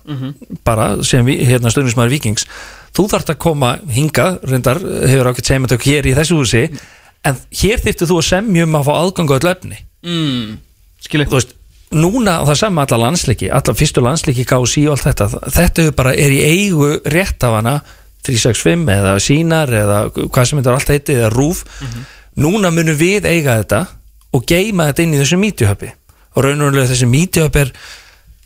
bara 0.65 0.87
sem 1.05 1.27
hérna, 1.29 1.71
stöðnismæður 1.71 2.15
vikings 2.17 2.47
þú 2.93 3.07
þarft 3.11 3.33
að 3.33 3.41
koma 3.41 3.71
hingað 3.93 4.37
reyndar 4.49 4.79
hefur 4.81 5.31
ákveðt 5.31 5.49
segjumantök 5.49 5.87
hér 5.89 6.09
í 6.09 6.13
þessu 6.17 6.37
húsi 6.39 6.63
en 7.23 7.41
hér 7.61 7.81
þyrftu 7.83 8.09
þú 8.09 8.19
að 8.19 8.29
semjum 8.29 8.77
að 8.77 8.87
fá 8.87 8.93
aðganga 8.99 9.39
öll 9.39 9.51
efni. 9.53 9.81
Mm. 10.03 10.55
Skilji 11.03 11.27
þú 11.31 11.39
veist, 11.39 11.55
núna 11.93 12.39
og 12.41 12.49
það 12.51 12.59
sama 12.59 12.85
alla 12.85 12.99
landsleiki, 13.05 13.49
alla 13.53 13.75
fyrstu 13.77 14.03
landsleiki 14.03 14.45
KSI 14.49 14.85
og 14.87 14.95
allt 14.95 15.07
þetta, 15.09 15.27
þetta 15.57 15.85
hefur 15.85 15.97
bara 15.99 16.13
er 16.19 16.33
í 16.33 16.41
eigu 16.43 16.89
réttafana 17.13 17.77
365 18.23 18.91
eða 18.93 19.15
sínar 19.21 19.73
eða 19.75 19.97
hvað 20.13 20.47
sem 20.47 20.59
þetta 20.59 20.71
er 20.71 20.77
allt 20.77 20.93
heiti 20.93 21.17
eða 21.17 21.33
rúf 21.33 21.63
núna 22.39 22.71
munum 22.73 22.95
við 22.97 23.27
eiga 23.27 23.57
þetta 23.59 23.81
og 24.33 24.45
geima 24.49 24.87
þetta 24.89 25.03
inn 25.03 25.17
í 25.17 25.19
þessu 25.19 25.39
mítjuhöpi 25.41 25.91
og 26.33 26.45
raun 26.45 26.63
og 26.63 26.69
raunlega 26.69 26.91
þessi 26.93 27.09
mítjuhöp 27.11 27.59
er 27.59 27.73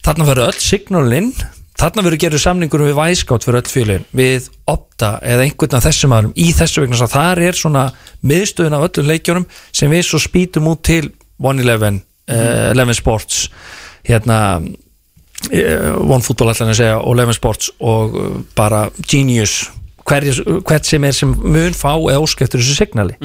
þarna 0.06 0.28
verður 0.28 0.50
öll 0.50 0.64
signalinn 0.64 1.30
þarna 1.78 2.06
verður 2.06 2.22
gerður 2.24 2.44
samningur 2.44 2.86
við 2.88 2.98
væskátt 2.98 3.46
fyrir 3.46 3.62
öll 3.62 3.72
félagin 3.72 4.08
við 4.18 4.50
opta 4.70 5.18
eða 5.22 5.46
einhvern 5.46 5.78
af 5.78 5.86
þessum 5.86 6.16
aðrum 6.18 6.34
í 6.36 6.50
þessu 6.58 6.84
vegna 6.84 7.00
svo 7.00 7.10
þar 7.12 7.44
er 7.48 7.60
svona 7.60 7.86
miðstöðun 8.26 8.78
af 8.78 8.88
öllum 8.90 9.12
leikjónum 9.12 9.48
sem 9.72 9.94
við 9.94 10.06
svo 10.08 10.22
spýtum 10.22 10.70
út 10.72 10.84
til 10.88 11.12
111 11.38 12.02
uh, 12.02 12.74
11 12.74 12.98
Sports 12.98 13.48
hérna 14.08 14.40
uh, 14.58 15.94
One 16.02 16.24
Football 16.26 16.54
ætlaði 16.54 16.74
að 16.74 16.82
segja 16.82 16.98
og 17.02 17.14
11 17.14 17.38
Sports 17.38 17.72
og 17.78 18.18
uh, 18.18 18.40
bara 18.58 18.88
Genius 19.06 19.68
hver, 20.08 20.28
hvert 20.64 20.88
sem 20.88 21.04
er 21.04 21.16
sem 21.16 21.32
mun 21.36 21.76
fá 21.76 21.94
eða 21.94 22.22
óskeftur 22.24 22.64
þessu 22.64 22.78
signali. 22.80 23.18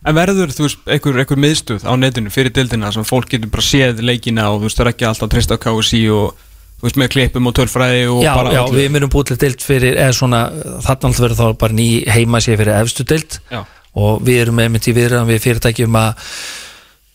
En 0.00 0.16
verður, 0.16 0.52
þú 0.54 0.64
veist, 0.64 0.84
einhver, 0.88 1.18
einhver 1.20 1.40
miðstöð 1.40 1.82
á 1.84 1.92
netinu 1.98 2.30
fyrir 2.32 2.54
dildina 2.56 2.88
sem 2.94 3.04
fólk 3.04 3.28
getur 3.34 3.50
bara 3.52 3.64
séð 3.66 4.00
leikina 4.00 4.46
og 4.48 4.62
þú 4.62 4.68
veist, 4.68 4.78
það 4.78 4.86
er 4.86 4.92
ekki 4.94 5.08
alltaf 5.10 5.26
að 5.26 5.34
treysta 5.34 5.58
á 5.60 5.62
KSI 5.66 6.00
og 6.14 6.46
þú 6.80 6.88
veist, 6.88 6.98
með 7.02 7.10
klippum 7.14 7.50
og 7.50 7.56
tölfræði 7.60 8.06
og 8.10 8.22
Já, 8.24 8.32
bara 8.38 8.54
já, 8.56 8.62
öllu. 8.64 8.78
við 8.80 8.88
munum 8.96 9.12
búið 9.12 9.32
til 9.34 9.38
deild 9.44 9.60
fyrir 9.66 10.00
eða 10.00 10.16
svona, 10.16 10.40
þarna 10.86 11.10
alltaf 11.10 11.20
verður 11.26 11.40
þá 11.42 11.58
bara 11.60 11.76
ný 11.76 11.88
heima 12.08 12.40
sér 12.40 12.56
fyrir 12.62 12.74
efstu 12.80 13.04
deild 13.12 13.38
Já. 13.52 13.62
og 14.00 14.24
við 14.26 14.42
erum 14.46 14.58
með 14.62 14.72
mitt 14.78 14.88
í 14.90 14.96
viðræðan 14.96 15.28
við 15.30 15.44
fyrirtækjum 15.46 16.00
að 16.00 16.34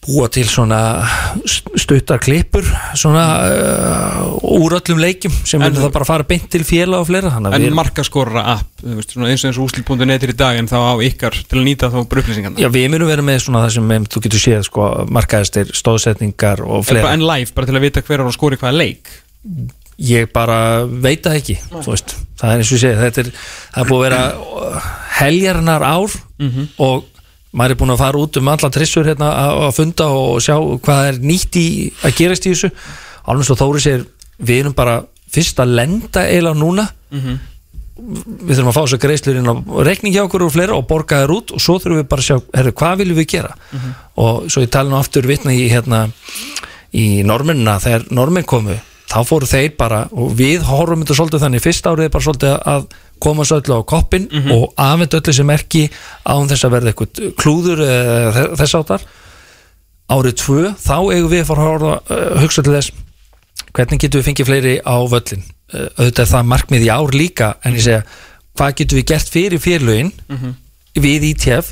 búa 0.06 0.28
til 0.30 0.44
svona 0.46 0.80
st- 1.50 1.72
stuttar 1.82 2.20
klippur 2.22 2.62
svona 2.94 3.24
uh, 3.42 4.36
úr 4.54 4.76
öllum 4.78 5.00
leikjum 5.02 5.34
sem 5.50 5.58
munum 5.58 5.80
það 5.82 5.96
bara 5.96 6.06
fara 6.06 6.28
beint 6.30 6.46
til 6.54 6.62
félag 6.68 7.02
og 7.02 7.08
fleira 7.10 7.32
þannig 7.34 7.50
að 7.50 7.58
En 7.58 7.66
erum, 7.72 7.80
markaskorra 7.80 8.44
app, 8.54 8.70
veist, 8.86 9.16
eins 9.18 9.42
og 9.42 9.50
eins 9.50 9.58
og 9.58 9.66
úslit.net 9.66 10.28
er 10.28 10.36
í 10.36 10.38
dag 10.38 10.60
en 10.62 10.70
þá 10.70 10.78
á 10.78 10.94
ykkar 11.10 11.40
til 11.42 11.58
að 11.58 11.66
nýta 11.72 11.90
þá 11.90 11.98
bara 12.06 12.22
upplýsingarna 12.22 12.62
já, 12.62 12.70
við 12.78 12.86
munum 12.94 13.10
vera 13.10 13.26
með 13.26 13.42
svona 13.48 13.66
það 13.66 13.74
sem 13.80 13.92
em, 13.98 14.06
þú 14.14 14.24
getur 14.28 14.46
séð 14.46 14.64
sko, 14.70 14.88
markaðistir, 15.18 15.74
stóðsetningar 15.82 16.62
og 16.70 16.86
fleira 16.86 17.16
En 17.18 17.26
live, 17.26 17.50
bara 17.58 17.72
til 17.74 17.80
að 17.82 17.88
vita 17.90 18.06
hver 18.06 18.28
ég 19.98 20.32
bara 20.36 20.86
veit 20.86 21.24
það 21.24 21.38
ekki 21.40 21.58
það 22.40 22.52
er 22.52 22.62
eins 22.62 22.72
og 22.76 22.80
segi 22.82 23.00
þetta 23.00 23.22
er, 23.22 23.30
er 23.80 23.86
búið 23.90 24.00
að 24.00 24.06
vera 24.06 24.22
uh, 24.36 24.88
heljarnar 25.20 25.86
ár 25.88 26.16
og 26.84 27.06
maður 27.56 27.72
er 27.72 27.80
búin 27.80 27.94
að 27.94 28.02
fara 28.04 28.20
út 28.20 28.38
um 28.42 28.48
alla 28.52 28.70
trissur 28.76 29.08
hérna 29.08 29.30
að, 29.32 29.70
funda 29.78 30.10
og 30.12 30.42
sjá 30.44 30.58
hvað 30.84 31.10
er 31.14 31.20
nýtt 31.24 31.56
í 31.56 31.68
að 32.04 32.16
gerast 32.18 32.46
í 32.46 32.52
þessu. 32.52 32.72
Alveg 33.32 33.48
svo 33.48 33.56
Þóri 33.56 33.80
sér, 33.82 34.02
við 34.38 34.60
erum 34.66 34.74
bara 34.76 34.98
fyrst 35.32 35.60
að 35.64 35.72
lenda 35.80 36.26
eiginlega 36.28 36.60
núna. 36.60 36.84
Við 37.96 38.58
þurfum 38.58 38.68
að 38.74 38.76
fá 38.76 38.82
þess 38.82 38.98
að 38.98 39.04
greiðslur 39.06 39.38
inn 39.40 39.48
á 39.48 39.56
reikning 39.88 40.14
hjá 40.14 40.26
okkur 40.26 40.44
og 40.44 40.52
fleira 40.52 40.76
og 40.76 40.84
borga 40.90 41.22
þér 41.24 41.32
út 41.38 41.54
og 41.56 41.64
svo 41.64 41.78
þurfum 41.80 42.02
við 42.02 42.10
bara 42.12 42.26
að 42.26 42.28
sjá, 42.28 42.38
herru, 42.60 42.74
hvað 42.76 42.98
viljum 43.00 43.20
við 43.22 43.30
gera? 43.38 43.54
Og 44.20 44.50
svo 44.52 44.66
ég 44.66 44.74
tala 44.76 44.92
nú 44.92 45.00
aftur 45.00 45.24
vitna 45.26 45.56
í 45.56 45.70
hérna 45.72 46.10
í 46.92 47.24
norminna 47.24 47.78
þegar 47.80 48.10
normin 48.12 48.44
komu 48.44 48.76
þá 49.16 49.20
fóru 49.30 49.48
þeir 49.48 49.74
bara 49.80 50.02
og 50.12 50.34
við 50.36 50.66
horfum 50.68 51.02
þetta 51.06 51.16
svolítið 51.22 51.44
þannig 51.46 51.64
fyrst 51.64 51.86
árið 51.88 52.10
bara 52.12 52.26
svolítið 52.28 52.56
að 52.76 52.88
koma 53.24 53.46
svo 53.48 53.62
öllu 53.62 53.78
á 53.80 53.82
koppin 53.88 54.26
og 54.52 54.66
afvend 54.76 55.16
öllu 55.16 55.34
sem 55.38 55.48
merki 55.48 55.86
án 56.28 56.50
þess 56.52 56.66
að 56.68 56.74
verða 56.76 56.92
eitthvað 56.92 57.30
klúður 57.40 57.84
eða 57.86 58.44
þess 58.60 58.76
áttar 58.82 59.06
árið 60.12 60.36
tvö 60.44 60.74
þá 60.84 60.98
eigum 61.16 61.32
við 61.32 61.46
fara 61.48 61.62
að 61.64 61.72
horfa, 61.72 61.94
uh, 62.12 62.42
hugsa 62.44 62.62
til 62.66 62.76
þess 62.76 62.92
hvernig 63.76 64.00
getum 64.04 64.20
við 64.22 64.28
fengið 64.30 64.50
fleiri 64.52 64.76
á 64.84 64.96
völlin 65.16 65.44
uh, 65.48 65.88
auðvitað 65.98 66.30
það 66.36 66.50
markmið 66.52 66.86
í 66.86 66.92
ár 66.92 67.16
líka 67.16 67.54
en 67.64 67.74
ég 67.80 67.84
segja, 67.88 68.04
hvað 68.60 68.76
getum 68.82 69.00
við 69.00 69.08
gert 69.14 69.32
fyrir 69.34 69.64
fyrlögin 69.64 70.12
við 71.00 71.24
ITF 71.32 71.72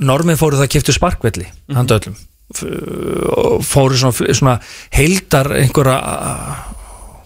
normið 0.00 0.38
fóru 0.38 0.56
það 0.58 0.66
að 0.68 0.72
kiptu 0.76 0.92
sparkvelli 0.94 1.46
handa 1.74 1.98
öllum. 1.98 2.14
F- 2.14 2.22
og 2.22 2.27
fóru 2.48 3.98
svona, 4.00 4.32
svona 4.32 4.58
heildar 4.94 5.52
einhverja 5.58 5.98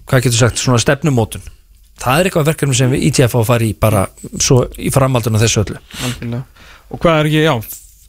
hvað 0.09 0.25
getur 0.27 0.41
sagt, 0.41 0.63
svona 0.63 0.81
stefnumótun. 0.83 1.45
Það 2.03 2.19
er 2.19 2.29
eitthvað 2.29 2.49
verkefni 2.51 2.75
sem 2.77 2.91
við 2.91 3.07
ITF 3.11 3.37
á 3.37 3.41
að 3.41 3.47
fara 3.53 3.69
í 3.69 3.77
bara 3.79 4.03
svo 4.43 4.65
í 4.75 4.91
framhalduna 4.93 5.41
þessu 5.41 5.63
öllu. 5.63 5.79
Algjörlega. 6.03 6.67
Og 6.93 7.01
hvað 7.01 7.21
er 7.21 7.29
ekki, 7.31 7.45
já, 7.47 7.55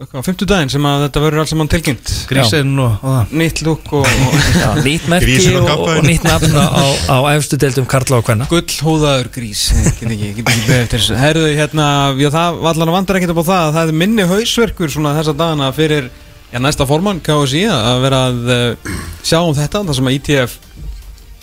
á 0.04 0.20
50 0.26 0.50
daginn 0.50 0.72
sem 0.74 0.88
að 0.90 1.04
þetta 1.06 1.22
verður 1.24 1.44
alls 1.44 1.54
saman 1.54 1.70
tilkynnt? 1.72 2.10
Grísinn 2.28 2.74
og, 2.82 2.98
og 2.98 3.14
það. 3.14 3.36
Nýtt 3.44 3.62
lúk 3.68 3.94
og, 4.00 4.10
og 4.10 4.34
Já, 4.64 4.68
nýtt 4.88 5.06
merki 5.14 5.38
og 5.60 5.70
og, 5.76 5.92
nýtt 6.08 6.26
nafn 6.26 6.58
á, 6.58 6.86
á 7.14 7.18
efstu 7.36 7.60
deildum 7.62 7.88
Karla 7.94 8.20
og 8.20 8.28
Kvenna. 8.28 8.50
Gullhóðaður 8.52 9.30
grís. 9.38 9.68
Herðu, 11.22 11.46
hérna, 11.54 11.88
já, 12.18 12.32
það 12.34 12.68
allan 12.74 12.96
vandar 12.98 13.22
ekkert 13.22 13.36
upp 13.38 13.46
á 13.46 13.52
það 13.54 13.64
að 13.70 13.74
það 13.78 13.94
er 13.94 14.00
minni 14.04 14.28
hausverkur 14.34 14.96
svona 14.98 15.16
þessa 15.22 15.38
dagana 15.38 15.72
fyrir 15.78 16.10
já, 16.54 16.60
næsta 16.62 16.86
formann 16.90 17.24
KSI 17.26 17.66
að 17.74 18.04
vera 18.06 18.22
að 18.30 18.54
uh, 18.54 18.94
sjá 19.26 19.40
um 19.42 19.58
þetta, 19.58 19.82
það 19.88 20.00
sem 20.00 20.12
að 20.12 20.20
ITF 20.20 20.60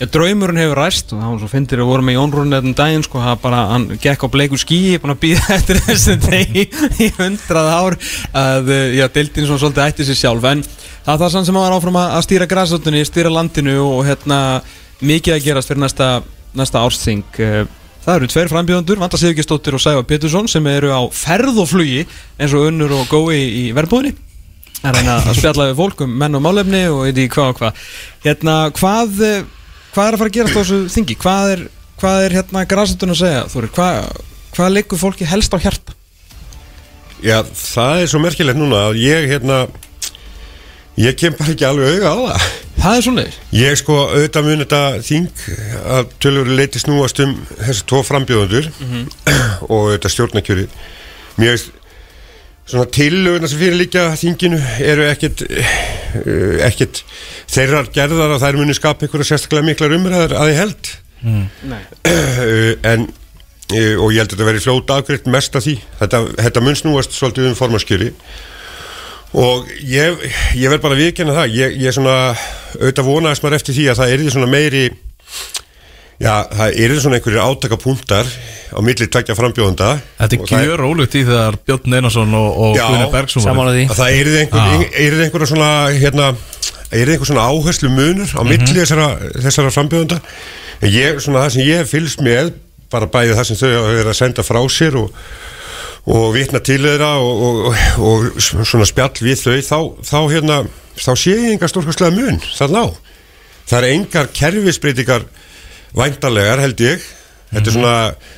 Já, 0.01 0.07
draumurinn 0.09 0.57
hefur 0.57 0.79
ræst 0.81 1.11
og 1.13 1.19
það 1.21 1.29
var 1.29 1.41
svo 1.43 1.47
fyndir 1.51 1.81
að 1.83 1.89
voru 1.91 2.05
með 2.07 2.15
Jón 2.15 2.31
Rúnin 2.33 2.55
þetta 2.55 2.71
daginn 2.79 3.03
sko, 3.05 3.19
það 3.21 3.41
bara, 3.43 3.57
hann 3.69 3.83
gekk 4.01 4.23
á 4.25 4.33
bleiku 4.33 4.57
skíi 4.57 4.95
búin 4.97 5.13
að 5.13 5.19
býða 5.21 5.51
eftir 5.59 5.77
þessu 5.85 6.15
degi 6.23 6.63
í 7.05 7.09
hundrað 7.19 7.69
ár 7.69 7.97
að, 8.33 8.71
uh, 8.71 8.87
já, 8.97 9.05
deildin 9.13 9.45
svona 9.45 9.61
svolítið 9.61 9.83
ætti 9.83 10.07
sér 10.07 10.17
sjálf. 10.23 10.47
En 10.49 10.63
það 10.63 11.11
er 11.13 11.21
það 11.21 11.33
sann 11.35 11.45
sem 11.51 11.59
að 11.59 11.67
var 11.67 11.75
áfram 11.75 11.99
að 12.01 12.17
stýra 12.25 12.49
græsóttunni, 12.49 13.03
stýra 13.05 13.33
landinu 13.35 13.77
og 13.83 14.01
hérna 14.09 14.39
mikið 15.05 15.37
að 15.37 15.45
gerast 15.45 15.69
fyrir 15.69 15.83
næsta, 15.85 16.09
næsta 16.57 16.81
ársþing. 16.81 17.37
Uh, 17.37 17.77
Það 18.01 18.15
eru 18.17 18.27
tveir 18.33 18.49
frambjöðundur, 18.49 18.97
Vanda 18.97 19.17
Sigurgestóttir 19.21 19.75
og 19.77 19.81
Sæfa 19.83 20.01
Pétursson 20.09 20.49
sem 20.49 20.65
eru 20.73 20.89
á 20.89 21.05
ferð 21.13 21.61
og 21.61 21.69
flugi 21.69 22.01
eins 22.41 22.57
og 22.57 22.71
unnur 22.71 22.97
og 22.97 23.13
gói 23.13 23.37
í 23.37 23.65
verðbúðinni 23.77 24.30
að 24.81 24.97
reyna 24.97 25.17
að 25.21 25.37
spjalla 25.37 25.67
við 25.69 25.79
fólk 25.81 26.03
um 26.05 26.13
menn 26.23 26.37
og 26.37 26.43
málefni 26.45 26.81
og 26.89 27.03
eitthvað 27.09 27.35
hvað 27.35 27.51
og 27.51 27.59
hvað 27.59 27.81
hérna, 28.25 28.55
hvað, 28.77 29.21
eh, 29.27 29.43
hvað 29.93 30.07
er 30.07 30.17
að 30.17 30.21
fara 30.23 30.31
að 30.31 30.37
gerast 30.37 30.57
á 30.57 30.61
þessu 30.61 30.79
þingi? 30.95 31.17
Hvað 31.21 31.53
er, 31.55 31.63
hvað 32.01 32.25
er 32.25 32.37
hérna 32.39 32.65
græsandun 32.69 33.13
að 33.13 33.21
segja, 33.21 33.43
Þóri? 33.51 33.71
Hvað, 33.75 34.23
hvað 34.55 34.73
liggur 34.77 35.01
fólki 35.01 35.29
helst 35.29 35.53
á 35.53 35.57
hjarta? 35.61 35.97
Já, 37.21 37.37
það 37.45 38.01
er 38.01 38.09
svo 38.09 38.21
merkilegt 38.23 38.57
núna 38.57 38.87
að 38.89 38.99
ég 39.03 39.27
hérna 39.29 39.61
ég 40.97 41.17
kem 41.19 41.35
bara 41.37 41.53
ekki 41.53 41.67
alveg 41.67 42.01
auga 42.01 42.09
á 42.09 42.17
það 42.25 42.49
Það 42.81 42.95
er 42.97 43.03
svona 43.05 43.23
Ég 43.53 43.75
sko 43.77 43.95
auðvitað 44.09 44.47
mun 44.47 44.63
þetta 44.63 44.79
þing 45.05 45.43
að 45.97 46.15
tölur 46.23 46.49
leiti 46.49 46.81
snúast 46.81 47.21
um 47.21 47.35
þessi 47.59 47.85
tvo 47.91 48.01
frambjóðundur 48.07 48.71
og 49.69 49.75
auðvitað 49.83 50.15
stjórnarkjöri 50.15 50.65
Mér 51.37 51.53
veist 51.53 51.69
svona 52.69 52.87
tillöguna 52.93 53.49
sem 53.49 53.59
fyrir 53.61 53.79
líka 53.79 54.09
þinginu 54.19 54.59
eru 54.85 55.07
ekkit 55.09 55.45
uh, 55.47 56.59
ekkit 56.67 57.03
þeirrar 57.51 57.89
gerðar 57.93 58.35
að 58.35 58.45
þær 58.45 58.59
muni 58.61 58.75
skapa 58.77 59.07
einhverja 59.07 59.31
sérstaklega 59.33 59.67
miklar 59.71 59.97
umræðar 59.97 60.37
að 60.39 60.53
ég 60.53 60.61
held. 60.61 60.93
Nei. 61.21 61.81
uh, 62.07 62.71
en 62.93 63.07
uh, 63.07 63.95
og 64.01 64.13
ég 64.13 64.21
held 64.21 64.29
að 64.29 64.35
þetta 64.35 64.47
veri 64.51 64.63
fljóta 64.63 65.01
afgreitt 65.01 65.29
mest 65.31 65.57
af 65.57 65.67
því. 65.67 65.75
Þetta, 65.99 66.23
þetta 66.39 66.65
mun 66.65 66.79
snúast 66.79 67.17
svolítið 67.17 67.51
um 67.51 67.59
formaskjöri 67.59 68.11
og 69.31 69.69
ég, 69.87 70.25
ég 70.59 70.67
verð 70.67 70.83
bara 70.83 70.97
að 70.97 71.05
viðkenna 71.05 71.37
það. 71.37 71.53
Ég, 71.55 71.77
ég 71.85 71.95
svona 71.95 72.17
auðvitað 72.79 73.07
vonaðist 73.07 73.45
maður 73.45 73.57
eftir 73.61 73.77
því 73.77 73.87
að 73.91 74.01
það 74.01 74.15
erði 74.17 74.33
svona 74.35 74.51
meiri 74.51 74.83
já, 76.21 76.33
það 76.53 76.79
erði 76.85 77.01
svona 77.03 77.17
einhverjir 77.19 77.43
átakapunktar 77.43 78.29
á 78.71 78.79
milli 78.85 79.07
tveggja 79.11 79.35
frambjóðanda 79.37 79.89
Þetta 80.21 80.39
er 80.59 80.65
gjör 80.69 80.83
ólíkt 80.87 81.17
í 81.17 81.23
þegar 81.27 81.57
Björn 81.67 81.97
Einarsson 81.97 82.35
og, 82.37 82.49
og 82.65 82.75
Gunnar 82.77 83.11
að 83.91 84.01
það 84.01 84.17
erði 84.21 84.41
einhver, 84.45 84.61
Ah. 84.61 84.83
yrði 85.05 85.27
einhverja 85.27 85.51
svona 85.51 85.69
hérna, 85.97 86.27
erði 86.91 87.15
einhver 87.15 87.31
svona 87.31 87.47
áherslu 87.49 87.91
munur 87.93 88.35
á 88.37 88.41
milli 88.47 88.75
þessara, 88.77 89.07
þessara 89.41 89.73
frambjóðanda 89.75 90.19
en 90.81 90.91
ég, 90.93 91.21
svona 91.23 91.45
það 91.45 91.55
sem 91.57 91.67
ég 91.67 91.81
hef 91.81 91.95
fylgst 91.95 92.23
með 92.25 92.53
bara 92.91 93.07
bæði 93.11 93.37
það 93.37 93.47
sem 93.49 93.59
þau 93.61 93.69
hafa 93.71 93.95
verið 93.95 94.11
að 94.11 94.19
senda 94.19 94.43
frá 94.45 94.61
sér 94.71 94.97
og, 94.99 95.13
og 96.11 96.25
vitna 96.35 96.59
til 96.65 96.81
þeirra 96.83 97.11
og, 97.23 97.69
og, 98.01 98.41
svona 98.41 98.87
spjall 98.89 99.13
við 99.23 99.39
þau 99.39 99.61
þá, 99.63 99.77
þá 100.09 100.17
hérna, 100.33 100.57
þá 100.99 101.11
sé 101.15 101.35
ég 101.37 101.53
enga 101.55 101.69
stórkastlega 101.71 102.15
mun 102.17 102.41
það 102.51 102.75
ná 102.75 102.83
það 103.71 103.77
er 103.77 103.87
engar 103.93 104.31
kerfisbreytingar 104.35 105.27
væntanlegar 105.97 106.63
held 106.63 106.85
ég. 106.85 107.09
Þetta 107.51 107.67
er 107.67 107.73
svona, 107.75 107.93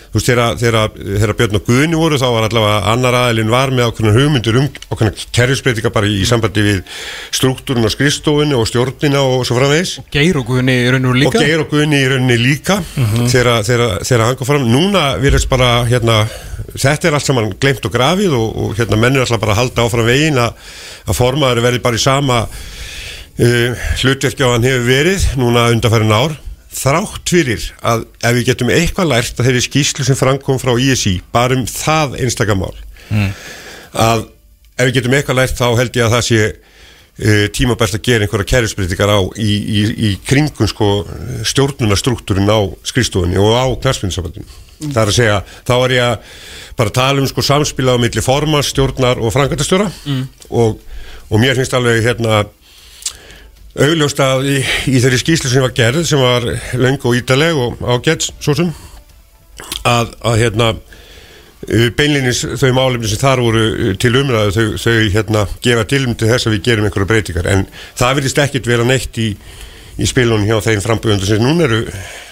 þú 0.09 0.17
veist, 0.17 0.29
þegar, 0.57 1.33
Björn 1.37 1.57
og 1.59 1.67
Guðni 1.67 1.97
voru 1.99 2.17
þá 2.17 2.25
var 2.33 2.47
allavega 2.47 2.77
annar 2.89 3.17
aðilinn 3.19 3.51
var 3.53 3.69
með 3.69 3.91
ákveðna 3.91 4.13
hugmyndur 4.15 4.55
um 4.57 4.69
ákveðna 4.89 5.25
kerfisbreytinga 5.37 5.91
bara 5.93 6.09
í, 6.09 6.15
í 6.17 6.25
sambandi 6.25 6.63
við 6.65 6.79
struktúrun 7.37 7.85
og 7.85 7.93
skrifstofunni 7.93 8.57
og 8.57 8.65
stjórnina 8.71 9.21
og 9.21 9.43
svo 9.45 9.59
framvegis. 9.59 9.99
Geir 10.13 10.39
og 10.41 10.47
Guðni 10.49 10.79
í 10.81 10.87
raun 10.89 11.05
og 11.05 11.13
veru 11.13 11.21
líka. 11.21 11.37
Og 11.37 11.45
Geir 11.45 11.61
og 11.61 11.69
Guðni 11.69 11.99
í 12.01 12.07
rauninni 12.09 12.39
líka 12.41 12.79
þegar, 12.95 13.61
þegar, 13.69 13.93
þegar 14.01 14.25
hann 14.25 14.39
kom 14.39 14.49
fram. 14.49 14.65
Núna 14.73 15.03
virðist 15.21 15.51
bara 15.51 15.69
hérna 15.91 16.23
þetta 16.73 17.09
er 17.09 17.17
allt 17.17 17.27
saman 17.27 17.51
glemt 17.61 17.85
og 17.85 17.93
grafið 17.93 18.33
og, 18.37 18.47
og 18.63 18.73
hérna 18.79 18.97
menn 18.97 19.19
er 19.19 19.27
alltaf 19.27 19.41
bara 19.43 19.53
að 19.53 19.61
halda 19.61 19.85
áfram 19.85 20.09
vegin 20.09 20.41
að, 20.41 20.57
að 21.05 21.19
formaður 21.19 21.61
verði 21.67 21.83
bara 21.85 21.99
í 21.99 22.01
sama 22.01 22.39
uh, 22.47 23.85
hlutverki 24.01 24.41
á 24.41 24.53
hann 24.55 24.65
hefur 24.65 24.89
verið 24.89 25.27
núna 25.37 25.67
undanfærin 25.75 26.17
ár 26.17 26.33
þrátt 26.77 27.33
fyrir 27.33 27.65
að 27.85 28.05
ef 28.19 28.35
við 28.37 28.47
getum 28.51 28.71
eitthvað 28.73 29.11
lært 29.11 29.39
að 29.39 29.49
þeirri 29.49 29.63
skýslu 29.67 30.05
sem 30.07 30.19
framkom 30.19 30.61
frá 30.61 30.73
ISI 30.79 31.19
bara 31.33 31.57
um 31.57 31.65
það 31.69 32.17
einstakamál 32.23 32.75
að 33.93 34.27
ef 34.77 34.87
við 34.87 34.95
getum 34.99 35.17
eitthvað 35.17 35.41
lært 35.41 35.59
þá 35.59 35.67
held 35.79 35.99
ég 35.99 36.07
að 36.07 36.15
það 36.15 36.25
sé 36.29 36.39
uh, 36.49 37.45
tímabært 37.55 37.97
að 37.97 38.05
gera 38.07 38.25
einhverja 38.25 38.49
kærisbreytingar 38.53 39.13
á 39.13 39.19
í, 39.37 39.51
í, 39.53 39.81
í 40.09 40.11
kringum 40.25 40.69
sko 40.69 40.89
stjórnunarstruktúrin 41.49 42.49
á 42.49 42.59
skrifstofunni 42.87 43.39
og 43.41 43.53
á 43.53 43.65
knarspinsabandinu. 43.83 44.49
Það 44.83 45.01
er 45.03 45.11
að 45.11 45.17
segja, 45.19 45.37
þá 45.67 45.75
er 45.75 45.93
ég 45.95 46.07
að 46.07 46.39
bara 46.79 46.95
tala 46.97 47.21
um 47.21 47.29
sko 47.29 47.45
samspila 47.45 47.95
á 47.95 48.01
milli 48.01 48.23
formans, 48.25 48.71
stjórnar 48.73 49.21
og 49.21 49.31
frangatastjóra 49.35 49.87
mm. 49.93 50.25
og, 50.49 50.81
og 51.29 51.41
mér 51.41 51.59
finnst 51.59 51.75
alveg 51.77 52.01
hérna 52.03 52.43
augljóst 53.73 54.19
að 54.21 54.43
í, 54.51 54.57
í 54.93 54.99
þeirri 55.01 55.19
skýslu 55.21 55.49
sem 55.49 55.63
var 55.65 55.73
gerð 55.73 56.03
sem 56.05 56.21
var 56.21 56.45
löng 56.77 56.99
og 57.09 57.15
ítaleg 57.17 57.57
og 57.57 57.79
ágætt 57.81 58.27
svo 58.37 58.53
sem 58.57 58.69
að, 59.89 60.11
að 60.21 60.37
hérna 60.43 60.67
uh, 60.75 61.87
beinlinis 61.97 62.43
þau 62.61 62.69
málefni 62.77 63.09
sem 63.09 63.21
þar 63.23 63.41
voru 63.41 63.63
uh, 63.71 63.91
til 63.97 64.13
umræðu 64.19 64.53
þau, 64.53 64.77
þau 64.85 65.09
hérna 65.15 65.45
gefa 65.65 65.87
tilum 65.89 66.13
til 66.19 66.29
þess 66.29 66.49
að 66.49 66.57
við 66.57 66.65
gerum 66.69 66.87
einhverja 66.89 67.09
breytingar. 67.15 67.49
En 67.49 67.65
það 67.97 68.19
vilist 68.21 68.41
ekkit 68.45 68.69
vera 68.69 68.85
neitt 68.85 69.17
í, 69.17 69.31
í 69.97 70.09
spilunum 70.09 70.45
hjá 70.45 70.59
þeim 70.69 70.85
frambúðundur 70.85 71.31
sem 71.33 71.41
núna 71.41 71.65
eru, 71.65 71.81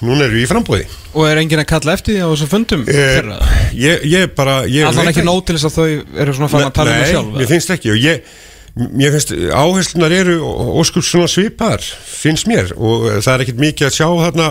núna 0.06 0.30
eru 0.30 0.40
í 0.44 0.46
frambúði 0.50 0.86
Og 1.18 1.26
er 1.28 1.42
enginn 1.42 1.62
að 1.62 1.70
kalla 1.74 1.98
eftir 1.98 2.16
því 2.20 2.22
á 2.22 2.30
þessum 2.36 2.54
fundum? 2.54 2.86
eh, 2.86 3.34
ég, 3.82 4.06
ég 4.14 4.32
bara 4.38 4.62
veit 4.70 5.02
ekki 5.10 5.26
nóg 5.26 5.42
til 5.50 5.58
þess 5.58 5.72
að 5.72 5.76
þau 5.82 6.22
eru 6.22 6.38
svona 6.38 6.54
farin 6.54 6.70
að 6.70 6.78
tala 6.78 6.94
um 6.94 7.02
það 7.02 7.06
Nei, 7.06 7.12
sjálf 7.18 7.36
mér 7.42 7.52
finnst 7.52 7.76
ekki 7.76 7.94
og 7.94 8.02
ég 8.02 8.32
Mér 8.76 9.12
finnst 9.12 9.34
áherslunar 9.52 10.14
eru 10.16 10.38
óskup 10.80 11.04
svona 11.04 11.28
svipar, 11.28 11.84
finnst 11.84 12.48
mér 12.48 12.72
og 12.78 13.10
það 13.20 13.34
er 13.34 13.44
ekkert 13.44 13.60
mikið 13.60 13.88
að 13.90 13.98
sjá 13.98 14.08
þarna 14.08 14.48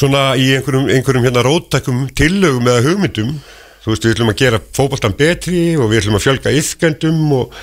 svona 0.00 0.22
í 0.34 0.48
einhverjum, 0.56 0.88
einhverjum 0.90 1.26
hérna 1.28 1.44
róttakum 1.46 2.04
tillögum 2.16 2.66
eða 2.70 2.84
hugmyndum. 2.88 3.32
Þú 3.80 3.92
veist 3.92 4.04
við 4.04 4.14
ætlum 4.16 4.32
að 4.32 4.40
gera 4.42 4.60
fótboltan 4.76 5.16
betri 5.16 5.62
og 5.78 5.92
við 5.92 6.02
ætlum 6.02 6.18
að 6.18 6.26
fjölga 6.26 6.54
yfkendum 6.58 7.20
og, 7.38 7.54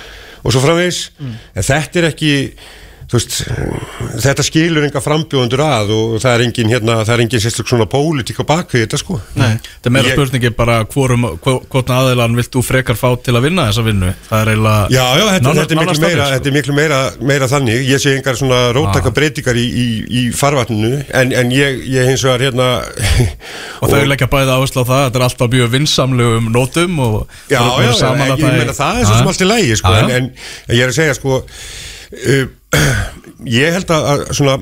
og 0.42 0.54
svo 0.54 0.62
framvegis. 0.64 1.02
En 1.52 1.66
þetta 1.68 2.00
er 2.00 2.08
ekki 2.10 2.32
veist, 3.16 3.38
þetta 4.20 4.44
skilur 4.44 4.84
enga 4.84 5.00
frambjóðundur 5.00 5.60
að 5.64 5.92
og 5.94 6.10
það 6.20 6.34
er 6.34 6.42
engin 6.44 6.68
hérna, 6.72 6.96
er 7.08 7.22
engin 7.24 7.40
sérstök 7.40 7.70
svona 7.70 7.86
pólitík 7.88 8.42
á 8.42 8.44
bakvið 8.50 8.82
þetta 8.84 8.98
sko. 9.00 9.16
Nei, 9.38 9.54
þetta 9.64 9.88
er 9.88 9.94
meira 9.94 10.10
Ég- 10.10 10.18
spurningi 10.18 10.50
bara 10.58 10.74
hvorum, 10.92 11.24
hvo- 11.40 11.62
hvort 11.72 11.92
aðeilan 11.94 12.36
vilt 12.36 12.50
þú 12.52 12.62
frekar 12.66 12.98
fá 13.00 13.08
til 13.24 13.32
að 13.38 13.46
vinna 13.48 13.64
þessa 13.70 13.84
vinnu? 13.86 14.10
Það 14.28 14.42
er 14.42 14.50
eiginlega 14.52 14.90
Já, 14.92 15.04
já, 15.16 15.24
þetta, 15.32 15.46
nánast- 15.46 15.60
þetta, 15.62 15.72
er 15.72 15.80
miklu 15.80 16.04
meira, 16.04 16.26
sko. 16.26 16.34
þetta 16.34 16.46
er 16.52 16.56
miklu 16.58 16.76
meira, 16.76 17.00
meira 17.32 17.48
þannig. 17.48 17.88
Ég 17.88 18.02
sé 18.04 18.14
engar 18.18 18.36
svona 18.42 18.60
róttaka 18.76 19.14
breytingar 19.16 19.56
í, 19.56 19.66
í, 19.72 19.86
í 20.08 20.22
farvatninu 20.36 21.04
En, 21.08 21.32
en 21.32 21.50
ég, 21.50 21.80
ég 21.88 22.08
hins 22.12 22.22
vegar 22.28 22.44
hérna 22.44 22.68
Og 23.82 23.88
þau 23.88 24.04
leggja 24.04 24.28
bæði 24.28 24.52
áherslu 24.52 24.84
á 24.84 24.88
það, 24.88 25.04
þetta 25.08 25.18
er 25.22 25.26
alltaf 25.28 25.52
mjög 25.56 25.70
vinsamlegum 25.78 26.52
nótum 26.52 26.98
og 27.00 27.18
Já, 27.48 27.62
já, 27.64 27.92
saman 27.96 28.34
ég, 28.36 28.44
meina 28.44 28.76
það 28.76 29.00
er 29.00 29.08
svo 29.08 29.16
sem 29.22 29.30
allt 29.32 29.44
í 29.46 29.48
lægi 29.48 29.76
sko, 29.80 29.92
Já, 29.96 30.08
en, 30.18 30.28
já. 30.34 30.74
ég 30.76 30.82
er 30.84 30.92
að 30.92 30.98
segja 31.00 31.14
sko 31.16 31.42
Ég 33.58 33.74
held 33.76 33.90
að, 33.94 34.22
svona 34.36 34.56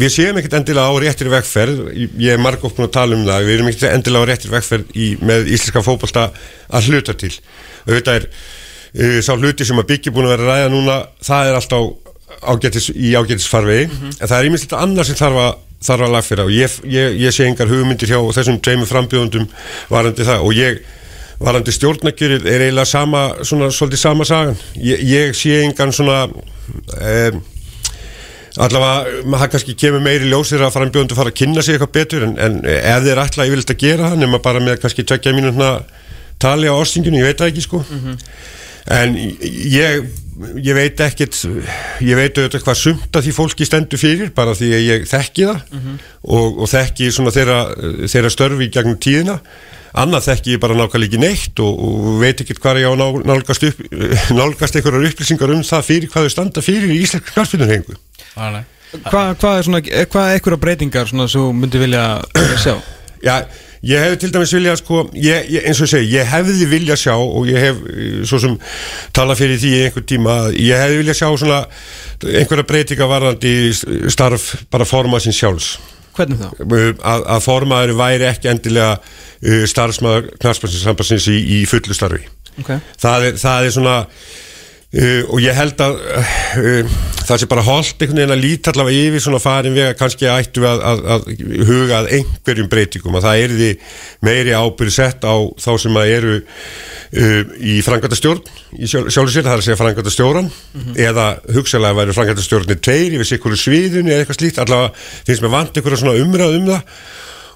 Við 0.00 0.12
séum 0.14 0.38
ekkert 0.40 0.58
endilega 0.60 0.92
á 0.92 0.94
réttir 1.02 1.28
vegferð. 1.32 1.80
Ég 2.20 2.34
er 2.34 2.40
margótt 2.40 2.76
búin 2.76 2.88
að 2.88 2.94
tala 2.94 3.16
um 3.16 3.24
það. 3.26 3.46
Við 3.46 3.56
erum 3.56 3.70
ekkert 3.70 3.94
endilega 3.94 4.24
á 4.24 4.28
réttir 4.30 4.52
vegferð 4.52 4.94
í, 4.94 5.08
með 5.24 5.50
íslenska 5.50 5.82
fótbolta 5.84 6.28
að 6.70 6.90
hluta 6.90 7.16
til. 7.20 7.32
Þetta 7.88 8.14
er 8.20 8.28
uh, 8.30 9.18
sá 9.24 9.34
hluti 9.34 9.66
sem 9.66 9.82
að 9.82 9.90
byggja 9.90 10.14
búin 10.14 10.28
að 10.28 10.36
vera 10.36 10.54
ræða 10.54 10.70
núna 10.72 10.96
Það 11.26 11.50
er 11.50 11.58
alltaf 11.58 11.90
ágætis, 12.40 12.88
í 12.94 13.12
ágætisfarvegi. 13.18 13.90
En 14.14 14.30
það 14.30 14.38
er 14.38 14.48
íminnst 14.48 14.78
annað 14.78 15.10
sem 15.10 15.20
þarf 15.20 15.42
að 15.44 15.52
þarf 15.80 16.04
að 16.04 16.14
lagfyrir 16.14 16.44
og 16.44 16.50
ég, 16.52 16.72
ég, 16.92 17.14
ég 17.22 17.32
sé 17.32 17.46
engar 17.48 17.70
hugmyndir 17.70 18.10
hjá 18.10 18.18
þessum 18.36 18.58
tveimur 18.60 18.88
frambjóðundum 18.90 19.46
varandi 19.88 20.26
það. 20.28 20.42
Og 20.44 20.56
ég 20.58 20.82
varandi 21.40 21.72
stjórnakjörið 21.74 22.48
er 22.48 22.66
eiginlega 22.66 22.88
sama 22.88 23.22
svona 23.40 23.70
svolítið 23.72 24.02
sama 24.02 24.26
sagan? 24.28 24.58
Ég, 24.76 25.02
ég 25.08 25.36
sé 25.36 25.62
engan 25.64 25.94
svona 25.96 26.26
um, 26.28 27.40
allavega 28.60 29.24
maður 29.30 29.52
kannski 29.54 29.76
kemur 29.78 30.04
meiri 30.04 30.28
ljósir 30.28 30.62
að 30.64 30.74
frambjóðundu 30.76 31.18
fara 31.18 31.32
að 31.32 31.38
kynna 31.40 31.64
sig 31.64 31.76
eitthvað 31.76 31.94
betur 31.96 32.26
en, 32.26 32.36
en 32.36 32.60
ef 32.66 33.04
þeir 33.06 33.22
ætla 33.24 33.48
yfirleitt 33.48 33.74
að 33.74 33.84
gera 33.84 34.12
það 34.12 34.24
nema 34.24 34.42
bara 34.44 34.62
með 34.64 34.80
kannski 34.82 35.06
tvekja 35.06 35.36
mínútna 35.36 35.70
tali 36.40 36.68
á 36.68 36.74
árstinginu, 36.74 37.20
ég 37.20 37.30
veit 37.30 37.40
það 37.40 37.52
ekki 37.52 37.64
sko. 37.66 37.84
En 38.90 39.16
ég 39.16 40.06
ég 40.56 40.76
veit 40.76 41.00
ekkit 41.04 41.36
ég 42.00 42.16
veit 42.16 42.38
auðvitað 42.38 42.62
hvað 42.64 42.78
sumt 42.80 43.16
að 43.16 43.26
því 43.26 43.34
fólki 43.36 43.66
stendur 43.68 44.00
fyrir 44.00 44.30
bara 44.36 44.54
því 44.56 44.70
að 44.76 44.86
ég 44.86 45.04
þekki 45.10 45.48
það 45.50 45.74
og, 46.22 46.62
og 46.64 46.70
þekki 46.70 47.10
svona 47.12 47.34
þeirra, 47.34 47.58
þeirra 48.08 48.32
störfi 48.32 48.68
í 48.68 48.72
gegnum 48.72 48.96
tíðina 49.02 49.36
annað 49.98 50.26
þekki 50.28 50.54
ég 50.56 50.60
bara 50.62 50.76
nákvæmlega 50.78 51.08
ekki 51.10 51.20
neitt 51.22 51.62
og, 51.64 51.80
og 51.86 52.20
veit 52.22 52.42
ekkit 52.44 52.60
hvað 52.62 52.82
ég 52.82 52.90
á 52.90 52.92
að 52.92 53.00
ná- 53.00 53.24
nálgast, 53.32 53.64
upp, 53.70 53.80
nálgast 54.40 54.76
einhverjar 54.78 55.08
upplýsingar 55.10 55.54
um 55.56 55.64
það 55.66 55.88
fyrir 55.88 56.12
hvað 56.12 56.28
þau 56.28 56.34
standa 56.36 56.62
fyrir 56.64 56.92
í 56.94 57.00
íslenska 57.02 57.34
knarfinurhengu. 57.34 57.98
Hvað 59.06 59.34
hva 59.42 59.56
er 59.58 59.66
svona, 59.66 59.80
eh, 59.86 60.06
hvað 60.10 60.28
er 60.28 60.38
einhverja 60.38 60.62
breytingar 60.66 61.10
svona 61.10 61.28
sem 61.30 61.42
þú 61.42 61.50
myndi 61.62 61.82
vilja 61.82 62.04
sjá? 62.62 62.76
Já, 63.26 63.34
ég 63.84 64.00
hefði 64.00 64.16
til 64.22 64.30
dæmis 64.32 64.52
vilja 64.56 64.72
sko, 64.80 65.02
ég, 65.12 65.50
ég, 65.52 65.66
eins 65.68 65.78
og 65.82 65.86
ég 65.86 65.92
segi, 65.92 66.08
ég 66.14 66.28
hefði 66.30 66.66
vilja 66.70 66.96
sjá 66.96 67.12
og 67.20 67.44
ég 67.50 67.60
hef 67.66 67.82
eh, 67.92 68.22
svo 68.28 68.40
sem 68.40 68.54
talað 69.16 69.42
fyrir 69.42 69.60
því 69.60 69.72
einhver 69.84 70.06
tíma 70.08 70.36
að 70.46 70.56
ég 70.64 70.80
hefði 70.80 71.00
vilja 71.02 71.18
sjá 71.20 71.28
svona 71.42 71.60
einhverja 72.24 72.66
breytinga 72.70 73.08
varðandi 73.10 73.52
starf 74.12 74.54
bara 74.72 74.88
forma 74.88 75.20
sín 75.20 75.36
sjálfs 75.36 75.74
Hvernig 76.20 76.40
þá? 76.42 76.48
Uh, 76.60 76.90
að, 77.00 77.24
að 77.36 77.42
formaður 77.46 77.94
væri 78.00 78.28
ekki 78.28 78.52
endilega 78.52 78.92
uh, 79.00 79.64
starfsmaður 79.72 80.30
knarspænsinsambansins 80.42 81.30
í, 81.32 81.40
í 81.56 81.64
fullu 81.70 81.96
starfi 81.96 82.22
Ok. 82.60 82.74
það, 83.00 83.26
er, 83.30 83.40
það 83.40 83.66
er 83.66 83.74
svona 83.78 83.96
uh, 84.96 85.22
og 85.30 85.38
ég 85.44 85.56
held 85.56 85.82
að 85.84 85.98
uh, 86.00 86.94
það 87.28 87.42
sé 87.42 87.48
bara 87.50 87.64
holdt 87.66 88.02
einhvern 88.02 88.20
veginn 88.20 88.34
að 88.34 88.42
líta 88.42 88.72
allavega 88.72 89.06
yfir 89.08 89.24
svona 89.24 89.40
farin 89.42 89.76
vega 89.76 89.94
kannski 89.98 90.28
ættu 90.30 90.64
að, 90.66 90.82
að, 90.90 91.02
að 91.14 91.28
huga 91.68 92.00
að 92.00 92.10
einhverjum 92.18 92.70
breytingum 92.72 93.18
að 93.20 93.26
það 93.28 93.44
er 93.44 93.54
því 93.60 93.70
meiri 94.26 94.56
ábyrð 94.56 94.96
sett 94.96 95.26
á 95.26 95.34
þá 95.62 95.70
sem 95.84 96.00
að 96.00 96.12
eru 96.16 96.34
uh, 96.40 97.54
í 97.60 97.78
frangatastjórn 97.86 98.42
í 98.80 98.90
sjálf, 98.90 99.12
sjálfur 99.14 99.34
sér, 99.36 99.46
það 99.46 99.54
er 99.54 99.62
að 99.62 99.66
segja 99.68 99.80
frangatastjóran 99.80 100.52
eða 101.08 101.30
hugsalega 101.54 101.98
væri 102.00 102.18
frangatastjórnir 102.18 102.82
tveir 102.82 103.18
yfir 103.18 103.32
sikkur 103.34 103.58
sviðunni 103.58 104.14
eða 104.14 104.24
eitthvað 104.24 104.40
slíkt 104.42 104.62
allavega 104.62 104.94
finnst 105.26 105.44
mér 105.44 105.54
vant 105.58 105.74
einhverja 105.76 106.02
svona 106.04 106.22
umræð 106.24 106.60
um 106.60 106.70
það 106.70 107.02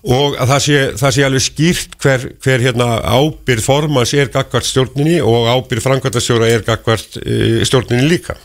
og 0.05 0.34
að 0.36 0.50
það 0.50 0.64
sé, 0.64 0.80
það 1.00 1.14
sé 1.16 1.22
alveg 1.24 1.44
skýrt 1.44 1.94
hver, 2.02 2.26
hver 2.44 2.64
hérna 2.66 2.88
ábyrð 3.09 3.64
formans 3.64 4.12
er 4.16 4.32
gagvart 4.32 4.68
stjórninni 4.68 5.20
og 5.24 5.48
ábyrð 5.48 5.86
framkvæmtastjóra 5.86 6.50
er 6.52 6.66
gagvart 6.66 7.16
uh, 7.22 7.62
stjórninni 7.64 8.11
líka. 8.11 8.36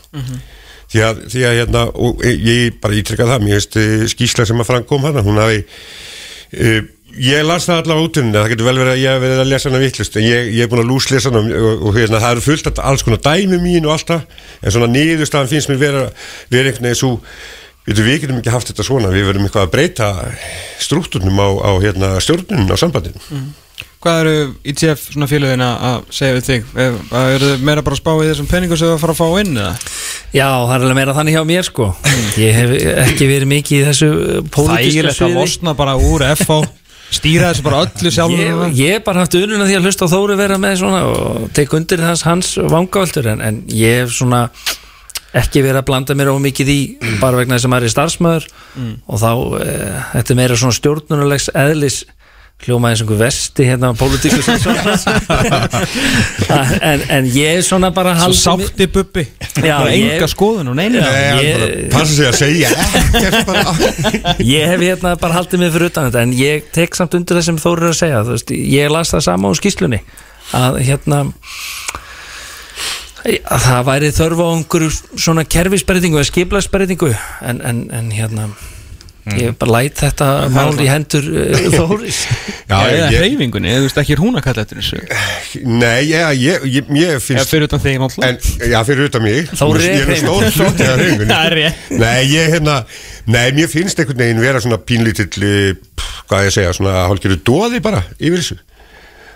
Því, 0.90 1.02
að, 1.06 1.20
því 1.30 1.42
að 1.46 1.58
hérna 1.60 1.82
og 1.92 2.24
ég, 2.26 2.78
bara 2.80 2.96
ítrykka 2.98 3.28
það, 3.28 3.44
mér 3.44 3.60
veist 3.60 3.76
uh, 3.78 4.06
skýsla 4.10 4.48
sem 4.48 4.64
að 4.64 4.70
framkom 4.72 5.04
hana, 5.06 5.26
hún 5.26 5.42
hafi 5.42 5.60
uh, 5.60 6.80
ég 7.18 7.44
las 7.44 7.66
það 7.66 7.82
allavega 7.82 8.06
út 8.06 8.18
unni 8.20 8.36
það 8.36 8.50
getur 8.52 8.68
vel 8.68 8.76
verið 8.80 8.92
að 8.92 9.00
ég 9.02 9.14
hef 9.14 9.22
verið 9.24 9.42
að 9.42 9.48
lesa 9.50 9.70
hana 9.70 9.82
vittlust 9.82 10.18
en 10.18 10.26
ég, 10.26 10.50
ég 10.54 10.64
er 10.64 10.70
búin 10.70 10.82
að 10.84 10.90
lúslesa 10.92 11.32
hana 11.32 11.40
og, 11.60 11.86
og 11.88 11.96
hérna, 11.96 12.20
það 12.22 12.34
eru 12.36 12.44
fullt 12.44 12.82
alls 12.90 13.06
konar 13.06 13.22
dæmi 13.24 13.58
mín 13.62 13.88
og 13.88 13.96
alltaf 13.96 14.44
en 14.60 14.74
svona 14.74 14.90
niðurstaðan 14.92 15.50
finnst 15.50 15.72
mér 15.72 15.80
vera, 15.80 16.04
vera 16.52 16.70
einhvern 16.70 16.86
veginn 16.86 17.00
svo 17.00 17.12
Við, 17.88 18.02
við 18.04 18.18
getum 18.24 18.38
ekki 18.42 18.52
haft 18.52 18.70
þetta 18.70 18.84
svona, 18.86 19.10
við 19.14 19.24
verðum 19.30 19.46
eitthvað 19.48 19.66
að 19.66 19.72
breyta 19.72 20.08
strúkturnum 20.84 21.40
á, 21.40 21.48
á 21.64 21.70
hérna, 21.82 22.10
stjórnunum 22.22 22.70
á 22.70 22.76
sambandinu. 22.80 23.42
Hvað 24.00 24.18
eru 24.22 24.34
ITF 24.72 25.00
svona 25.12 25.26
félögin 25.28 25.60
að 25.64 25.82
að 25.90 25.96
segja 26.16 26.36
við 26.38 26.44
þig? 26.46 26.68
Er- 26.80 26.94
að 27.20 27.32
Eru 27.34 27.48
þið 27.50 27.64
meira 27.68 27.82
bara 27.84 27.96
að 27.96 28.00
spá 28.00 28.10
í 28.16 28.28
þessum 28.30 28.48
peningum 28.48 28.78
sem 28.80 28.88
þið 28.88 28.94
að 28.94 29.02
fara 29.02 29.12
að 29.16 29.20
fá 29.20 29.40
inn 29.42 29.58
eða? 29.60 29.72
Já, 30.32 30.46
það 30.48 30.72
er 30.76 30.84
alveg 30.86 30.96
meira 31.00 31.16
þannig 31.18 31.36
hjá 31.36 31.42
mér 31.50 31.66
sko 31.68 31.88
Ég 32.40 32.56
hef 32.56 32.72
ekki 33.04 33.28
verið 33.28 33.50
mikið 33.50 33.76
í 33.76 33.84
þessu 33.90 34.08
pólitíska 34.54 34.86
Þægilegt 34.86 35.10
að 35.10 35.18
sviði 35.18 35.36
losna 35.36 35.74
bara 35.76 35.96
úr 36.00 36.24
FH 36.30 36.58
Stýra 37.10 37.50
þessu 37.50 37.66
bara 37.66 37.82
öllu 37.84 38.12
sjálfur 38.14 38.40
Ég, 38.46 38.76
ég 38.80 38.96
hef 38.96 39.04
bara 39.10 39.24
haft 39.26 39.36
ununa 39.36 39.66
því 39.68 39.76
að 39.80 39.88
hlusta 39.90 40.08
á 40.08 40.12
Þóri 40.14 40.38
vera 40.40 40.58
með 40.62 40.76
svona 40.80 41.00
og 41.10 41.48
tek 41.58 41.76
undir 41.76 42.04
þess 42.06 42.24
hans 42.28 42.54
vangaveltur 42.72 43.28
en, 43.34 43.44
en 43.44 43.60
ég 43.74 44.04
hef 44.04 44.14
svona 44.16 44.46
ekki 45.36 45.60
verið 45.62 45.78
að 45.82 45.88
blanda 45.90 46.14
mér 46.18 46.30
of 46.32 46.40
mikið 46.42 46.68
í 46.72 46.78
bara 47.20 47.36
vegna 47.38 47.54
þess 47.58 47.66
að 47.68 47.72
maður 47.74 47.86
er 47.88 47.92
starfsmæður 47.94 48.44
og 49.06 49.20
þá, 49.20 49.30
e, 49.62 49.64
þetta 50.14 50.30
er 50.34 50.38
meira 50.40 50.56
svona 50.58 50.78
stjórnunulegs 50.80 51.46
eðlis 51.54 51.98
hljómaði 52.60 52.92
eins 52.92 53.00
og 53.00 53.06
einhver 53.08 53.20
vesti 53.22 53.62
hérna 53.64 53.88
á 53.88 53.92
pólitíku 53.96 54.40
en, 56.90 57.00
en 57.08 57.24
ég 57.32 57.56
er 57.56 57.62
svona 57.64 57.88
bara 57.96 58.12
Svo 58.20 58.34
sátti 58.36 58.84
ég- 59.96 60.12
enga 60.18 60.28
skoðun 60.28 60.68
og 60.72 60.76
neina. 60.76 61.00
Passa 61.92 62.12
sig 62.12 62.26
að 62.28 62.36
segja 62.36 62.68
ekkert 62.74 63.46
bara. 63.48 63.62
ég 64.54 64.68
hef 64.74 64.80
hérna 64.84 65.14
bara 65.22 65.38
haldið 65.38 65.58
mig 65.64 65.72
fyrir 65.72 65.88
utan 65.88 66.10
þetta 66.10 66.20
en 66.26 66.32
ég 66.36 66.68
tek 66.74 66.92
samt 66.98 67.16
undir 67.16 67.36
það 67.40 67.46
sem 67.48 67.56
Þóri 67.64 67.80
er 67.86 67.90
að 67.94 67.98
segja. 68.02 68.20
Veist, 68.28 68.48
ég 68.76 68.92
las 68.92 69.08
það 69.14 69.22
sama 69.30 69.48
á 69.48 69.52
skýslunni 69.56 70.00
að 70.60 70.72
hérna 70.84 71.18
það 73.20 73.86
væri 73.90 74.10
þörf 74.16 74.42
á 74.42 74.46
einhverju 74.50 74.90
svona 75.14 75.44
kerfisbreytingu 75.44 76.20
eða 76.20 76.30
skiplagsbreytingu 76.30 77.14
en, 77.14 77.60
en, 77.60 77.86
en 77.94 78.12
hérna 78.14 78.50
ég 79.36 79.52
bara 79.60 79.74
læt 79.76 80.00
þetta 80.00 80.26
mál 80.52 80.72
í 80.80 80.86
hendur 80.88 81.26
uh, 81.34 81.66
Þóris. 81.74 82.22
Já, 82.70 82.76
Eða 82.78 83.10
ég, 83.12 83.18
hreyfingunni, 83.20 83.74
þú 83.76 83.84
veist 83.86 84.00
ekki 84.02 84.14
er 84.16 84.22
hún 84.22 84.38
að 84.40 84.44
kalla 84.46 84.64
eftir 84.64 84.80
þessu. 84.80 85.00
Nei, 85.68 86.08
ég, 86.08 86.40
ég, 86.40 86.64
ég, 86.70 86.90
ég 86.96 87.12
Eða 87.12 87.22
finnst 87.24 87.52
fyrir 87.52 87.68
utan 87.68 87.82
þig 87.82 87.98
náttúrulega. 88.00 88.38
En, 88.40 88.70
já, 88.72 88.78
fyrir 88.88 89.10
utan 89.10 89.24
mig. 89.26 89.52
Þóri 89.60 89.90
er 89.90 90.08
hreyfingunni. 90.08 91.28
Það 91.34 91.44
er 91.44 91.56
rétt. 91.58 91.92
Nei, 92.00 92.18
ég 92.32 92.54
hérna 92.56 92.80
Nei, 93.30 93.50
mér 93.54 93.68
finnst 93.70 94.00
einhvern 94.00 94.22
veginn 94.24 94.42
vera 94.42 94.62
svona 94.62 94.80
pínlítill 94.80 95.44
eh, 95.44 96.04
Hvað 96.30 96.48
ég 96.48 96.54
segja, 96.54 96.74
svona 96.74 97.04
hálfgerðu 97.04 97.40
dóði 97.46 97.82
bara 97.84 98.00
yfir 98.16 98.40
þessu 98.40 98.56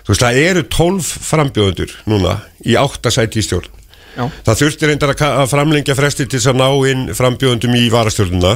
Þú 0.05 0.13
veist, 0.13 0.21
það 0.21 0.39
eru 0.43 0.63
12 0.69 1.07
frambjóðundur 1.25 1.95
núna 2.11 2.35
í 2.65 2.77
áttasæti 2.77 3.41
í 3.41 3.45
stjórn. 3.45 3.71
Já. 4.15 4.29
Það 4.47 4.59
þurfti 4.61 4.87
reyndar 4.87 5.11
að 5.11 5.49
framlengja 5.51 5.95
fresti 5.97 6.27
til 6.31 6.39
að 6.39 6.59
ná 6.61 6.67
inn 6.87 7.01
frambjóðundum 7.17 7.73
í 7.75 7.89
varastjórnuna 7.91 8.53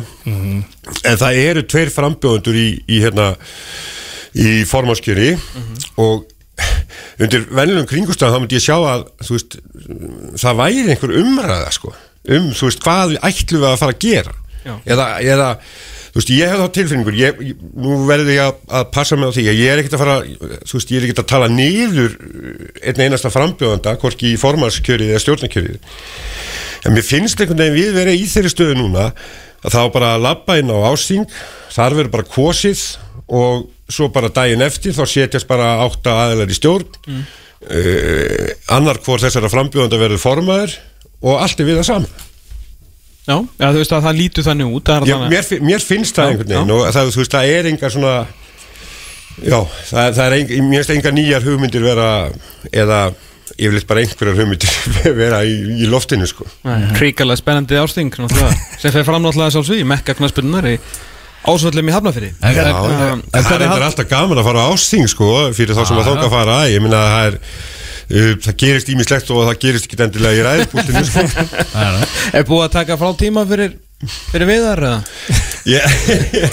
En 1.04 1.18
það 1.20 1.40
eru 1.42 1.64
tveir 1.68 1.92
frambjóðundur 1.92 2.56
í, 2.56 2.68
í 2.88 3.02
hérna 3.04 3.34
í 4.40 4.64
formánskjöri 4.70 5.34
og 6.00 6.28
undir 7.20 7.44
venjulegum 7.50 7.90
kringustæðan 7.90 8.36
þá 8.38 8.42
myndi 8.44 8.60
ég 8.60 8.64
sjá 8.64 8.78
að 8.78 9.06
þú 9.26 9.36
veist, 9.36 9.58
það 10.40 10.60
væri 10.62 10.94
einhver 10.94 11.16
umræða 11.24 11.72
sko, 11.76 11.94
um 12.38 12.50
þú 12.56 12.70
veist 12.70 12.84
hvað 12.86 13.16
ætlum 13.20 13.64
við 13.64 13.70
að 13.70 13.80
fara 13.84 13.96
að 13.96 14.04
gera? 14.06 14.36
Já. 14.60 14.74
eða, 14.92 15.08
eða 15.24 15.50
veist, 16.20 16.32
ég 16.36 16.52
hef 16.52 16.62
þá 16.62 16.76
tilfinningur 16.78 17.18
ég, 17.18 17.42
nú 17.80 17.98
verður 18.10 18.32
ég 18.34 18.44
að, 18.44 18.62
að 18.80 18.88
passa 18.96 19.18
mig 19.18 19.32
á 19.32 19.36
því 19.36 19.46
ég 19.48 19.62
er 19.66 19.82
ekkert 19.82 19.98
að 19.98 20.04
fara, 20.04 20.18
þú 20.68 20.78
veist, 20.78 20.94
ég 20.94 21.00
er 21.00 21.08
ekkert 21.08 21.24
að 21.24 21.30
tala 21.34 21.50
niður 21.54 22.16
einn 22.84 23.04
einasta 23.06 23.34
frambjóðanda 23.34 23.96
hvorki 24.02 24.34
í 24.34 24.40
formalskjörið 24.42 25.14
eða 25.14 25.24
stjórnarkjörið 25.26 25.78
en 26.86 26.96
mér 26.96 27.06
finnst 27.06 27.42
einhvern 27.42 27.64
veginn 27.64 27.78
við 27.80 27.98
vera 27.98 28.16
í 28.16 28.26
þeirri 28.30 28.54
stöðu 28.54 28.78
núna 28.80 29.10
að 29.60 29.76
þá 29.76 29.82
bara 29.96 30.14
að 30.16 30.26
labba 30.28 30.58
inn 30.62 30.72
á 30.72 30.78
ásting 30.92 31.28
þar 31.74 31.98
verður 31.98 32.14
bara 32.16 32.30
kosið 32.32 32.86
og 33.30 33.68
svo 33.90 34.10
bara 34.14 34.32
daginn 34.34 34.64
eftir 34.66 34.96
þá 34.96 35.04
setjast 35.10 35.50
bara 35.50 35.76
átta 35.84 36.16
aðeinar 36.24 36.52
í 36.52 36.58
stjórn 36.58 36.88
mm. 37.10 37.24
annar 38.76 39.02
hvor 39.04 39.22
þessara 39.22 39.52
frambjóðanda 39.52 40.00
verður 40.02 40.24
formaður 40.24 40.78
og 41.20 41.44
allt 41.44 41.60
er 41.60 41.68
við 41.68 41.82
það 41.82 41.90
saman 41.92 42.29
Já, 43.30 43.38
já, 43.62 43.68
þú 43.70 43.78
veist 43.78 43.94
að 43.94 44.06
það 44.08 44.20
lítur 44.24 44.46
þannig 44.48 44.76
út 44.80 44.92
er 44.94 45.08
Já, 45.10 45.18
mér, 45.30 45.50
mér 45.70 45.84
finnst 45.86 46.18
það 46.18 46.26
Já, 46.26 46.34
einhvern 46.34 46.54
veginn 46.56 46.72
og 46.74 46.86
það, 46.96 47.10
veist, 47.20 47.36
það 47.36 47.56
er 47.56 47.70
enga 47.70 47.92
svona 47.94 48.14
já, 49.40 49.60
það, 49.92 50.08
það 50.18 50.24
er 50.26 50.38
enga, 50.40 50.62
mér 50.70 50.80
finnst 50.82 50.94
enga 50.96 51.14
nýjar 51.20 51.46
hugmyndir 51.46 51.86
vera 51.86 52.08
eða 52.72 53.02
yfirleitt 53.60 53.88
bara 53.90 54.04
einhverjar 54.06 54.40
hugmyndir 54.40 54.74
vera 55.22 55.44
í, 55.46 55.56
í 55.84 55.90
loftinu 55.92 56.28
sko. 56.30 56.48
Kríkarlega 56.98 57.42
spennandi 57.42 57.80
ásting 57.82 58.18
sem 58.18 58.94
fer 58.94 59.06
fram 59.06 59.22
náttúrulega 59.22 59.54
sjálfsví 59.58 59.86
mekka 59.88 60.16
knaspunnar 60.18 60.70
í 60.72 60.78
ásvöldum 61.50 61.92
í 61.92 61.96
en 62.42 63.46
það 63.46 63.66
er 63.68 63.86
alltaf 63.86 64.10
gaman 64.10 64.42
að 64.42 64.50
fara 64.50 64.66
á 64.66 64.74
ásting 64.74 65.10
sko 65.12 65.30
fyrir 65.56 65.78
þá 65.78 65.86
sem 65.86 66.00
að 66.02 66.10
þóka 66.12 66.26
að 66.28 66.34
fara. 66.34 66.58
Ég 66.72 66.84
minna 66.84 67.04
að 67.04 67.14
það 67.14 67.30
er 67.30 67.38
það 68.10 68.56
gerist 68.64 68.90
ímislegt 68.90 69.30
og 69.36 69.44
það 69.50 69.60
gerist 69.66 69.86
ekki 69.90 70.00
endilega 70.06 70.40
í 70.40 70.46
ræðbúltinu 70.48 71.04
sko. 71.06 71.26
Er 72.40 72.48
búið 72.48 72.64
að 72.66 72.74
taka 72.80 72.98
frá 72.98 73.12
tíma 73.20 73.44
fyrir, 73.50 73.76
fyrir 74.32 74.50
viðar 74.50 74.82
eða? 74.88 75.00
ég, 75.70 76.00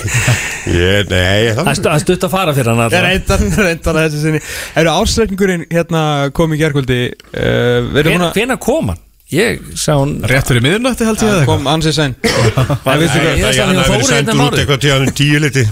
ég, 0.76 1.08
nei 1.08 1.54
það 1.56 1.70
er 1.72 2.02
stutt 2.02 2.26
að 2.28 2.32
fara 2.34 2.52
fyrir 2.56 2.72
hann 2.74 2.84
alltaf. 2.86 3.06
reyndar, 3.06 3.44
reyndar 3.70 4.00
að 4.02 4.08
þessu 4.10 4.22
sinni. 4.26 4.40
Eru 4.82 4.92
ársreikningurinn 4.98 5.64
hérna 5.72 6.02
kom 6.36 6.52
í 6.52 6.60
gerkvöldi 6.60 7.00
uh, 7.08 7.88
Við 7.88 8.02
erum 8.02 8.12
Hven- 8.12 8.20
búin 8.20 8.26
að 8.28 8.38
Hvenær 8.40 8.62
kom 8.66 8.92
hann? 8.92 9.02
Ég 9.32 9.56
sá 9.74 9.96
hann 9.98 10.12
Rétt 10.30 10.46
fyrir 10.46 10.62
miðurnötti 10.62 11.02
held 11.08 11.18
ég 11.18 11.26
eða 11.32 11.38
eitthvað? 11.40 11.56
kom 11.56 11.70
ansið 11.72 11.94
sæn 11.96 12.12
það 12.22 13.48
sá 13.56 13.64
hann 13.64 13.80
er 13.80 13.88
verið 13.88 13.88
Þóri 13.88 13.96
hérna 13.96 14.10
sendur 14.10 14.36
um 14.36 14.42
út 14.44 14.58
eitthvað 14.60 14.84
tíðan 14.84 15.16
tíu 15.18 15.40
liti. 15.42 15.64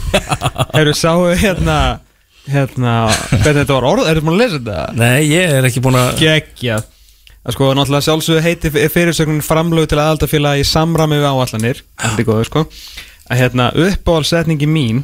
Eru 0.80 0.94
sáu 0.98 1.28
hérna 1.38 1.76
hérna, 2.50 2.94
hvernig 3.30 3.62
þetta 3.62 3.76
var 3.76 3.86
orð, 3.88 4.08
eru 4.10 4.24
búin 4.24 4.36
að 4.36 4.42
lesa 4.42 4.58
þetta? 4.58 4.82
Nei, 4.98 5.22
ég 5.30 5.54
er 5.58 5.68
ekki 5.68 5.82
búin 5.84 5.98
að 6.00 6.10
Geggjað. 6.20 6.90
Það 7.44 7.56
sko, 7.56 7.70
náttúrulega 7.76 8.06
sjálfsögðu 8.06 8.42
heiti 8.44 8.70
fyrirsögnin 8.92 9.44
framlög 9.44 9.88
til 9.90 10.00
aðaldafélag 10.00 10.62
í 10.62 10.64
samræmi 10.64 11.18
við 11.20 11.26
áallanir 11.28 11.82
Þetta 12.00 12.22
er 12.22 12.28
góður, 12.28 12.48
sko. 12.48 12.62
Að 13.28 13.40
hérna, 13.42 13.66
uppáhaldsetningi 13.84 14.68
mín 14.68 15.02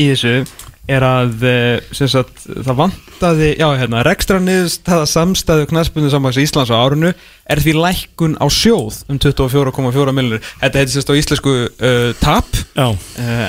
í 0.00 0.08
þessu 0.12 0.46
er 0.92 1.04
að 1.06 1.44
eh, 1.48 1.92
sagt, 2.10 2.44
það 2.46 2.78
vantaði 2.78 3.48
hérna, 3.58 4.02
rekstra 4.06 4.40
niðurstaða 4.42 5.08
samstæðu 5.10 5.68
knaspunni 5.70 6.10
samvags 6.12 6.40
Íslands 6.42 6.72
á 6.72 6.76
árinu 6.76 7.12
er 7.12 7.62
því 7.62 7.74
lækkun 7.78 8.36
á 8.38 8.46
sjóð 8.52 9.02
um 9.10 9.18
24,4 9.22 10.14
miljonir 10.14 10.46
Þetta 10.60 10.80
heitir 10.80 10.94
sérst 10.94 11.12
á 11.12 11.18
íslensku 11.18 11.54
uh, 11.66 12.12
tap. 12.22 12.48
Uh, 12.78 12.94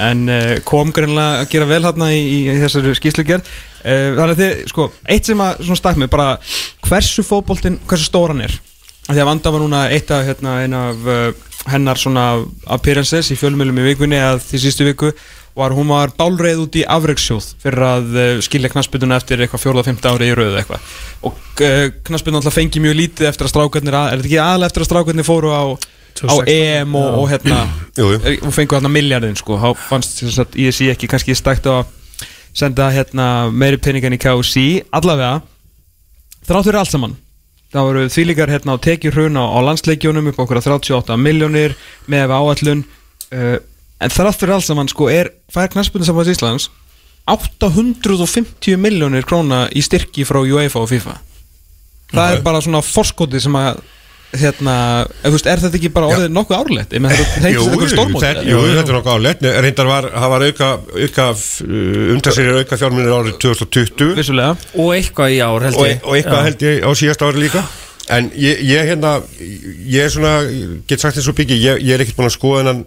en 0.09 0.25
uh, 0.31 0.55
kom 0.67 0.91
greinlega 0.95 1.43
að 1.43 1.49
gera 1.53 1.69
vel 1.69 1.81
hérna 1.85 2.09
í, 2.15 2.19
í, 2.21 2.39
í 2.53 2.59
þessari 2.63 2.95
skýslugerð 2.99 3.47
uh, 3.47 4.11
þannig 4.17 4.35
að 4.35 4.43
þið, 4.43 4.67
sko, 4.73 4.89
eitt 5.15 5.31
sem 5.31 5.45
að 5.45 5.65
stakk 5.79 6.01
mig, 6.01 6.11
bara 6.13 6.35
hversu 6.87 7.25
fótboltinn 7.27 7.79
hversu 7.87 8.09
stóran 8.09 8.43
er. 8.45 8.55
Því 9.03 9.19
að 9.19 9.27
Vanda 9.27 9.51
var 9.51 9.65
núna 9.65 9.87
eitt 9.91 10.11
af, 10.15 10.23
hérna, 10.27 10.61
ein 10.63 10.77
af 10.79 11.07
hennar 11.71 11.99
svona 11.99 12.25
appearances 12.75 13.31
í 13.31 13.37
fjölmjölum 13.39 13.79
í 13.79 13.87
vikunni 13.91 14.17
eða 14.19 14.41
því 14.43 14.61
sístu 14.65 14.87
viku 14.87 15.13
var 15.55 15.73
hún 15.77 15.91
var 15.93 16.11
bálreið 16.17 16.63
út 16.63 16.75
í 16.81 16.83
afreikssjóð 16.89 17.47
fyrir 17.61 17.85
að 17.85 18.15
uh, 18.17 18.29
skilja 18.43 18.71
knasputuna 18.73 19.19
eftir 19.21 19.43
eitthvað 19.43 19.61
fjóla, 19.61 19.83
fymta 19.85 20.11
ári 20.15 20.31
í 20.31 20.35
rauðu 20.37 20.57
eitthvað 20.59 20.93
og 21.29 21.61
uh, 21.61 21.87
knasputuna 22.09 22.41
alltaf 22.41 22.57
fengi 22.57 22.81
mjög 22.83 22.97
lítið 22.99 23.29
eftir 23.29 23.47
að 23.47 23.53
strákarnir, 23.53 23.97
er 23.99 24.15
þetta 24.17 24.29
ekki 24.31 24.39
aðlega 24.41 24.71
eftir 24.71 24.85
að 24.85 24.89
strákarnir 24.89 25.27
fóru 25.27 25.53
á, 25.53 25.63
á 25.63 25.65
2016? 26.17 26.53
EM 26.57 26.97
og, 26.97 27.19
og 27.21 27.27
hérna 27.31 27.59
Jú, 27.99 28.07
jú. 28.15 28.19
er- 28.25 28.39
og 28.49 28.55
fengu 28.57 28.77
þarna 28.79 28.93
miljardin 28.97 29.37
sko 29.39 29.59
þá 29.61 29.69
fannst 29.87 30.23
þess 30.25 30.41
að 30.43 30.57
ISI 30.65 30.89
ekki 30.93 31.11
kannski 31.13 31.37
stækt 31.37 31.69
að 31.69 31.83
senda 32.53 32.89
hérna 32.93 33.27
meiri 33.53 33.77
peningan 33.81 34.17
í 34.17 34.21
KC 34.21 34.65
allavega 34.93 35.39
þrátt 36.45 36.67
fyrir 36.67 36.81
allt 36.81 36.91
saman 36.93 37.15
það 37.73 37.87
voru 37.89 38.05
þvílíkar 38.13 38.51
hérna 38.53 38.75
á 38.77 38.83
tekjur 38.85 39.15
hruna 39.17 39.43
á 39.49 39.57
landsleikjónum 39.65 40.29
upp 40.31 40.39
okkur 40.43 40.59
að 40.61 40.67
38 40.69 41.17
miljónir 41.17 41.73
með 42.11 42.33
áallun 42.37 42.83
uh, 43.33 43.57
en 44.03 44.13
þrátt 44.13 44.39
fyrir 44.41 44.55
allt 44.57 44.67
saman 44.67 44.91
sko 44.91 45.09
er 45.09 45.31
fær 45.53 45.71
knaspunni 45.73 46.05
samfæðs 46.07 46.33
Íslands 46.35 46.69
850 47.31 48.77
miljónir 48.81 49.23
króna 49.27 49.65
í 49.71 49.81
styrki 49.85 50.25
frá 50.27 50.41
UEFA 50.43 50.81
og 50.83 50.89
FIFA 50.91 51.17
það 52.13 52.23
Ok. 52.29 52.35
er 52.37 52.41
bara 52.45 52.61
svona 52.61 52.81
forskoti 52.85 53.39
sem 53.41 53.55
að 53.57 53.79
hérna, 54.33 54.75
ef, 55.05 55.27
þú 55.27 55.31
veist, 55.35 55.47
er 55.51 55.61
þetta 55.63 55.77
ekki 55.79 55.91
bara 55.93 56.09
orðið 56.13 56.33
nokkuð 56.33 56.57
árlegt? 56.57 56.93
Ég 56.97 57.03
meina, 57.03 57.17
þetta 57.19 57.51
Jú, 57.53 57.63
þetta- 57.83 58.45
jú, 58.47 58.59
þetta 58.73 58.89
er 58.89 58.97
nokkuð 58.97 59.13
áleitt 59.13 59.45
Reyndar 59.65 59.89
var, 59.91 60.07
það 60.15 60.33
var 60.33 60.45
auka, 60.49 60.69
auka 61.05 61.27
umtalsir 62.15 62.51
auka 62.57 62.79
fjármunir 62.81 63.13
árið 63.13 63.39
2020 63.45 64.17
Vissulega. 64.17 64.57
Og 64.75 64.91
eitthvað 64.97 65.35
í 65.35 65.39
ár 65.45 65.67
held 65.67 65.79
og, 65.79 65.87
ég. 65.87 66.03
og 66.03 66.17
eitthvað 66.17 66.39
Já. 66.39 66.45
held 66.49 66.67
ég 66.67 66.85
á 66.85 66.89
síðast 67.03 67.25
ári 67.27 67.43
líka. 67.45 67.63
En 68.11 68.25
ég, 68.35 68.59
ég 68.67 68.89
hérna 68.89 69.13
ég 69.87 70.03
er 70.03 70.09
svona, 70.11 70.33
get 70.89 70.99
sagt 70.99 71.15
eins 71.21 71.29
og 71.31 71.37
byggi 71.37 71.55
ég, 71.61 71.79
ég 71.87 71.93
er 71.95 72.03
ekkert 72.03 72.17
búin 72.19 72.27
að 72.27 72.35
skoða 72.35 72.57
hennan 72.59 72.81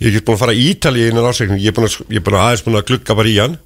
ég 0.00 0.06
er 0.06 0.12
ekkert 0.14 0.24
búin 0.30 0.38
að 0.38 0.42
fara 0.46 0.54
í 0.56 0.62
Ítali 0.70 1.02
í 1.02 1.10
einan 1.10 1.28
ásreikning 1.28 1.60
ég 1.60 1.68
er 1.68 1.76
búin 1.76 1.90
að, 1.90 1.98
ég 2.08 2.16
er 2.22 2.24
búin 2.24 2.38
að 2.38 2.44
aðeins 2.46 2.64
búin 2.64 2.78
að 2.80 2.86
glugga 2.88 3.16
bara 3.18 3.28
í 3.28 3.36
hann 3.42 3.58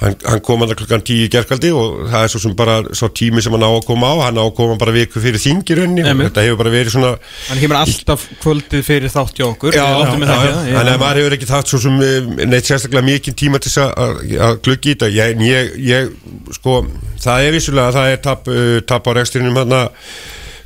hann, 0.00 0.14
hann 0.26 0.40
kom 0.46 0.60
hann 0.62 0.74
klukkan 0.78 1.02
tíu 1.06 1.24
í 1.26 1.30
gerkaldi 1.32 1.70
og 1.74 2.06
það 2.12 2.22
er 2.26 2.32
svo 2.32 2.40
sem 2.44 2.54
bara 2.58 2.76
svo 2.94 3.08
tími 3.10 3.42
sem 3.42 3.52
hann 3.56 3.66
á 3.66 3.70
að 3.72 3.84
koma 3.88 4.12
á. 4.12 4.14
Hann 4.28 4.38
á 4.38 4.44
að 4.46 4.54
koma 4.58 4.76
bara 4.80 4.94
viku 4.94 5.22
fyrir 5.24 5.42
þingirunni 5.42 6.04
þetta 6.06 6.44
hefur 6.46 6.60
bara 6.62 6.72
verið 6.74 6.94
svona 6.96 7.12
Hann 7.48 7.60
kemur 7.62 7.78
alltaf 7.80 8.26
kvöldið 8.44 8.84
fyrir 8.86 9.12
þátt 9.12 9.36
hjá 9.40 9.46
okkur 9.50 9.76
Þannig 9.76 10.92
að 10.92 11.00
maður 11.02 11.20
hefur 11.22 11.36
ekki 11.38 11.50
haft 11.50 11.72
svo 11.72 11.80
sem 11.82 11.98
eh, 12.06 12.46
neitt 12.46 12.68
sérstaklega 12.68 13.06
mikið 13.06 13.38
tíma 13.42 13.60
til 13.62 13.70
þess 13.72 13.82
að- 13.84 13.94
að 13.96 14.34
að 14.46 14.58
glugga 14.66 14.90
í 14.90 14.94
þetta. 14.94 15.10
Ég, 15.16 15.40
ég, 15.46 15.70
ég, 15.90 16.10
sko 16.56 16.76
það 17.22 17.46
er 17.46 17.56
vissulega, 17.56 17.94
það 17.96 18.12
er 18.12 18.20
tap, 18.24 18.48
uh, 18.52 18.80
tap 18.86 19.06
á 19.06 19.10
rekstrinum 19.18 19.56
hann 19.62 19.76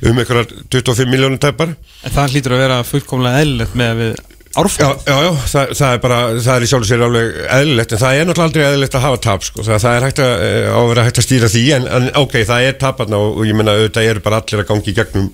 um 0.01 0.17
einhverjar 0.17 0.47
25 0.73 1.05
miljónum 1.11 1.37
tapar 1.41 1.75
En 2.03 2.13
það 2.15 2.31
hlýtur 2.33 2.55
að 2.55 2.61
vera 2.63 2.77
fullkomlega 2.87 3.41
eðlilegt 3.43 3.75
með 3.77 3.91
að 3.91 3.99
við 4.01 4.13
árfæð 4.59 4.83
já, 4.83 4.89
já, 5.07 5.31
það, 5.47 5.73
það 5.79 5.93
er 5.93 5.99
bara, 6.03 6.19
það 6.43 6.53
er 6.53 6.65
í 6.65 6.69
sjálf 6.71 6.87
sér 6.89 7.03
alveg 7.05 7.41
eðlilegt, 7.57 7.93
en 7.95 8.01
það 8.01 8.15
er 8.17 8.25
náttúrulega 8.27 8.49
aldrei 8.49 8.63
eðlilegt 8.67 8.97
að 8.97 9.05
hafa 9.05 9.19
tap, 9.25 9.45
sko, 9.47 9.65
það, 9.67 9.81
það 9.83 9.97
er 9.97 10.05
hægt 10.07 10.21
að, 10.25 10.31
eh, 10.47 10.67
á 10.67 10.79
að 10.81 10.89
vera 10.91 11.05
hægt 11.07 11.21
að 11.21 11.27
stýra 11.27 11.49
því, 11.53 11.65
en, 11.77 11.89
en 11.97 12.07
ok, 12.19 12.37
það 12.49 12.67
er 12.67 12.79
taparna 12.81 13.19
og, 13.21 13.37
og 13.39 13.47
ég 13.47 13.57
menna, 13.57 13.75
auðvitað 13.79 14.09
eru 14.11 14.23
bara 14.25 14.41
allir 14.41 14.63
að 14.63 14.71
gangi 14.73 14.91
í 14.91 14.95
gegnum 14.97 15.29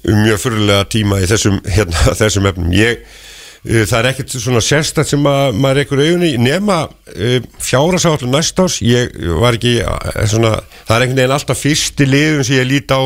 um 0.00 0.22
mjög 0.24 0.40
fyrirlega 0.44 0.86
tíma 0.90 1.20
í 1.20 1.28
þessum, 1.30 1.60
hérna, 1.76 2.06
þessum 2.20 2.48
efnum. 2.50 2.72
Ég, 2.74 3.04
uh, 3.68 3.84
það 3.84 3.96
er 4.00 4.10
ekkert 4.10 4.34
svona 4.34 4.64
sérstætt 4.64 5.12
sem 5.12 5.30
að 5.30 5.60
maður 5.60 5.82
ekkur 5.84 6.02
augunni, 6.06 6.32
nema 6.42 6.80
uh, 6.88 7.36
fjárasáallum 7.62 8.34
næst 8.34 8.62
ás, 8.62 8.80
ég 8.86 9.14
var 9.42 9.58
ekki, 9.58 9.78
uh, 9.84 10.24
svona, 10.30 10.56
það 10.88 10.96
er 10.96 11.06
einhvern 11.06 11.22
veginn 11.22 11.38
alltaf 11.38 11.62
fyrsti 11.62 12.08
liðum 12.08 12.42
sem 12.46 12.58
ég 12.58 12.70
lít 12.70 12.94
á, 12.94 13.02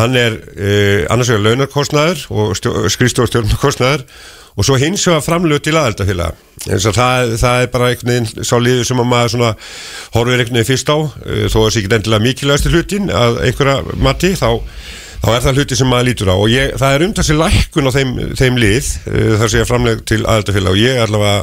hann 0.00 0.18
er 0.18 0.36
uh, 0.36 1.06
annars 1.12 1.30
vegar 1.32 1.46
launarkostnaður 1.46 2.26
og 2.32 2.54
skrifstofstjórnarkostnaður 2.58 4.06
og 4.56 4.66
svo 4.66 4.76
hins 4.80 5.04
vegar 5.06 5.24
framlög 5.24 5.62
til 5.64 5.76
aðeldafélaga 5.78 6.34
eins 6.68 6.86
og 6.88 6.96
það, 6.96 7.34
það 7.40 7.62
er 7.64 7.68
bara 7.72 7.90
einhvern 7.90 8.10
veginn 8.12 8.46
sá 8.46 8.56
liður 8.60 8.88
sem 8.88 9.00
að 9.00 9.08
maður 9.08 9.34
svona 9.34 9.52
horfir 10.16 10.42
einhvern 10.42 10.58
veginn 10.58 10.68
fyrst 10.68 10.90
á. 10.92 10.98
Uh, 10.98 11.44
þó 11.46 11.60
að 11.60 11.62
það 11.62 11.70
sé 11.70 11.82
ekki 11.82 11.94
endilega 11.98 12.26
mikilvægstu 12.26 12.74
hlutin 12.74 13.14
að 13.14 13.38
einhverja 13.46 14.00
mati 14.04 14.32
þá, 14.36 14.50
þá 15.22 15.30
er 15.36 15.46
það 15.46 15.60
hluti 15.60 15.80
sem 15.80 15.90
maður 15.92 16.10
lítur 16.10 16.32
á. 16.32 16.36
Og 16.36 16.50
ég, 16.52 16.74
það 16.80 16.96
er 16.96 17.06
umtalsi 17.06 17.38
lækkun 17.38 17.88
á 17.88 17.96
þeim, 17.96 18.12
þeim 18.40 18.60
lið 18.60 18.90
uh, 19.06 19.32
þar 19.40 19.54
sé 19.54 19.62
að 19.62 19.70
framlög 19.72 20.04
til 20.10 20.20
aðeldafélaga 20.24 20.76
og 20.76 20.82
ég 20.82 21.00
allavega 21.06 21.40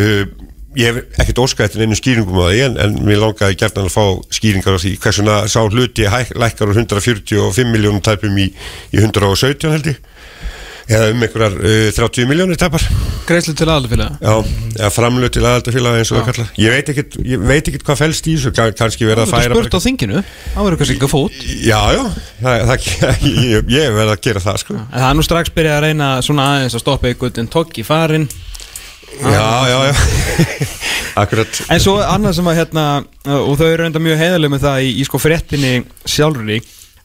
uh, 0.00 0.41
ég 0.78 0.88
hef 0.88 1.20
ekkert 1.20 1.42
óskað 1.44 1.66
eftir 1.68 1.82
einu 1.84 1.96
skýringum 1.98 2.38
á 2.40 2.46
því 2.48 2.60
en, 2.68 2.78
en 2.86 2.94
mér 3.06 3.20
langaði 3.22 3.58
gert 3.60 3.76
að 3.82 3.90
fá 3.92 4.04
skýringar 4.32 4.78
á 4.78 4.82
því 4.82 4.94
hversuna 5.02 5.40
sá 5.52 5.60
hluti 5.66 6.06
hæk, 6.08 6.32
lækkar 6.40 6.72
úr 6.72 6.80
145 6.80 7.68
miljónum 7.72 8.00
tæpum 8.04 8.38
í, 8.40 8.48
í 8.92 9.02
117 9.02 9.72
held 9.74 9.92
ég. 9.92 10.00
Eða 10.92 11.12
um 11.12 11.20
einhverjar 11.22 11.52
uh, 11.62 11.90
30 11.94 12.26
miljónir 12.26 12.58
tapar. 12.58 12.82
Greiðslu 13.28 13.52
til 13.56 13.68
aðalfélaga 13.70 14.16
já, 14.18 14.32
eða 14.80 14.88
framlög 14.90 15.30
til 15.36 15.44
aðaldafélaga 15.46 16.00
eins 16.02 16.10
og 16.10 16.18
það 16.18 16.26
kallar 16.32 16.48
ég 16.58 16.74
veit 16.74 16.88
ekkert, 16.90 17.14
ég 17.22 17.44
veit 17.46 17.68
ekkert 17.70 17.84
hvað 17.86 18.00
fælst 18.00 18.26
í 18.26 18.34
þessu 18.34 18.50
kann- 18.56 18.74
kannski 18.80 19.06
verið 19.06 19.22
að 19.22 19.30
Þú 19.30 19.36
færa 19.36 19.54
spurt 19.60 19.76
á 19.78 19.80
þinginu 19.86 20.24
Það 20.26 20.66
verður 20.66 20.80
kannski 20.82 20.96
ekki 20.96 21.06
að 21.06 21.12
fót. 21.14 21.38
Já, 21.62 21.78
já, 21.94 22.02
það, 22.42 22.64
það, 22.72 22.88
ég, 23.52 23.70
ég 23.76 23.94
verð 24.00 24.14
að 24.16 24.22
gera 24.26 24.42
það 24.42 24.58
sko. 24.64 24.78
En 24.82 24.98
það 24.98 25.08
er 25.12 25.18
nú 25.20 25.26
strax 25.28 25.54
byrjað 25.54 25.76
að 25.78 25.84
reyna 25.86 26.08
svona 26.26 26.48
aðeins 26.56 26.76
að 26.80 26.82
stoppa 26.82 27.14
ykkur 27.14 27.40
en 27.44 27.52
tók 27.54 27.78
í 27.78 27.86
farin 27.86 28.26
já, 29.20 29.48
já, 29.68 29.78
já 29.88 29.94
akkurat. 31.22 31.64
En 31.68 31.82
svo 31.82 31.98
annað 32.00 32.38
sem 32.38 32.52
að 32.52 32.60
hérna 32.62 32.84
uh, 33.02 33.40
og 33.40 33.58
þau 33.60 33.66
eru 33.68 33.88
enda 33.88 34.02
mjög 34.02 34.22
heiðarlega 34.22 34.54
með 34.54 34.64
það 34.68 34.86
í, 34.86 34.94
í 35.02 35.08
sko 35.08 35.20
fréttinni 35.20 35.74
sjálfri 36.08 36.62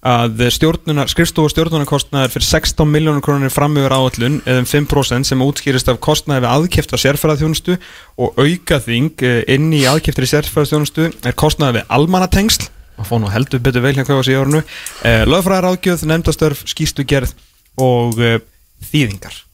að 0.07 0.43
stjórnunar, 0.53 1.09
skrifstofu 1.09 1.49
stjórnunarkostnaður 1.51 2.35
fyrir 2.35 2.45
16 2.47 2.89
miljónur 2.91 3.23
krónir 3.25 3.51
fram 3.51 3.75
yfir 3.79 3.95
áallun 3.95 4.37
eða 4.45 4.61
um 4.61 4.67
5% 4.69 5.27
sem 5.27 5.41
útskýrist 5.43 5.89
af 5.91 5.99
kostnaði 6.03 6.45
við 6.45 6.53
aðkefta 6.53 6.99
sérfæraðþjónustu 7.01 7.77
og 8.21 8.37
aukaþing 8.37 9.25
eh, 9.25 9.41
inn 9.55 9.71
í 9.73 9.83
aðkeftri 9.89 10.29
sérfæraðþjónustu 10.29 11.09
er 11.25 11.37
kostnaði 11.37 11.79
við 11.79 11.95
almanatengsl 11.97 12.69
að 12.97 13.09
fá 13.09 13.17
nú 13.21 13.33
heldur 13.33 13.63
betur 13.65 13.83
vel 13.83 13.95
hérna 13.95 14.05
hvað 14.07 14.21
var 14.21 14.29
sér 14.29 14.37
í 14.37 14.39
árunu 14.43 14.61
eh, 14.61 15.25
lögfræðar 15.27 15.69
ágjöð, 15.73 16.05
nefndastörf, 16.13 16.63
skýslugerð 16.69 17.33
og 17.81 18.21
eh, 18.21 18.39
þýðingar 18.91 19.46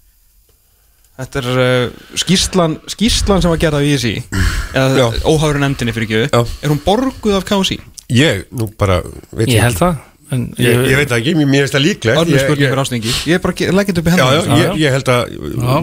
Þetta 1.13 1.41
er 1.43 1.49
uh, 1.61 2.05
skýrslan, 2.17 2.79
skýrslan 2.89 3.43
sem 3.43 3.51
var 3.53 3.59
gerð 3.61 3.77
af 3.77 3.85
ISI 3.85 4.15
eða 4.73 4.95
Já. 4.97 5.05
óháður 5.29 5.59
nefndinni 5.61 5.93
fyrir 5.93 6.09
Já. 6.09 6.23
ekki 6.41 6.65
er 6.65 6.71
hún 6.73 6.79
borguð 6.81 7.35
af 7.37 7.45
KSI? 7.45 7.77
Ég, 8.13 8.47
nú 8.53 8.65
bara, 8.79 8.97
veit 9.31 9.51
Ég 9.53 9.61
held 9.61 9.77
það 9.77 10.01
en 10.33 10.47
Ég, 10.57 10.79
ég 10.89 10.97
veit 10.97 11.11
það 11.11 11.19
ekki, 11.19 11.33
mér 11.37 11.45
mér 11.51 11.61
finnst 11.67 11.75
það 11.75 11.83
líklegt. 11.83 12.17
Örnum 12.17 12.33
Ég- 12.33 12.41
spurning 12.41 12.63
ég- 12.63 12.71
fyrir 12.73 12.81
ásningi 12.81 13.11
Ég 13.29 13.35
er 13.37 13.41
bara 13.43 13.53
þetta 13.53 14.01
upp 14.01 14.07
í 14.09 14.13
Já, 14.17 14.25
já, 14.25 14.41
hendur 14.41 14.63
ég, 14.63 14.79
ég 14.81 14.95
held 14.95 15.11
að, 15.13 15.35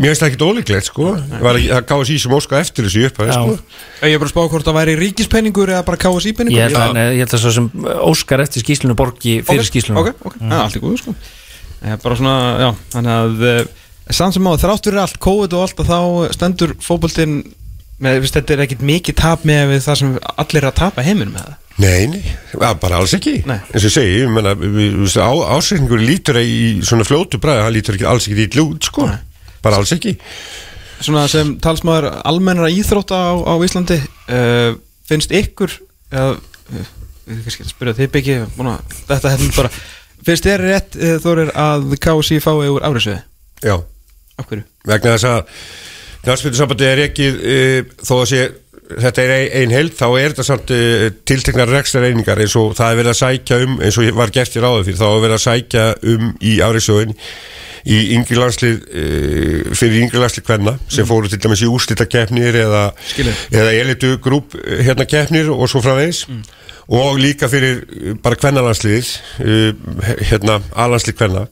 mér 0.02 0.08
finnst 0.10 0.22
það 0.24 0.30
ekkit 0.30 0.44
ólíklegt 0.48 0.88
sko. 0.90 1.06
Var 1.44 1.58
ekki- 1.60 1.70
Það 1.70 1.86
gáði 1.92 2.08
sér 2.10 2.20
sem 2.24 2.34
óska 2.40 2.60
eftir 2.64 2.88
þessu 2.88 3.04
upp 3.06 3.20
Já. 3.22 3.32
sko. 3.38 3.58
Ég 4.02 4.14
er 4.14 4.18
bara 4.18 4.30
að 4.30 4.34
spá 4.34 4.42
hvort 4.50 4.66
það 4.66 4.78
væri 4.80 4.96
ríkispenningur 4.98 5.70
eða 5.70 5.84
bara 5.86 5.96
KSI 6.02 6.32
penningur. 6.34 6.58
Ég 6.58 6.66
held 6.66 6.80
að, 6.82 6.94
nei, 6.98 7.06
ég 7.14 7.22
held 7.22 7.36
að 7.38 7.44
svo 7.44 7.52
sem 7.54 7.70
Óskar 8.10 8.42
eftir 8.42 8.64
skýslunu 8.66 8.96
borgi 8.98 9.36
fyrir 9.46 9.62
skýslunu 9.70 10.02
Ok, 10.02 10.10
ok, 10.26 10.34
það 10.42 10.56
er 10.58 10.64
allt 10.66 10.80
í 10.80 10.82
góðu 10.82 10.98
sko. 11.04 11.14
Er 11.80 11.96
bara 12.02 12.16
svona, 12.18 12.34
já, 12.58 12.70
þannig 12.96 13.14
að 13.20 13.46
uh, 13.46 13.64
samt 14.16 14.36
sem 14.36 14.46
á 14.46 14.52
þrátt 14.60 14.86
fyrir 14.88 15.02
allt, 15.02 15.18
COVID 15.22 15.56
og 15.56 15.64
allt 15.66 15.82
og 15.82 15.88
þá 15.88 16.36
stendur 16.36 16.76
fótboltinn 16.82 17.40
með, 18.00 18.28
þetta 18.32 18.54
er 18.54 18.62
ekkit 18.64 18.84
mikið 18.86 19.18
tap 19.20 19.42
með 19.48 19.76
það 19.84 19.98
sem 20.00 20.14
allir 20.40 20.62
er 20.62 20.70
að 20.70 20.78
tapa 20.80 21.04
heiminum 21.04 21.36
með 21.36 21.48
það 21.48 21.58
Nei, 21.80 22.06
nei, 22.12 22.24
bara 22.58 22.98
alls 22.98 23.14
ekki 23.16 23.38
Nei. 23.48 23.56
eins 23.72 23.86
og 23.88 23.92
segi, 23.94 24.18
ég 24.20 24.32
menna 24.32 24.52
ásækningur 24.52 26.02
lítur 26.02 26.36
í 26.42 26.80
svona 26.84 27.06
fljótu 27.08 27.40
bræði 27.40 27.62
hann 27.64 27.76
lítur 27.76 27.96
ekki 27.96 28.08
alls 28.08 28.26
ekki 28.28 28.48
ítlu 28.48 28.66
út 28.74 28.88
sko 28.90 29.06
Nei. 29.08 29.20
bara 29.64 29.80
alls 29.80 29.92
ekki 29.96 30.16
Svona 31.00 31.24
sem 31.32 31.54
talsmaður 31.64 32.10
almennara 32.28 32.68
íþrótta 32.68 33.16
á, 33.16 33.32
á 33.32 33.54
Íslandi 33.64 33.96
uh, 33.96 34.74
finnst 35.08 35.32
ykkur 35.32 35.72
eða, 36.12 36.34
uh, 36.36 36.90
við 37.24 37.46
kannski 37.46 37.64
að 37.64 37.72
spyrja 37.72 37.96
þið 38.02 38.12
byggi 38.18 38.36
þetta 39.08 39.32
hefði 39.32 39.48
bara 39.56 39.72
finnst 40.26 40.48
þér 40.50 40.66
rétt 40.66 40.98
uh, 41.00 41.14
þórir 41.24 41.54
að 41.56 41.96
KSI 42.04 42.42
fái 42.44 42.68
úr 42.68 42.84
áriðsviði? 42.84 43.22
Já, 43.64 43.78
Af 44.40 44.48
hverju? 44.50 44.66
vegna 44.88 45.14
þess 45.14 45.30
að 45.30 45.54
knarspildursambandi 46.24 46.88
er 46.88 47.04
ekki 47.06 47.30
uh, 47.30 47.94
þó 48.00 48.16
að 48.22 48.28
sé 48.32 48.42
þetta 48.90 49.22
er 49.22 49.32
ein, 49.34 49.48
ein 49.60 49.72
held, 49.74 49.94
þá 49.96 50.06
er 50.08 50.32
þetta 50.32 50.46
samt 50.46 50.74
uh, 50.74 51.06
tilteknar 51.28 51.70
rekstar 51.70 52.06
einingar 52.08 52.40
eins 52.42 52.56
og 52.58 52.74
það 52.78 52.92
er 52.92 53.00
verið 53.00 53.12
að 53.12 53.20
sækja 53.20 53.58
um, 53.64 53.78
eins 53.84 53.98
og 54.00 54.12
var 54.18 54.34
gert 54.34 54.56
í 54.56 54.62
ráðu 54.64 54.86
fyrir, 54.88 55.00
þá 55.00 55.08
er 55.10 55.24
verið 55.24 55.36
að 55.36 55.44
sækja 55.46 55.88
um 56.12 56.30
í 56.40 56.54
áriðsjóðin 56.64 57.18
í 57.90 57.98
yngri 58.16 58.36
landslið 58.36 58.80
uh, 58.80 59.70
fyrir 59.78 60.02
yngri 60.04 60.20
landslið 60.20 60.46
kvenna 60.48 60.74
sem 60.92 61.08
fóru 61.08 61.30
til 61.30 61.40
dæmis 61.40 61.62
í 61.64 61.70
úrslita 61.70 62.08
keppnir 62.10 62.58
eða, 62.60 62.88
eða 63.48 63.76
elitu 63.78 64.16
grúp 64.22 64.56
uh, 64.58 64.80
hérna 64.84 65.06
keppnir 65.08 65.52
og 65.54 65.68
svo 65.70 65.82
framvegis. 65.84 66.26
Og 66.90 67.20
líka 67.22 67.48
fyrir 67.48 67.84
uh, 67.84 68.12
bara 68.20 68.38
kvennalandsliðið 68.40 69.14
uh, 69.46 70.12
hérna 70.32 70.58
alanslið 70.74 71.16
kvenna. 71.22 71.46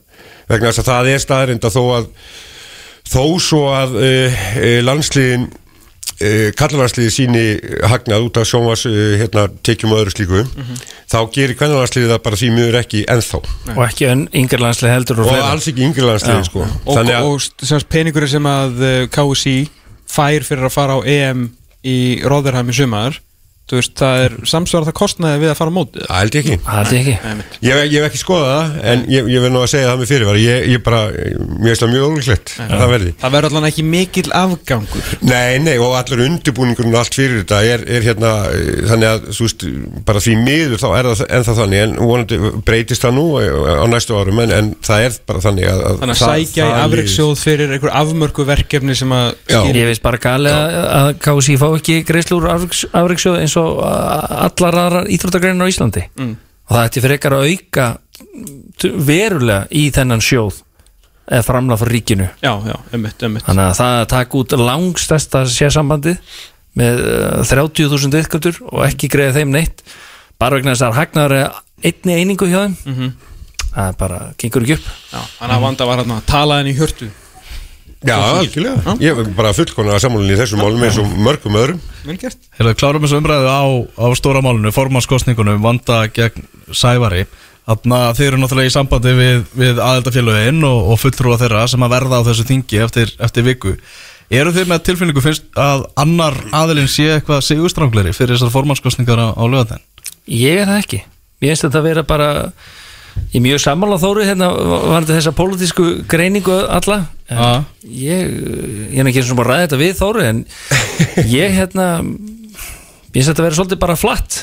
Vegna 0.49 0.69
þess 0.69 0.83
að 0.83 0.91
það 0.91 1.11
er 1.13 1.23
staðrind 1.23 1.65
að 1.65 1.75
þó 1.77 1.83
að 1.95 2.13
þó 3.09 3.23
svo 3.41 3.63
að 3.73 3.97
uh, 3.99 4.43
landsliðin 4.85 5.47
uh, 5.49 6.49
kallarlandsliði 6.59 7.13
síni 7.13 7.43
hagnað 7.89 8.27
út 8.27 8.39
af 8.41 8.49
sjónvars 8.49 8.85
uh, 8.89 8.97
hérna, 9.21 9.47
tekjum 9.65 9.95
og 9.95 10.03
öðru 10.03 10.15
slíku 10.15 10.43
þá 11.09 11.19
gerir 11.35 11.57
kvennalandsliði 11.59 12.11
það 12.11 12.23
bara 12.27 12.41
því 12.41 12.51
miður 12.55 12.79
ekki 12.83 13.05
ennþá. 13.09 13.41
Og 13.75 13.81
ekki 13.87 14.09
önn 14.11 14.25
yngri 14.41 14.61
landslega 14.61 14.97
heldur 14.97 15.23
og, 15.23 15.31
og 15.33 15.47
alls 15.47 15.69
ekki 15.71 15.87
yngri 15.87 16.05
landsliði 16.05 16.49
sko. 16.49 16.67
og, 16.85 17.13
og 17.19 17.41
sem 17.45 17.71
sagt 17.73 17.89
peningurinn 17.93 18.35
sem 18.35 18.51
að 18.51 18.83
uh, 18.83 18.99
KSI 19.13 19.57
fær 20.09 20.45
fyrir 20.45 20.69
að 20.69 20.75
fara 20.75 20.97
á 20.97 20.99
EM 21.05 21.49
í 21.85 21.97
Rotherham 22.27 22.69
í 22.69 22.75
sumar 22.75 23.19
þú 23.69 23.77
veist, 23.77 23.93
það 23.99 24.23
er 24.25 24.35
samsvara 24.49 24.87
það 24.87 24.95
kostnaði 24.97 25.41
við 25.43 25.51
að 25.51 25.57
fara 25.59 25.69
á 25.69 25.77
mótið 25.77 26.05
það 26.09 26.19
held 26.19 26.35
ég 26.35 26.41
ekki. 26.41 26.57
Ég 26.89 26.97
ekki. 26.99 27.13
Ég, 27.67 27.81
ég 27.85 27.97
hef 27.99 28.07
ekki 28.09 28.21
skoðað 28.21 28.49
það 28.49 28.65
en 28.91 28.99
ég, 29.13 29.29
ég 29.29 29.43
verð 29.43 29.53
nú 29.53 29.61
að 29.61 29.71
segja 29.73 29.89
það 29.89 29.99
með 29.99 30.09
fyrirvar 30.09 30.39
ég, 30.41 30.57
ég 30.73 30.79
bara, 30.85 31.01
mér 31.13 31.69
finnst 31.69 31.83
það 31.83 31.93
mjög 31.93 32.03
ólíklegt 32.09 32.47
að 32.65 32.73
það 32.73 32.93
verði. 32.93 33.11
Það 33.21 33.33
verður 33.35 33.49
allan 33.53 33.69
ekki 33.69 33.83
mikil 33.85 34.29
afgangur. 34.39 35.11
Nei, 35.29 35.51
nei, 35.61 35.75
og 35.77 35.91
allur 35.99 36.25
undirbúningurinn 36.25 36.95
og 36.95 37.01
allt 37.03 37.19
fyrir 37.19 37.37
þetta 37.43 37.59
er, 37.67 37.85
er 37.97 38.01
hérna 38.09 38.31
eh, 38.49 38.81
þannig 38.89 39.09
að, 39.09 39.19
þú 39.37 39.41
veist, 39.45 39.61
bara 40.09 40.23
því 40.25 40.33
miður 40.43 40.79
þá 40.81 40.89
er 40.89 41.03
það 41.11 41.23
ennþá 41.39 41.53
þannig, 41.61 41.79
en 41.85 41.93
vonandi 42.09 42.35
breytist 42.65 43.05
það 43.05 43.13
nú 43.19 43.27
eh, 43.43 43.49
á 43.53 43.85
næstu 43.91 44.17
árum 44.17 44.41
en, 44.45 44.51
en 44.55 44.67
það 44.85 44.99
er 45.05 45.11
bara 45.29 45.43
þannig 45.45 45.65
að, 45.69 45.79
að 45.85 46.01
þannig 46.03 46.15
að 46.15 46.23
sækja 46.25 46.63
í 46.65 46.75
afriksjóð 46.87 47.33
fyrir 47.39 47.75
einhver 47.75 47.93
afmörku 47.99 48.45
og 53.61 53.81
uh, 53.83 54.45
allar 54.47 54.77
aðrar 54.83 55.09
íþróttagreinar 55.13 55.67
á 55.67 55.71
Íslandi. 55.71 56.05
Mm. 56.19 56.35
og 56.69 56.75
það 56.75 56.87
ætti 56.89 57.03
frekar 57.05 57.35
að 57.37 57.47
auka 57.53 57.85
verulega 59.05 59.65
í 59.75 59.87
þennan 59.95 60.23
sjóð 60.23 60.61
eða 61.29 61.45
framlega 61.45 61.81
fyrir 61.83 61.95
ríkinu. 61.97 62.27
Já, 62.41 62.53
já, 62.65 62.75
ummitt, 62.97 63.25
ummitt 63.25 63.45
þannig 63.45 63.67
að 63.67 63.79
það 63.79 63.95
að 63.99 64.07
taka 64.13 64.39
út 64.39 64.55
langstæsta 64.57 65.43
sérsambandið 65.53 66.37
með 66.79 67.01
uh, 67.05 67.41
30.000 67.45 68.21
yðgöndur 68.21 68.61
og 68.69 68.85
ekki 68.87 69.09
greiða 69.11 69.39
þeim 69.39 69.55
neitt 69.55 69.83
bara 70.39 70.57
vegna 70.57 70.73
þess 70.73 70.87
að 70.87 70.99
hagnaður 71.01 71.35
er 71.39 71.57
einni 71.89 72.19
einingu 72.21 72.47
hjá 72.49 72.61
þeim. 72.63 72.77
Mhm. 72.85 73.09
það 73.69 73.87
er 73.87 73.97
bara, 73.99 74.19
gengur 74.41 74.65
ekki 74.65 74.77
upp. 74.79 74.87
Já, 75.13 75.19
þannig 75.39 75.55
að 75.55 75.65
vanda 75.67 75.89
var 75.89 76.03
að 76.03 76.13
tala 76.27 76.59
henni 76.61 76.73
í 76.73 76.79
hjörtu 76.79 77.09
Já, 77.99 78.15
algjörlega, 78.15 78.93
ég 79.03 79.17
er 79.19 79.31
bara 79.35 79.51
fullkonar 79.51 79.97
að 79.97 80.05
sammálinni 80.05 80.37
í 80.37 80.39
þessum 80.39 80.61
málum 80.63 80.83
eins 80.87 80.99
og 81.01 81.09
mörgum 81.19 81.57
öðrum 81.59 81.81
gert 82.21 82.45
Hefur 82.55 82.77
klárum 82.79 83.03
þessu 83.03 83.19
umræðu 83.19 83.49
á, 83.51 83.63
á 83.99 84.07
stóra 84.15 84.43
málunu, 84.45 84.71
formannskostningunum, 84.71 85.59
vanda 85.65 86.05
gegn 86.15 86.47
Sævari. 86.71 87.25
Þannig 87.67 87.97
að 87.97 88.15
þeir 88.21 88.27
eru 88.29 88.39
náttúrulega 88.39 88.71
í 88.71 88.73
sambandi 88.73 89.15
við, 89.17 89.43
við 89.59 89.83
aðeldafélögin 89.83 90.63
og, 90.69 90.79
og 90.93 91.01
fulltrúa 91.01 91.37
þeirra 91.41 91.65
sem 91.69 91.83
að 91.85 91.93
verða 91.97 92.23
á 92.23 92.27
þessu 92.29 92.47
þingi 92.47 92.81
eftir, 92.87 93.13
eftir 93.19 93.45
viku. 93.45 93.75
Eru 94.31 94.55
þeir 94.55 94.71
með 94.71 94.83
tilfinningu 94.87 95.25
finnst 95.25 95.59
að 95.59 95.85
annar 95.99 96.37
aðilinn 96.55 96.89
sé 96.89 97.09
eitthvað 97.17 97.43
sigurstrángleri 97.49 98.15
fyrir 98.15 98.37
þessar 98.37 98.53
formannskostningar 98.55 99.21
á, 99.21 99.27
á 99.35 99.43
lögatæn? 99.43 99.83
Ég 100.29 100.63
er 100.63 100.69
það 100.69 100.83
ekki 100.85 101.03
Ég 101.39 101.53
finnst 101.53 101.65
þetta 101.67 101.79
að 101.79 101.87
vera 101.87 102.03
bara 102.07 102.29
er 103.33 103.43
mjög 103.43 103.61
sammála 103.63 103.99
þóru 104.01 104.25
hérna 104.27 104.49
var 104.51 105.05
þetta 105.05 105.15
þessa 105.15 105.35
pólitísku 105.37 105.87
greiningu 106.09 106.57
alla 106.67 107.03
Ja. 107.29 107.49
ég, 107.85 108.31
ég 108.89 108.99
er 108.99 109.09
ekki 109.09 109.21
eins 109.21 109.29
og 109.33 109.37
bara 109.37 109.53
að 109.53 109.59
ræða 109.59 109.65
þetta 109.67 109.79
við 109.83 109.99
þóru 109.99 110.23
en 110.25 110.39
ég 111.39 111.57
hérna 111.59 111.89
ég 112.01 113.13
finnst 113.13 113.29
þetta 113.29 113.43
að 113.43 113.45
vera 113.47 113.59
svolítið 113.59 113.81
bara 113.83 113.99
flatt. 113.99 114.39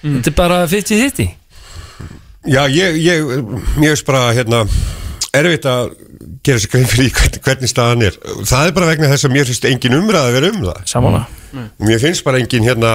Þetta 0.00 0.32
er 0.32 0.36
bara 0.38 0.62
50-50 0.70 1.34
Já, 2.48 2.62
ég, 2.72 2.96
ég, 3.04 3.26
veist 3.76 4.06
bara 4.08 4.30
hérna 4.32 4.62
erfitt 5.36 5.66
að 5.68 5.90
gera 6.44 6.62
sér 6.62 6.70
grein 6.72 6.88
fyrir 6.88 7.10
hvernig, 7.12 7.42
hvernig 7.44 7.70
staðan 7.70 8.06
er. 8.06 8.16
Það 8.48 8.70
er 8.70 8.72
bara 8.78 8.88
vegna 8.88 9.10
þess 9.12 9.28
að 9.28 9.34
mér 9.34 9.50
finnst 9.50 9.66
engin 9.68 9.98
umræða 9.98 10.30
að 10.30 10.36
vera 10.38 10.50
um 10.54 10.62
það. 10.64 10.80
Sammála. 10.88 11.20
Mér 11.84 12.00
finnst 12.00 12.24
bara 12.24 12.40
engin 12.40 12.64
hérna 12.64 12.94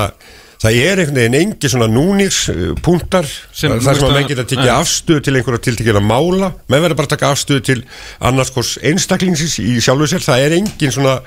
Það 0.61 0.77
er 0.82 0.99
einhvern 1.02 1.18
veginn 1.19 1.36
engin 1.40 1.72
svona 1.73 1.88
núnir 1.91 2.36
uh, 2.53 2.76
punktar. 2.86 3.27
Sem- 3.52 3.73
þar 3.76 3.98
sem 3.99 4.06
að 4.07 4.14
menn 4.15 4.22
að- 4.23 4.30
geta 4.32 4.45
tekið 4.53 4.72
afstöðu 4.76 5.23
til 5.27 5.34
einhverja 5.40 5.64
tiltekina 5.68 6.02
mála. 6.02 6.53
Menn 6.72 6.82
verður 6.86 6.99
bara 7.02 7.10
að 7.10 7.15
taka 7.18 7.32
afstöðu 7.36 7.65
til 7.68 7.82
annars 8.19 8.53
hvors 8.56 8.76
einstaklingsins 8.82 9.57
í 9.61 9.76
sjálfu 9.84 10.07
sér. 10.14 10.23
Það 10.26 10.45
er 10.48 10.56
engin 10.61 10.95
svona 10.95 11.18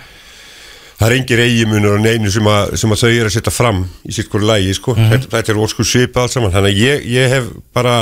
það 0.99 1.07
er 1.13 1.17
engin 1.21 1.43
eigimunur 1.45 1.95
og 1.99 2.03
neinu 2.03 2.31
sem 2.35 2.49
að, 2.51 2.73
sem 2.81 2.91
að 2.91 3.03
þau 3.05 3.11
eru 3.13 3.29
að 3.31 3.35
setja 3.37 3.53
fram 3.55 3.85
í 4.09 4.17
sitt 4.17 4.31
hverju 4.33 4.49
lægi 4.49 4.73
sko. 4.81 4.97
þetta, 4.99 5.29
þetta 5.37 5.53
er 5.55 5.61
óskur 5.63 5.87
svipað 5.87 6.25
allt 6.25 6.35
saman. 6.35 6.55
Þannig 6.57 6.73
að 6.75 6.81
ég, 6.89 7.05
ég 7.15 7.35
hef 7.37 7.53
bara 7.77 7.99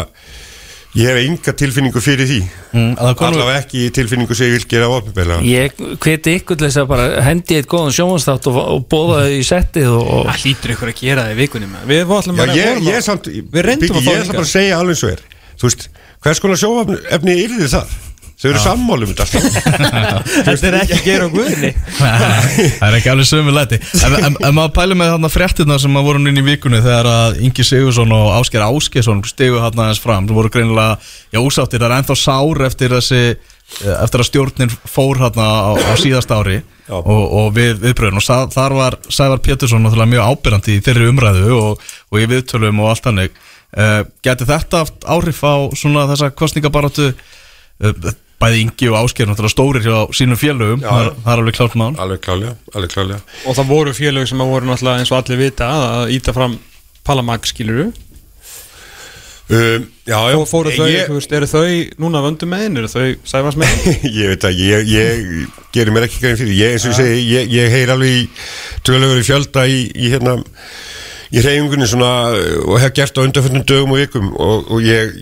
ég 0.97 1.11
hef 1.11 1.19
enga 1.21 1.55
tilfinningu 1.61 2.01
fyrir 2.03 2.29
því. 2.29 2.39
Mm, 2.73 2.95
allavega 2.99 3.59
ekki 3.61 3.85
tilfinningu 3.95 4.37
sem 4.37 4.49
ég 4.49 4.57
vil 4.57 4.69
gera 4.71 4.89
opinberlega. 4.93 5.45
Ég 5.47 5.77
hveti 6.03 6.37
ykkur 6.41 6.59
til 6.59 6.69
þess 6.69 6.81
að 6.83 6.89
bara 6.95 7.07
hendi 7.27 7.59
eitt 7.59 7.69
góðan 7.71 7.95
sjónvanstátt 7.97 8.49
og, 8.51 8.59
og 8.63 8.87
bóða 8.91 9.23
þau 9.27 9.37
í 9.37 9.45
settið 9.47 9.93
og, 9.93 10.03
og 10.17 10.27
það 10.31 10.43
hlýtur 10.45 10.75
ykkur 10.77 10.93
að 10.93 10.99
gera 11.03 11.27
það 11.27 11.37
í 11.37 11.39
vikunni 11.43 11.71
með 11.73 11.93
við 11.93 12.03
vorum 12.11 12.43
að 12.47 13.01
samt, 13.07 13.31
við 13.31 13.69
reyndum 13.69 14.01
að 14.01 14.09
fá 14.09 14.13
ég 14.15 14.25
ætla 14.25 14.39
bara 14.41 14.49
að 14.49 14.53
segja 14.55 14.81
alveg 14.81 15.03
og 15.03 15.13
er. 15.13 15.25
Þú 15.57 15.71
veist, 15.71 15.89
hvers 16.25 16.43
konar 16.45 16.61
sjóefni 16.61 17.41
yrði 17.45 17.73
það? 17.73 17.97
Þau 18.37 18.51
eru 18.51 18.61
sammálum 18.61 19.13
þetta. 19.17 20.61
Er 20.69 20.75
ekki 20.83 20.97
að 20.99 21.05
gera 21.07 21.25
á 21.25 21.31
guðinni 21.33 21.71
það 22.77 22.87
er 22.91 22.97
ekki 22.99 23.11
alveg 23.13 23.29
sömu 23.31 23.55
læti. 23.57 23.79
En, 24.05 24.17
en, 24.19 24.37
en 24.45 24.55
maður 24.57 24.75
pæli 24.77 24.97
með 25.01 25.13
þarna 25.15 25.31
fréttina 25.33 25.79
sem 25.81 25.97
að 25.97 26.05
voru 26.11 26.21
inn 26.29 26.41
í 26.43 26.45
vikunni 26.45 26.83
þegar 26.85 27.09
að 27.09 27.41
Ingi 27.49 27.65
Sigursson 27.65 28.13
og 28.13 28.29
Ásker 28.37 28.65
Áskesson 28.67 29.23
stigu 29.29 29.57
þarna 29.63 29.87
aðeins 29.87 30.03
fram. 30.05 30.29
Sem 30.29 30.37
voru 30.37 30.53
greinilega, 30.53 30.99
já 31.33 31.41
úsáttir, 31.41 31.81
það 31.81 31.89
er 31.89 31.97
ennþá 32.03 32.17
sár 32.21 32.61
eftir 32.69 32.93
þessi 32.93 33.23
eh, 33.25 33.97
eftir 34.03 34.23
að 34.25 34.29
stjórnin 34.29 34.75
fór 34.85 35.23
hérna 35.25 35.47
á, 35.49 35.73
á 35.73 35.93
síðast 36.01 36.35
ári 36.37 36.59
og, 36.93 37.09
og 37.41 37.49
við 37.57 37.81
viðbröðun 37.87 38.21
og 38.21 38.27
sa- 38.27 38.45
þar 38.53 38.77
var 38.79 38.99
Sævar 39.09 39.41
Pétursson 39.43 39.81
náttúrulega 39.83 40.13
mjög 40.13 40.29
ábyrrandi 40.37 40.77
í 40.77 40.85
þeirri 40.87 41.09
umræðu 41.11 41.57
og, 41.57 41.89
og 42.13 42.21
í 42.23 42.29
viðtölum 42.31 42.85
og 42.85 42.93
allt 42.93 43.09
hannig 43.11 43.33
uh, 43.33 44.05
Gæti 44.23 44.47
þetta 44.53 44.85
haft 44.85 45.09
áhrif 45.09 45.41
á 45.43 45.55
svona 45.75 46.05
þessa 46.13 46.31
kostningabaratu 46.39 47.09
uh, 47.11 48.15
bæði 48.41 48.59
Ingi 48.67 48.89
og 48.93 48.97
Ásker 49.01 49.29
náttúrulega 49.31 49.55
stórir 49.55 49.85
hjá 49.87 49.99
sínum 50.13 50.37
félögum. 50.41 50.83
Já. 50.85 50.91
það, 50.93 51.07
er- 51.07 51.15
það 51.25 51.33
er 51.33 51.43
alveg 51.43 51.55
klárt 51.57 51.77
mál. 51.81 51.93
Alveg 52.05 52.21
klálega 52.93 53.21
Og 53.47 53.57
það 53.57 53.71
voru 53.71 53.95
félög 53.97 54.27
sem 54.29 54.43
að 54.45 54.51
voru 54.53 54.69
náttúrulega 54.69 55.01
eins 55.05 55.13
og 55.15 55.23
allir 55.23 55.41
vita 55.47 55.71
að 55.73 56.13
íta 56.19 56.35
fram 56.37 56.59
Palamag 57.07 57.47
skiluru 57.49 57.87
um, 59.51 59.87
Já, 60.07 60.19
já. 60.31 60.37
Og 60.39 60.47
fóru 60.51 60.71
þau, 60.75 60.87
ég, 60.91 61.09
veist, 61.11 61.33
eru 61.35 61.47
þau 61.51 61.65
núna 62.03 62.21
vöndum 62.25 62.51
megin, 62.53 62.77
eru 62.81 62.91
þau 62.91 63.07
sæfans 63.27 63.57
megin 63.63 64.05
ég 64.11 64.33
veit 64.35 64.45
ekki, 64.51 64.69
ég, 64.73 64.91
ég 64.91 65.57
gerir 65.75 65.95
mér 65.95 66.07
ekki 66.09 66.21
grein 66.23 66.39
fyrir, 66.41 66.55
ég, 66.59 66.75
eins 66.77 66.87
og 66.87 66.93
ég 66.95 67.01
segi 67.01 67.25
ég, 67.33 67.51
ég 67.57 67.73
heyr 67.75 67.93
alveg 67.95 68.21
í 68.21 68.29
tölöfur 68.87 69.23
í 69.23 69.27
fjölda 69.27 69.67
í, 69.71 69.81
í 69.95 70.13
hérna 70.13 70.37
í 71.35 71.43
reyfingunni 71.43 71.89
svona 71.91 72.11
og 72.67 72.77
hef 72.83 72.93
gert 72.95 73.19
á 73.19 73.25
undanfjöndum 73.27 73.65
dögum 73.67 73.95
og 73.97 73.99
vikum. 74.03 74.29
Og, 74.39 74.69
og 74.77 74.85
ég 74.87 75.17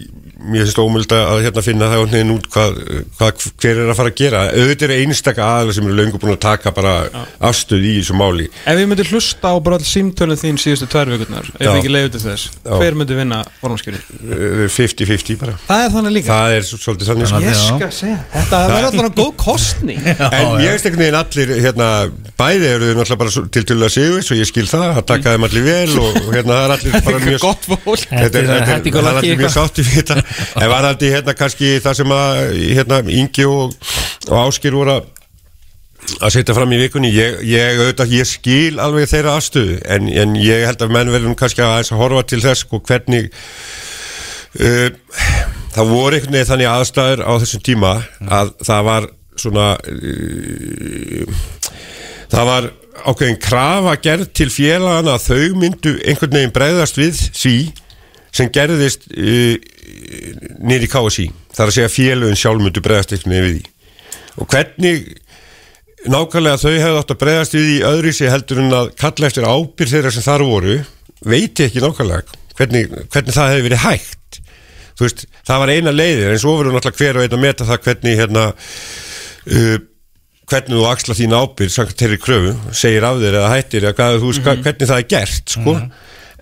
mér 0.44 0.64
finnst 0.64 0.80
ómöld 0.82 1.12
að 1.14 1.44
hérna 1.46 1.62
finna 1.64 1.88
það 1.92 2.04
neginn 2.12 2.32
út 2.34 2.48
hvað, 2.52 2.78
hvað 3.18 3.44
hver 3.62 3.80
er 3.84 3.92
að 3.92 3.98
fara 3.98 4.10
að 4.12 4.18
gera. 4.20 4.42
Auðvitað 4.52 4.84
er 4.90 5.02
einstaka 5.04 5.46
aðeins 5.48 5.78
sem 5.78 5.88
eru 5.88 5.96
löngu 5.98 6.20
búin 6.20 6.34
að 6.34 6.40
taka 6.44 6.72
bara 6.76 6.94
afstöð 7.44 7.86
í 7.88 7.94
þessu 8.00 8.16
máli. 8.18 8.48
Ef 8.68 8.80
ég 8.80 8.90
myndi 8.90 9.06
hlusta 9.08 9.52
á 9.52 9.56
bara 9.64 9.78
all 9.80 9.88
símtölun 9.88 10.40
þín 10.40 10.60
síðustu 10.60 10.88
tvær 10.92 11.12
vikurnar, 11.14 11.48
ef 11.56 11.64
ég 11.64 11.78
ekki 11.80 11.92
leiði 11.92 12.12
til 12.16 12.22
þess? 12.26 12.46
Já. 12.64 12.74
hver 12.80 12.98
myndi 13.00 13.18
vinna 13.18 13.40
formanskjöri? 13.60 14.02
Uh, 14.20 14.64
50-50 14.74 15.40
bara. 15.40 15.56
Það 15.68 15.84
er 15.86 15.94
þannig 15.96 16.16
líka. 16.18 16.32
Það 16.34 16.56
er 16.58 16.68
svo- 16.68 16.80
svolítið 16.84 17.10
þannig 17.12 17.32
sko. 17.32 17.42
Ég 17.44 17.60
skal 17.64 17.92
segja, 17.98 18.18
þetta 18.34 18.62
verður 18.72 18.90
alltaf 18.90 19.18
góð 19.20 19.32
kostning. 19.44 20.02
En 20.34 20.60
ég 20.60 20.72
veist 20.74 20.86
einhvern 20.88 21.04
veginn 21.04 21.18
allir, 21.18 21.52
hérna, 21.62 21.88
bæði 22.38 22.70
eru 22.74 22.88
þau 22.90 22.96
náttúrulega 22.98 23.20
bara 23.20 23.48
til 23.54 23.64
til 23.68 23.76
að 23.78 23.92
séu 23.94 24.16
og 24.18 24.38
ég 24.38 24.48
skil 24.48 24.66
það, 24.68 24.86
það 24.98 25.06
taka 25.10 25.34
þeim 25.34 25.46
allir 25.48 25.66
vel 25.66 25.98
og, 26.00 26.18
og 26.24 26.30
hérna 26.34 26.56
það 26.56 26.64
er 26.64 26.74
allir 26.74 27.04
bara 27.06 27.20
mjög 27.24 27.44
Gott 27.44 27.68
fólk. 27.68 28.06
Þetta 28.10 28.40
er, 28.40 28.48
er 28.48 28.64
er, 28.64 28.88
er 28.88 29.10
allir 29.12 29.38
mjög 29.40 29.54
sátti 29.54 29.84
við 29.86 30.00
þetta 30.00 30.16
En 30.60 30.70
var 30.70 30.88
allir 30.88 31.18
hérna 31.18 31.34
kannski 31.38 31.76
það 31.84 31.98
sem 32.00 32.14
að 32.16 32.40
hérna 32.62 33.02
Ingi 33.14 33.46
og, 33.48 33.74
og 34.30 34.38
Áskir 34.46 34.76
voru 34.76 34.98
að 34.98 35.10
að 36.20 36.34
setja 36.34 36.54
fram 36.56 36.72
í 36.74 36.78
vikunni 36.82 37.10
ég, 37.14 37.40
ég, 37.48 37.80
auðvitað, 37.80 38.14
ég 38.18 38.28
skil 38.28 38.80
alveg 38.82 39.08
þeirra 39.10 39.36
afstöðu 39.38 39.78
en, 39.88 40.08
en 40.08 40.36
ég 40.36 40.66
held 40.68 40.84
að 40.84 40.94
menn 40.94 41.12
verðum 41.12 41.36
kannski 41.38 41.64
að, 41.64 41.76
að 41.80 42.00
horfa 42.00 42.24
til 42.28 42.40
þess 42.44 42.64
sko, 42.64 42.80
hvernig 42.84 43.30
uh, 44.60 44.88
það 45.74 45.92
voru 45.92 46.18
einhvern 46.18 46.36
veginn 46.36 46.50
þannig 46.50 46.70
aðstæður 46.70 47.24
á 47.24 47.32
þessum 47.42 47.64
tíma 47.66 47.92
að 48.40 48.54
það 48.68 48.88
var 48.90 49.08
svona 49.40 49.68
uh, 49.80 51.38
það 52.34 52.50
var 52.50 52.70
ákveðin 53.04 53.40
krafa 53.42 53.96
gerð 54.04 54.28
til 54.36 54.50
félagana 54.52 55.16
að 55.16 55.26
þau 55.30 55.56
myndu 55.62 55.96
einhvern 56.04 56.38
veginn 56.38 56.54
bregðast 56.54 57.00
við 57.00 57.24
því 57.32 57.56
sem 58.34 58.52
gerðist 58.54 59.08
uh, 59.14 59.56
nýri 60.64 60.88
KSI 60.90 61.28
þar 61.54 61.70
að 61.70 61.76
segja 61.78 61.92
félagin 61.92 62.40
sjálf 62.40 62.62
myndu 62.62 62.82
bregðast 62.84 63.14
veginn 63.14 63.34
við 63.34 63.50
því 63.50 63.62
og 64.34 64.50
hvernig 64.50 65.04
nákvæmlega 66.10 66.60
þau 66.60 66.72
hefðu 66.72 67.00
átt 67.00 67.14
að 67.14 67.20
bregðast 67.22 67.56
við 67.56 67.70
í 67.74 67.76
öðru 67.88 68.12
sér 68.14 68.34
heldur 68.34 68.60
en 68.64 68.76
að 68.76 68.90
kalla 69.00 69.28
eftir 69.30 69.46
ábyrð 69.48 69.94
þeirra 69.94 70.12
sem 70.14 70.26
þar 70.26 70.46
voru 70.48 70.76
veit 71.24 71.60
ég 71.60 71.70
ekki 71.70 71.84
nákvæmlega 71.84 72.40
hvernig, 72.58 72.92
hvernig 73.10 73.34
það 73.34 73.50
hefði 73.52 73.66
verið 73.68 73.82
hægt. 73.84 74.38
Þú 74.94 75.06
veist, 75.08 75.24
það 75.46 75.62
var 75.62 75.72
eina 75.74 75.94
leiðir 75.94 76.34
en 76.34 76.40
svo 76.42 76.54
verður 76.58 76.76
náttúrulega 76.76 77.00
hver 77.00 77.18
og 77.18 77.24
einn 77.24 77.36
að 77.36 77.42
meta 77.42 77.66
það 77.66 77.80
hvernig 77.88 78.18
hérna 78.20 78.44
uh, 78.54 79.78
hvernig 80.50 80.76
þú 80.76 80.84
axla 80.90 81.16
þín 81.18 81.36
ábyrð 81.38 81.74
samkvæmt 81.74 82.02
þeirri 82.04 82.20
kröfu, 82.22 82.52
segir 82.76 83.06
af 83.08 83.20
þér 83.22 83.38
eða 83.40 83.52
hættir 83.54 83.88
eða 83.88 83.96
hvað, 83.98 84.18
mm 84.20 84.64
hvernig 84.66 84.90
það 84.90 85.00
er 85.00 85.08
gert 85.14 85.56
sko. 85.56 85.76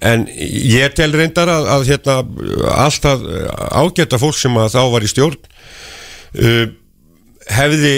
En 0.02 0.24
ég 0.34 0.94
tel 0.98 1.12
reyndar 1.14 1.50
að, 1.50 1.68
að 1.76 1.88
hérna, 1.90 2.16
alltaf 2.84 3.22
ágæta 3.70 4.20
fólk 4.20 4.38
sem 4.38 4.56
að 4.58 4.72
þá 4.74 4.80
var 4.94 5.06
í 5.06 5.10
stjórn 5.10 5.38
uh, 6.42 6.64
hefði 7.52 7.94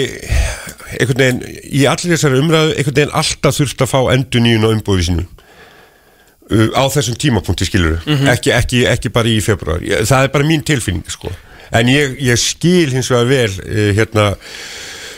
einhvern 0.95 1.23
veginn 1.23 1.41
í 1.65 1.85
allir 1.89 2.13
þessari 2.13 2.41
umræðu 2.43 2.75
einhvern 2.75 2.99
veginn 2.99 3.17
alltaf 3.21 3.57
þurft 3.57 3.85
að 3.85 3.91
fá 3.91 3.99
endur 4.13 4.45
nýjun 4.45 4.67
á 4.67 4.73
umbúði 4.73 5.07
sinu 5.09 5.25
uh, 5.25 6.69
á 6.77 6.83
þessum 6.93 7.17
tímapunkti 7.21 7.67
skilur 7.69 7.99
ekki, 8.31 8.53
ekki, 8.53 8.85
ekki 8.91 9.13
bara 9.13 9.31
í 9.31 9.41
februar 9.43 9.81
það 9.81 10.27
er 10.27 10.33
bara 10.33 10.47
mín 10.47 10.65
tilfinning 10.65 11.05
sko. 11.09 11.33
En 11.75 11.89
ég, 11.89 12.19
ég 12.21 12.37
skil 12.37 12.91
hins 12.93 13.09
vegar 13.09 13.25
vel 13.29 13.49
uh, 13.49 13.89
hérna 13.97 14.27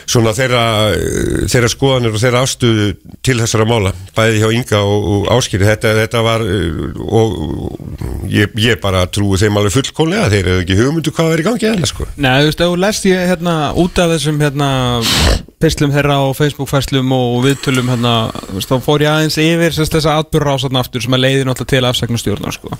svona 0.08 0.32
þeirra, 0.36 0.62
þeirra 1.50 1.70
skoðanir 1.72 2.14
og 2.16 2.22
þeirra 2.22 2.42
afstöðu 2.44 2.86
til 3.24 3.36
þessara 3.40 3.66
mála 3.68 3.92
bæði 4.16 4.40
hjá 4.42 4.48
Inga 4.56 4.80
og, 4.80 5.08
og 5.12 5.26
Áskýri 5.34 5.68
þetta, 5.68 5.92
þetta 5.98 6.22
var 6.24 6.44
uh, 6.44 6.78
og 7.18 8.28
ég, 8.32 8.54
ég 8.62 8.80
bara 8.82 9.04
trúi 9.12 9.40
þeim 9.40 9.58
alveg 9.60 9.76
fullkónlega 9.76 10.30
þeir 10.32 10.40
eru 10.54 10.62
ekki 10.64 10.78
hugmyndu 10.78 11.12
hvað 11.16 11.34
er 11.34 11.42
í 11.42 11.46
gangi 11.48 11.68
eða 11.72 11.90
sko 11.90 12.08
Nei, 12.16 12.32
þú 12.40 12.50
veist, 12.50 12.62
ef 12.64 12.72
þú 12.72 12.80
lest 12.84 13.08
ég 13.08 13.26
hérna 13.32 13.56
út 13.84 14.00
af 14.00 14.14
þessum 14.14 14.40
hérna 14.42 14.70
pislum 15.62 15.92
þeirra 15.94 16.20
og 16.28 16.36
Facebook-fæslum 16.38 17.12
og 17.14 17.42
viðtölum 17.44 17.92
hérna, 17.92 18.14
þá 18.64 18.76
fór 18.84 19.04
ég 19.04 19.12
aðeins 19.12 19.38
yfir 19.42 19.74
sérst, 19.74 19.96
þessa 19.96 20.18
atbyrra 20.22 20.56
ásatna 20.56 20.84
aftur 20.84 21.04
sem 21.04 21.16
að 21.16 21.24
leiði 21.26 21.44
náttúrulega 21.48 21.74
til 21.74 21.90
afsagnastjórnar 21.90 22.54
sko. 22.54 22.72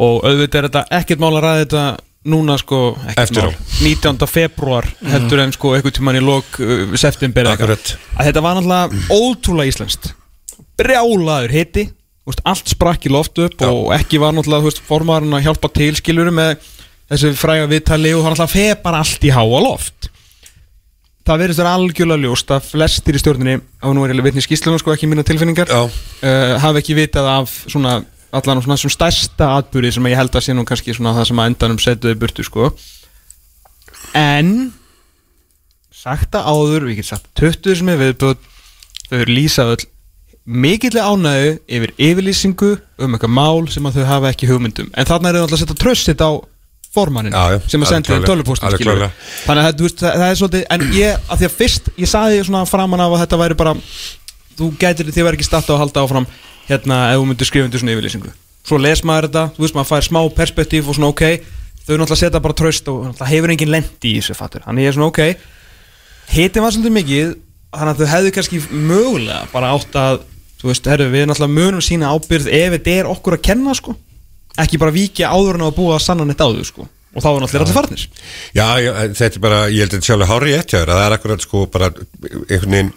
og 0.00 0.22
auðvitað 0.28 0.60
er 0.60 0.68
þetta 0.68 0.84
ekkert 1.00 1.22
mál 1.22 1.32
að 1.32 1.44
ræða 1.46 1.64
þetta 1.64 1.84
núna 2.28 2.56
sko 2.60 2.80
ekkert 3.08 3.22
Eftir 3.22 3.46
á. 3.46 3.50
mál, 3.50 3.54
19. 3.80 4.26
februar 4.28 4.88
heldur 5.08 5.40
en 5.40 5.54
sko 5.56 5.72
einhvern 5.76 5.96
tímann 5.96 6.18
í 6.18 6.24
lok 6.24 6.58
uh, 6.60 6.90
september 7.00 7.48
eitthvað. 7.48 7.94
Að 8.16 8.28
þetta 8.28 8.42
var 8.44 8.58
náttúrulega 8.58 9.16
ótrúlega 9.16 9.72
íslenskt 9.72 10.12
brjálaður 10.80 11.54
hitti 11.54 11.86
allt 12.46 12.68
sprakk 12.70 13.08
í 13.08 13.10
loft 13.10 13.40
upp 13.42 13.56
Já. 13.58 13.70
og 13.72 13.90
ekki 13.96 14.20
var 14.22 14.36
náttúrulega 14.36 14.84
formaðurinn 14.86 15.38
að 15.38 15.48
hjálpa 15.48 15.70
til 15.74 15.90
skilurum 15.98 16.36
með 16.38 16.68
þessu 17.10 17.32
fræga 17.38 17.66
viðtali 17.70 18.12
og 18.14 18.22
hann 18.22 18.36
alltaf 18.36 18.54
feð 18.54 18.76
bara 18.84 19.00
allt 19.02 19.26
í 19.26 19.32
háa 19.34 19.62
loft 19.64 20.10
það 21.26 21.42
verðist 21.42 21.62
vera 21.62 21.74
algjörlega 21.78 22.24
ljóst 22.24 22.54
að 22.54 22.68
flestir 22.70 23.18
í 23.18 23.22
stjórninni 23.22 23.58
á 23.82 23.86
nú 23.90 24.04
er 24.04 24.14
ég 24.14 24.24
vitni 24.24 24.42
í 24.42 24.46
skýslunum 24.46 24.80
sko 24.82 24.94
ekki 24.94 25.10
mína 25.10 25.24
tilfinningar 25.26 25.72
uh, 25.74 25.90
hafi 26.62 26.82
ekki 26.82 26.96
vitað 26.98 27.32
af 27.34 27.56
svona 27.66 28.00
allan 28.36 28.62
svona 28.64 28.78
svona 28.80 28.96
stærsta 28.96 29.48
atbyrði 29.58 29.94
sem 29.96 30.10
ég 30.10 30.20
held 30.20 30.36
að 30.36 30.46
sé 30.46 30.56
nú 30.56 30.66
kannski 30.68 30.94
svona 30.96 31.14
það 31.18 31.30
sem 31.30 31.40
að 31.42 31.50
endanum 31.50 31.80
setuði 31.82 32.18
burtu 32.20 32.46
sko. 32.46 32.70
En 34.16 34.72
sagt 36.00 36.36
að 36.38 36.46
áður, 36.48 36.86
við 36.88 37.00
getum 37.00 37.10
sagt 37.14 37.32
20 37.40 37.80
sem 37.80 37.90
er 37.92 37.98
viðbútt 38.00 38.46
þau 39.10 39.18
eru 39.18 39.34
lýsað 39.34 39.74
öll 39.74 39.88
mikillega 40.50 41.10
ánægðu 41.10 41.50
yfir 41.68 41.92
yfirlýsingu 41.98 42.70
um 43.04 43.14
eitthvað 43.14 43.34
mál 43.36 43.66
sem 43.70 43.86
að 43.86 44.00
þau 44.00 44.06
hafa 44.08 44.30
ekki 44.32 44.48
hugmyndum 44.50 44.88
en 44.94 45.08
þarna 45.08 45.30
er 45.30 45.38
þau 45.38 45.42
alltaf 45.44 45.58
að 45.58 45.62
setja 45.62 45.78
tröstit 45.82 46.24
á 46.24 46.30
formannin 46.94 47.36
sem 47.70 47.84
að 47.84 47.92
skilur 47.92 48.24
klárlega. 48.80 49.10
þannig 49.44 49.68
að 49.68 49.84
veist, 49.84 50.00
það, 50.00 50.14
það 50.16 50.26
er 50.26 50.38
svolítið 50.40 50.64
en 50.74 50.86
ég, 50.96 51.26
að 51.28 51.42
því 51.42 51.48
að 51.48 51.58
fyrst, 51.58 51.90
ég 52.00 52.10
saði 52.10 52.40
svona 52.46 52.64
framan 52.66 53.04
af 53.04 53.14
að 53.14 53.22
þetta 53.24 53.40
væri 53.44 53.58
bara 53.60 53.74
þú 54.58 54.70
gætir, 54.80 55.12
þið 55.12 55.26
verður 55.26 55.38
ekki 55.38 55.46
starta 55.46 55.76
að 55.76 55.82
halda 55.84 56.06
áfram 56.06 56.26
hérna, 56.70 57.02
ef 57.12 57.20
þú 57.20 57.28
myndir 57.28 57.50
skrifa 57.50 57.68
undir 57.68 57.82
svona 57.82 57.96
yfirlýsingu. 57.96 58.34
Svo 58.66 58.78
les 58.80 59.04
maður 59.04 59.28
þetta, 59.28 59.46
þú 59.56 59.66
veist, 59.66 59.76
maður 59.76 59.90
fær 59.90 60.06
smá 60.06 60.20
perspektíf 60.36 60.90
og 60.90 60.96
svona 60.96 61.10
ok, 61.10 61.24
þau 61.86 61.94
náttúrulega 61.96 62.20
setja 62.22 62.44
bara 62.44 62.56
tröst 62.56 62.90
og 62.92 63.08
náttúrulega 63.08 63.32
hefur 63.34 63.54
engin 63.56 63.72
lendi 63.74 64.14
í 64.14 64.20
þessu 64.20 64.36
fattur. 64.38 64.62
Þannig 64.66 64.86
ég 64.86 64.92
er 64.92 64.98
svona 64.98 65.10
ok 65.10 65.22
hitin 66.30 66.64
var 66.64 66.74
svolítið 66.74 66.96
mikið 66.96 67.32
þannig 67.70 67.92
að 67.92 68.00
þau 68.00 68.12
hefðu 68.14 68.32
kannski 68.36 68.60
mögulega 68.70 69.42
bara 69.52 69.72
átt 69.74 69.98
að 69.98 70.22
þú 70.60 70.70
veist, 70.70 70.88
herru, 70.92 71.10
við 71.10 71.26
náttúrulega 71.30 71.56
munum 71.56 71.84
sína 71.84 72.14
ábyrð 72.14 72.48
ef 72.52 72.72
þetta 72.76 72.96
er 72.96 73.10
okkur 73.10 73.36
að 73.38 73.44
kenna 73.48 73.74
sko. 73.76 73.94
Ekki 74.60 74.80
bara 74.82 74.94
víkja 74.94 75.30
áður 75.32 75.58
en 75.58 75.68
að 75.68 75.76
búa 75.78 75.96
að 75.96 76.04
sanna 76.04 76.26
neitt 76.28 76.42
áður 76.42 76.66
sko. 76.68 76.88
Og 77.10 77.24
þá 77.24 77.28
er 77.30 77.38
náttúrulega 77.42 77.64
allir 77.64 77.78
farnir. 77.78 78.02
Já, 78.54 78.66
já, 78.82 78.90
þetta 79.18 79.30
er 79.30 79.44
bara, 79.46 79.60
ég 79.70 79.80
held 79.82 79.94
að 79.94 79.96
þetta 79.96 80.10
sjálfur 80.10 80.30
hári 80.30 80.52
hjá 80.52 80.60
þér, 80.74 80.92
að 80.92 81.00
það 81.00 81.06
er 81.06 81.16
akkurat 81.16 81.46
sko 81.46 81.62
bara 81.72 81.88
einhvern 81.94 82.76
veginn, 82.76 82.92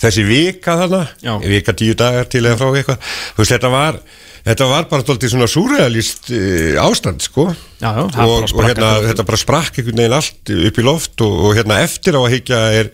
þessi 0.00 0.24
vika 0.26 0.76
þarna, 0.82 1.04
Já. 1.22 1.34
vika 1.44 1.76
tíu 1.76 1.94
dagar 1.98 2.28
til 2.30 2.44
eða 2.46 2.58
frá 2.60 2.70
eitthvað, 2.70 3.14
þú 3.36 3.42
veist, 3.42 3.54
þetta 3.54 3.72
var 3.72 4.00
þetta 4.46 4.68
var 4.70 4.88
bara 4.90 5.04
stoltið 5.04 5.34
svona 5.34 5.48
súrealist 5.50 6.30
uh, 6.32 6.80
ástand, 6.84 7.24
sko. 7.24 7.50
Já, 7.80 7.90
og, 8.00 8.46
og 8.48 8.64
hérna, 8.64 8.92
þetta 9.08 9.26
bara 9.28 9.40
sprakk 9.40 9.80
einhvern 9.80 10.02
veginn 10.02 10.16
allt 10.16 10.54
upp 10.56 10.80
í 10.80 10.86
loft 10.86 11.24
og, 11.26 11.36
og 11.48 11.58
hérna 11.58 11.80
eftir 11.84 12.16
á 12.16 12.20
að 12.22 12.32
higgja 12.36 12.62
er, 12.80 12.90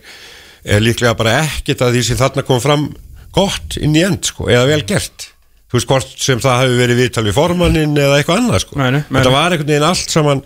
er 0.67 0.83
líklega 0.83 1.15
bara 1.19 1.39
ekkert 1.45 1.85
að 1.85 1.97
því 1.97 2.05
sem 2.09 2.19
þarna 2.19 2.45
kom 2.47 2.61
fram 2.63 2.87
gott 3.35 3.79
inn 3.79 3.95
í 3.95 4.03
end, 4.07 4.27
sko, 4.27 4.49
eða 4.51 4.67
vel 4.71 4.83
gert. 4.87 5.31
Þú 5.67 5.79
veist 5.79 5.89
hvort 5.89 6.13
sem 6.23 6.39
það 6.43 6.61
hefur 6.63 6.77
verið 6.79 7.01
viðtal 7.01 7.25
við 7.27 7.35
formannin 7.35 7.97
eða 7.99 8.19
eitthvað 8.19 8.43
annað, 8.43 8.61
sko. 8.63 8.77
Nei, 8.79 8.89
nei, 8.95 9.01
þetta 9.09 9.33
var 9.33 9.55
einhvern 9.55 9.73
veginn 9.73 9.87
allt 9.87 10.13
saman 10.13 10.43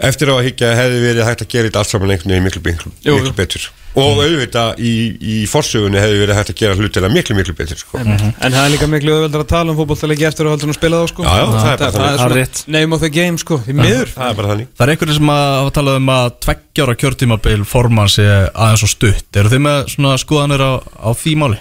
eftir 0.00 0.32
á 0.32 0.34
að 0.38 0.46
higgja 0.48 0.70
hefði 0.78 1.02
verið 1.04 1.26
hægt 1.28 1.44
að 1.44 1.52
gera 1.52 1.68
þetta 1.68 1.82
allt 1.82 1.92
saman 1.92 2.14
einhvern 2.14 2.32
veginn 2.32 2.48
miklu, 2.48 2.62
miklu, 2.64 2.92
miklu 3.04 3.28
jú. 3.28 3.36
betur 3.36 3.68
og 3.98 4.20
auðvitað 4.22 4.78
í, 4.86 4.92
í 5.18 5.36
forsögunni 5.50 5.98
hefði 5.98 6.20
verið 6.22 6.38
hægt 6.38 6.52
að 6.52 6.58
gera 6.60 6.76
hlutina 6.78 7.10
miklu, 7.10 7.34
miklu 7.38 7.54
betur 7.58 7.80
sko. 7.80 7.98
En 7.98 8.52
það 8.54 8.58
er 8.60 8.70
líka 8.74 8.88
miklu 8.90 9.16
auðveldar 9.16 9.42
að 9.42 9.48
tala 9.50 9.72
um 9.72 9.78
fótbolltalegi 9.80 10.28
eftir 10.28 10.46
að 10.46 10.54
heldur 10.54 10.70
að 10.70 10.78
spila 10.78 11.00
þá 11.00 11.10
sko 11.10 11.26
Já, 11.26 11.32
já, 11.34 11.46
það 11.50 11.70
er 11.70 11.80
bara 11.80 11.90
það, 11.96 12.20
þannig. 12.20 12.52
Það 12.60 12.74
name 12.76 12.96
of 12.96 13.02
the 13.04 13.10
game 13.16 13.42
sko 13.42 13.58
Því 13.64 13.76
miður 13.80 14.12
það 14.14 14.28
er 14.28 14.38
bara 14.38 14.52
þannig 14.52 14.70
Það 14.70 14.84
er 14.86 14.94
einhverju 14.94 15.18
sem 15.18 15.32
að 15.34 15.72
talað 15.80 15.98
um 16.00 16.12
að 16.14 16.28
tveggjára 16.46 16.96
kjörtímabil 17.02 17.58
formann 17.66 18.12
sé 18.14 18.28
aðeins 18.30 18.86
og 18.86 18.94
stutt 18.94 19.40
Eru 19.42 19.52
þið 19.54 19.64
með 19.66 19.82
svona 19.96 20.14
skoðanir 20.22 20.62
á, 20.62 20.72
á 20.78 21.10
því 21.10 21.34
máli? 21.42 21.60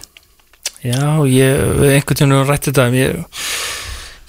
Já, 0.79 1.01
ég, 1.27 1.59
einhvern 1.97 2.21
tímann 2.21 2.47
rætti 2.47 2.71
þetta 2.71 2.85
ég, 2.95 3.17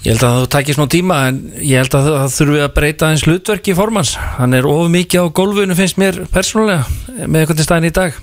Ég 0.01 0.15
held 0.15 0.23
að 0.25 0.35
það 0.39 0.47
takir 0.55 0.77
smá 0.77 0.85
tíma 0.89 1.17
en 1.29 1.39
ég 1.61 1.77
held 1.77 1.93
að 1.93 2.07
það 2.09 2.31
þurfi 2.35 2.61
að 2.65 2.71
breyta 2.77 3.09
eins 3.11 3.25
hlutverki 3.27 3.75
formans. 3.77 4.15
Hann 4.39 4.57
er 4.57 4.65
of 4.65 4.87
mikið 4.89 5.27
á 5.29 5.35
gólfinu 5.37 5.77
finnst 5.77 5.99
mér 6.01 6.23
persónulega 6.33 7.27
með 7.27 7.43
einhvern 7.43 7.67
staðin 7.67 7.89
í 7.91 7.93
dag. 7.93 8.17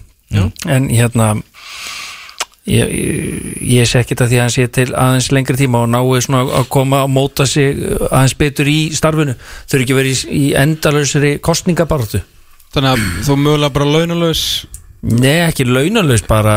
En 0.66 0.88
hérna 0.90 1.28
ég, 2.66 2.90
ég, 3.62 3.86
sé 3.86 4.02
ekkert 4.02 4.24
að 4.24 4.32
því 4.32 4.40
að 4.40 4.44
hann 4.44 4.56
sé 4.56 4.66
til 4.74 4.88
aðeins 4.90 5.30
lengri 5.32 5.60
tíma 5.60 5.84
og 5.86 5.92
nái 5.92 6.24
svona 6.26 6.42
að 6.58 6.66
koma 6.74 7.04
að 7.04 7.14
móta 7.14 7.46
sig 7.46 7.78
aðeins 8.08 8.34
betur 8.42 8.72
í 8.74 8.78
starfinu. 8.98 9.36
Þurfi 9.70 9.86
ekki 9.86 9.98
verið 10.00 10.24
í, 10.26 10.42
í 10.42 10.50
endalausri 10.58 11.36
kostningabartu. 11.38 12.24
Þannig 12.74 12.90
að 12.96 13.06
þú 13.28 13.38
mögulega 13.38 13.76
bara 13.78 13.92
launalaus 13.94 14.44
Nei, 14.98 15.44
ekki 15.46 15.62
launalaus 15.62 16.24
bara 16.26 16.56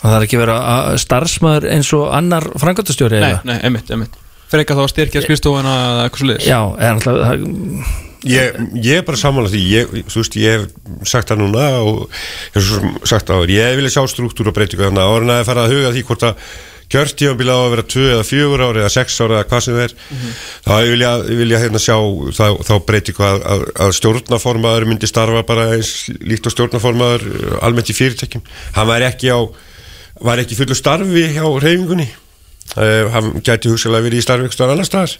það 0.00 0.14
þarf 0.14 0.26
ekki 0.26 0.38
að 0.38 0.44
vera 0.44 0.58
að- 0.74 0.98
starfsmaður 1.04 1.68
eins 1.76 1.92
og 1.96 2.06
annar 2.16 2.46
frangatastjóri 2.60 3.20
Nei, 3.20 3.34
nei, 3.44 3.58
einmitt, 3.68 3.90
einmitt. 3.92 4.16
Frekar 4.50 4.76
þá 4.76 4.84
að 4.86 4.92
styrkja 4.94 5.22
skrifstofuna 5.26 5.74
eða 5.86 6.06
eitthvað 6.06 6.22
svo 6.22 6.30
liðis 6.30 6.46
Já, 6.50 6.60
eða 6.78 6.94
náttúrulega 6.96 7.28
það- 7.30 8.08
Ég, 8.20 8.56
ég 8.84 8.98
er 8.98 9.04
bara 9.06 9.16
ég, 9.16 9.92
þú 10.12 10.18
veist, 10.20 10.34
ég 10.36 10.58
hef 10.58 11.06
sagt 11.08 11.30
það 11.30 11.38
núna 11.40 11.62
og 11.80 12.10
ég 12.52 12.58
hef 12.60 13.06
sagt 13.08 13.30
það 13.30 13.38
áður, 13.38 13.52
ég 13.54 13.76
vilja 13.78 13.94
sjá 13.94 14.02
struktúr 14.12 14.50
og 14.50 14.54
breytingu 14.58 14.84
þannig 14.84 15.00
að 15.00 15.14
orðin 15.14 15.32
að 15.38 15.46
fara 15.48 15.64
að 15.64 15.72
huga 15.72 15.92
því 15.94 16.02
hvort 16.04 16.26
að 16.28 16.42
kjörtíðanbíla 16.90 17.54
á 17.54 17.60
að 17.62 17.70
vera 17.72 17.84
2 17.94 18.04
eða 18.10 18.26
4 18.26 18.66
ári 18.66 18.82
eða 18.82 18.92
6 18.92 19.16
ári 19.24 19.34
eða 19.38 19.46
hvað 19.48 19.62
sem 19.64 19.78
er 19.78 19.94
þá 20.66 20.72
ég 20.82 20.90
vilja, 20.90 21.10
ég 21.30 21.38
vilja 21.40 21.60
hérna 21.62 21.80
sjá 21.80 21.96
þá, 22.34 22.46
þá 22.66 22.74
breytingu 22.90 23.24
að, 23.24 23.40
að, 23.54 23.64
að 23.86 23.92
stjórnaformaður 24.00 24.86
myndi 24.90 25.10
starfa 25.10 25.42
bara 25.46 25.68
eins 25.76 25.92
líkt 26.20 26.50
og 26.50 26.54
stjórnaformaður 26.56 27.26
almennt 27.62 27.92
í 27.92 27.96
fyrirtækjum. 27.96 28.42
Hann 28.76 28.90
var 28.90 29.06
ekki 29.06 29.30
á 29.32 29.38
var 30.24 30.42
ekki 30.42 30.56
í 30.56 30.60
fullu 30.62 30.76
starfi 30.78 31.28
hjá 31.36 31.44
reyfingunni 31.44 32.10
Uh, 32.78 33.08
hann 33.10 33.40
gæti 33.42 33.66
hugsalega 33.66 34.04
verið 34.04 34.20
í 34.20 34.22
starfi 34.22 34.46
eitthvað 34.46 34.72
annar 34.76 34.86
staðar. 34.86 35.14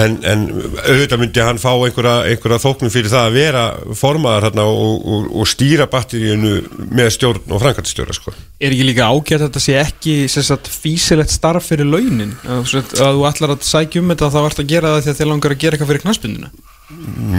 En, 0.00 0.14
en 0.24 0.44
auðvitað 0.80 1.20
myndi 1.20 1.42
hann 1.44 1.60
fá 1.60 1.74
einhverja, 1.74 2.14
einhverja 2.30 2.60
þóknum 2.62 2.92
fyrir 2.94 3.12
það 3.12 3.26
að 3.26 3.36
vera 3.36 3.64
formaðar 4.00 4.46
hérna 4.48 4.64
og, 4.64 4.94
og, 5.04 5.26
og 5.42 5.50
stýra 5.50 5.84
batteríinu 5.92 6.54
með 6.88 7.10
stjórn 7.18 7.52
og 7.52 7.60
frangatistjóra 7.60 8.16
sko. 8.16 8.32
Er 8.56 8.72
ekki 8.72 8.88
líka 8.88 9.10
ágætt 9.12 9.42
að 9.42 9.46
þetta 9.50 9.64
sé 9.66 9.76
ekki 9.82 10.16
sagt, 10.32 10.72
físilegt 10.72 11.34
starf 11.34 11.68
fyrir 11.68 11.90
launin? 11.90 12.32
Að, 12.48 12.72
að 12.96 13.20
þú 13.20 13.28
ætlar 13.28 13.54
að 13.58 13.68
sækja 13.68 14.00
um 14.00 14.14
þetta 14.14 14.32
þá 14.32 14.40
ert 14.46 14.64
að 14.64 14.72
gera 14.72 14.94
það 14.94 15.04
því 15.04 15.12
að 15.12 15.20
þið 15.20 15.32
langar 15.34 15.56
að 15.56 15.62
gera 15.66 15.76
eitthvað 15.76 15.92
fyrir 15.92 16.06
knaspundina 16.06 16.52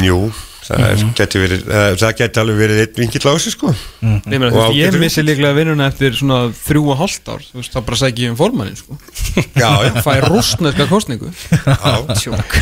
Jú, 0.05 0.19
það, 0.65 0.83
er, 0.87 1.03
geti 1.17 1.41
verið, 1.41 1.65
uh, 1.67 1.87
það 2.01 2.13
geti 2.21 2.41
alveg 2.41 2.59
verið 2.61 2.81
einn 2.83 2.99
vingill 3.01 3.23
á 3.25 3.31
þessu 3.33 3.53
sko. 3.55 3.73
Meina, 4.01 4.49
Og 4.49 4.53
þú 4.53 4.61
veist, 4.61 4.77
ég 4.77 4.97
missi 5.01 5.25
líklega 5.25 5.57
vinnuna 5.57 5.89
eftir 5.91 6.15
svona 6.17 6.39
þrjú 6.61 6.83
og 6.93 7.01
hálft 7.01 7.31
ár 7.33 7.43
þú 7.47 7.59
veist, 7.61 7.73
þá 7.73 7.79
bara 7.89 7.99
ég 8.21 8.33
um 8.33 8.37
formannin 8.39 8.77
sko. 8.79 8.97
Já, 9.61 9.69
já, 9.87 9.91
fæ 10.05 10.13
rústneska 10.27 10.87
kostningu 10.91 11.31
já. 11.31 11.95
Tjók 12.19 12.55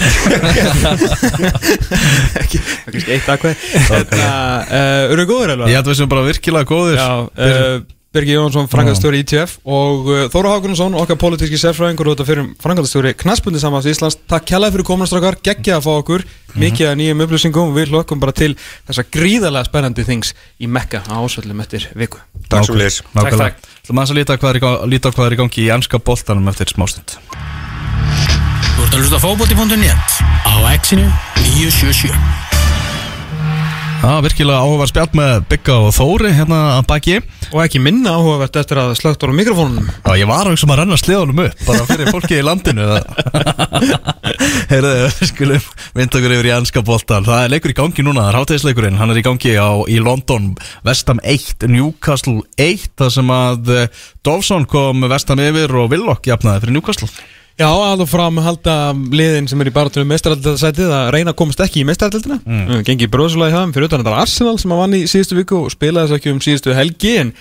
Ekki, 2.39 2.59
eitt 3.15 3.29
aðkvæð 3.29 3.63
Þetta, 3.89 4.19
uh, 4.19 5.13
eru 5.13 5.25
góður 5.29 5.55
alveg? 5.55 5.71
Ég 5.71 5.79
held 5.79 5.87
að 5.87 5.93
við 5.93 6.01
sem 6.01 6.11
bara 6.11 6.27
virkilega 6.27 6.69
góðir 6.69 6.99
Já, 6.99 7.09
uh, 7.25 7.98
Birgi 8.09 8.33
Jónsson, 8.33 8.65
frangatastjóri 8.65 9.19
ITF 9.21 9.59
og 9.69 10.07
uh, 10.09 10.21
Þóra 10.33 10.55
Hákunarsson, 10.55 10.95
okkar 10.97 11.17
pólitíski 11.21 11.59
sérfræðingur 11.61 12.07
og 12.09 12.15
þetta 12.15 12.25
fyrir 12.25 12.47
frangatastjóri 12.63 13.11
Knaspundi 13.19 13.61
samans 13.61 13.85
Íslands. 13.85 14.17
Takk 14.25 14.47
kjærlega 14.49 14.73
fyrir 14.73 14.87
kominastrákar, 14.87 15.37
geggja 15.45 15.77
að 15.77 15.85
fá 15.85 15.91
okkur. 15.93 16.25
Mikið 16.57 16.89
að 16.89 16.97
nýjum 17.03 17.21
upplýsingum. 17.27 17.69
Og 17.69 17.77
við 17.77 17.93
hlokkum 17.93 18.23
bara 18.23 18.33
til 18.33 18.55
þessa 18.89 19.05
gríðarlega 19.13 19.69
spennandi 19.69 20.07
things 20.09 20.33
í 20.57 20.65
Mekka 20.65 21.03
á 21.05 21.21
ásvöldum 21.21 21.61
eftir 21.61 21.85
viku. 21.93 22.17
Takk 22.49 22.65
sem 22.71 22.81
leys 22.81 23.03
Nákvæmlega 23.13 23.53
takk. 23.53 23.71
Það 23.85 23.99
maður 24.01 24.15
að 24.15 24.21
líta 24.23 24.41
hvað 24.41 24.55
er 24.55 25.29
í 25.29 25.29
er 25.29 25.37
í 25.37 25.41
gangi 25.43 25.65
í 25.67 25.71
ennska 25.77 26.01
boltanum 26.01 26.49
eftir 26.49 26.73
smástund. 26.73 27.19
Þú 28.73 28.89
ert 28.89 28.93
að 28.93 29.01
hlusta 29.03 29.21
á 29.21 29.25
fótbolti.net 29.29 30.21
á 30.49 30.53
exinu 30.73 31.05
977 31.45 32.48
Já, 33.99 34.13
virkilega 34.23 34.61
áhugavar 34.63 34.87
spjall 34.87 35.09
með 35.19 35.41
Bygga 35.51 35.73
og 35.83 35.89
Þóri 35.91 36.29
hérna 36.31 36.57
að 36.77 36.85
baki. 36.87 37.15
Og 37.49 37.59
ekki 37.65 37.81
minna 37.83 38.13
áhugavert 38.15 38.55
eftir 38.61 38.79
að 38.79 38.93
slögt 38.95 39.25
á 39.27 39.27
mikrofónunum. 39.35 39.89
Já, 39.91 40.11
ég 40.15 40.29
var 40.29 40.47
að 40.47 40.53
hugsa 40.53 40.67
um 40.67 40.71
að 40.71 40.79
renna 40.79 40.99
sleðunum 41.01 41.41
upp 41.43 41.63
bara 41.67 41.87
fyrir 41.89 42.11
fólki 42.13 42.37
í 42.37 42.45
landinu 42.45 42.85
Heyrðu, 44.71 44.93
skulum 45.27 45.65
vinda 45.97 46.21
okkur 46.21 46.35
yfir 46.37 46.47
í 46.47 46.53
ennska 46.55 46.83
boltan 46.87 47.27
Það 47.27 47.43
er 47.43 47.51
leikur 47.51 47.73
í 47.73 47.75
gangi 47.81 48.05
núna, 48.05 48.23
það 48.23 48.31
er 48.31 48.37
hátegisleikurinn 48.39 49.01
Hann 49.01 49.11
er 49.11 49.19
í 49.19 49.25
gangi 49.25 49.55
á, 49.59 49.69
í 49.83 49.97
London 50.03 50.53
Vestam 50.87 51.19
1, 51.25 51.67
Newcastle 51.67 52.45
1 52.55 52.87
Það 53.01 53.11
sem 53.17 53.33
að 53.35 53.73
eh, 53.75 54.05
Dovson 54.23 54.69
kom 54.69 55.03
Vestam 55.11 55.43
yfir 55.43 55.75
og 55.75 55.91
Willock 55.91 56.29
jafnaði 56.29 56.63
fyrir 56.63 56.77
Newcastle 56.77 57.11
Já, 57.59 57.67
alveg 57.67 58.07
fram 58.07 58.37
halda 58.39 58.73
liðin 59.11 59.49
sem 59.51 59.59
er 59.59 59.67
í 59.67 59.73
baratunum 59.75 60.07
meistaraldasætið 60.13 60.91
að 60.95 61.09
reyna 61.11 61.33
að 61.33 61.39
komast 61.41 61.59
ekki 61.65 61.81
í 61.81 61.87
meistaraldina 61.89 62.37
mm. 62.39 62.85
gengi 62.87 63.09
bróðslega 63.11 63.51
í 63.51 63.55
það 63.57 63.73
fyrir 63.75 63.89
utan 63.89 64.03
þetta 64.05 64.21
Arsenal 64.21 64.53
sem 64.61 64.73
að 64.75 64.79
vann 64.79 64.95
í 64.95 65.01
síðustu 65.11 65.37
viku 65.41 65.59
og 65.65 65.73
spilaði 65.73 66.07
þess 66.07 66.19
ekki 66.21 66.31
um 66.31 66.39
síðustu 66.45 66.77
helgi 66.77 67.11
en 67.19 67.33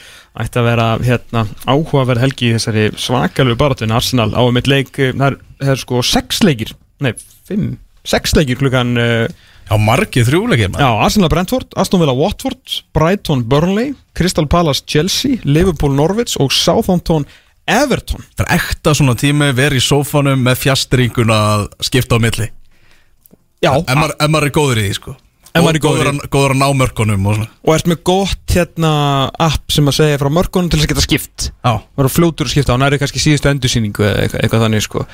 ætti 0.42 0.58
að 0.58 0.68
vera 0.72 0.88
hérna, 1.06 1.44
áhugaverð 1.70 2.24
helgi 2.26 2.50
í 2.50 2.56
þessari 2.56 2.88
svakalegu 2.98 3.60
baratun 3.62 3.94
Arsenal 3.94 4.32
á 4.34 4.42
mitt 4.54 4.70
leik, 4.70 4.90
eh, 4.98 5.14
það 5.14 5.28
er, 5.30 5.38
það 5.62 5.74
er 5.76 5.82
sko 5.84 6.02
sex 6.10 6.42
leikir, 6.42 6.74
nei, 7.06 7.12
fimm 7.46 7.76
sex 8.08 8.34
leikir 8.34 8.58
klukkan 8.58 8.94
uh, 8.98 9.24
Já, 9.68 9.74
margið 9.84 10.30
þrjúleikir 10.30 10.78
Já, 10.80 10.88
Arsenal 10.96 11.28
Brentford, 11.30 11.74
Aston 11.78 12.00
Villa 12.02 12.14
Watford 12.16 12.80
Brighton 12.96 13.46
Burnley, 13.46 13.92
Crystal 14.18 14.48
Palace 14.50 14.82
Chelsea 14.88 15.38
Liverpool 15.44 15.94
Norwich 15.94 16.38
og 16.40 16.54
Southampton 16.56 17.28
Everton. 17.68 18.24
Það 18.38 18.46
er 18.46 18.54
ekta 18.56 18.94
svona 18.96 19.14
tími, 19.18 19.50
verið 19.56 19.82
í 19.82 19.84
sófanum 19.84 20.44
með 20.46 20.62
fjastringuna 20.64 21.38
að 21.52 21.64
skipta 21.84 22.16
á 22.16 22.24
milli. 22.24 22.50
Já, 23.62 23.72
Ef 23.74 23.96
maður, 23.98 24.46
er 24.46 24.54
góður 24.54 24.80
í 24.80 24.86
því 24.86 24.98
sko 25.00 25.16
góður 25.54 25.78
í 25.78 25.80
góður, 25.82 26.08
að- 26.12 26.28
góður 26.34 26.52
að 26.54 26.60
ná 26.60 26.68
mörkunum 26.82 27.26
og 27.30 27.38
og 27.68 27.74
ert 27.74 27.86
með 27.90 27.98
gott 28.04 28.54
hérna 28.54 28.90
app 29.38 29.70
sem 29.72 29.86
að 29.90 29.96
segja 29.98 30.18
frá 30.20 30.28
mörkunum 30.32 30.70
til 30.70 30.78
þess 30.80 30.86
að 30.88 30.92
geta 30.94 31.04
skipt? 31.06 31.46
Var 31.98 32.08
fljótur 32.12 32.46
að 32.48 32.52
skipta 32.54 32.76
á 32.76 32.80
næri 32.80 32.98
kannski 33.00 33.20
síðustu 33.22 33.50
endursýningu 33.50 34.04
eða 34.08 34.22
eitthvað, 34.24 34.42
eitthvað 34.44 34.62
þannig 34.66 34.84
sko. 34.86 35.04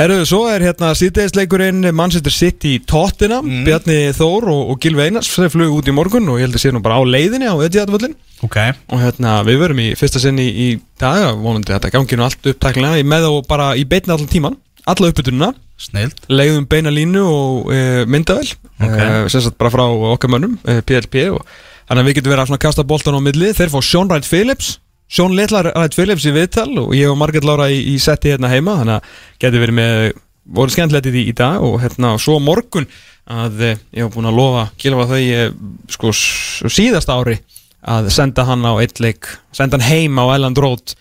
Herruðu, 0.00 0.26
svo 0.30 0.40
er 0.52 0.60
hérna 0.68 0.92
síðdegisleikurinn 0.96 1.90
Manchester 1.94 2.32
City 2.32 2.78
Tottenham. 2.78 3.48
Bjarni 3.66 3.98
Þór 4.16 4.48
og, 4.52 4.62
og 4.74 4.80
Gilvi 4.80 5.06
Einars 5.08 5.30
þeir 5.34 5.50
flug 5.54 5.78
út 5.80 5.88
í 5.90 5.94
morgun 5.96 6.28
og 6.30 6.38
ég 6.40 6.46
held 6.48 6.54
að 6.58 6.64
sé 6.64 6.72
nú 6.74 6.82
bara 6.84 7.00
á 7.00 7.02
leiðinni 7.04 7.48
á 7.50 7.56
Etihadvöllin 7.66 8.14
Ok. 8.42 8.56
Og 8.88 9.00
hérna 9.02 9.42
við 9.44 9.58
verum 9.60 9.80
í 9.84 9.90
fyrsta 10.00 10.20
sinn 10.22 10.38
í, 10.40 10.46
í 10.48 10.68
dag 10.98 11.34
vonandi 11.36 11.74
að 11.74 11.80
þetta 11.82 11.90
gangi 11.98 12.16
nú 12.16 12.24
allt 12.24 12.46
upptæklega 12.54 12.96
ég 13.02 13.04
með 13.10 13.26
og 13.28 13.42
bara 13.50 13.74
í 13.76 13.84
beinni 13.84 14.14
allan 14.14 14.30
tíman 14.32 14.56
alla 14.88 15.10
uppbytununa 15.12 15.50
Snild 15.80 16.26
leiðum 16.28 16.66
beina 16.68 16.92
línu 16.92 17.22
og 17.24 17.70
e, 17.72 17.80
myndavel 18.10 18.46
Ok. 18.80 18.94
e, 19.00 19.28
sagt 19.32 19.56
bara 19.60 19.72
frá 19.72 19.84
okkar 19.88 20.32
mönnum 20.32 20.58
e, 20.68 20.80
PLP 20.84 21.26
og 21.32 21.40
þannig 21.88 22.02
að 22.02 22.08
við 22.08 22.18
getum 22.18 22.34
verið 22.34 22.42
að 22.44 22.50
svona 22.52 22.64
kasta 22.66 22.84
boltan 22.86 23.16
á 23.16 23.20
milli. 23.24 23.52
Þeir 23.56 23.72
fá 23.72 23.80
Sean 23.82 24.10
Wright 24.10 24.28
Phillips. 24.28 24.74
Sean 25.10 25.32
Little 25.34 25.64
Wright 25.72 25.96
Phillips 25.96 26.26
í 26.28 26.34
viðtal 26.36 26.68
og 26.84 26.92
ég 26.94 27.10
og 27.10 27.16
Marget 27.18 27.46
Lára 27.48 27.70
í, 27.72 27.80
í 27.94 27.96
setti 27.98 28.30
hérna 28.30 28.52
heima. 28.52 28.76
Þannig 28.82 28.98
að 28.98 29.14
getur 29.42 29.64
verið 29.64 29.78
með 29.80 29.94
voru 30.60 30.74
skemmtilegt 30.74 31.08
í 31.10 31.24
í 31.30 31.34
dag 31.36 31.64
og 31.64 31.80
hérna 31.82 32.14
og 32.16 32.22
svo 32.22 32.38
morgun 32.42 32.88
að 33.30 33.60
e, 33.62 33.72
ég 33.96 34.04
hef 34.04 34.14
búin 34.14 34.28
að 34.30 34.38
lofa 34.40 34.66
kilfa 34.80 35.08
þau 35.10 35.20
e, 35.20 35.42
sko 35.96 36.12
síðasta 36.68 37.16
ári 37.20 37.38
að 37.80 38.10
senda 38.12 38.44
hann 38.48 38.64
á 38.66 38.72
eitt 38.82 39.00
leik 39.00 39.28
senda 39.56 39.78
hann 39.78 39.86
heim 39.88 40.18
á 40.20 40.24
Elland 40.34 40.58
Road 40.60 40.94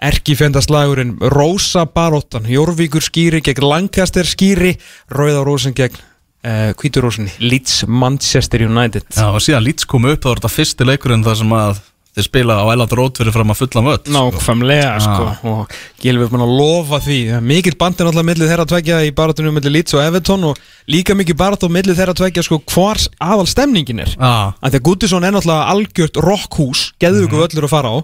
erkifjöndaslagurinn 0.00 1.16
Rósa 1.32 1.86
Baróttan 1.86 2.44
Jórvíkur 2.50 3.00
skýri 3.04 3.40
gegn 3.44 3.64
Lancaster 3.66 4.24
skýri 4.28 4.76
Rauða 5.10 5.44
Rósin 5.46 5.74
gegn 5.76 5.96
uh, 5.96 6.72
Hvíturósinni 6.76 7.30
Leeds 7.40 7.84
Manchester 7.88 8.62
United. 8.68 9.06
Já, 9.16 9.28
og 9.32 9.40
síðan 9.44 9.64
Leeds 9.66 9.86
kom 9.88 10.04
upp, 10.10 10.20
þá 10.24 10.32
var 10.34 10.40
þetta 10.42 10.52
fyrsti 10.56 10.88
leikurinn 10.88 11.24
þar 11.26 11.38
sem 11.42 11.54
að 11.56 11.80
þeir 12.16 12.24
spila 12.30 12.54
á 12.60 12.64
Æland 12.72 12.92
Rót 12.96 13.18
fyrir 13.20 13.34
fram 13.34 13.50
að 13.52 13.58
fulla 13.60 13.80
völd 13.84 14.06
Nákvæmlega 14.08 14.92
sko 15.04 15.24
og 15.50 15.74
Gilvi 16.00 16.24
er 16.24 16.30
búin 16.32 16.44
að 16.46 16.52
lofa 16.56 17.00
því. 17.04 17.16
Mikill 17.44 17.76
bandin 17.76 18.08
alltaf 18.08 18.24
millir 18.24 18.48
þeirra 18.48 18.64
tvekja 18.70 19.00
í 19.04 19.10
baratunum 19.16 19.52
millir 19.58 19.74
Leeds 19.74 19.96
og 19.98 20.00
Everton 20.00 20.46
og 20.48 20.60
líka 20.88 21.12
mikið 21.18 21.36
baratun 21.42 21.74
millir 21.76 21.98
þeirra 21.98 22.14
tvekja 22.16 22.46
sko 22.46 22.62
hvars 22.72 23.10
aðal 23.20 23.44
stemningin 23.52 24.00
er. 24.06 24.14
Já, 24.16 24.32
að 24.60 24.70
því 24.72 24.80
að 24.80 24.86
Goodison 24.88 25.28
er 25.28 25.36
náttúrulega 25.36 25.68
algjört 25.74 26.22
rockhús 26.24 26.86
geðu 27.04 27.26
ykkur 27.26 27.36
Mhm. 27.36 27.44
völlur 27.50 27.68
að 27.68 27.74
fara 27.76 27.92
á 27.92 27.98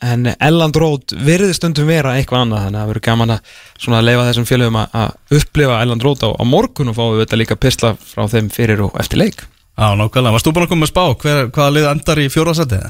en 0.00 0.30
Elland 0.32 0.76
Road 0.80 1.14
virði 1.26 1.54
stundum 1.56 1.88
vera 1.90 2.14
eitthvað 2.16 2.46
annað 2.46 2.64
þannig 2.64 2.78
að 2.78 2.82
það 2.82 2.90
verður 2.90 3.06
gaman 3.06 3.34
að 3.36 4.06
leifa 4.06 4.26
þessum 4.28 4.46
félögum 4.48 4.78
að, 4.80 5.16
upplifa 5.40 5.80
Elland 5.84 6.06
Road 6.06 6.24
á, 6.24 6.28
á 6.40 6.44
morgun 6.48 6.92
og 6.92 6.96
fáum 6.96 7.12
við 7.16 7.24
þetta 7.24 7.40
líka 7.40 7.58
pisla 7.60 7.92
frá 8.00 8.24
þeim 8.32 8.48
fyrir 8.54 8.86
og 8.86 8.96
eftir 9.00 9.20
leik 9.20 9.44
já, 9.44 9.86
nákvæmlega 10.00 10.34
Varst 10.36 10.48
þú 10.48 10.54
búin 10.56 10.66
að 10.66 10.72
koma 10.72 10.84
með 10.86 10.92
spá? 10.92 11.04
Hver, 11.20 11.42
hvaða 11.52 11.74
lið 11.76 11.90
endar 11.90 12.22
í 12.22 12.26
fjóraðsætið? 12.32 12.88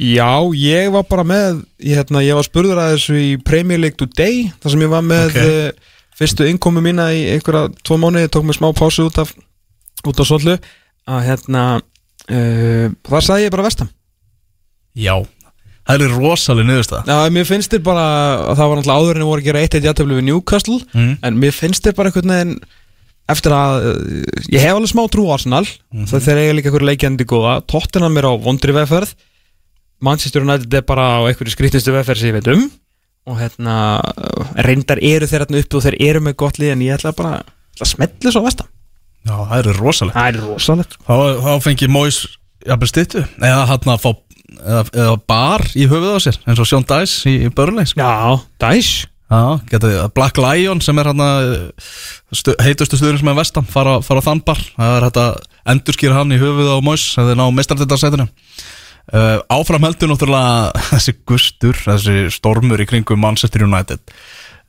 Já, 0.00 0.30
ég 0.56 0.90
var 0.94 1.04
bara 1.10 1.26
með 1.26 1.62
ég, 1.82 1.98
hérna, 1.98 2.24
ég 2.24 2.38
var 2.38 2.46
spurður 2.46 2.80
að 2.80 2.94
þessu 2.94 3.20
í 3.20 3.30
Premier 3.44 3.80
League 3.82 4.00
Today 4.00 4.46
þar 4.62 4.74
sem 4.74 4.84
ég 4.86 4.92
var 4.92 5.04
með 5.04 5.26
Ok. 5.28 5.36
okay. 5.36 5.96
fyrstu 6.20 6.48
innkomi 6.48 6.84
mína 6.84 7.10
í 7.12 7.26
einhverja 7.34 7.68
tvo 7.84 8.00
mánuði, 8.00 8.30
tók 8.32 8.46
mér 8.48 8.56
smá 8.56 8.70
pásu 8.76 9.08
út 9.10 9.20
af 9.20 9.34
út 10.06 10.20
af 10.20 10.28
svollu 10.28 10.56
að 11.10 11.26
hérna 11.26 11.64
uh, 11.80 12.86
þar 13.08 13.26
sagði 13.26 13.48
ég 13.48 13.54
bara 13.54 13.66
vestam 13.68 13.90
Já, 14.96 15.14
Það 15.90 16.04
er 16.06 16.14
rosalega 16.16 16.68
niðurstað 16.70 17.08
Já, 17.10 17.16
mér 17.34 17.48
finnst 17.48 17.72
þér 17.74 17.82
bara 17.90 18.04
að 18.50 18.60
það 18.60 18.68
var 18.70 18.78
náttúrulega 18.80 19.00
áður 19.00 19.20
en 19.20 19.26
voru 19.30 19.42
að 19.42 19.48
gera 19.50 19.62
1-1 19.66 19.88
játtöflu 19.90 20.18
við 20.20 20.26
Newcastle 20.30 20.78
Mm. 20.94 21.12
en 21.26 21.40
mér 21.42 21.56
finnst 21.56 21.84
þér 21.86 21.96
bara 21.98 22.10
einhvern 22.12 22.34
veginn 22.34 22.54
eftir 23.30 23.54
að 23.54 23.84
uh, 23.86 24.44
ég 24.50 24.62
hef 24.64 24.74
alveg 24.74 24.90
smá 24.90 25.02
trú 25.10 25.26
á 25.30 25.34
Arsenal. 25.36 25.66
Mhm. 25.94 26.06
það 26.10 26.24
þeir 26.26 26.40
eiga 26.42 26.54
líka 26.56 26.70
einhverju 26.70 26.88
leikjandi 26.90 27.26
góða. 27.30 27.52
Tottenham 27.70 28.16
er 28.18 28.26
á 28.26 28.32
vondri 28.42 28.74
vegferð. 28.74 29.12
Manchester 30.02 30.42
United 30.42 30.74
er 30.74 30.82
bara 30.88 31.04
á 31.20 31.28
einhverju 31.28 31.52
skrítistu 31.54 31.92
vegferð 31.94 32.18
sem 32.22 32.30
ég 32.32 32.38
veit 32.40 32.50
um. 32.54 32.64
Og 33.30 33.38
hérna 33.38 33.76
uh, 34.00 34.50
reyndar 34.66 34.98
eru 35.04 35.28
þeir 35.30 35.44
hérna 35.44 35.60
uppi 35.62 35.76
og 35.78 35.84
þeir 35.84 35.96
eru 36.08 36.22
með 36.24 36.36
gott 36.42 36.58
lið 36.58 36.72
en 36.74 36.82
ég 36.86 36.96
ætla 36.98 37.12
bara 37.14 37.36
að 37.78 37.86
smetla 37.92 38.32
svo 38.34 38.42
vestam 38.46 38.66
Já, 39.28 39.34
það 39.36 39.56
er 39.60 39.68
rosalega 39.76 40.16
Það 40.16 40.28
er 40.30 40.38
rosalegt. 40.48 40.94
Þá, 41.04 41.14
þá 41.44 41.50
fengi 41.68 41.88
Móis 41.92 42.18
jafnvel 42.66 42.88
stýttu 42.90 43.22
Eða 43.44 43.66
hann 43.68 43.92
að 43.92 44.00
fá 44.00 44.10
eða, 44.58 44.82
eða 44.94 45.14
bar 45.30 45.64
í 45.74 45.86
höfuð 45.90 46.18
á 46.18 46.20
sér 46.26 46.40
eins 46.46 46.60
og 46.62 46.68
Sjón 46.68 46.86
Dæs 46.88 47.16
í, 47.30 47.36
í 47.46 47.54
Börnleik 47.54 47.92
sko. 47.92 48.02
Já, 48.02 48.42
dæs 48.62 48.90
Já, 49.30 49.60
geta 49.70 50.08
Black 50.10 50.40
Lion 50.42 50.80
sem 50.82 50.98
er 50.98 51.06
hann 51.12 51.20
stu, 52.34 52.50
heitustu 52.58 52.98
stuðurinn 52.98 53.20
sem 53.20 53.28
er 53.30 53.36
vestam 53.38 53.68
fara, 53.70 54.00
fara 54.02 54.24
þann 54.26 54.40
bar. 54.42 54.58
Það 54.74 54.94
er 54.96 55.06
að 55.06 55.20
endurskýra 55.70 56.16
hann 56.18 56.34
í 56.34 56.40
höfuð 56.40 56.72
á 56.74 56.82
Móis 56.82 57.04
þegar 57.12 57.28
þið 57.28 57.38
ná 57.38 57.44
meistardildarsætinu 57.54 58.26
uh, 58.26 59.38
Áfram 59.54 59.86
heldur 59.86 60.10
náttúrulega 60.10 60.70
þessi 60.92 61.16
gustur, 61.28 61.78
þessi 61.78 62.24
stormur 62.34 62.82
í 62.82 62.88
kringum 62.90 63.22
Manchester 63.22 63.66
United. 63.66 64.02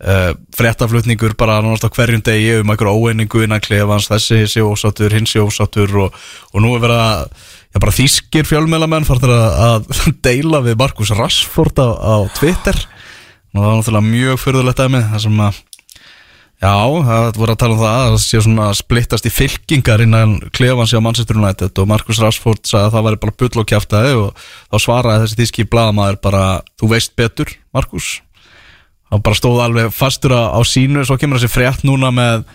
Uh, 0.02 0.32
fréttaflutningur 0.58 1.36
bara 1.38 1.60
náttúrulega 1.62 1.98
hverjum 1.98 2.24
degi 2.26 2.60
um 2.60 2.74
einhverju 2.74 3.02
óeiningu 3.02 3.44
innan 3.46 3.62
klefans 3.62 4.10
þessi 4.10 4.44
sé 4.50 4.66
ósáttur, 4.66 5.14
hins 5.14 5.34
sé 5.34 5.42
ósáttur 5.42 5.94
og, 6.08 6.22
og 6.54 6.64
nú 6.64 6.74
er 6.76 6.86
verið 6.86 7.04
að 7.04 7.50
Já, 7.72 7.80
bara 7.80 7.96
þýskir 7.96 8.48
fjölmjölamenn 8.50 9.08
farnir 9.08 9.32
að, 9.32 9.60
að 9.66 10.00
deila 10.28 10.60
við 10.66 10.80
Markus 10.82 11.14
Rashford 11.16 11.80
á, 11.80 11.90
á 11.96 12.16
Twitter. 12.36 12.78
Og 13.52 13.60
það 13.60 13.68
var 13.68 13.78
náttúrulega 13.78 14.08
mjög 14.08 14.42
fyrðulegt 14.42 14.82
dæmi 14.82 15.04
það 15.12 15.24
sem 15.26 15.44
að 15.44 15.60
já, 16.62 16.74
það 17.08 17.40
voru 17.42 17.54
að 17.54 17.62
tala 17.64 17.76
um 17.76 17.82
það 17.82 17.94
að 17.96 18.10
það 18.10 18.18
sé 18.24 18.42
svona 18.46 18.66
splittast 18.78 19.28
í 19.28 19.32
fylkingar 19.34 20.04
innan 20.06 20.36
klefans 20.56 20.94
hjá 20.94 21.02
Manchester 21.04 21.40
United 21.40 21.82
og 21.82 21.88
Markus 21.90 22.20
Rashford 22.22 22.68
sagði 22.68 22.90
að 22.90 22.96
það 22.96 23.08
væri 23.08 23.22
bara 23.24 23.38
bull 23.42 23.64
og 23.64 23.70
kjæftæði 23.72 24.12
og 24.20 24.44
þá 24.44 24.78
svaraði 24.86 25.24
þessi 25.24 25.40
þýski 25.40 25.68
blaðamaður 25.72 26.20
bara, 26.28 26.44
þú 26.80 26.92
veist 26.92 27.16
betur 27.20 27.56
Markus. 27.76 28.12
Þá 29.12 29.16
bara 29.26 29.40
stóð 29.40 29.64
alveg 29.64 29.96
fastur 29.96 30.36
á 30.36 30.60
sínu 30.68 31.04
svo 31.08 31.18
kemur 31.20 31.40
þessi 31.40 31.52
frétt 31.52 31.88
núna 31.88 32.12
með 32.16 32.46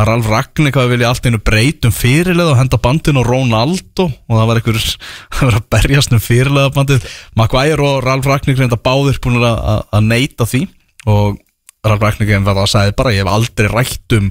að 0.00 0.08
Ralf 0.08 0.28
Ragník 0.30 0.78
hafi 0.78 0.92
viljað 0.94 1.10
allt 1.12 1.26
einu 1.28 1.40
breytum 1.44 1.92
fyrirleð 1.94 2.52
og 2.54 2.58
henda 2.60 2.80
bandinu 2.80 3.20
á 3.20 3.28
Ronaldo 3.28 4.06
og 4.08 4.34
það 4.34 4.48
var 4.48 4.60
einhver 4.60 4.78
það 5.36 5.56
að 5.58 5.66
berjast 5.76 6.14
um 6.16 6.22
fyrirleða 6.24 6.74
bandið 6.76 7.08
Maguire 7.36 7.84
og 7.84 8.02
Ralf 8.06 8.28
Ragník 8.28 8.60
reynda 8.60 8.80
báðir 8.80 9.20
búin 9.22 9.40
að, 9.42 9.58
að, 9.58 9.82
að 9.98 10.06
neyta 10.08 10.48
því 10.48 10.62
og 11.10 11.40
Ralf 11.86 12.06
Ragník 12.06 12.32
var 12.32 12.54
það 12.54 12.62
að 12.64 12.72
sagði 12.74 12.96
bara 13.00 13.12
ég 13.16 13.24
hef 13.24 13.34
aldrei 13.34 13.68
rætt 13.72 14.16
um 14.16 14.30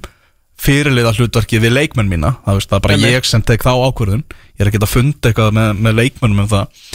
fyrirleða 0.59 1.13
hlutverkið 1.15 1.63
við 1.65 1.75
leikmenn 1.75 2.09
mína. 2.11 2.33
Það, 2.43 2.57
veist, 2.57 2.69
það 2.69 2.77
er 2.77 2.85
bara 2.85 2.95
Einmitt. 2.97 3.13
ég 3.15 3.27
sem 3.29 3.43
tek 3.47 3.63
þá 3.63 3.71
ákvörðun. 3.87 4.25
Ég 4.57 4.63
er 4.63 4.71
ekki 4.71 4.81
að 4.81 4.91
funda 4.91 5.29
eitthvað 5.29 5.53
með, 5.55 5.69
með 5.85 5.97
leikmennum 6.01 6.41
um 6.43 6.49
það. 6.51 6.89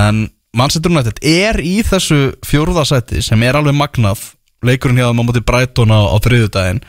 En 0.00 0.20
Manchester 0.56 0.92
United 0.92 1.22
er 1.26 1.58
í 1.62 1.76
þessu 1.86 2.20
fjórðasæti 2.46 3.22
sem 3.26 3.42
er 3.46 3.58
alveg 3.58 3.76
magnað. 3.78 4.22
Leikurinn 4.66 5.00
hjá 5.00 5.08
þeim 5.08 5.22
á 5.22 5.26
móti 5.26 5.42
Brighton 5.46 5.94
á, 5.94 6.00
á 6.06 6.16
þriðudaginn 6.22 6.82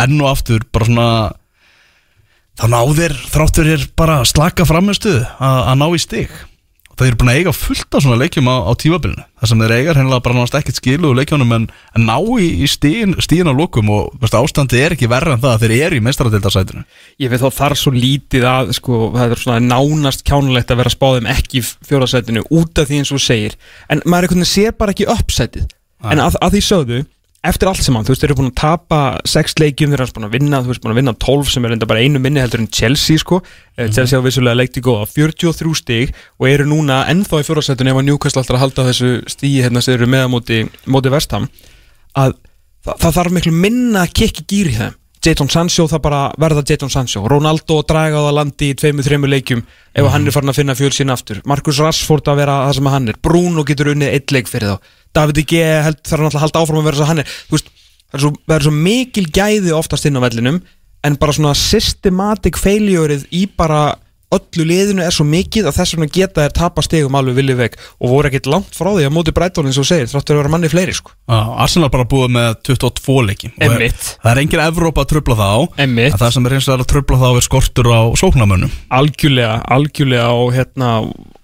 enn 0.00 0.20
og 0.20 0.30
aftur 0.32 0.64
bara 0.72 0.88
svona 0.88 1.08
þá 2.60 2.64
náðir 2.72 3.18
þráttur 3.32 3.74
er 3.74 3.84
bara 3.98 4.22
slaka 4.28 4.66
framistuð 4.68 5.22
að 5.40 5.76
ná 5.80 5.86
í 5.92 6.00
stig. 6.00 6.32
Og 6.92 6.98
það 7.00 7.06
er 7.08 7.14
búin 7.16 7.30
að 7.32 7.38
eiga 7.40 7.52
fullt 7.56 7.96
af 7.96 8.02
svona 8.04 8.18
leikjum 8.20 8.48
á, 8.52 8.68
á 8.68 8.72
tímabilinu. 8.76 9.22
Þar 9.40 9.48
sem 9.48 9.62
þeir 9.62 9.72
eiga 9.78 9.92
hennilega 9.96 10.24
bara 10.26 10.36
náttúrulega 10.36 10.60
ekkert 10.60 10.76
skilu 10.76 11.08
og 11.08 11.14
leikjónum 11.16 11.54
en, 11.56 11.64
en 11.96 12.04
ná 12.04 12.18
í, 12.36 12.48
í 12.60 12.68
stíðin, 12.68 13.14
stíðin 13.24 13.48
á 13.48 13.54
lokum 13.56 13.88
og 13.94 14.10
veist, 14.20 14.36
ástandi 14.36 14.82
er 14.82 14.92
ekki 14.92 15.08
verra 15.08 15.32
en 15.32 15.40
það 15.40 15.54
að 15.54 15.64
þeir 15.64 15.74
eru 15.86 15.96
í 15.96 16.04
meistaradildarsætinu 16.04 16.84
Ég 17.24 17.32
veit 17.32 17.40
þá 17.40 17.48
þar 17.62 17.76
svo 17.80 17.94
lítið 17.96 18.44
að 18.50 18.74
sko, 18.76 19.00
það 19.16 19.32
er 19.32 19.42
svona 19.46 19.64
nánast 19.64 20.26
kjánulegt 20.28 20.74
að 20.74 20.82
vera 20.82 20.92
að 20.92 20.98
spáðum 20.98 21.32
ekki 21.32 21.62
í 21.62 21.64
fjórðasætinu 21.88 22.44
út 22.60 22.84
af 22.84 22.90
því 22.90 23.00
eins 23.00 23.14
og 23.16 23.24
segir. 23.24 23.56
En 23.88 24.04
maður 24.04 24.28
einhvern 24.28 24.44
veginn 24.44 24.52
sér 24.52 24.76
bara 24.76 24.92
ekki 24.92 25.08
uppsætið. 25.16 25.72
En 26.12 26.20
að, 26.20 26.36
að 26.44 26.58
því 26.58 26.64
sögðu 26.68 27.02
eftir 27.42 27.68
allt 27.68 27.82
saman, 27.82 28.04
þú 28.06 28.12
veist, 28.12 28.22
þeir 28.22 28.30
eru 28.30 28.38
búin 28.38 28.50
að 28.52 28.60
tapa 28.60 29.00
sex 29.26 29.56
leikjum, 29.58 29.90
þeir 29.90 30.04
eru 30.04 30.14
búin 30.14 30.28
að 30.28 30.36
vinna, 30.36 30.60
þú 30.62 30.70
veist, 30.70 30.82
búin 30.84 30.94
að 30.94 31.00
vinna 31.00 31.14
12 31.24 31.50
sem 31.50 31.66
er 31.66 31.74
enda 31.74 31.88
bara 31.90 32.04
einu 32.04 32.22
minni 32.22 32.42
heldur 32.42 32.62
en 32.62 32.70
Chelsea 32.70 33.18
sko, 33.18 33.40
mm 33.42 33.92
Chelsea 33.96 34.20
á 34.20 34.22
vissulega 34.22 34.60
leikti 34.60 34.84
góða 34.84 35.08
43 35.10 35.74
stig 35.80 36.14
og 36.38 36.48
eru 36.50 36.68
núna 36.70 37.02
ennþá 37.10 37.42
í 37.42 37.46
fjórðasætinu 37.48 37.90
ef 37.90 37.98
að 37.98 38.08
Newcastle 38.10 38.42
alltaf 38.44 38.58
að 38.58 38.64
halda 38.66 38.86
þessu 38.92 39.12
stíi 39.32 39.62
hérna 39.64 39.82
sem 39.82 39.96
eru 39.96 40.06
með 40.06 40.26
á 40.26 40.28
móti, 40.30 40.62
móti 40.86 41.12
vestam 41.12 41.48
að 42.14 42.36
það, 42.84 42.96
það 42.98 43.16
þarf 43.18 43.38
miklu 43.38 43.54
minna 43.56 44.04
að 44.06 44.18
kikki 44.20 44.46
gýri 44.48 44.76
þeim. 44.78 44.98
Jadon 45.22 45.50
Sancho 45.52 45.84
það 45.86 46.00
bara 46.02 46.20
verða 46.42 46.64
Jadon 46.66 46.90
Sancho. 46.90 47.20
Ronaldo 47.30 47.76
að 47.78 47.84
draga 47.92 48.18
á 48.18 48.26
það 48.26 48.36
landi 48.40 48.70
í 48.72 48.78
tveimur, 48.78 49.06
þreimur 49.06 49.30
leikjum 49.30 49.60
ef 49.94 50.08
hann 50.10 50.26
er 50.26 50.34
farin 50.34 50.50
að 50.50 50.58
finna 50.58 50.74
fjöl 50.74 50.90
sín 50.96 51.14
aftur. 51.14 51.38
Marcus 51.46 51.78
Rashford 51.78 52.30
að 52.32 52.40
vera 52.42 52.56
það 52.66 52.74
sem 52.78 52.90
hann 52.90 53.12
er. 53.12 53.20
Bruno 53.22 53.62
getur 53.68 53.92
unnið 53.92 54.16
eitt 54.16 54.34
leik 54.34 54.50
fyrir 54.50 54.74
þá 54.74 54.90
David 55.16 55.42
G 55.44 55.64
held, 55.86 56.00
þarf 56.06 56.26
náttúrulega 56.26 56.40
að 56.40 56.46
halda 56.46 56.62
áfram 56.62 56.82
að 56.82 56.88
vera 56.90 57.02
að 57.04 57.10
hann 57.12 57.22
er. 57.24 57.34
Þú 57.48 57.56
veist, 57.56 57.72
það 58.08 58.18
er 58.18 58.24
svo, 58.24 58.32
það 58.46 58.56
er 58.56 58.66
svo 58.68 58.76
mikil 58.76 59.26
gæði 59.40 59.74
oftast 59.76 60.08
inn 60.08 60.20
á 60.20 60.24
vellinum 60.24 60.62
en 61.02 61.18
bara 61.18 61.34
svona 61.34 61.56
systematic 61.58 62.60
failureið 62.60 63.26
í 63.34 63.46
bara 63.58 63.90
öllu 64.32 64.64
liðinu 64.64 65.02
er 65.04 65.12
svo 65.12 65.26
mikið 65.28 65.68
að 65.68 65.76
þess 65.76 65.94
vegna 65.96 66.08
geta 66.12 66.44
þær 66.46 66.54
tapa 66.56 66.84
stegum 66.84 67.16
alveg 67.18 67.36
viljið 67.36 67.58
veg 67.58 67.74
og 67.98 68.12
voru 68.12 68.30
ekkit 68.30 68.48
langt 68.48 68.76
frá 68.76 68.88
því 68.94 69.04
að 69.08 69.12
móti 69.12 69.34
og 69.34 69.68
þú 69.68 69.84
segir 69.84 70.08
þráttur 70.08 70.36
að 70.36 70.40
vera 70.40 70.52
manni 70.54 70.70
fleiri 70.72 70.94
sko. 70.96 71.12
Já, 71.28 71.40
Arsenal 71.64 71.90
bara 71.92 72.08
búið 72.08 72.32
með 72.38 72.56
22 72.70 73.18
leiki 73.28 73.52
er, 73.58 73.76
það 73.92 74.30
er 74.32 74.42
engin 74.44 74.64
Evrópa 74.64 75.04
að 75.04 75.10
trubla 75.12 75.38
það 75.42 75.52
á 75.52 75.60
en 75.84 76.00
það 76.16 76.34
sem 76.36 76.48
er 76.48 76.56
eins 76.56 76.70
og 76.70 76.80
að 76.80 76.90
trubla 76.94 77.20
það 77.20 77.36
á 77.36 77.38
er 77.42 77.46
skortur 77.48 77.92
á 77.92 78.00
sóknamönnum 78.22 78.72
algjörlega, 78.88 79.60
algjörlega 79.76 80.32
og 80.32 80.52
hérna 80.56 80.94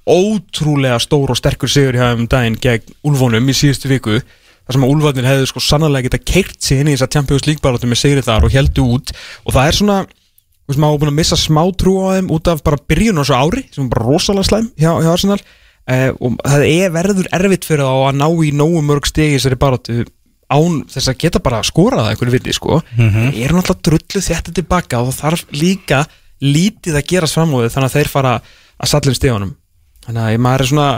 ótrúlega 0.08 0.98
stór 1.02 1.32
og 1.34 1.38
sterkur 1.38 1.70
sigur 1.70 1.98
hjá 1.98 2.12
um 2.14 2.26
daginn 2.30 2.58
gegn 2.60 2.94
Úlfónum 3.06 3.48
í 3.48 3.56
síðustu 3.56 3.90
viku 3.90 4.18
þar 4.18 4.76
sem 4.76 4.84
að 4.84 4.92
Úlfarnir 4.92 5.28
hefðu 5.28 5.48
sko 5.48 5.62
sannlega 5.64 6.08
geta 6.08 6.20
keirt 6.20 6.58
sig 6.64 6.82
inn 6.82 6.90
í 6.90 6.94
þess 6.96 7.06
að 7.06 7.14
Champions 7.16 7.46
League 7.48 7.64
barátum 7.64 7.92
með 7.92 8.02
sigri 8.02 8.24
þar 8.24 8.44
og 8.48 8.52
heldu 8.52 8.84
út. 8.96 9.12
Og 9.46 9.54
það 9.56 9.70
er 9.70 9.78
svona 9.78 9.98
þú 10.04 10.74
veist, 10.74 10.82
maður 10.84 11.00
búin 11.00 11.12
að 11.12 11.16
missa 11.16 11.38
smá 11.40 11.62
trú 11.80 11.94
á 12.04 12.08
þeim 12.18 12.28
út 12.36 12.50
af 12.52 12.60
bara 12.66 12.80
byrjun 12.92 13.16
á 13.16 13.22
þessu 13.22 13.38
ári 13.38 13.64
sem 13.72 13.86
er 13.86 13.90
bara 13.94 14.04
rosalega 14.04 14.48
slæm 14.50 14.68
hjá, 14.76 14.90
hjá 15.00 15.10
Arsenal. 15.14 15.40
Eh, 15.88 16.10
og 16.20 16.36
það 16.44 16.64
er 16.68 16.92
verður 16.92 17.30
erfitt 17.38 17.64
fyrir 17.64 17.88
þá 17.88 18.10
að 18.10 18.18
ná 18.20 18.26
í 18.28 18.52
nógu 18.60 18.82
mörg 18.84 19.08
stegi 19.08 19.32
í 19.32 19.38
þessari 19.38 19.60
barátu 19.62 20.02
án 20.52 20.82
þess 20.88 21.08
að 21.08 21.20
geta 21.24 21.40
bara 21.44 21.62
skorað 21.64 22.04
það 22.04 22.10
einhverju 22.12 22.34
viti 22.36 22.56
sko. 22.56 22.82
Mm 22.96 23.08
-hmm. 23.08 23.32
er 23.40 23.56
náttúrulega 23.56 23.84
drullu 23.88 24.24
þetta 24.28 24.52
tilbaka 24.52 25.00
og 25.00 25.08
það 25.08 25.20
þarf 25.22 25.46
líka 25.56 26.02
lítið 26.44 27.00
að 27.00 27.08
gerast 27.08 27.34
fram 27.34 27.56
á 27.56 27.64
þau 27.64 27.72
þannig 27.72 27.88
að 27.88 27.96
þeir 27.96 28.08
fara 28.12 28.34
að 28.78 28.88
sallin 28.92 29.16
stegunum 29.16 29.56
þannig 30.08 30.24
að 30.24 30.42
maður 30.44 30.64
er 30.64 30.70
svona 30.72 30.88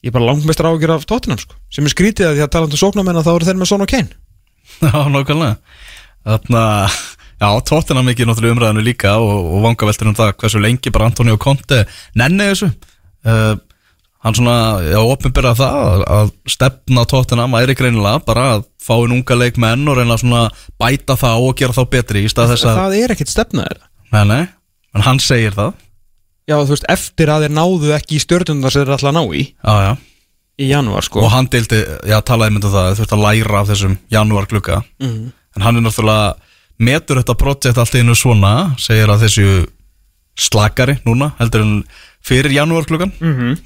ég 0.00 0.10
er 0.10 0.16
bara 0.16 0.28
langmestur 0.30 0.68
ágjör 0.70 0.94
af 0.96 1.06
Tottenham 1.08 1.40
sko 1.40 1.56
sem 1.72 1.86
er 1.86 1.94
skrítið 1.94 2.28
að 2.30 2.36
því 2.36 2.44
að 2.46 2.52
talandi 2.56 2.78
um 2.78 2.82
sóknarmenn 2.82 3.22
þá 3.24 3.32
eru 3.34 3.48
þeir 3.48 3.58
með 3.60 3.70
Son 3.70 3.84
og 3.84 3.90
Kane. 3.90 4.20
Já, 4.84 5.00
nákvæmlega. 5.12 5.56
Þarna, 6.20 6.62
já, 7.40 7.48
tóttina 7.64 8.02
mikið 8.04 8.28
náttúrulega 8.28 8.54
umræðinu 8.54 8.82
líka 8.84 9.14
og, 9.16 9.46
og 9.54 9.62
vangaveltur 9.64 10.10
um 10.10 10.16
það 10.18 10.34
hversu 10.42 10.60
lengi 10.60 10.92
bara 10.92 11.08
Antonio 11.08 11.38
Conte 11.40 11.78
nenni 12.20 12.50
þessu. 12.50 12.68
Uh, 13.24 13.54
hann 14.24 14.36
svona, 14.36 14.56
já, 14.84 14.98
opinbyrða 15.00 15.54
það 15.56 15.78
að, 15.80 16.04
að 16.16 16.32
stefna 16.54 17.04
tóttina 17.08 17.48
væri 17.52 17.76
greinilega 17.78 18.20
bara 18.26 18.46
að 18.56 18.66
fá 18.84 18.94
inn 18.98 19.16
unga 19.16 19.38
leikmenn 19.40 19.88
og 19.88 19.96
reyna 19.96 20.18
svona 20.20 20.42
bæta 20.80 21.16
þá 21.20 21.30
og 21.38 21.54
gera 21.56 21.76
þá 21.76 21.82
betri 21.96 22.24
í 22.26 22.32
stað 22.32 22.54
þess 22.54 22.68
að, 22.68 22.80
það 22.82 22.98
er 23.00 23.14
ekkit 23.16 23.32
stefnaðir 23.32 23.80
nei, 24.12 24.24
nei, 24.28 24.42
en 24.96 25.06
hann 25.06 25.22
segir 25.24 25.56
það 25.56 25.72
já 26.50 26.56
þú 26.58 26.74
veist 26.74 26.86
eftir 26.90 27.30
að 27.32 27.46
þeir 27.46 27.54
náðu 27.60 27.92
ekki 27.96 28.18
í 28.18 28.22
stjórnundar 28.26 28.74
sem 28.74 28.84
þeir 28.88 28.94
að 28.98 29.16
ná 29.16 29.22
í 29.30 29.42
Já, 29.54 29.74
já, 29.86 29.92
í 30.60 30.68
janúar 30.74 31.06
sko 31.06 31.22
og 31.24 31.30
hann 31.32 31.48
deildi, 31.52 31.78
já, 32.10 32.18
talaði 32.26 32.56
myndu 32.58 32.72
það 32.74 32.92
þú 32.98 33.04
veist 33.04 33.14
að 33.16 33.24
læra 33.26 33.60
af 33.62 33.68
þessum 33.70 33.98
janúar 34.12 34.48
glugga 34.50 34.82
Mhm. 35.00 35.32
en 35.56 35.62
hann 35.62 35.76
er 35.76 35.84
náttúrulega 35.86 36.34
metur 36.80 37.20
þetta 37.22 37.36
projekt 37.38 37.78
allt 37.78 37.94
í 37.94 38.00
einu 38.02 38.14
svona 38.16 38.74
segir 38.80 39.08
að 39.12 39.24
þessu 39.26 39.48
slakari 40.40 40.98
núna 41.06 41.32
heldur 41.40 41.64
en 41.64 41.74
fyrir 42.24 42.52
janúar 42.54 42.86
gluggan 42.88 43.12
Mhm. 43.20 43.58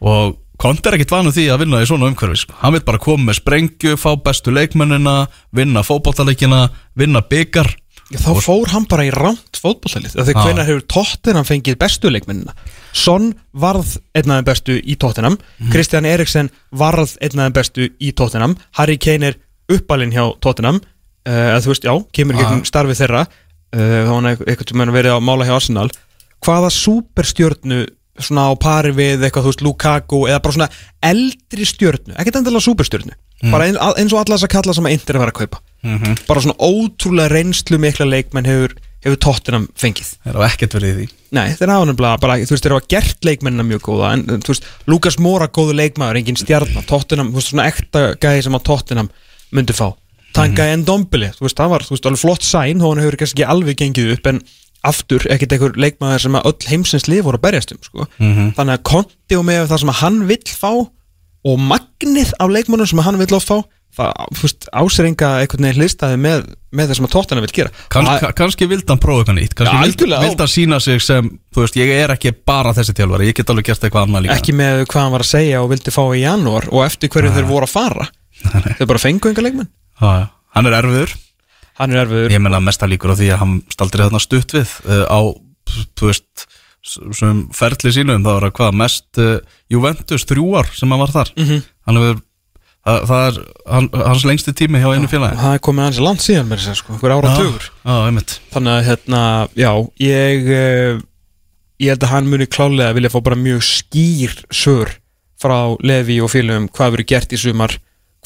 og 0.00 0.36
Konti 0.56 0.88
er 0.88 0.94
ekkit 0.96 1.10
vanu 1.12 1.28
því 1.36 1.42
að 1.52 1.58
vinna 1.60 1.82
í 1.82 1.86
svona 1.86 2.06
umhverfi 2.08 2.36
sko. 2.46 2.54
hann 2.62 2.72
vil 2.72 2.80
bara 2.80 2.96
koma 2.98 3.28
með 3.30 3.40
sprengju, 3.42 3.92
fá 4.00 4.16
bestu 4.16 4.50
leikmennina 4.50 5.28
vinna 5.52 5.82
fótballtaleikina 5.84 6.70
vinna 6.96 7.20
byggar 7.20 7.68
Já, 8.06 8.20
þá 8.22 8.38
fór 8.38 8.70
hann 8.70 8.84
bara 8.86 9.02
í 9.08 9.08
rámt 9.10 9.58
fótbollalið 9.58 10.12
þegar 10.14 10.44
hvenær 10.46 10.68
hefur 10.68 10.84
Tottenham 10.92 11.46
fengið 11.48 11.78
bestu 11.80 12.12
leikmennina? 12.12 12.52
Son 12.94 13.32
varð 13.50 13.96
einn 14.14 14.30
af 14.30 14.38
þeim 14.38 14.46
bestu 14.46 14.76
í 14.78 14.94
Tottenham. 15.02 15.38
Kristján 15.72 16.06
Eriksen 16.06 16.52
varð 16.70 17.16
einn 17.18 17.42
af 17.42 17.48
þeim 17.48 17.56
bestu 17.56 17.88
í 17.98 18.12
Tottenham. 18.14 18.54
Harry 18.78 18.94
Kane 19.02 19.32
er 19.32 19.40
uppalinn 19.74 20.14
hjá 20.14 20.22
Tottenham. 20.38 20.78
Uh, 21.26 21.58
þú 21.58 21.72
veist, 21.72 21.88
já, 21.88 21.94
kemur 22.14 22.38
í 22.38 22.44
gegnum 22.44 22.64
starfið 22.68 23.02
þeirra. 23.02 23.26
Uh, 23.74 24.00
þá 24.06 24.14
hann 24.14 24.32
eitthvað 24.36 24.70
sem 24.70 24.96
verið 25.00 25.16
að 25.16 25.26
mála 25.26 25.50
hjá 25.50 25.56
Arsenal. 25.58 25.88
Hvaða 26.46 26.70
superstjörnu 26.78 27.84
svona 28.22 28.46
á 28.46 28.52
pari 28.54 28.94
við 28.94 29.26
eitthvað, 29.26 29.48
þú 29.48 29.50
veist, 29.50 29.66
Lukaku 29.66 30.26
eða 30.30 30.44
bara 30.44 30.60
svona 30.60 30.70
eldri 31.04 31.66
stjörnu, 31.66 32.14
ekkert 32.14 32.38
endilega 32.38 32.70
superstjörnu. 32.70 33.18
Bara 33.50 33.66
eins, 33.66 34.12
og 34.14 34.20
alla 34.22 34.36
þess 34.38 34.46
að 34.46 34.54
kalla 34.54 34.76
sem 34.78 34.86
að 34.86 34.94
Inter 34.94 35.16
er 35.16 35.18
að 35.18 35.26
vera 35.26 35.34
að 35.34 35.40
kaupa 35.42 35.65
bara 36.26 36.42
svona 36.42 36.56
ótrúlega 36.58 37.32
reynslu 37.32 37.78
mikla 37.82 38.06
leikmenn 38.08 38.48
hefur, 38.48 38.74
hefur 39.04 39.20
tóttinam 39.22 39.68
fengið. 39.78 40.16
Það 40.24 40.40
er 40.40 40.48
ekkert 40.48 40.76
verið 40.78 40.88
í 40.88 40.96
því. 40.96 41.06
Nei, 41.36 41.46
þeir 41.58 41.72
hafa 41.74 41.86
nefnilega 41.90 42.22
bara, 42.22 42.38
þú 42.42 42.54
veist, 42.54 42.66
þeir 42.66 42.74
hafa 42.76 42.90
gert 42.94 43.26
leikmennina 43.26 43.66
mjög 43.66 43.82
góða, 43.86 44.12
en 44.14 44.42
þú 44.42 44.52
veist, 44.52 44.66
Lukas 44.86 45.18
Mora 45.22 45.48
góðu 45.52 45.76
leikmaður, 45.76 46.20
engin 46.22 46.38
stjarnar, 46.38 46.86
Tottenham 46.88 47.32
þú 47.32 47.40
veist, 47.40 47.52
svona 47.52 47.66
ekta 47.70 48.04
gæði 48.22 48.44
sem 48.46 48.58
að 48.58 48.66
Tottenham 48.70 49.10
myndi 49.54 49.76
fá, 49.76 49.88
Tanga 50.36 50.66
mm 50.66 50.76
Endombili 50.76 51.30
þú 51.32 51.46
veist, 51.46 51.58
það 51.58 51.72
var, 51.72 51.84
þú 51.86 51.94
veist, 51.94 52.08
alveg 52.10 52.22
flott 52.22 52.46
sæn 52.46 52.82
hann 52.84 53.02
hefur 53.02 53.18
kannski 53.20 53.42
ekki 53.42 53.50
alveg 53.52 53.78
gengið 53.80 54.12
upp, 54.16 54.26
en 54.32 54.40
aftur 54.86 55.24
ekkert 55.32 55.54
einhver 55.56 55.78
leikmaður 55.80 56.26
sem 56.26 56.36
að 56.38 56.50
öll 56.50 56.68
heimsins 56.70 57.06
lif 57.10 57.24
voru 57.26 57.40
að 57.40 57.46
berjast 57.48 57.72
um, 57.74 57.80
sko, 57.82 58.06
þannig 58.20 58.74
að 58.76 58.84
konti 58.86 59.38
og 59.38 59.46
með 59.48 59.64
það 59.70 59.82
sem 59.82 59.92
að 59.92 60.00
hann 60.02 60.18
vill 60.28 60.52
fá 60.52 60.70
og 61.46 61.62
magnið 61.62 62.34
af 62.42 62.52
leikmannum 62.52 62.90
sem 62.90 63.00
að 63.02 63.08
hann 63.08 63.20
vill 63.22 63.38
oft 63.38 63.50
fá 63.50 63.56
áseringa 63.96 65.28
einhvern 65.40 65.64
veginn 65.66 65.80
hlistaði 65.80 66.18
með, 66.20 66.42
með 66.76 66.90
það 66.90 66.98
sem 66.98 67.06
að 67.08 67.12
Tottenham 67.14 67.44
vill 67.46 67.54
gera. 67.56 67.70
Kans, 67.92 68.08
Og 68.08 68.20
það- 68.22 68.34
Kanski 68.40 68.68
vildi 68.70 68.88
hann 68.92 69.00
prófa 69.02 69.22
eitthvað 69.24 69.38
nýtt. 69.38 69.54
Vildi, 69.56 69.76
algjörlega. 69.82 70.22
vildi 70.26 70.42
hann 70.44 70.52
sína 70.52 70.80
sig 70.82 71.00
sem 71.02 71.30
veist, 71.56 71.76
ég 71.80 71.92
er 71.96 72.12
ekki 72.14 72.32
bara 72.46 72.72
þessi 72.76 72.94
þjálfari 72.98 73.28
Ég 73.30 73.34
get 73.34 73.50
alveg 73.50 73.64
gert 73.70 73.80
eitthvað 73.86 74.06
annað 74.08 74.26
líka. 74.26 74.36
Ekki 74.36 74.52
með 74.56 74.84
hvað 74.86 75.02
hann 75.02 75.12
var 75.16 75.24
að 75.24 75.30
segja 75.32 75.62
og 75.62 75.70
vildi 75.70 75.90
fá 75.94 76.02
í 76.12 76.20
janúar 76.24 76.68
og 76.72 76.84
eftir 76.86 77.08
hverju 77.08 77.32
þeir 77.36 77.48
voru 77.48 77.64
að 77.68 77.74
fara. 77.76 78.08
Þeir 78.76 78.86
bara 78.86 78.98
fengu 79.02 79.30
enga 79.32 79.42
leikmenn. 79.46 79.68
Já. 80.00 80.28
Hann 80.54 80.66
er 80.66 80.76
erfiður. 80.82 81.16
Hann 81.78 81.92
er 81.92 82.04
erfiður. 82.06 82.30
Ég 82.32 82.40
menna 82.40 82.60
mesta 82.60 82.86
líkur 82.88 83.12
á 83.12 83.16
því 83.16 83.32
að 83.32 83.38
hann 83.42 83.62
staldri 83.72 84.04
þarna 84.06 84.20
stutt 84.20 84.52
við 84.56 84.68
uh, 84.88 85.04
á, 85.08 85.20
þú 85.96 86.06
veist 86.12 86.46
sem 86.86 87.48
ferli 87.52 87.90
sínum, 87.90 88.22
það 88.22 88.36
var 88.36 88.44
að 88.46 88.52
hvað 88.60 88.76
mest 88.78 89.18
uh, 89.18 89.40
Juventus 89.68 90.22
þrjú 90.24 90.44
ár 90.60 90.68
sem 90.72 90.88
hann 90.92 91.00
var 91.02 91.10
þar. 91.10 91.32
Mhm. 91.36 91.62
hann 91.88 91.96
hefur 91.98 92.20
það, 92.86 93.02
það 93.10 93.26
er 93.26 93.42
hann, 93.74 93.90
hans 94.06 94.24
lengsti 94.30 94.54
tími 94.56 94.80
hjá 94.82 94.88
einu 94.94 95.10
félagi. 95.10 95.40
það 95.42 95.58
er 95.58 95.66
komið 95.66 95.88
hans 95.88 96.00
langt 96.06 96.24
síðan 96.24 96.48
með 96.48 96.62
þess 96.62 96.72
að 96.72 96.80
sko, 96.80 96.96
hver 97.02 97.16
ára 97.16 97.34
einmitt. 98.06 98.38
Þannig 98.54 98.76
að 98.76 98.86
hérna, 98.90 99.22
já, 99.58 99.70
ég 100.06 100.50
uh, 100.56 101.04
ég 101.82 101.92
held 101.92 102.06
að 102.06 102.12
hann 102.14 102.30
muni 102.30 102.46
klálega 102.48 102.94
vilja 102.96 103.12
fá 103.12 103.18
bara 103.24 103.38
mjög 103.38 103.64
skýr 103.66 104.36
sör 104.54 104.94
frá 105.40 105.76
Levi 105.84 106.20
og 106.24 106.32
félögum 106.32 106.70
hvað 106.72 106.94
verður 106.94 107.10
gert 107.12 107.34
í 107.36 107.40
sumar 107.40 107.74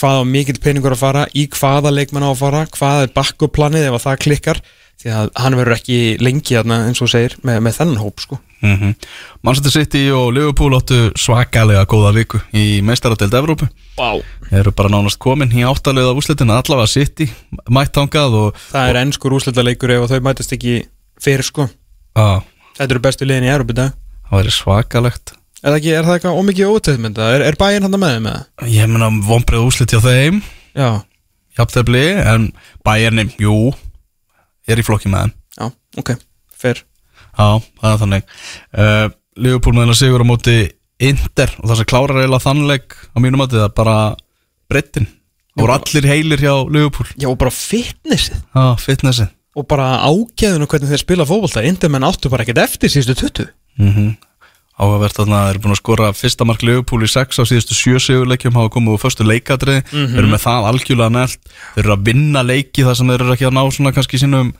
hvað 0.00 0.20
á 0.22 0.24
mikill 0.24 0.60
peningur 0.62 0.94
að 0.94 1.02
fara, 1.02 1.24
í 1.34 1.46
hvaða 1.50 1.90
leikmenn 1.92 2.24
á 2.24 2.30
að 2.30 2.40
fara 2.40 2.60
hvað 2.72 3.02
er 3.04 3.16
bakkuplanið 3.16 3.88
ef 3.88 3.96
að 3.98 4.04
það 4.06 4.22
klikkar 4.24 4.62
því 5.00 5.12
að 5.16 5.32
hann 5.42 5.56
verður 5.58 5.76
ekki 5.76 5.98
lengi 6.22 6.56
eins 6.60 7.02
og 7.02 7.10
segir, 7.10 7.36
með, 7.42 7.60
með 7.66 7.76
þennan 7.80 8.00
hóp 8.00 8.22
sko. 8.22 8.38
Mm 8.62 8.76
-hmm. 8.76 8.94
Manchester 9.42 9.72
City 9.72 10.10
og 10.10 10.32
Liverpool 10.32 10.74
áttu 10.76 11.12
svakalega 11.16 11.84
góða 11.84 12.14
viku 12.14 12.40
í 12.52 12.82
meistaradeild 12.82 13.34
Evrópu. 13.34 13.68
Wow. 13.98 14.22
eru 14.50 14.72
bara 14.72 14.88
nánast 14.88 15.18
komin 15.18 15.52
í 15.52 15.62
áttalega 15.62 16.14
úslitina 16.16 16.58
allavega 16.58 16.86
City, 16.86 17.30
mætt 17.68 17.92
þangað 17.94 18.34
og 18.34 18.56
það 18.72 18.88
er 18.88 18.96
ennskur 18.96 19.32
úrslitaleikur 19.32 19.90
ef 19.90 20.02
að 20.02 20.14
þau 20.14 20.20
mætast 20.20 20.52
ekki 20.52 20.86
fyrir 21.20 21.44
sko. 21.44 21.68
Á, 22.16 22.42
þetta 22.78 22.90
eru 22.94 23.00
bestu 23.04 23.28
liðin 23.28 23.44
í 23.44 23.52
Európa 23.52 23.72
í 23.72 23.76
dag. 23.76 23.92
Það 24.30 24.38
væri 24.38 24.50
svakalegt. 24.50 25.32
Er 25.60 25.70
það, 25.70 25.76
ekki, 25.76 25.92
er 25.92 26.04
það 26.04 26.14
eitthvað 26.14 26.40
ómikið 26.40 26.72
ótegmynda? 26.72 27.30
Er, 27.36 27.42
er 27.50 27.56
bæinn 27.60 27.82
hann 27.84 28.00
með 28.00 28.14
þeim 28.14 28.22
með 28.22 28.36
það? 28.36 28.68
Ég 28.72 28.88
meina 28.88 29.10
vonbreið 29.28 29.66
úslit 29.68 29.92
hjá 29.92 30.00
þeim. 30.00 30.42
Já, 30.74 31.02
jafntefli, 31.58 32.04
en 32.16 32.52
Bayerni, 32.86 33.26
jú 33.38 33.74
er 34.66 34.80
í 34.80 34.86
flokki 34.86 35.12
með 35.12 35.26
þeim. 35.26 35.34
Já, 35.60 35.66
ok, 36.00 36.14
fer 36.56 36.84
Já, 37.36 37.48
það 37.80 37.92
er 37.92 38.00
þannig. 38.04 38.36
Uh, 38.74 39.06
Liverpool 39.40 39.76
meðan 39.76 39.94
að 39.94 40.00
sigur 40.02 40.24
á 40.24 40.30
móti 40.30 40.58
Inter 41.00 41.52
og 41.60 41.70
það 41.70 41.80
sem 41.80 41.88
klárar 41.88 42.20
eiginlega 42.20 42.44
þannleik 42.44 42.96
á 43.16 43.18
mínum 43.24 43.44
að 43.44 43.56
það 43.56 43.66
er 43.66 43.76
bara 43.78 43.98
breyttin 44.70 45.08
Það 45.50 45.64
voru 45.64 45.74
allir 45.74 46.06
heilir 46.06 46.42
hjá 46.44 46.52
Liverpool. 46.70 47.06
Já, 47.18 47.26
og 47.30 47.38
bara 47.40 47.52
fitnessið. 47.54 48.42
Já, 48.54 48.64
fitnessi 48.80 49.26
og 49.58 49.66
bara 49.66 49.96
ágæðun 50.06 50.62
og 50.62 50.70
hvernig 50.70 50.92
þeir 50.92 51.00
spila 51.02 51.24
fótbolta. 51.26 51.64
Indermenn 51.66 52.06
áttu 52.06 52.30
bara 52.30 52.44
ekkert 52.44 52.62
eftir 52.62 52.92
síðustu 52.92 53.26
20 53.26 53.48
mm 53.82 54.10
Áhugavert 54.80 55.18
þarna, 55.18 55.42
þeir 55.44 55.50
eru 55.52 55.60
búin 55.60 55.74
að 55.74 55.78
skora 55.82 56.06
fyrsta 56.16 56.46
mark 56.48 56.62
Liverpool 56.64 57.04
í 57.04 57.08
6 57.12 57.36
á 57.36 57.44
síðustu 57.44 57.76
7 57.76 58.00
sigurleikjum 58.00 58.54
hafa 58.56 58.70
komið 58.72 58.94
úr 58.94 59.02
förstu 59.02 59.26
leikadri 59.28 59.82
þeir 59.90 60.22
eru 60.22 60.30
með 60.30 60.40
það 60.46 60.68
algjörlega 60.70 61.12
nælt 61.12 61.50
þeir 61.74 61.82
eru 61.82 61.92
að 61.92 62.06
vinna 62.06 62.44
leiki 62.46 62.86
þar 62.86 62.96
sem 62.96 63.12
þeir 63.12 63.24
eru 63.26 63.34
ekki 63.34 63.48
að 63.50 63.56
ná 63.58 63.60
svona 63.76 63.92
kannski 63.92 64.20
sínum 64.22 64.54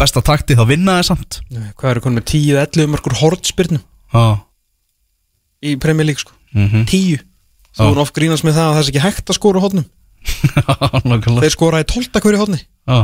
besta 0.00 0.22
takti 0.24 0.56
þá 0.58 0.64
vinna 0.68 0.98
þeir 1.00 1.08
samt. 1.08 1.38
Hvað 1.78 1.90
eru 1.94 2.02
konum 2.04 2.18
með 2.20 2.26
10-11 2.34 2.90
markur 2.92 3.16
hortspyrnum 3.20 3.82
Já, 4.12 4.24
í 5.66 5.76
Premier 5.80 6.06
League 6.08 6.20
sko. 6.22 6.32
Mhm. 6.54 6.84
10 6.88 7.22
Þá 7.76 7.82
Já. 7.84 7.90
er 7.92 7.98
oft 8.00 8.14
grínast 8.16 8.44
með 8.46 8.54
það 8.56 8.66
að 8.66 8.74
það 8.76 8.82
er 8.82 8.90
ekki 8.90 9.04
hægt 9.04 9.30
að 9.32 9.36
hóttnum 9.64 9.86
Nákvæmlega. 11.06 11.42
Þeir 11.44 11.54
skora 11.54 11.80
í 11.82 11.86
12 11.90 12.20
hverju 12.24 12.40
hóttni 12.40 12.60
Já, 12.62 12.98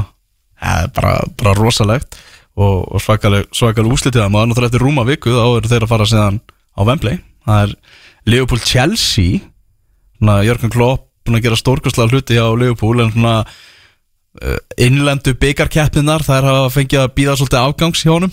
það 0.62 0.78
er 0.86 0.92
bara, 0.96 1.12
bara 1.42 1.52
rosalegt. 1.58 2.16
Og, 2.52 2.82
og 2.92 3.00
svakaleg, 3.00 3.46
svakaleg 3.56 3.92
úslitið 3.94 4.22
að 4.26 4.32
maður 4.34 4.50
náttúrulega 4.50 4.70
eftir 4.72 4.82
rúma 4.84 5.04
viku 5.08 5.32
þá 5.32 5.44
eru 5.56 5.70
þeir 5.70 5.86
að 5.86 5.92
fara 5.92 6.06
síðan 6.10 6.40
á 6.76 6.80
Wembley. 6.84 7.18
Það 7.48 7.62
er 7.66 7.74
Liverpool 8.28 8.60
Chelsea 8.60 9.40
Jörgen 10.46 10.72
Klopp 10.72 11.08
búin 11.24 11.38
að 11.38 11.44
gera 11.46 11.58
stórkostlega 11.58 12.12
hluti 12.12 12.36
á 12.38 12.46
Liverpool 12.52 13.00
en 13.04 13.12
svona 13.14 13.34
innlendu 14.80 15.34
byggarkeppninar 15.36 16.24
þær 16.24 16.46
hafa 16.48 16.70
fengið 16.72 17.02
að 17.02 17.14
býða 17.18 17.36
svolítið 17.36 17.60
afgangs 17.60 18.04
hjá 18.04 18.12
honum. 18.14 18.32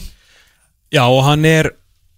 Já, 0.90 1.04
og 1.06 1.24
hann 1.28 1.44
er 1.46 1.74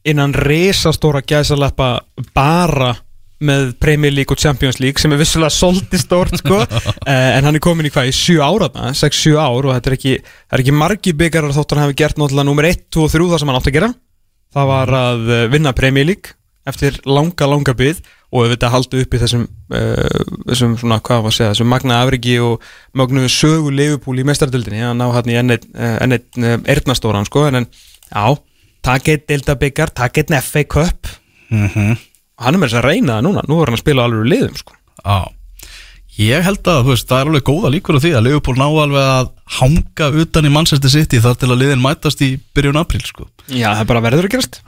innan 0.08 0.34
risastóra 0.34 1.22
gæsaleppa 1.26 1.95
bara 2.36 2.94
með 3.41 3.72
Premier 3.82 4.14
League 4.14 4.34
og 4.34 4.40
Champions 4.41 4.78
League 4.82 5.02
sem 5.02 5.12
er 5.14 5.20
vissulega 5.22 5.53
svolítið 5.53 6.03
stórt 6.03 6.38
sko. 6.41 6.62
Eh, 7.12 7.32
en 7.38 7.48
hann 7.48 7.58
er 7.58 7.64
komin 7.64 7.88
í 7.88 7.91
hvað, 7.91 8.12
í 8.12 8.14
7 8.14 8.38
ára 8.45 8.68
6-7 8.94 9.34
ár 9.41 9.66
og 9.66 9.72
þetta 9.74 9.90
er 9.90 9.95
ekki, 9.95 10.12
er 10.22 10.62
ekki 10.62 10.74
margi 10.76 11.14
byggarar 11.18 11.53
þótt 11.56 11.74
hann 11.74 11.82
hafi 11.82 11.95
gert 11.98 12.20
náttúrulega 12.22 12.45
nummer 12.48 12.68
1, 12.70 12.84
2 12.94 13.06
og 13.08 13.12
3 13.12 13.30
það 13.32 13.41
sem 13.41 13.49
hann 13.49 13.58
átti 13.58 13.72
að 13.72 13.78
gera. 13.80 13.90
Það 14.53 14.70
var 14.70 14.94
að 14.99 15.32
eh, 15.34 15.48
vinna 15.52 15.74
Premier 15.76 16.08
League 16.08 16.36
eftir 16.70 16.99
langa, 17.10 17.49
langa 17.49 17.74
byð 17.78 18.03
og 18.32 18.45
auðvitað 18.45 18.74
halda 18.74 19.02
upp 19.03 19.16
í 19.16 19.22
þessum 19.22 19.41
uh, 19.76 20.22
þessum 20.49 20.78
svona, 20.80 20.99
hvað 21.03 21.26
var 21.26 21.34
að 21.34 21.38
segja, 21.38 21.49
þessum 21.56 21.72
magna 21.74 21.99
afriki 22.06 22.38
og 22.44 22.70
magnu 22.98 23.26
sögu 23.32 23.74
leifupúl 23.76 24.22
í 24.22 24.28
mestardöldinni, 24.28 24.86
hann 24.86 25.02
ná 25.02 25.10
hann 25.12 25.32
í 25.32 25.36
enn 25.41 25.56
eitt, 25.58 25.68
uh, 25.76 25.98
enn 26.03 26.16
eitt 26.16 26.40
uh, 26.40 26.56
erðnastóran 26.76 27.28
sko, 27.28 27.44
en, 27.49 27.68
já, 28.08 28.24
takk 28.88 29.12
eitt 29.12 29.28
deildabyggar, 29.32 29.91
takk 29.98 30.22
eitt 30.24 30.34
FA 30.48 30.64
Cup 30.64 31.12
mm 31.52 31.68
-hmm. 31.68 31.99
og 32.40 32.48
hann 32.48 32.56
er 32.56 32.64
með 32.64 32.72
þess 32.72 32.82
að 32.82 32.90
reyna 32.90 33.20
það 33.20 33.28
núna, 33.28 33.45
nú 33.48 33.60
er 33.60 33.72
hann 33.72 33.80
að 33.80 33.86
spila 33.86 34.08
alveg 34.08 34.24
úr 34.24 34.34
liðum 34.36 34.58
sko. 34.64 34.80
Já 35.02 35.20
Ég 36.20 36.44
held 36.44 36.68
að 36.68 36.82
þú 36.84 36.91
veist, 36.91 37.08
það 37.08 37.22
er 37.22 37.30
alveg 37.30 37.44
góða 37.48 37.70
líkur 37.72 37.95
á 37.95 38.03
því 38.03 38.10
að 38.18 38.26
Liverpool 38.26 38.58
ná 38.60 38.66
alveg 38.68 39.06
að 39.08 39.30
hanga 39.58 40.08
utan 40.22 40.48
í 40.48 40.52
Manchester 40.52 40.91
City 40.91 41.22
þar 41.24 41.38
til 41.40 41.48
að 41.48 41.62
liðin 41.62 41.82
mætast 41.82 42.24
í 42.26 42.34
byrjun 42.52 42.80
april 42.82 43.02
sko. 43.06 43.28
Já, 43.48 43.72
það 43.72 43.84
er 43.84 43.88
bara 43.94 44.03
verður 44.03 44.28
að 44.28 44.34
gerast 44.36 44.60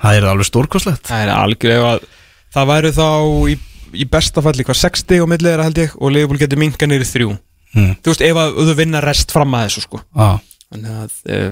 Það 2.53 2.61
er 2.61 2.69
Það 2.69 2.69
er 2.69 2.88
að 2.88 2.93
það 2.93 2.93
væri 2.93 2.93
þá 2.93 3.07
í, 3.49 3.57
í 3.93 4.05
besta 4.13 4.43
falli 4.45 4.65
hvað 4.67 4.80
60 4.84 5.23
og 5.23 5.30
millið 5.31 5.53
er 5.53 5.63
held 5.65 5.80
ég 5.81 5.93
og 5.97 6.13
Liverpool 6.13 6.41
getur 6.41 6.61
minka 6.61 6.89
niður 6.89 7.05
í 7.05 7.09
þrjú. 7.09 7.35
Mm. 7.73 7.93
Þú 8.05 8.11
veist, 8.11 8.25
ef 8.25 8.39
að 8.39 8.59
þau 8.69 8.75
vinna 8.77 9.01
rest 9.01 9.34
fram 9.34 9.55
að 9.57 9.67
þessu 9.67 9.85
sko. 9.88 10.01
Ah. 10.13 10.35
Þannig 10.73 10.99
að 11.01 11.15
uh, 11.34 11.47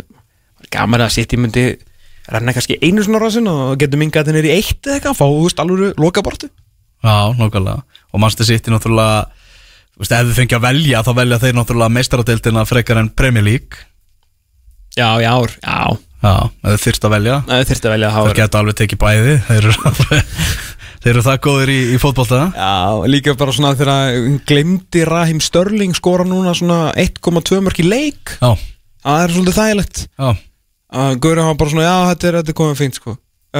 gaman 0.73 1.05
að 1.05 1.15
City 1.17 1.39
myndi 1.41 1.65
renna 2.31 2.53
kannski 2.53 2.77
einu 2.81 3.03
svona 3.05 3.21
rásin 3.21 3.49
og 3.49 3.73
getur 3.81 4.01
minka 4.01 4.21
þetta 4.21 4.45
í 4.45 4.53
eitt 4.53 4.85
eða 4.85 4.99
eitthvað, 4.99 5.17
fá, 5.17 5.25
þú 5.25 5.45
veist, 5.47 5.61
alveg 5.61 6.01
loka 6.01 6.23
bortu 6.25 6.51
Já, 7.01 7.33
nokkulega 7.33 7.81
Og 8.13 8.21
Manchester 8.21 8.45
City 8.45 8.73
náttúrulega 8.73 9.23
þú 9.95 10.03
veist, 10.03 10.13
Ef 10.13 10.29
þið 10.29 10.37
fengið 10.37 10.59
að 10.59 10.67
velja 10.67 11.01
þá 11.01 11.11
velja 11.17 11.39
þeir 11.41 11.57
náttúrulega 11.57 11.95
meistaradeildina 11.97 12.67
frekar 12.69 13.01
en 13.01 13.09
Premier 13.17 13.45
League. 13.45 13.81
Já, 14.93 15.07
í 15.17 15.25
ár, 15.25 15.53
já. 15.57 15.97
Já, 16.21 16.33
ef 16.61 16.75
þið 16.75 16.85
þyrst 16.85 17.07
að 17.07 17.13
velja. 17.15 17.37
Það 17.47 17.65
þurfti 17.71 17.89
að 17.89 17.95
velja 17.95 18.07
að 18.07 18.13
Það 18.13 18.27
hafa 18.27 18.37
geta 18.39 18.61
alveg 18.61 18.79
tekið 18.81 19.01
bæði 19.01 19.35
Þeir 21.01 21.15
eru, 21.15 21.21
það 21.25 21.37
góðir 21.47 21.71
í, 21.73 21.79
í 21.95 21.97
fótbolta? 21.97 22.39
Já, 22.53 22.73
líka 23.09 23.33
bara 23.39 23.53
svona 23.55 23.71
þegar 23.73 24.19
glemdi 24.45 25.01
Rahim 25.09 25.39
Störling 25.41 25.95
skora 25.97 26.27
núna 26.29 26.53
svona 26.57 26.91
1,2 26.93 27.57
mörg 27.65 27.81
í 27.81 27.87
leik. 27.87 28.35
Já, 28.37 28.51
Það 29.01 29.23
er 29.23 29.33
svolítið 29.33 29.57
þægilegt. 29.57 30.01
Já, 30.21 30.29
að 31.01 31.15
Gauri 31.23 31.41
hafa 31.47 31.57
bara 31.57 31.73
svona, 31.73 31.87
já, 31.87 31.95
þetta 32.11 32.29
er, 32.29 32.37
þetta 32.37 32.53
er 32.53 32.57
komið 32.59 32.81
fínt 32.83 32.99
sko. 32.99 33.15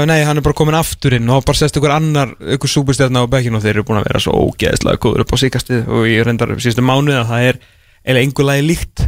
Nei, 0.08 0.20
hann 0.24 0.38
er 0.40 0.46
bara 0.46 0.56
komin 0.56 0.78
aftur 0.78 1.18
inn 1.18 1.34
og 1.34 1.42
bara 1.50 1.58
sest 1.58 1.82
ykkur 1.82 1.92
annar, 1.98 2.36
ykkur 2.56 2.70
súbustefna 2.72 3.26
á 3.26 3.32
bekkinu 3.32 3.58
og 3.58 3.66
þeir 3.66 3.74
eru 3.74 3.88
búin 3.90 4.00
að 4.00 4.06
vera 4.08 4.22
svo 4.24 4.38
ógeðslega 4.46 5.02
góður 5.04 5.26
upp 5.26 5.34
á 5.36 5.38
síkastið 5.42 5.90
og 5.92 6.06
ég 6.08 6.24
reyndar 6.28 6.54
síðustu 6.62 6.86
mánuð 6.86 7.18
að 7.24 7.34
það 7.34 7.48
er 7.50 7.60
eiginlega 8.06 8.28
engu 8.30 8.46
lagi 8.48 8.68
líkt. 8.70 9.04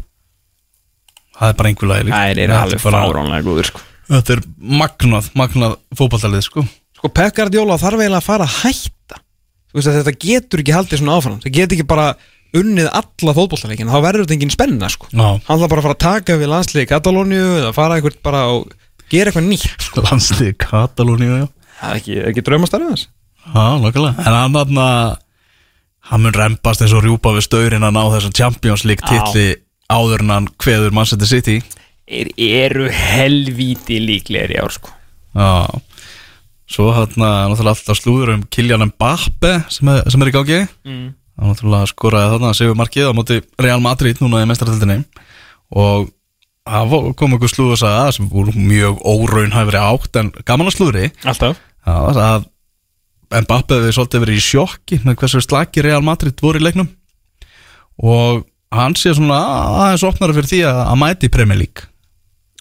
Það 1.38 1.54
er 1.54 1.60
bara 1.62 1.72
einhver 1.72 1.92
lagi 1.94 2.08
líka. 2.10 2.18
Það 2.18 2.42
er 2.48 2.56
alveg 2.58 2.84
fáránlega 2.84 3.46
góður 3.46 3.70
sko. 3.70 3.86
Þetta 4.10 4.36
er 4.36 4.44
magnað, 4.82 5.30
magnað 5.40 5.78
fótboltalið 5.96 6.48
sko 6.50 6.66
Sko, 7.04 7.12
Pep 7.12 7.34
Guardiola 7.36 7.76
þarf 7.76 8.00
eiginlega 8.00 8.22
að 8.22 8.28
fara 8.30 8.46
að 8.48 8.54
hætta. 8.64 9.18
Veist 9.76 9.90
að 9.92 9.98
þetta 9.98 10.12
getur 10.24 10.62
ekki 10.64 10.72
haldið 10.78 11.02
svona 11.02 11.18
áfram. 11.18 11.42
Það 11.44 11.54
getur 11.58 11.76
ekki 11.76 11.86
bara 11.90 12.06
unnið 12.56 12.88
alla 12.96 13.34
fótbollaleikina 13.36 13.92
þá 13.92 14.06
verður 14.06 14.24
þetta 14.24 14.36
engin 14.38 14.54
spenna 14.54 14.90
sko. 14.94 15.10
Hann 15.12 15.42
þarf 15.44 15.66
bara 15.74 15.82
að 15.82 15.88
fara 15.90 15.98
að 15.98 16.04
taka 16.06 16.38
við 16.40 16.52
landsliði 16.54 16.88
Katalóniu 16.94 17.44
eða 17.58 17.74
fara 17.76 17.98
eitthvað 18.00 18.16
bara 18.24 18.46
og 18.54 18.72
gera 19.12 19.34
eitthvað 19.34 19.50
nýtt 19.50 19.88
landslið 20.08 20.56
Katalóníu, 20.64 21.42
já. 21.44 21.48
Það 21.82 21.92
er 21.92 22.00
ekki, 22.00 22.18
ekki 22.32 22.46
draumastarfið 22.48 22.94
hans. 22.94 23.06
Já, 23.44 23.66
nokkulega 23.84 24.24
En 24.24 24.38
hann 24.40 24.60
hann 24.62 24.84
hann 26.14 26.24
mun 26.24 26.36
rempast 26.40 26.86
eins 26.86 26.96
og 26.96 27.04
rjúpa 27.04 27.34
við 27.36 27.50
staurin 27.50 27.84
að 27.84 27.98
ná 27.98 28.04
þessum 28.16 28.38
Champions 28.40 28.88
League 28.88 29.04
titli 29.04 29.50
áður 29.92 30.24
en 30.24 30.32
hann 30.38 30.48
kveður 30.56 30.96
Manchester 30.96 31.28
City. 31.28 31.60
Er, 32.08 32.32
Eru 32.40 32.88
helvíti 32.88 34.00
líklegir 34.04 34.56
í 34.56 34.62
ár 34.64 34.72
sko. 34.72 34.96
Já 35.36 35.68
Svo 36.74 36.90
hann 36.96 37.12
náttúrulega 37.14 37.76
alltaf 37.76 38.00
slúður 38.00 38.34
um 38.34 38.48
Kylian 38.50 38.88
Mbappe 38.90 39.54
sem 39.74 39.92
er, 39.94 40.02
sem 40.10 40.24
er 40.24 40.32
í 40.32 40.34
gangi. 40.34 40.64
Mm. 40.88 41.12
hann 41.38 41.52
náttúrulega 41.54 41.90
skoraði 41.92 42.32
þarna 42.34 42.54
Sigur 42.58 42.80
markið 42.80 43.10
á 43.10 43.18
móti 43.18 43.40
Real 43.62 43.82
Madrid 43.84 44.22
núna 44.22 44.42
í 44.42 44.48
mestaröldinni 44.50 45.04
og 45.74 46.10
það 46.64 46.96
kom 47.20 47.36
einhver 47.36 47.52
slúður 47.52 47.76
að 47.76 47.84
sagða 47.84 48.16
sem 48.16 48.32
voru 48.32 48.56
mjög 48.56 49.04
óraunhæfri 49.04 49.82
átt 49.82 50.20
en 50.22 50.32
gaman 50.48 50.70
að 50.70 50.78
slúðri. 50.78 51.12
Alltaf. 51.28 51.62
Að 51.86 52.50
Mbappe 53.34 53.80
við 53.82 53.96
svolítið 53.96 54.24
verið 54.24 54.40
í 54.40 54.44
sjokki 54.46 55.00
með 55.04 55.18
hversu 55.22 55.42
slaki 55.42 55.82
Real 55.82 56.04
Madrid 56.06 56.38
voru 56.42 56.62
í 56.62 56.64
leiknum. 56.64 56.90
Og 57.98 58.44
hann 58.74 58.96
sé 58.98 59.14
svona 59.14 59.40
aðeins 59.84 60.06
opnara 60.06 60.36
fyrir 60.38 60.50
því 60.50 60.62
að, 60.70 60.94
mæti 61.02 61.30
Premier 61.34 61.60
League. 61.60 61.90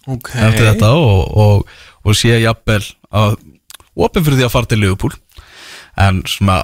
Ok. 0.08 0.32
Eftir 0.32 0.70
þetta 0.70 0.92
og, 0.96 1.36
og, 1.44 1.74
og 2.02 2.16
sé 2.18 2.40
jafnvel 2.40 2.82
að 3.12 3.36
opin 3.96 4.24
fyrir 4.24 4.38
því 4.40 4.46
að 4.48 4.54
fara 4.54 4.66
til 4.70 4.80
Liverpool 4.80 5.12
en 6.02 6.22
svona 6.24 6.62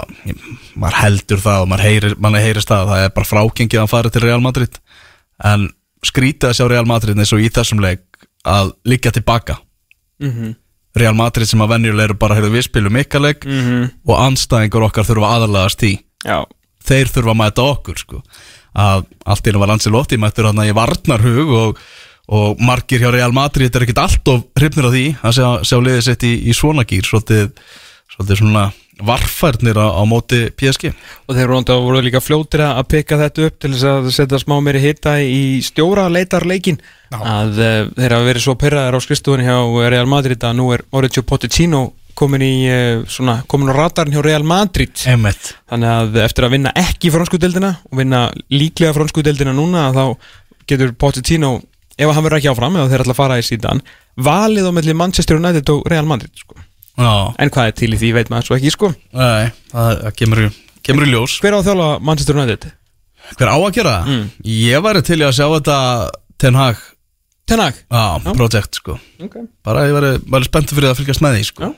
maður 0.79 0.99
heldur 1.03 1.43
það 1.45 1.63
og 1.63 1.69
maður 1.69 1.85
heyrir, 1.85 2.15
heyrist 2.41 2.69
það 2.71 2.81
að 2.85 2.93
það 2.93 3.03
er 3.05 3.15
bara 3.19 3.29
frákengið 3.29 3.83
að 3.83 3.91
fari 3.93 4.11
til 4.15 4.23
Real 4.25 4.41
Madrid 4.41 4.79
en 5.45 5.69
skrítið 6.07 6.49
að 6.49 6.57
sjá 6.57 6.69
Real 6.71 6.87
Madrid 6.89 7.19
eins 7.19 7.33
og 7.37 7.43
í 7.45 7.51
þessum 7.53 7.83
leik 7.85 8.05
að 8.49 8.73
liggja 8.85 9.13
tilbaka 9.13 9.59
Mhm. 10.19 10.57
Real 10.99 11.15
Madrid 11.15 11.47
sem 11.47 11.61
að 11.63 11.69
venjulega 11.77 12.09
eru 12.09 12.15
bara 12.19 12.35
heyrðu 12.35 12.51
við 12.57 12.65
spilum 12.67 12.97
ykkar 12.99 13.21
leik 13.23 13.45
Mhm. 13.47 13.91
og 14.09 14.17
anstæðingur 14.19 14.89
okkar 14.89 15.05
þurfa 15.07 15.29
aðalagast 15.37 15.83
í 15.87 15.99
Já 16.25 16.45
þeir 16.89 17.07
þurfa 17.13 17.31
að 17.35 17.39
mæta 17.39 17.63
okkur 17.63 17.99
sko. 17.99 18.23
að 18.75 19.05
allt 19.27 19.45
í 19.47 19.51
einu 19.51 19.59
var 19.61 19.69
Ancelotti 19.75 20.17
mættur 20.19 20.47
hann 20.47 20.57
í 20.65 20.73
varnarhug 20.75 21.49
og, 21.57 21.79
og 22.29 22.61
margir 22.61 23.01
hjá 23.01 23.13
Real 23.15 23.33
Madrid 23.33 23.75
er 23.75 23.87
ekkit 23.87 24.03
allt 24.03 24.33
of 24.33 24.45
hrifnir 24.59 24.89
á 24.89 24.93
því 24.93 25.07
að 25.23 25.39
sjá, 25.39 25.49
sjá 25.65 25.79
liðið 25.81 26.05
sitt 26.11 26.27
í, 26.29 26.35
í 26.51 26.57
svona 26.57 26.85
gýr 26.89 27.09
svolítið, 27.09 27.49
svolítið 28.13 28.43
svona 28.43 28.69
varfærnir 28.99 29.79
á, 29.79 29.87
á 29.95 30.03
móti 30.09 30.49
PSG 30.59 30.91
Og 30.91 31.37
þeir 31.37 31.53
voru, 31.53 31.77
voru 31.85 32.03
líka 32.03 32.21
fljótir 32.23 32.65
að 32.67 32.83
peka 32.91 33.19
þetta 33.21 33.47
upp 33.47 33.61
til 33.63 33.71
þess 33.75 33.87
að 33.93 34.11
setja 34.17 34.41
smá 34.43 34.57
meiri 34.65 34.83
hitta 34.83 35.15
í 35.23 35.61
stjóra 35.65 36.09
leitarleikin 36.13 36.81
að 37.15 37.63
uh, 37.63 37.77
þeir 37.95 38.17
hafa 38.17 38.27
verið 38.27 38.45
svo 38.45 38.57
pyrraðar 38.61 38.99
á 38.99 39.01
skristofunni 39.01 39.47
hjá 39.47 39.57
Real 39.95 40.11
Madrid 40.11 40.45
að 40.45 40.59
nú 40.59 40.69
er 40.75 40.85
Mauricio 40.93 41.25
Pochettino 41.25 41.87
komin 42.19 42.43
í 42.45 42.53
uh, 42.67 43.07
svona, 43.09 43.39
komin 43.49 43.71
á 43.73 43.79
radarinn 43.79 44.19
hjá 44.19 44.25
Real 44.27 44.45
Madrid. 44.45 44.93
Emmett 45.09 45.55
þannig 45.71 45.95
að 45.95 46.21
eftir 46.27 46.49
að 46.49 46.55
vinna 46.59 46.75
ekki 46.77 47.15
franskudeldina 47.15 47.73
og 47.89 48.03
vinna 48.03 48.27
líklega 48.53 48.93
franskudeldina 48.99 49.55
núna 49.57 49.89
þá 49.95 50.05
getur 50.69 50.93
Pochettino 50.99 51.59
ef 51.99 52.13
hann 52.15 52.25
verður 52.27 52.41
ekki 52.41 52.51
áfram 52.53 52.79
eða 52.79 52.93
þeir 52.93 53.05
ætla 53.05 53.15
að 53.17 53.21
fara 53.21 53.39
í 53.41 53.47
síðan 53.47 53.83
valið 54.29 54.71
á 54.71 54.73
melli 54.75 54.97
Manchester 54.97 55.41
United 55.41 55.75
og 55.75 55.87
Real 55.91 56.09
Madrid 56.09 56.35
sko. 56.39 56.59
Já, 56.99 57.13
en 57.39 57.53
hvað 57.55 57.71
er 57.71 57.77
til 57.79 57.93
í 57.95 57.99
því 58.01 58.13
veit 58.17 58.31
maður 58.33 58.49
svo 58.49 58.59
ekki 58.59 58.75
sko. 58.75 58.93
nei, 59.15 59.51
það, 59.71 60.05
kemur, 60.19 60.45
kemur 60.87 61.07
í 61.07 61.13
ljós 61.13 61.39
hver 61.43 61.55
á 61.55 61.59
að 61.61 61.71
þjála 61.71 61.89
Manchester 62.03 62.39
United? 62.39 62.71
Hver 63.39 63.51
á 63.53 63.57
að 63.59 63.75
gera 63.77 63.97
það? 63.99 64.15
Mm. 64.15 64.31
Ég 64.55 64.87
væri 64.87 65.03
til 65.07 65.19
að 65.21 65.35
sjá 65.37 65.47
þetta 65.53 65.77
Ten 66.39 66.59
Hag 66.59 66.87
Tenag 67.49 67.75
á, 67.89 68.21
Já. 68.21 68.33
project 68.37 68.77
sko 68.77 68.99
okay. 69.25 69.47
bara 69.65 69.87
ég 69.89 69.95
væri, 69.97 70.11
væri 70.29 70.49
spenntur 70.49 70.77
fyrir 70.77 70.93
að 70.93 70.99
fylgjast 71.01 71.23
með 71.25 71.39
því 71.39 71.45
sko 71.49 71.65
Já. 71.65 71.71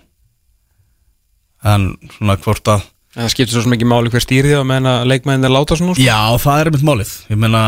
en 1.70 1.84
svona 2.16 2.36
hvort 2.42 2.70
að 2.74 2.86
það 3.14 3.32
skiptir 3.34 3.54
svo 3.54 3.74
ekki 3.76 3.90
máli 3.90 4.10
hver 4.10 4.24
stýrið 4.24 4.62
á 4.62 4.64
meðan 4.66 4.90
að 4.90 5.08
leikmæðin 5.12 5.46
er 5.46 5.54
láta 5.54 5.78
svona 5.78 5.94
sko. 5.94 6.02
Já, 6.02 6.18
það 6.42 6.62
er 6.62 6.70
einmitt 6.70 6.86
málið 6.86 7.12
Ég 7.30 7.40
meina 7.44 7.62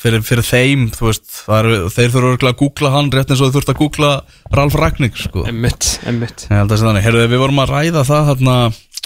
fyrir, 0.00 0.22
fyrir 0.26 0.46
þeim, 0.46 0.86
veist 0.96 1.42
er, 1.44 1.68
þeir 1.92 2.12
þurfa 2.14 2.30
örugglega 2.30 2.54
að 2.54 2.60
googla 2.62 2.92
hann 2.94 3.10
rétt 3.14 3.32
eins 3.32 3.42
og 3.42 3.50
þau 3.50 3.58
þurft 3.58 3.72
að 3.74 3.80
googla 3.80 4.12
Ralf 4.56 4.76
Ragník 4.80 5.18
sko. 5.20 5.44
emmitt, 5.50 5.98
emmitt 6.08 6.46
að 6.50 7.26
við 7.34 7.42
vorum 7.42 7.60
að 7.64 7.74
ræða 7.74 8.06
það 8.08 8.30
þarna 8.32 8.56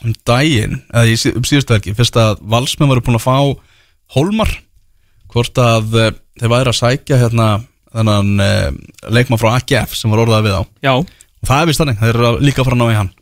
um 0.04 0.14
daginn 0.26 0.80
eða 0.92 1.06
í, 1.08 1.16
um 1.32 1.46
síðustu 1.46 1.76
helgi. 1.76 1.94
Fyrst 1.96 2.18
að 2.20 2.42
valsmenn 2.54 2.90
voru 2.90 3.04
búin 3.04 3.18
að 3.18 3.26
fá 3.26 3.36
Hólmar 4.14 4.50
hvort 5.32 5.58
að 5.58 5.98
eh, 5.98 6.14
þeir 6.40 6.52
væri 6.52 6.70
að 6.70 6.78
sækja 6.78 7.20
hérna 7.22 7.48
þennan 7.94 8.32
eh, 8.42 8.70
leikmann 9.14 9.40
frá 9.40 9.54
AGF 9.56 9.94
sem 9.98 10.12
var 10.12 10.24
orðað 10.24 10.48
við 10.48 10.56
á. 10.58 10.62
Já, 10.84 10.94
og 10.98 11.48
það 11.48 11.60
er 11.60 11.70
vist 11.70 11.82
þannig, 11.82 12.00
þeir 12.02 12.12
eru 12.12 12.30
að 12.30 12.40
líka 12.44 12.62
að 12.62 12.68
fara 12.68 12.78
að 12.78 12.82
ná 12.82 12.94
í 12.94 12.98
hann. 13.00 13.12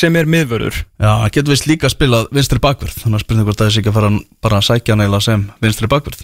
Sem 0.00 0.16
er 0.20 0.28
miðvörður. 0.30 0.76
Já, 1.02 1.10
hann 1.24 1.32
getur 1.34 1.56
vist 1.56 1.66
líka 1.66 1.88
að 1.88 1.96
spila 1.96 2.22
vinstri 2.30 2.62
bakverð 2.62 3.00
þannig 3.02 3.18
að 3.18 3.24
spurning 3.24 3.48
hvort 3.48 3.64
er 3.64 3.72
sér 3.74 3.82
ekki 3.82 3.90
að 3.90 3.98
fara 3.98 4.12
bara 4.46 4.60
að 4.60 4.68
sækja 4.68 4.94
hann 4.94 5.02
eila 5.02 5.22
sem 5.24 5.48
vinstri 5.64 5.90
bakverð 5.90 6.22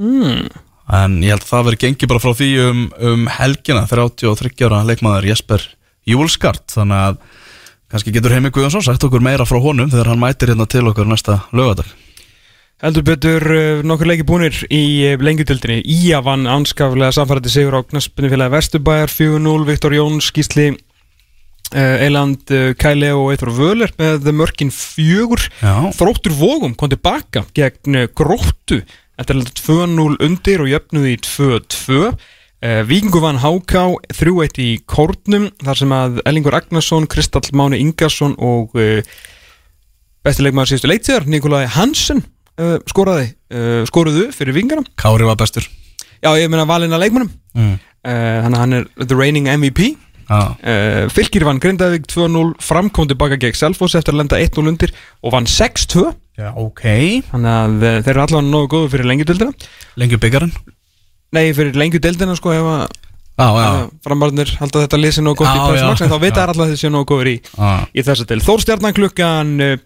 mm. 0.00 0.66
En 0.90 1.20
ég 1.22 1.30
held 1.30 1.44
að 1.44 1.50
það 1.52 1.66
verið 1.68 1.82
gengið 1.84 2.10
bara 2.10 2.22
frá 2.24 2.32
því 2.34 2.50
um, 2.64 2.86
um 3.12 3.26
helgina 3.30 3.84
33 3.86 4.66
ára 4.66 4.82
leikmaður 4.88 5.28
Jesper 5.30 5.66
Júlskart 6.08 6.72
þannig 6.74 7.04
að 7.06 7.20
kannski 7.90 8.14
getur 8.14 8.34
Heimi 8.34 8.50
Guðjónsson 8.54 8.84
sagt 8.86 9.04
okkur 9.06 9.22
meira 9.22 9.46
frá 9.46 9.60
honum 9.62 9.90
þegar 9.90 10.12
hann 10.12 10.22
mætir 10.22 10.52
hérna 10.52 10.66
til 10.70 10.86
okkur 10.90 11.08
næsta 11.10 11.42
lögadag 11.54 11.90
Heldur 12.80 13.04
betur 13.04 13.44
uh, 13.52 13.80
nokkur 13.84 14.08
leiki 14.08 14.24
búnir 14.24 14.56
í 14.72 14.84
uh, 15.10 15.16
lengjutildinni 15.20 15.82
Ía 15.84 16.22
vann 16.24 16.46
anskaflega 16.48 17.12
samfærandi 17.12 17.52
sigur 17.52 17.76
á 17.76 17.84
knaspinu 17.84 18.30
félagi 18.32 18.54
Vesturbæjar 18.54 19.12
4-0, 19.12 19.66
Viktor 19.68 19.96
Jóns, 19.98 20.30
Gísli 20.32 20.70
Eiland, 21.70 22.40
uh, 22.50 22.72
Kæle 22.80 23.12
og 23.14 23.34
Eitvar 23.34 23.52
Völer 23.54 23.92
með 24.00 24.30
mörkin 24.34 24.72
fjögur. 24.74 25.44
Já, 25.60 25.92
Þróttur 25.94 26.32
Vógum 26.34 26.72
kom 26.74 26.90
tilbaka 26.90 27.44
gegn 27.54 28.08
Gróttu 28.16 28.80
að 29.28 29.40
lenda 29.40 29.56
2-0 29.58 30.20
undir 30.26 30.62
og 30.64 30.70
jöfnuði 30.70 31.14
í 31.14 31.20
2-2 31.26 31.98
uh, 32.08 32.14
Víkingu 32.88 33.22
vann 33.22 33.40
Háká 33.42 33.84
3-1 34.16 34.60
í 34.62 34.70
Kórnum 34.88 35.50
þar 35.60 35.80
sem 35.82 35.94
að 35.94 36.22
Ellingur 36.28 36.56
Agnarsson, 36.56 37.08
Kristall 37.10 37.52
Máni 37.56 37.82
Ingarsson 37.82 38.36
og 38.40 38.76
uh, 38.80 39.00
bestileikmaður 40.24 40.72
síðustu 40.72 40.92
leiktíðar 40.92 41.28
Nikolai 41.30 41.64
Hansen 41.76 42.22
uh, 42.60 42.78
skoraði, 42.88 43.32
skoruðu 43.90 44.28
fyrir 44.36 44.54
Víkingarna 44.56 44.86
Kári 45.00 45.26
var 45.26 45.38
bestur. 45.40 45.64
Já, 46.20 46.30
ég 46.38 46.50
meina 46.52 46.68
valinn 46.68 46.94
að 46.94 47.06
leikmannum 47.06 47.32
mm. 47.56 47.78
Þannig 48.00 48.56
að 48.56 48.62
hann 48.62 48.74
er 48.78 48.84
the 49.02 49.16
reigning 49.16 49.48
MVP 49.50 49.90
uh, 50.30 51.08
Fylgir 51.12 51.44
vann 51.44 51.60
Grindavík 51.60 52.06
2-0 52.08 52.54
framkom 52.62 53.08
tilbaka 53.10 53.38
gegn 53.40 53.58
Selfoss 53.58 53.96
eftir 53.98 54.14
að 54.14 54.22
lenda 54.22 54.38
1-0 54.40 54.70
undir 54.70 54.94
og 55.24 55.34
vann 55.34 55.48
6-2 55.50 56.06
Já 56.40 56.48
ok. 56.56 56.82
Þannig 57.30 57.52
að 57.52 57.76
uh, 57.84 57.94
þeir 58.00 58.12
eru 58.14 58.24
allavega 58.24 58.48
nógu 58.48 58.70
góðu 58.74 58.90
fyrir 58.94 59.08
lengjudildina 59.10 59.70
Lengi 60.00 60.20
byggarinn 60.22 60.54
Nei, 61.36 61.44
fyrir 61.54 61.76
lengjudeildina 61.78 62.34
sko 62.38 62.54
ef 62.56 62.66
að 62.74 62.96
framarðinir 64.04 64.50
halda 64.58 64.82
þetta 64.82 64.98
lið 65.00 65.14
sér 65.16 65.24
nógu 65.24 65.38
gott 65.44 65.54
í 65.54 65.78
já. 65.78 65.86
en 65.92 66.10
þá 66.10 66.18
vita 66.20 66.28
Já. 66.28 66.40
þær 66.42 66.50
alltaf 66.50 66.64
að 66.64 66.72
þeir 66.72 66.80
séu 66.82 66.90
nógu 66.92 67.06
góður 67.12 67.30
í, 67.30 67.36
í 67.94 68.04
þessa 68.04 68.26
til 68.28 68.40
Þórstjarnan 68.44 68.96
klukkan 68.98 69.52
uh, 69.64 69.76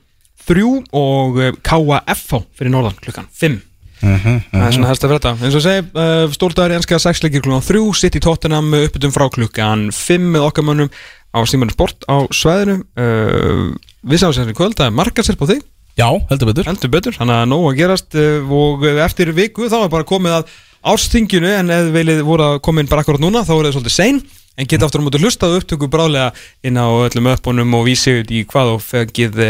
3 0.48 0.64
og 0.98 1.38
uh, 1.38 1.52
KFH 1.62 2.40
fyrir 2.58 2.74
norðan 2.74 2.98
klukkan 3.04 3.30
5 3.44 3.60
Mhm, 4.04 4.40
Það 4.50 4.64
er 4.66 4.74
svona 4.74 4.88
helst 4.90 5.04
að 5.06 5.12
vera 5.12 5.20
þetta 5.22 5.46
eins 5.46 5.54
og 5.56 5.62
segi, 5.64 5.82
uh, 5.96 6.32
stórdagur 6.34 6.72
í 6.74 6.76
ennska 6.76 6.98
6 7.00 7.22
leikir 7.24 7.44
klukkan 7.46 7.64
3 7.64 7.84
sitt 7.96 8.18
í 8.18 8.22
tóttunum 8.24 8.74
uppbytum 8.82 9.14
frá 9.14 9.24
klukkan 9.32 9.86
5 9.96 10.26
með 10.34 10.44
okkar 10.48 10.66
mönnum 10.66 10.90
á 11.32 11.38
Stímanu 11.48 11.72
Sport 11.72 12.04
á 12.10 12.26
sveðinu 12.34 12.82
uh, 13.00 13.70
Við 14.04 14.20
sáum 14.20 14.34
sér 14.36 14.50
í 14.52 14.56
kvöld. 14.56 14.76
Að 14.84 14.92
marka 14.92 15.24
sér 15.24 15.38
på 15.40 15.48
þig 15.48 15.62
já, 15.98 16.08
heldur 16.30 16.50
betur. 16.50 16.68
Heldur 16.70 16.92
betur, 16.92 17.16
þannig 17.16 17.40
að 17.40 17.50
nóg 17.52 17.66
að 17.70 17.80
gerast 17.82 18.16
uh, 18.18 18.54
og 18.60 18.86
eftir 19.06 19.34
viku 19.36 19.68
þá 19.72 19.78
er 19.82 19.92
bara 19.92 20.08
komið 20.08 20.38
að 20.40 20.54
árstinginu 20.94 21.52
en 21.58 21.72
þið 21.72 21.92
viljið 21.94 22.24
voru 22.26 22.48
að 22.52 22.62
koma 22.64 22.82
inn 22.82 22.90
bara 22.90 23.04
akkurat 23.04 23.22
núna 23.22 23.44
þá 23.46 23.54
er 23.56 23.68
það 23.68 23.76
svolítið 23.78 23.96
sein 23.96 24.24
en 24.56 24.68
geta 24.70 24.86
aftur 24.86 25.02
á 25.02 25.06
móti 25.06 25.22
hlustað 25.22 25.58
upptöku 25.60 25.88
bráðlega 25.90 26.32
inn 26.66 26.78
á 26.78 26.86
öllum 26.86 27.32
uppunum 27.32 27.78
og 27.78 27.88
vísi 27.88 28.20
út 28.20 28.30
í 28.30 28.44
hvað 28.48 28.76
og 28.76 28.84
fegið 28.84 29.40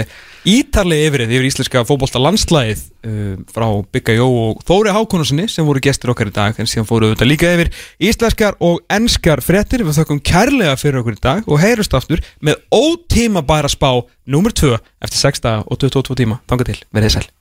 ítarlega 0.45 1.09
yfirið 1.09 1.33
yfir 1.35 1.49
íslenska 1.49 1.83
fótbolta 1.89 2.21
landslæðið 2.21 2.83
uh, 3.09 3.37
frá 3.53 3.67
Bygga 3.95 4.17
Jó 4.19 4.27
og 4.29 4.65
Þóri 4.69 4.93
Hákonarssoni 4.95 5.47
sem 5.51 5.67
voru 5.67 5.83
gestir 5.85 6.13
okkar 6.13 6.31
í 6.31 6.35
dag. 6.37 6.59
En 6.61 6.69
síðan 6.69 6.89
fóru 6.89 7.13
þetta 7.13 7.29
líka 7.29 7.53
yfir 7.57 7.73
íslenskar 8.11 8.59
og 8.65 8.83
enskar 8.93 9.45
fréttir. 9.45 9.87
Við 9.87 10.01
þökkum 10.03 10.21
kærlega 10.25 10.77
fyrir 10.81 11.01
okkur 11.01 11.17
í 11.17 11.23
dag 11.25 11.49
og 11.49 11.63
heyrust 11.65 11.97
aftur 11.97 12.25
með 12.45 12.61
ótíma 12.75 13.45
bæra 13.47 13.73
spá 13.73 13.91
nummer 14.29 14.53
2 14.53 14.77
eftir 14.77 15.25
6 15.25 15.49
daga 15.49 15.65
og 15.65 15.81
22 15.81 16.21
tíma. 16.25 16.43
Tanga 16.49 16.69
til, 16.69 16.81
verðið 16.93 17.19
sæl 17.19 17.35